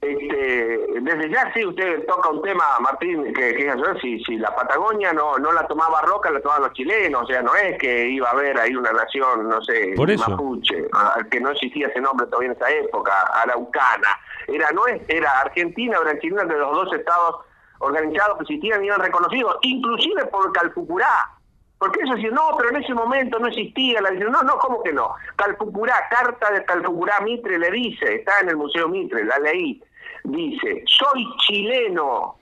Este, 0.03 1.01
desde 1.01 1.31
ya 1.31 1.53
sí, 1.55 1.65
usted 1.65 2.05
toca 2.07 2.29
un 2.31 2.43
tema, 2.43 2.65
Martín, 2.81 3.23
que, 3.33 3.55
que 3.55 3.73
si, 4.01 4.19
si 4.25 4.37
la 4.37 4.53
Patagonia 4.53 5.13
no, 5.13 5.39
no 5.39 5.53
la 5.53 5.65
tomaba 5.69 6.03
Roca, 6.03 6.29
la 6.29 6.41
tomaban 6.41 6.65
los 6.65 6.73
chilenos, 6.73 7.23
o 7.23 7.27
sea, 7.29 7.41
no 7.41 7.55
es 7.55 7.79
que 7.79 8.09
iba 8.09 8.29
a 8.29 8.33
haber 8.33 8.59
ahí 8.59 8.75
una 8.75 8.91
nación, 8.91 9.49
no 9.49 9.63
sé, 9.63 9.95
mapuche, 9.97 10.89
que 11.31 11.41
no 11.41 11.51
existía 11.51 11.87
ese 11.87 12.01
nombre 12.01 12.27
todavía 12.27 12.51
en 12.51 12.57
esa 12.57 12.69
época, 12.73 13.13
araucana, 13.43 14.09
era 14.49 14.73
no 14.73 14.89
es, 14.89 15.01
era 15.07 15.41
Argentina, 15.41 15.97
era 16.03 16.19
Chile, 16.19 16.47
de 16.47 16.59
los 16.59 16.75
dos 16.75 16.93
estados 16.95 17.37
organizados 17.79 18.39
que 18.39 18.43
existían 18.43 18.83
y 18.83 18.89
eran 18.89 19.03
reconocidos, 19.03 19.57
inclusive 19.63 20.27
por 20.27 20.51
Calfucurá, 20.51 21.31
porque 21.79 22.01
eso 22.03 22.15
decir, 22.15 22.33
no, 22.33 22.57
pero 22.57 22.71
en 22.71 22.83
ese 22.83 22.95
momento 22.95 23.41
no 23.41 23.49
existía. 23.49 24.01
La 24.01 24.13
no, 24.13 24.43
no, 24.43 24.57
¿cómo 24.59 24.85
que 24.85 24.93
no? 24.93 25.15
Calfucurá, 25.35 26.09
carta 26.11 26.53
de 26.53 26.65
Calfucurá 26.65 27.19
Mitre 27.21 27.59
le 27.59 27.73
dice, 27.73 28.15
está 28.15 28.39
en 28.41 28.51
el 28.51 28.57
Museo 28.57 28.89
Mitre, 28.89 29.25
la 29.25 29.39
leí 29.41 29.83
dice, 30.25 30.85
soy 30.87 31.27
chileno 31.39 32.37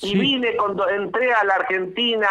y 0.00 0.18
vine 0.18 0.56
cuando 0.56 0.88
entré 0.88 1.32
a 1.32 1.44
la 1.44 1.54
Argentina 1.54 2.28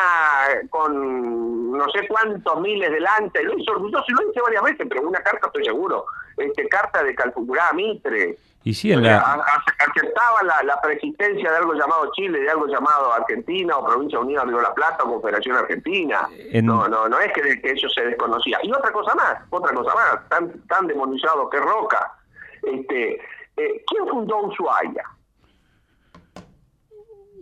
con 0.69 1.71
no 1.71 1.89
sé 1.89 2.07
cuántos 2.07 2.61
miles 2.61 2.91
delante, 2.91 3.43
lo 3.43 3.57
hizo 3.57 3.71
orgulloso 3.71 4.05
y 4.07 4.11
lo 4.13 4.29
hice 4.29 4.41
varias 4.41 4.63
veces, 4.63 4.85
pero 4.87 5.07
una 5.07 5.19
carta 5.21 5.47
estoy 5.47 5.65
seguro, 5.65 6.05
este 6.37 6.67
carta 6.67 7.03
de 7.03 7.15
Calfucurá 7.15 7.73
Mitre. 7.73 8.37
Y 8.65 8.73
sí, 8.73 8.93
en 8.93 9.03
la... 9.03 9.17
aceptaba 9.17 10.41
la, 10.43 10.63
la, 10.63 10.79
persistencia 10.79 11.51
de 11.51 11.57
algo 11.57 11.73
llamado 11.73 12.09
Chile, 12.13 12.39
de 12.39 12.49
algo 12.49 12.65
llamado 12.67 13.11
Argentina 13.11 13.75
o 13.77 13.85
Provincia 13.85 14.19
Unida 14.19 14.45
de 14.45 14.53
La 14.53 14.73
Plata 14.73 15.03
o 15.03 15.11
Confederación 15.11 15.57
Argentina. 15.57 16.29
No, 16.61 16.87
no, 16.87 17.09
no 17.09 17.19
es 17.19 17.33
que, 17.33 17.61
que, 17.61 17.71
eso 17.71 17.89
se 17.89 18.05
desconocía. 18.05 18.59
Y 18.63 18.71
otra 18.71 18.91
cosa 18.93 19.13
más, 19.15 19.35
otra 19.49 19.73
cosa 19.73 19.93
más, 19.93 20.29
tan, 20.29 20.65
tan 20.67 20.87
demonizado 20.87 21.49
que 21.49 21.59
Roca. 21.59 22.13
Este, 22.61 23.19
eh, 23.57 23.83
¿quién 23.87 24.07
fundó 24.07 24.47
Ushuaia? 24.47 25.03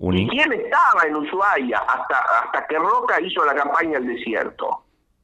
¿Y 0.01 0.27
quién 0.29 0.51
estaba 0.51 1.03
en 1.07 1.15
Ushuaia 1.15 1.77
hasta, 1.77 2.19
hasta 2.43 2.65
que 2.67 2.77
Roca 2.77 3.21
hizo 3.21 3.45
la 3.45 3.53
campaña 3.53 3.97
al 3.97 4.07
desierto? 4.07 4.83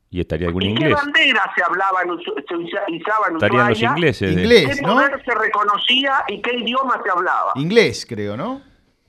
¿Y 0.09 0.21
estaría 0.21 0.47
algún 0.47 0.61
¿Y 0.61 0.67
inglés? 0.67 0.89
¿Qué 0.89 0.93
bandera 0.93 1.51
se 1.55 1.63
hablaba 1.63 2.01
en, 2.03 2.17
se 2.19 2.91
izaba 2.91 3.27
en 3.27 3.35
Estarían 3.35 3.69
los 3.69 3.81
ingleses. 3.81 4.31
Inglés, 4.31 4.79
¿Qué 4.79 4.81
¿no? 4.85 4.93
poder 4.93 5.23
se 5.25 5.35
reconocía 5.35 6.23
y 6.27 6.41
qué 6.41 6.55
idioma 6.55 7.01
se 7.03 7.09
hablaba? 7.09 7.53
Inglés, 7.55 8.05
creo, 8.07 8.37
¿no? 8.37 8.61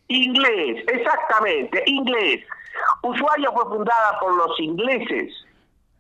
Inglés, 0.09 0.85
exactamente, 0.89 1.83
inglés. 1.87 2.45
Ushuaia 3.03 3.53
fue 3.53 3.65
fundada 3.65 4.19
por 4.21 4.35
los 4.37 4.59
ingleses 4.59 5.33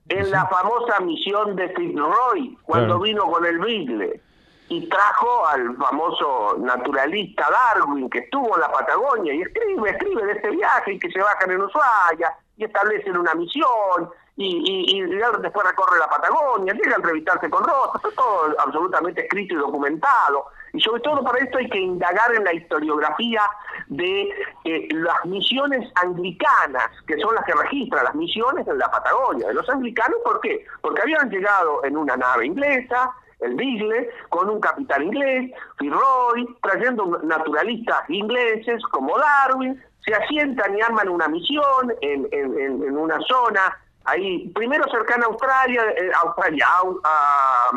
en 0.08 0.30
la 0.30 0.46
famosa 0.46 1.00
misión 1.00 1.54
de 1.56 1.68
Fitzroy, 1.74 2.56
cuando 2.62 2.98
vino 3.00 3.24
con 3.24 3.44
el 3.44 3.58
Beagle 3.58 4.22
y 4.68 4.88
trajo 4.88 5.46
al 5.46 5.76
famoso 5.76 6.56
naturalista 6.58 7.48
Darwin 7.50 8.10
que 8.10 8.18
estuvo 8.18 8.54
en 8.54 8.60
la 8.60 8.70
Patagonia 8.70 9.32
y 9.32 9.42
escribe, 9.42 9.90
escribe 9.90 10.26
de 10.26 10.32
este 10.32 10.50
viaje 10.50 10.92
y 10.92 10.98
que 10.98 11.10
se 11.10 11.20
bajan 11.20 11.50
en 11.50 11.62
Ushuaia 11.62 12.36
y 12.56 12.64
establecen 12.64 13.16
una 13.16 13.34
misión 13.34 14.10
y, 14.40 14.96
y, 14.96 15.02
después 15.02 15.66
recorre 15.66 15.98
la 15.98 16.08
Patagonia, 16.08 16.72
llega 16.72 16.92
a 16.92 16.96
entrevistarse 16.96 17.50
con 17.50 17.64
Rosa, 17.64 17.96
está 17.96 18.10
todo 18.10 18.54
absolutamente 18.60 19.22
escrito 19.22 19.54
y 19.54 19.58
documentado. 19.58 20.46
Y 20.72 20.80
sobre 20.80 21.00
todo 21.00 21.24
para 21.24 21.42
esto 21.42 21.58
hay 21.58 21.68
que 21.68 21.80
indagar 21.80 22.32
en 22.32 22.44
la 22.44 22.52
historiografía 22.52 23.42
de 23.88 24.30
eh, 24.64 24.88
las 24.92 25.24
misiones 25.24 25.90
anglicanas, 25.96 26.88
que 27.08 27.18
son 27.18 27.34
las 27.34 27.44
que 27.46 27.52
registran 27.52 28.04
las 28.04 28.14
misiones 28.14 28.68
en 28.68 28.78
la 28.78 28.88
Patagonia. 28.88 29.48
De 29.48 29.54
los 29.54 29.68
anglicanos, 29.68 30.18
¿por 30.24 30.40
qué? 30.40 30.64
Porque 30.82 31.02
habían 31.02 31.28
llegado 31.30 31.84
en 31.84 31.96
una 31.96 32.16
nave 32.16 32.46
inglesa, 32.46 33.10
el 33.40 33.54
Beagle, 33.54 34.10
con 34.28 34.50
un 34.50 34.60
capitán 34.60 35.04
inglés, 35.04 35.52
Fitzroy, 35.78 36.46
trayendo 36.62 37.20
naturalistas 37.22 38.08
ingleses 38.08 38.82
como 38.90 39.16
Darwin, 39.18 39.80
se 40.04 40.14
asientan 40.14 40.76
y 40.76 40.80
arman 40.80 41.08
una 41.08 41.28
misión 41.28 41.94
en, 42.00 42.28
en, 42.32 42.96
una 42.96 43.18
zona 43.20 43.78
ahí, 44.04 44.48
primero 44.54 44.84
cercana 44.90 45.26
a 45.26 45.28
Australia, 45.28 45.82
eh, 45.96 46.10
Australia, 46.24 46.66
a, 47.04 47.70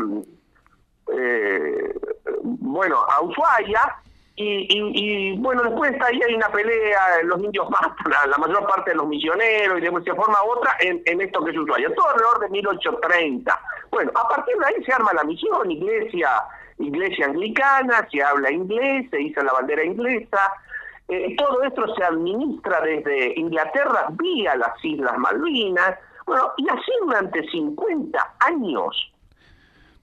eh, 1.14 1.94
bueno, 2.44 2.98
a 2.98 3.22
Ushuaia, 3.22 3.98
y, 4.42 5.38
bueno, 5.38 5.64
después 5.64 5.94
ahí 6.02 6.20
hay 6.28 6.36
una 6.36 6.50
pelea, 6.50 7.24
los 7.24 7.42
indios 7.42 7.70
matan 7.70 8.14
a 8.14 8.28
la 8.28 8.38
mayor 8.38 8.68
parte 8.68 8.92
de 8.92 8.98
los 8.98 9.08
misioneros 9.08 9.78
y 9.78 9.82
de 9.82 10.04
se 10.04 10.14
forma 10.14 10.42
otra 10.44 10.76
en, 10.80 11.02
en 11.06 11.22
esto 11.22 11.44
que 11.44 11.52
es 11.52 11.58
Ushuaia, 11.58 11.94
todo 11.96 12.10
alrededor 12.10 12.40
de 12.40 12.50
1830. 12.50 13.60
Bueno, 13.92 14.12
a 14.16 14.28
partir 14.28 14.56
de 14.58 14.66
ahí 14.66 14.84
se 14.84 14.94
arma 14.94 15.14
la 15.14 15.24
misión, 15.24 15.70
iglesia, 15.70 16.30
iglesia 16.78 17.26
anglicana, 17.26 18.08
se 18.12 18.24
habla 18.24 18.52
inglés, 18.52 19.08
se 19.12 19.22
hizo 19.22 19.42
la 19.42 19.54
bandera 19.54 19.84
inglesa, 19.84 20.54
eh, 21.08 21.36
todo 21.38 21.62
esto 21.64 21.94
se 21.96 22.04
administra 22.04 22.82
desde 22.82 23.34
Inglaterra 23.38 24.08
vía 24.12 24.56
las 24.56 24.74
Islas 24.84 25.18
Malvinas, 25.18 25.96
bueno, 26.26 26.52
y 26.58 26.70
así 26.70 26.92
durante 27.02 27.46
50 27.50 28.36
años. 28.40 29.12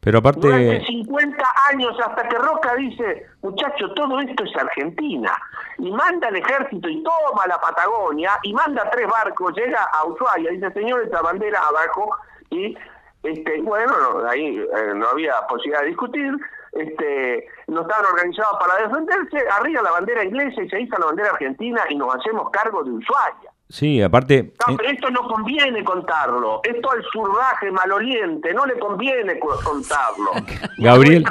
Pero 0.00 0.18
aparte... 0.18 0.40
Durante 0.40 0.86
50 0.86 1.44
años 1.70 1.96
hasta 2.00 2.28
que 2.28 2.36
Roca 2.36 2.74
dice, 2.76 3.26
muchacho, 3.42 3.92
todo 3.94 4.20
esto 4.20 4.44
es 4.44 4.56
Argentina. 4.56 5.36
Y 5.78 5.90
manda 5.90 6.28
el 6.28 6.36
ejército 6.36 6.88
y 6.88 7.02
toma 7.02 7.46
la 7.46 7.60
Patagonia 7.60 8.32
y 8.42 8.52
manda 8.52 8.88
tres 8.90 9.06
barcos, 9.08 9.54
llega 9.56 9.82
a 9.92 10.04
Ushuaia, 10.06 10.50
dice, 10.50 10.72
señor, 10.72 11.02
esta 11.02 11.22
bandera 11.22 11.60
abajo 11.60 12.16
y 12.50 12.76
este, 13.22 13.60
bueno, 13.62 13.92
ahí 14.28 14.58
eh, 14.58 14.92
no 14.94 15.08
había 15.08 15.34
posibilidad 15.48 15.80
de 15.80 15.88
discutir, 15.88 16.32
este, 16.72 17.48
no 17.66 17.82
estaban 17.82 18.06
organizados 18.06 18.58
para 18.60 18.86
defenderse, 18.86 19.48
arriba 19.50 19.82
la 19.82 19.90
bandera 19.90 20.24
inglesa 20.24 20.62
y 20.62 20.68
se 20.68 20.80
hizo 20.80 20.96
la 20.98 21.06
bandera 21.06 21.30
argentina 21.30 21.82
y 21.88 21.96
nos 21.96 22.14
hacemos 22.14 22.50
cargo 22.50 22.84
de 22.84 22.90
Ushuaia. 22.92 23.50
Sí, 23.70 24.00
aparte... 24.00 24.54
No, 24.66 24.76
pero 24.78 24.88
esto 24.88 25.10
no 25.10 25.28
conviene 25.28 25.84
contarlo, 25.84 26.62
esto 26.64 26.90
al 26.90 27.04
surraje 27.12 27.70
maloliente, 27.70 28.54
no 28.54 28.64
le 28.64 28.78
conviene 28.78 29.38
contarlo. 29.38 30.32
Gabriel... 30.78 31.24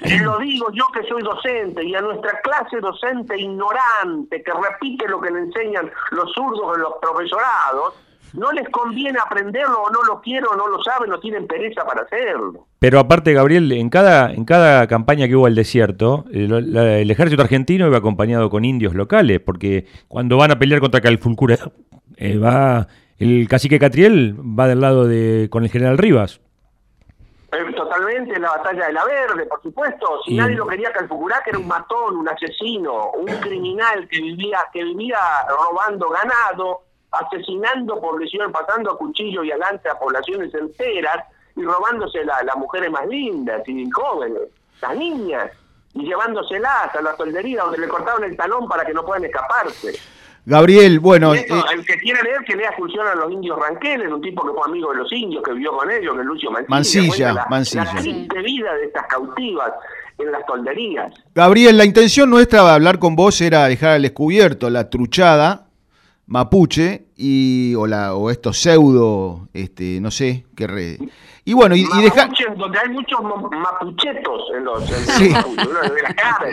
Y 0.00 0.18
lo 0.18 0.38
digo 0.38 0.72
yo 0.72 0.84
que 0.92 1.06
soy 1.06 1.22
docente, 1.22 1.84
y 1.84 1.94
a 1.94 2.00
nuestra 2.00 2.40
clase 2.40 2.80
docente 2.80 3.38
ignorante, 3.38 4.42
que 4.42 4.52
repite 4.52 5.06
lo 5.08 5.20
que 5.20 5.30
le 5.30 5.38
enseñan 5.38 5.88
los 6.10 6.32
zurdos 6.32 6.76
en 6.76 6.82
los 6.82 6.94
profesorados, 7.00 7.94
no 8.34 8.52
les 8.52 8.68
conviene 8.68 9.18
aprenderlo 9.24 9.82
o 9.82 9.90
no 9.90 10.02
lo 10.04 10.20
quieren 10.20 10.46
o 10.52 10.56
no 10.56 10.68
lo 10.68 10.82
saben 10.82 11.10
no 11.10 11.20
tienen 11.20 11.46
pereza 11.46 11.84
para 11.84 12.02
hacerlo. 12.02 12.66
Pero 12.78 12.98
aparte, 12.98 13.32
Gabriel, 13.32 13.72
en 13.72 13.90
cada, 13.90 14.32
en 14.32 14.44
cada 14.44 14.86
campaña 14.86 15.26
que 15.28 15.36
hubo 15.36 15.46
al 15.46 15.54
desierto, 15.54 16.24
el, 16.32 17.10
ejército 17.10 17.42
argentino 17.42 17.86
iba 17.86 17.98
acompañado 17.98 18.50
con 18.50 18.64
indios 18.64 18.94
locales, 18.94 19.40
porque 19.40 19.86
cuando 20.08 20.36
van 20.36 20.50
a 20.50 20.58
pelear 20.58 20.80
contra 20.80 21.00
Calfulcura, 21.00 21.58
eh, 22.16 22.38
va 22.38 22.86
el 23.18 23.48
cacique 23.48 23.80
Catriel 23.80 24.36
va 24.38 24.68
del 24.68 24.80
lado 24.80 25.06
de 25.06 25.48
con 25.50 25.64
el 25.64 25.70
general 25.70 25.98
Rivas. 25.98 26.40
Eh, 27.50 27.72
totalmente, 27.74 28.34
en 28.34 28.42
la 28.42 28.50
batalla 28.50 28.86
de 28.86 28.92
la 28.92 29.04
Verde, 29.06 29.46
por 29.46 29.62
supuesto. 29.62 30.20
Si 30.24 30.36
nadie 30.36 30.54
lo 30.54 30.66
quería 30.66 30.92
Calfucurá, 30.92 31.40
que 31.42 31.50
era 31.50 31.58
un 31.58 31.66
matón, 31.66 32.16
un 32.16 32.28
asesino, 32.28 33.12
un 33.12 33.26
criminal 33.40 34.06
que 34.06 34.20
vivía, 34.20 34.60
que 34.72 34.84
vivía 34.84 35.18
robando 35.48 36.10
ganado, 36.10 36.82
asesinando 37.12 38.00
poblaciones, 38.00 38.52
pasando 38.52 38.92
a 38.92 38.98
cuchillo 38.98 39.42
y 39.44 39.50
a 39.52 39.56
lanza 39.56 39.92
a 39.92 39.98
poblaciones 39.98 40.52
enteras, 40.54 41.24
y 41.56 41.62
robándose 41.62 42.24
la- 42.24 42.42
las 42.44 42.56
mujeres 42.56 42.90
más 42.90 43.06
lindas 43.08 43.62
y 43.66 43.90
jóvenes, 43.90 44.42
las 44.80 44.96
niñas, 44.96 45.50
y 45.94 46.04
llevándoselas 46.04 46.94
a 46.94 47.02
la 47.02 47.16
soldería 47.16 47.62
donde 47.62 47.78
le 47.78 47.88
cortaron 47.88 48.22
el 48.24 48.36
talón 48.36 48.68
para 48.68 48.84
que 48.84 48.92
no 48.94 49.04
puedan 49.04 49.24
escaparse. 49.24 49.98
Gabriel, 50.46 51.00
bueno, 51.00 51.34
eh, 51.34 51.46
el 51.74 51.84
que 51.84 51.96
quiere 51.98 52.22
leer, 52.22 52.38
que 52.46 52.56
lea 52.56 52.68
Expulsión 52.70 53.06
a 53.06 53.14
los 53.14 53.30
indios 53.32 53.58
ranqueles, 53.58 54.10
un 54.10 54.22
tipo 54.22 54.46
que 54.46 54.52
fue 54.52 54.62
amigo 54.66 54.92
de 54.92 54.98
los 54.98 55.12
indios, 55.12 55.42
que 55.42 55.52
vivió 55.52 55.72
con 55.72 55.90
ellos, 55.90 56.14
que 56.14 56.20
es 56.20 56.26
Lucio 56.26 56.50
Mancilla. 56.50 56.70
Mancilla, 56.70 57.32
la, 57.34 57.46
Mancilla. 57.50 57.84
La 57.84 58.00
triste 58.00 58.40
vida 58.42 58.74
de 58.74 58.84
estas 58.86 59.06
cautivas 59.08 59.72
en 60.16 60.32
las 60.32 60.46
tolderías. 60.46 61.12
Gabriel, 61.34 61.76
la 61.76 61.84
intención 61.84 62.30
nuestra 62.30 62.62
de 62.64 62.70
hablar 62.70 62.98
con 62.98 63.14
vos 63.14 63.40
era 63.42 63.66
dejar 63.66 63.90
al 63.90 64.02
descubierto 64.02 64.70
la 64.70 64.88
truchada 64.88 65.66
mapuche 66.28 67.06
y 67.16 67.74
o 67.74 67.86
la 67.86 68.14
o 68.14 68.30
estos 68.30 68.58
pseudo 68.58 69.48
este 69.54 69.98
no 70.00 70.10
sé 70.10 70.44
qué 70.54 70.66
re- 70.66 70.98
y 71.44 71.52
bueno 71.54 71.74
y, 71.74 71.80
y 71.80 71.84
donde 72.56 72.78
hay 72.78 72.90
muchos 72.90 73.22
ma- 73.22 73.48
mapuchetos 73.50 74.42
en 74.56 74.64
los, 74.64 74.82
en 74.90 75.06
Sí. 75.06 75.28
la 76.02 76.14
cara, 76.14 76.50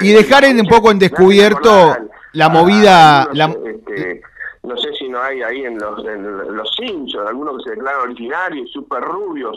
y 0.00 0.08
dejar 0.12 0.44
en 0.44 0.60
un 0.60 0.66
poco 0.68 0.90
en 0.92 0.98
descubierto 1.00 1.96
la 2.32 2.48
movida 2.48 3.28
la, 3.32 3.46
este, 3.46 4.22
no 4.62 4.76
sé 4.76 4.88
si 4.98 5.08
no 5.08 5.20
hay 5.20 5.42
ahí 5.42 5.64
en 5.64 5.76
los, 5.78 6.04
en 6.06 6.56
los 6.56 6.68
Simpsons, 6.76 7.26
algunos 7.28 7.56
que 7.58 7.70
se 7.70 7.76
declaran 7.76 8.02
originarios, 8.02 8.70
súper 8.72 9.00
rubios. 9.02 9.56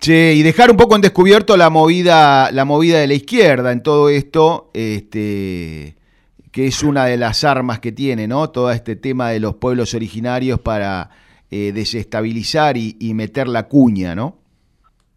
Che, 0.00 0.34
y 0.34 0.42
dejar 0.42 0.70
un 0.70 0.76
poco 0.76 0.94
en 0.96 1.00
descubierto 1.00 1.56
la 1.56 1.70
movida, 1.70 2.50
la 2.52 2.64
movida 2.64 2.98
de 2.98 3.06
la 3.06 3.14
izquierda 3.14 3.72
en 3.72 3.82
todo 3.82 4.08
esto, 4.10 4.70
este, 4.74 5.96
que 6.54 6.68
es 6.68 6.84
una 6.84 7.06
de 7.06 7.16
las 7.16 7.42
armas 7.42 7.80
que 7.80 7.90
tiene, 7.90 8.28
¿no? 8.28 8.48
Todo 8.50 8.70
este 8.70 8.94
tema 8.94 9.30
de 9.30 9.40
los 9.40 9.56
pueblos 9.56 9.92
originarios 9.92 10.60
para 10.60 11.10
eh, 11.50 11.72
desestabilizar 11.72 12.76
y, 12.76 13.12
meter 13.12 13.48
la 13.48 13.64
cuña, 13.64 14.14
¿no? 14.14 14.36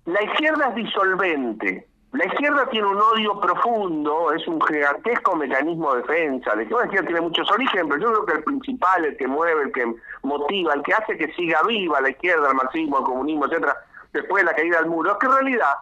La 0.05 0.23
izquierda 0.23 0.69
es 0.69 0.75
disolvente. 0.83 1.87
La 2.13 2.25
izquierda 2.25 2.67
tiene 2.71 2.87
un 2.87 2.97
odio 2.97 3.39
profundo, 3.39 4.33
es 4.33 4.47
un 4.47 4.59
gigantesco 4.59 5.35
mecanismo 5.35 5.93
de 5.93 6.01
defensa. 6.01 6.55
La 6.55 6.63
izquierda 6.63 7.05
tiene 7.05 7.21
muchos 7.21 7.51
orígenes, 7.51 7.85
pero 7.87 8.01
yo 8.01 8.07
creo 8.07 8.25
que 8.25 8.33
el 8.33 8.43
principal, 8.43 9.05
el 9.05 9.15
que 9.15 9.27
mueve, 9.27 9.61
el 9.65 9.71
que 9.71 9.85
motiva, 10.23 10.73
el 10.73 10.81
que 10.81 10.93
hace 10.95 11.17
que 11.19 11.31
siga 11.33 11.61
viva 11.67 12.01
la 12.01 12.09
izquierda, 12.09 12.49
el 12.49 12.55
marxismo, 12.55 12.97
el 12.97 13.03
comunismo, 13.03 13.45
etcétera, 13.45 13.77
después 14.11 14.41
de 14.41 14.45
la 14.45 14.55
caída 14.55 14.79
del 14.79 14.89
muro, 14.89 15.11
es 15.11 15.17
que 15.19 15.27
en 15.27 15.33
realidad 15.33 15.73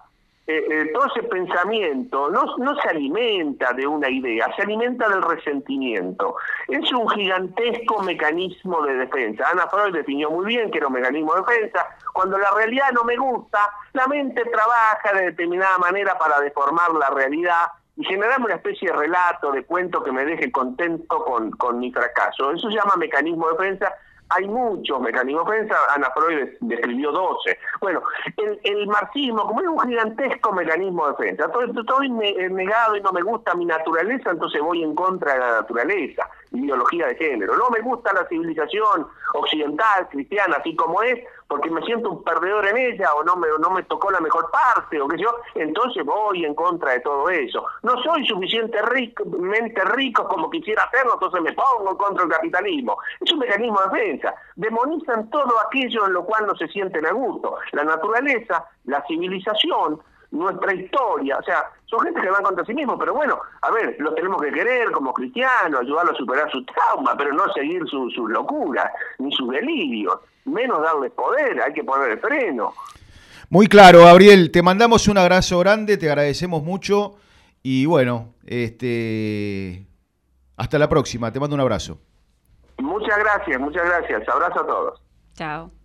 eh, 0.48 0.64
eh, 0.70 0.92
todo 0.94 1.08
ese 1.08 1.24
pensamiento 1.24 2.30
no, 2.30 2.58
no 2.58 2.76
se 2.80 2.90
alimenta 2.90 3.74
de 3.74 3.88
una 3.88 4.08
idea, 4.10 4.48
se 4.56 4.62
alimenta 4.62 5.10
del 5.10 5.24
resentimiento. 5.24 6.36
Es 6.68 6.92
un 6.94 7.10
gigantesco 7.10 8.04
mecanismo 8.04 8.82
de 8.84 8.94
defensa. 8.96 9.50
Ana 9.52 9.68
Freud 9.68 9.94
definió 9.94 10.30
muy 10.30 10.46
bien 10.46 10.70
que 10.70 10.78
era 10.78 10.88
un 10.88 10.94
mecanismo 10.94 11.34
de 11.34 11.42
defensa. 11.42 11.88
Cuando 12.14 12.38
la 12.38 12.52
realidad 12.52 12.92
no 12.94 13.04
me 13.04 13.18
gusta, 13.18 13.60
la 13.94 14.06
mente 14.08 14.44
trabaja 14.46 15.14
de 15.14 15.32
determinada 15.32 15.80
manera 15.80 16.16
para 16.20 16.40
deformar 16.40 16.92
la 16.92 17.10
realidad 17.10 17.66
y 17.98 18.06
generarme 18.06 18.46
una 18.46 18.56
especie 18.56 18.92
de 18.92 18.96
relato, 18.96 19.52
de 19.52 19.64
cuento 19.64 20.04
que 20.04 20.12
me 20.12 20.26
deje 20.26 20.52
contento 20.52 21.24
con, 21.24 21.52
con 21.52 21.80
mi 21.80 21.92
fracaso. 21.92 22.52
Eso 22.52 22.70
se 22.70 22.76
llama 22.76 22.96
mecanismo 22.98 23.48
de 23.48 23.58
defensa 23.58 23.94
hay 24.30 24.48
muchos 24.48 25.00
mecanismos 25.00 25.46
de 25.48 25.54
defensa, 25.54 25.78
Ana 25.94 26.10
Freud 26.16 26.50
describió 26.62 27.12
12. 27.12 27.58
Bueno, 27.82 28.02
el, 28.38 28.60
el 28.64 28.88
marxismo, 28.88 29.46
como 29.48 29.62
es 29.62 29.68
un 29.68 29.80
gigantesco 29.82 30.52
mecanismo 30.52 31.06
de 31.06 31.12
defensa, 31.12 31.46
estoy, 31.46 31.72
estoy 31.80 32.10
ne- 32.10 32.50
negado 32.50 32.96
y 32.96 33.02
no 33.02 33.12
me 33.12 33.22
gusta 33.22 33.54
mi 33.56 33.66
naturaleza, 33.66 34.32
entonces 34.32 34.62
voy 34.62 34.84
en 34.84 34.96
contra 34.96 35.34
de 35.34 35.40
la 35.40 35.52
naturaleza, 35.62 36.28
ideología 36.52 37.08
de 37.08 37.16
género. 37.16 37.56
No 37.56 37.70
me 37.70 37.82
gusta 37.82 38.12
la 38.14 38.28
civilización 38.28 39.08
occidental, 39.36 40.08
cristiana, 40.10 40.58
así 40.58 40.76
como 40.76 41.02
es, 41.04 41.20
porque 41.48 41.70
me 41.70 41.82
siento 41.84 42.10
un 42.10 42.24
perdedor 42.24 42.68
en 42.68 42.78
ella 42.78 43.14
o 43.14 43.24
no 43.24 43.36
me, 43.36 43.48
no 43.60 43.70
me 43.70 43.84
tocó 43.84 44.12
la 44.12 44.20
mejor 44.20 44.50
parte 44.52 45.00
o 45.00 45.08
qué 45.08 45.18
sé 45.18 45.24
yo, 45.24 45.36
entonces 45.56 46.04
voy 46.04 46.44
en 46.44 46.56
contra 46.56 46.94
de 46.94 47.00
todo 47.02 47.30
eso. 47.30 47.66
No 47.84 48.02
soy 48.04 48.26
suficientemente 48.26 49.82
rico 49.96 50.28
como 50.28 50.50
quisiera 50.50 50.84
hacerlo, 50.84 51.14
entonces 51.14 51.42
me 51.42 51.54
pongo 51.54 51.98
contra 51.98 52.24
del 52.24 52.32
capitalismo. 52.32 52.98
Es 53.22 53.32
un 53.32 53.40
mecanismo 53.40 53.80
de 53.82 54.00
defensa. 54.00 54.36
Demonizan 54.56 55.30
todo 55.30 55.60
aquello 55.66 56.08
en 56.08 56.14
lo 56.14 56.26
cual 56.26 56.48
no 56.48 56.56
se 56.56 56.68
sienten 56.68 57.06
a 57.06 57.12
gusto. 57.12 57.58
La 57.74 57.84
naturaleza, 57.84 58.66
la 58.86 59.06
civilización, 59.06 60.02
nuestra 60.36 60.74
historia, 60.74 61.38
o 61.38 61.44
sea, 61.44 61.64
son 61.86 62.02
gente 62.02 62.22
que 62.22 62.30
van 62.30 62.44
contra 62.44 62.66
sí 62.66 62.74
mismos, 62.74 62.98
pero 63.00 63.14
bueno, 63.14 63.40
a 63.62 63.72
ver, 63.72 63.96
los 64.00 64.14
tenemos 64.16 64.42
que 64.42 64.52
querer 64.52 64.92
como 64.92 65.14
cristianos, 65.14 65.82
ayudarlos 65.82 66.14
a 66.14 66.18
superar 66.18 66.52
su 66.52 66.64
trauma, 66.66 67.16
pero 67.18 67.34
no 67.34 67.52
seguir 67.54 67.82
sus 67.88 68.14
su 68.14 68.28
locuras, 68.28 68.92
ni 69.20 69.32
sus 69.32 69.50
delirios, 69.50 70.16
menos 70.46 70.82
darles 70.82 71.12
poder, 71.14 71.62
hay 71.62 71.74
que 71.74 71.84
poner 71.84 72.12
el 72.12 72.20
freno. 72.20 72.74
Muy 73.50 73.68
claro, 73.68 74.04
Gabriel, 74.04 74.52
te 74.52 74.62
mandamos 74.62 75.08
un 75.08 75.18
abrazo 75.18 75.60
grande, 75.60 75.98
te 75.98 76.10
agradecemos 76.10 76.64
mucho 76.64 77.16
y 77.64 77.86
bueno, 77.86 78.34
este 78.46 79.86
hasta 80.58 80.80
la 80.80 80.90
próxima, 80.90 81.32
te 81.32 81.40
mando 81.40 81.56
un 81.56 81.62
abrazo. 81.62 82.00
Muchas 82.80 83.18
gracias, 83.20 83.60
muchas 83.60 83.86
gracias, 83.86 84.28
abrazo 84.28 84.62
a 84.62 84.68
todos. 84.68 85.02
Chao. 85.34 85.85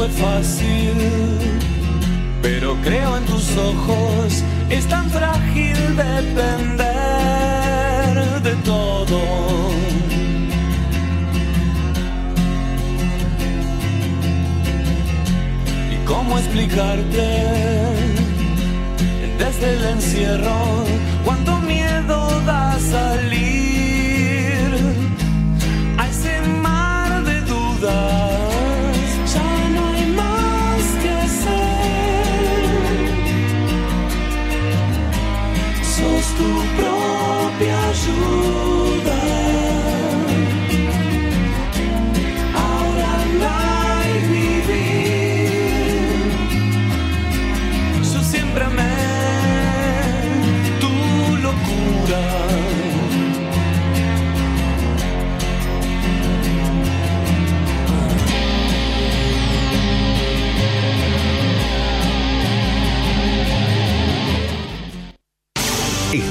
Fue 0.00 0.08
fácil, 0.08 0.94
pero 2.40 2.74
creo 2.82 3.18
en 3.18 3.24
tus 3.26 3.54
ojos. 3.58 4.42
Es 4.70 4.86
tan 4.86 5.10
frágil 5.10 5.76
depender 5.94 6.80
de 8.42 8.54
todo. 8.64 9.20
¿Y 15.92 15.96
cómo 16.06 16.38
explicarte 16.38 17.26
desde 19.38 19.66
el 19.76 19.84
encierro 19.96 20.86
cuánto 21.26 21.58
miedo 21.58 22.40
da 22.46 22.78
salir 22.78 23.49
Sos 37.92 38.06
tu 38.06 38.69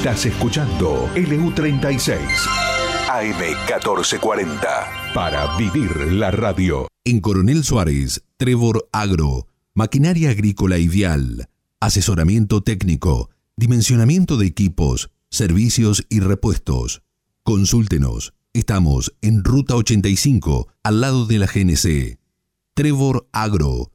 Estás 0.10 0.26
escuchando 0.26 1.07
LU36 1.14 2.18
AM1440 3.10 5.14
para 5.14 5.56
vivir 5.56 5.95
la 6.14 6.31
radio. 6.31 6.88
En 7.03 7.19
Coronel 7.19 7.64
Suárez, 7.64 8.23
Trevor 8.36 8.90
Agro, 8.91 9.45
maquinaria 9.76 10.31
agrícola 10.31 10.80
ideal, 10.80 11.48
asesoramiento 11.80 12.64
técnico, 12.64 13.30
dimensionamiento 13.56 14.38
de 14.38 14.48
equipos, 14.48 15.11
servicios 15.30 16.03
y 16.10 16.22
repuestos. 16.22 17.03
Consúltenos. 17.44 18.34
Estamos 18.52 19.14
en 19.22 19.44
Ruta 19.44 19.76
85, 19.76 20.69
al 20.81 21.02
lado 21.02 21.27
de 21.27 21.38
la 21.38 21.45
GNC. 21.45 22.18
Trevor 22.73 23.30
Agro. 23.31 23.91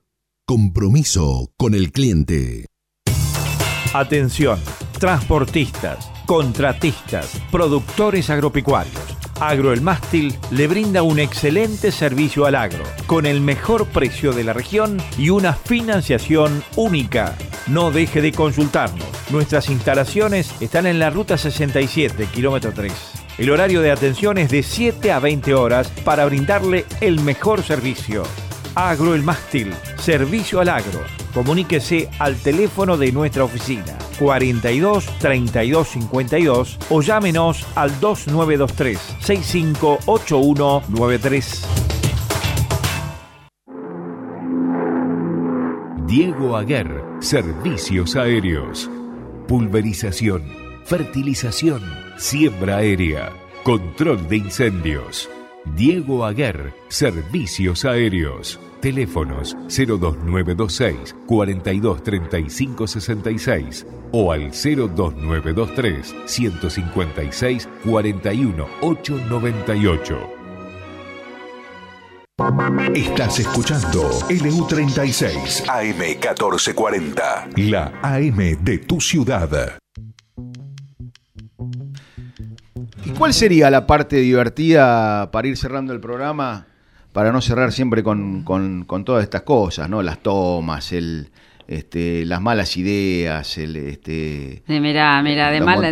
Compromiso 0.47 1.51
con 1.57 1.75
el 1.75 1.91
cliente. 1.91 2.67
Atención, 3.93 4.61
transportistas, 5.05 6.11
contratistas, 6.25 7.39
productores 7.51 8.31
agropecuarios, 8.31 9.03
Agro 9.39 9.75
El 9.75 9.83
Mástil 9.83 10.35
le 10.51 10.67
brinda 10.67 11.03
un 11.03 11.19
excelente 11.19 11.93
servicio 11.93 12.47
al 12.47 12.55
agro, 12.55 12.85
con 13.07 13.27
el 13.27 13.43
mejor 13.43 13.87
precio 13.89 14.33
de 14.33 14.45
la 14.45 14.55
región 14.55 14.97
y 15.19 15.29
una 15.29 15.53
financiación 15.53 16.65
única. 16.77 17.37
No 17.67 17.91
deje 17.91 18.23
de 18.23 18.33
consultarnos. 18.33 19.07
Nuestras 19.29 19.69
instalaciones 19.69 20.55
están 20.63 20.87
en 20.87 20.99
la 20.99 21.11
ruta 21.11 21.37
67, 21.37 22.27
kilómetro 22.33 22.73
3. 22.73 22.91
El 23.37 23.51
horario 23.51 23.83
de 23.83 23.91
atención 23.91 24.39
es 24.39 24.51
de 24.51 24.63
7 24.63 25.13
a 25.13 25.19
20 25.19 25.55
horas 25.55 25.91
para 26.03 26.25
brindarle 26.25 26.87
el 27.03 27.21
mejor 27.21 27.63
servicio. 27.63 28.23
Agro 28.75 29.15
El 29.15 29.23
Mástil, 29.23 29.73
servicio 29.99 30.59
al 30.59 30.69
agro. 30.69 31.05
Comuníquese 31.33 32.11
al 32.19 32.35
teléfono 32.37 32.97
de 32.97 33.13
nuestra 33.13 33.45
oficina 33.45 33.97
42 34.19 35.07
32 35.19 35.89
52 35.89 36.79
o 36.91 37.01
llámenos 37.01 37.65
al 37.77 38.01
2923 38.01 38.99
658193. 39.21 41.69
Diego 46.07 46.57
Aguer, 46.57 47.05
Servicios 47.21 48.17
Aéreos. 48.17 48.91
Pulverización, 49.47 50.43
fertilización, 50.85 51.81
siembra 52.17 52.79
aérea, 52.79 53.31
control 53.63 54.27
de 54.29 54.39
incendios. 54.39 55.31
Diego 55.65 56.25
Aguer, 56.25 56.73
Servicios 56.89 57.85
Aéreos. 57.85 58.61
Teléfonos 58.81 59.57
02926 59.69 61.17
423566 61.27 63.85
o 64.13 64.31
al 64.31 64.51
02923 64.51 66.15
156 66.27 67.69
41898. 67.85 70.45
Estás 72.95 73.39
escuchando 73.39 74.11
LU36 74.29 75.65
AM1440, 75.67 77.57
la 77.57 77.93
AM 78.03 78.63
de 78.63 78.79
tu 78.79 79.01
ciudad. 79.01 79.79
Cuál 83.17 83.33
sería 83.35 83.71
la 83.71 83.87
parte 83.87 84.17
divertida 84.17 85.31
para 85.31 85.49
ir 85.49 85.57
cerrando 85.57 85.93
el 85.93 86.01
programa? 86.01 86.67
Para 87.13 87.31
no 87.33 87.41
cerrar 87.41 87.73
siempre 87.73 88.03
con, 88.03 88.43
con- 88.43 88.85
con 88.85 89.05
todas 89.05 89.23
estas 89.23 89.43
cosas, 89.43 89.89
¿no? 89.89 90.03
Las 90.03 90.19
tomas, 90.19 90.93
el, 90.93 91.29
este, 91.69 92.25
las 92.25 92.41
malas 92.41 92.77
ideas, 92.77 93.57
el 93.57 93.77
este 93.77 94.63
de 95.51 95.61
los 95.61 95.67
mala-. 95.67 95.91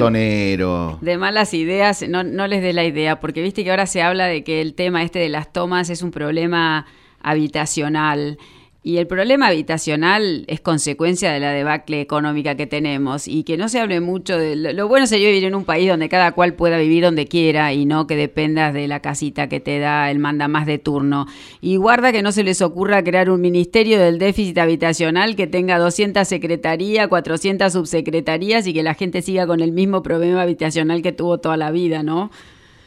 De 1.01 1.17
malas 1.19 1.55
ideas, 1.55 2.05
no, 2.09 2.25
no 2.25 2.49
les 2.49 2.61
dé 2.61 2.73
la 2.73 2.85
idea, 2.85 3.21
porque 3.21 3.41
viste 3.41 3.63
que 3.63 3.71
ahora 3.71 3.87
se 3.87 4.03
habla 4.03 4.27
de 4.27 4.43
que 4.43 4.61
el 4.61 4.75
tema 4.75 5.05
este 5.05 5.21
de 5.21 5.29
las 5.29 5.53
tomas 5.53 5.91
es 5.91 6.03
un 6.03 6.11
problema 6.11 6.87
habitacional. 7.21 8.39
Y 8.85 8.97
el 8.97 9.07
problema 9.07 9.47
habitacional 9.47 10.45
es 10.49 10.61
consecuencia 10.61 11.31
de 11.31 11.39
la 11.39 11.53
debacle 11.53 12.01
económica 12.01 12.57
que 12.57 12.67
tenemos 12.67 13.29
y 13.29 13.45
que 13.45 13.57
no 13.57 13.69
se 13.69 13.79
hable 13.79 14.01
mucho 14.01 14.37
de... 14.37 14.57
Lo, 14.57 14.73
lo 14.73 14.89
bueno 14.89 15.07
sería 15.07 15.29
vivir 15.29 15.45
en 15.45 15.55
un 15.55 15.65
país 15.65 15.89
donde 15.89 16.09
cada 16.09 16.33
cual 16.33 16.55
pueda 16.55 16.79
vivir 16.79 17.05
donde 17.05 17.29
quiera 17.29 17.73
y 17.73 17.87
no 17.87 18.09
que 18.09 18.17
dependas 18.17 18.75
de 18.75 18.89
la 18.89 18.99
casita 18.99 19.49
que 19.49 19.61
te 19.61 19.79
da 19.79 20.11
el 20.11 20.19
manda 20.19 20.49
más 20.49 20.67
de 20.67 20.79
turno. 20.79 21.27
Y 21.61 21.77
guarda 21.77 22.11
que 22.11 22.23
no 22.23 22.33
se 22.33 22.43
les 22.43 22.61
ocurra 22.61 23.05
crear 23.05 23.31
un 23.31 23.41
ministerio 23.41 24.01
del 24.01 24.19
déficit 24.19 24.59
habitacional 24.59 25.37
que 25.37 25.47
tenga 25.47 25.79
200 25.79 26.27
secretarías, 26.27 27.07
400 27.07 27.73
subsecretarías 27.73 28.67
y 28.67 28.75
que 28.75 28.83
la 28.83 28.95
gente 28.95 29.23
siga 29.23 29.47
con 29.47 29.61
el 29.61 29.71
mismo 29.71 30.03
problema 30.03 30.43
habitacional 30.43 31.03
que 31.03 31.13
tuvo 31.13 31.39
toda 31.39 31.57
la 31.57 31.71
vida, 31.71 32.03
¿no? 32.03 32.33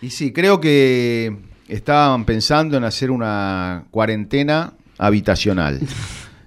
Y 0.01 0.09
sí, 0.09 0.33
creo 0.33 0.59
que 0.59 1.37
estaban 1.69 2.25
pensando 2.25 2.75
en 2.75 2.83
hacer 2.83 3.11
una 3.11 3.85
cuarentena 3.91 4.73
habitacional. 4.97 5.79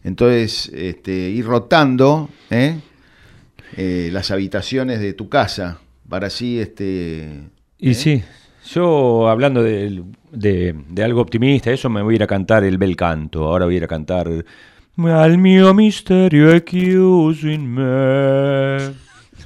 Entonces, 0.04 0.70
este, 0.74 1.12
ir 1.30 1.44
rotando 1.44 2.28
¿eh? 2.50 2.78
Eh, 3.76 4.08
las 4.12 4.30
habitaciones 4.30 5.00
de 5.00 5.12
tu 5.12 5.28
casa 5.28 5.78
para 6.08 6.28
así 6.28 6.58
este 6.58 7.28
Y 7.78 7.94
sí, 7.94 8.22
yo 8.72 9.28
hablando 9.28 9.62
de, 9.62 10.02
de- 10.32 10.74
de 10.88 11.04
algo 11.04 11.20
optimista, 11.20 11.70
eso 11.70 11.90
me 11.90 12.00
voy 12.02 12.14
a 12.14 12.16
ir 12.16 12.22
a 12.22 12.26
cantar 12.26 12.64
el 12.64 12.78
bel 12.78 12.96
canto. 12.96 13.44
Ahora 13.44 13.66
voy 13.66 13.74
a 13.74 13.78
ir 13.78 13.84
a 13.84 13.88
cantar 13.88 14.28
Al 14.96 15.38
mio 15.38 15.74
misterio 15.74 16.58
chiusinme. 16.60 17.88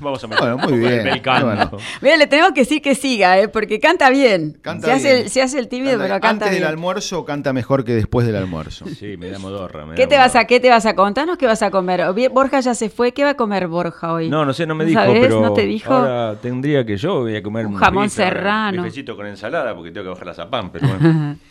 Vamos 0.03 0.23
a 0.25 0.27
Bueno, 0.27 0.59
muy 0.59 0.73
el 0.75 0.81
bien. 0.81 1.05
bel 1.05 1.23
canto. 1.23 1.47
Bueno. 1.47 1.71
Mira, 2.01 2.17
le 2.17 2.27
tenemos 2.27 2.53
que 2.53 2.61
decir 2.61 2.83
que 2.83 2.95
siga, 2.95 3.39
¿eh? 3.39 3.49
porque 3.49 3.79
canta 3.81 4.11
bien. 4.11 4.59
Canta 4.61 4.89
se, 4.89 4.93
Hace 4.93 5.09
bien. 5.13 5.23
el, 5.25 5.31
se 5.31 5.43
hace 5.43 5.59
el 5.59 5.69
tímido, 5.69 5.93
Canta- 5.93 6.03
pero 6.05 6.15
canta 6.15 6.29
antes 6.31 6.51
del 6.51 6.59
bien. 6.59 6.69
almuerzo 6.69 7.25
canta 7.25 7.53
mejor 7.53 7.85
que 7.85 7.95
después 7.95 8.27
del 8.27 8.37
almuerzo. 8.37 8.85
Sí, 8.87 9.17
me 9.17 9.29
da 9.31 9.39
modorra. 9.39 9.87
me 9.87 9.95
¿Qué 9.95 10.03
da 10.03 10.09
te, 10.09 10.17
vas 10.19 10.37
a, 10.37 10.45
¿Qué 10.47 10.61
te 10.61 10.69
vas 10.71 10.85
a 10.87 10.95
contarnos? 10.95 11.39
¿Qué 11.39 11.47
vas 11.47 11.63
a 11.63 11.71
comer? 11.71 12.03
Borja 12.33 12.61
ya 12.61 12.75
se 12.75 12.91
fue. 12.91 13.13
¿Qué 13.13 13.25
va 13.25 13.31
a 13.31 13.35
comer 13.35 13.69
Borja 13.69 14.13
hoy? 14.13 14.29
No, 14.29 14.45
no 14.45 14.53
sé, 14.53 14.67
no 14.67 14.75
me 14.75 14.85
dijo, 14.85 15.01
sabés? 15.01 15.21
pero 15.21 15.41
¿No 15.41 15.53
te 15.53 15.67
dijo? 15.67 15.93
ahora 15.93 16.37
tendría 16.41 16.85
que 16.85 16.97
yo 16.97 17.21
voy 17.21 17.37
a 17.37 17.43
comer 17.43 17.67
Un 17.67 17.75
un 17.75 17.79
jamón 17.79 18.11
serrano. 18.11 18.83
bifecito 18.83 19.17
con 19.17 19.27
ensalada 19.27 19.75
porque 19.75 19.91
tengo 19.93 20.05
que 20.05 20.11
bajar 20.11 20.27
la 20.27 20.35
zapán, 20.35 20.71
pero 20.73 20.89
bueno. 20.89 21.37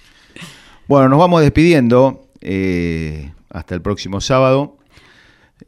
Bueno, 0.88 1.08
nos 1.10 1.20
vamos 1.20 1.42
despidiendo 1.42 2.26
eh, 2.42 3.32
hasta 3.50 3.76
el 3.76 3.82
próximo 3.82 4.20
sábado. 4.20 4.78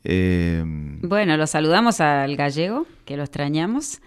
Eh, 0.03 0.63
Bueno, 1.01 1.37
lo 1.37 1.47
saludamos 1.47 2.01
al 2.01 2.35
gallego, 2.35 2.85
que 3.05 3.17
lo 3.17 3.23
extrañamos. 3.23 4.01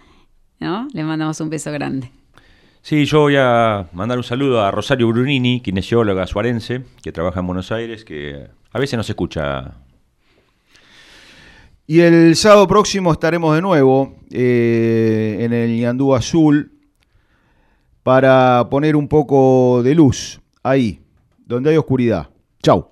¿no? 0.59 0.87
Le 0.93 1.03
mandamos 1.03 1.39
un 1.41 1.49
beso 1.49 1.71
grande. 1.71 2.11
Sí, 2.81 3.05
yo 3.05 3.21
voy 3.21 3.35
a 3.37 3.87
mandar 3.91 4.17
un 4.17 4.23
saludo 4.23 4.61
a 4.61 4.71
Rosario 4.71 5.07
Brunini, 5.09 5.59
kinesióloga 5.61 6.25
suarense, 6.25 6.83
que 7.01 7.11
trabaja 7.11 7.41
en 7.41 7.47
Buenos 7.47 7.71
Aires, 7.71 8.05
que 8.05 8.47
a 8.71 8.79
veces 8.79 8.97
nos 8.97 9.09
escucha. 9.09 9.75
Y 11.85 11.99
el 11.99 12.35
sábado 12.35 12.67
próximo 12.67 13.11
estaremos 13.11 13.55
de 13.55 13.61
nuevo 13.61 14.15
eh, 14.31 15.37
en 15.41 15.53
el 15.53 15.79
Ñandú 15.79 16.15
Azul 16.15 16.71
para 18.03 18.67
poner 18.69 18.95
un 18.95 19.07
poco 19.07 19.81
de 19.83 19.95
luz 19.95 20.39
ahí, 20.63 21.01
donde 21.45 21.71
hay 21.71 21.77
oscuridad. 21.77 22.29
Chau. 22.63 22.91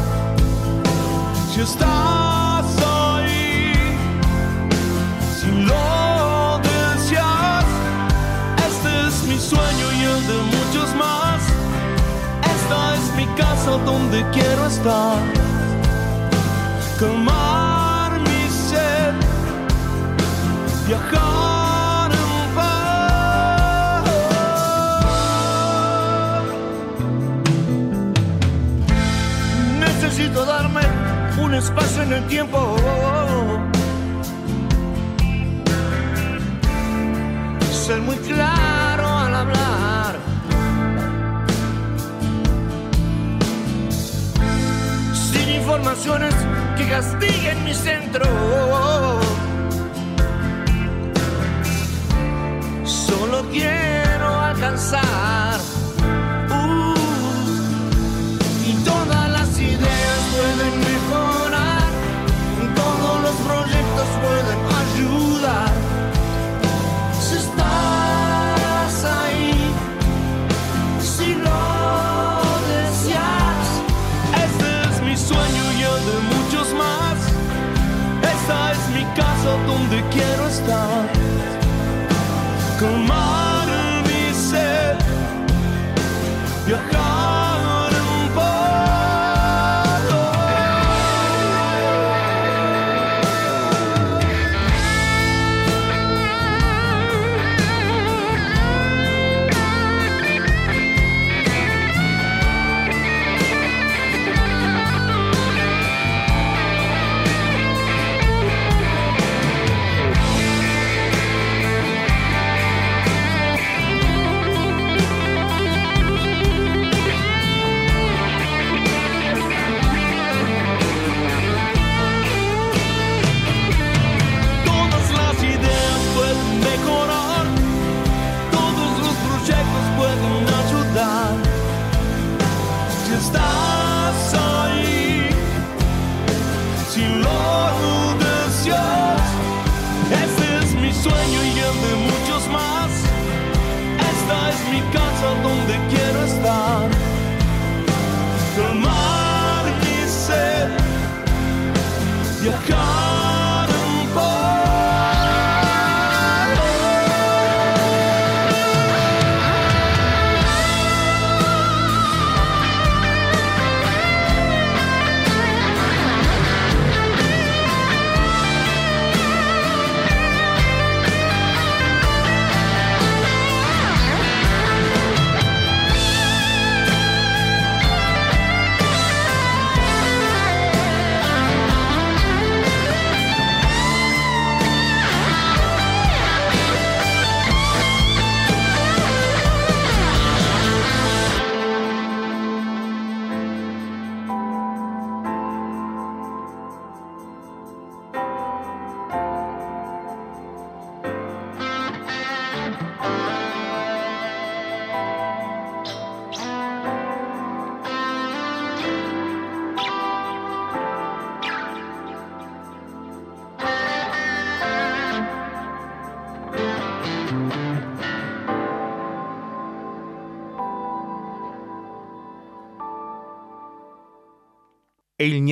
Si 1.53 1.59
estás 1.59 2.65
ahí, 2.81 3.73
si 5.37 5.51
lo 5.51 6.59
deseas, 6.63 7.65
este 8.69 9.07
es 9.07 9.23
mi 9.27 9.37
sueño 9.37 9.91
y 9.91 10.01
el 10.01 10.27
de 10.27 10.37
muchos 10.55 10.95
más. 10.95 11.41
Esta 12.55 12.95
es 12.95 13.15
mi 13.17 13.25
casa 13.35 13.71
donde 13.85 14.25
quiero 14.31 14.65
estar. 14.65 15.19
Calmar 16.97 18.17
mi 18.21 18.49
sed, 18.69 19.13
viajar. 20.87 21.51
Necesito 29.79 30.45
darme 30.45 31.00
espacio 31.53 32.03
en 32.03 32.13
el 32.13 32.27
tiempo. 32.27 32.75
Ser 37.71 38.01
muy 38.01 38.15
claro 38.17 39.07
al 39.07 39.35
hablar. 39.35 40.15
Sin 45.13 45.49
informaciones 45.49 46.33
que 46.77 46.87
castiguen 46.89 47.63
mi 47.65 47.73
centro. 47.73 48.25
Solo 52.83 53.45
quiero 53.51 54.29
alcanzar. 54.39 55.59
Uh, 56.49 56.95
y 58.69 58.73
todas 58.85 59.20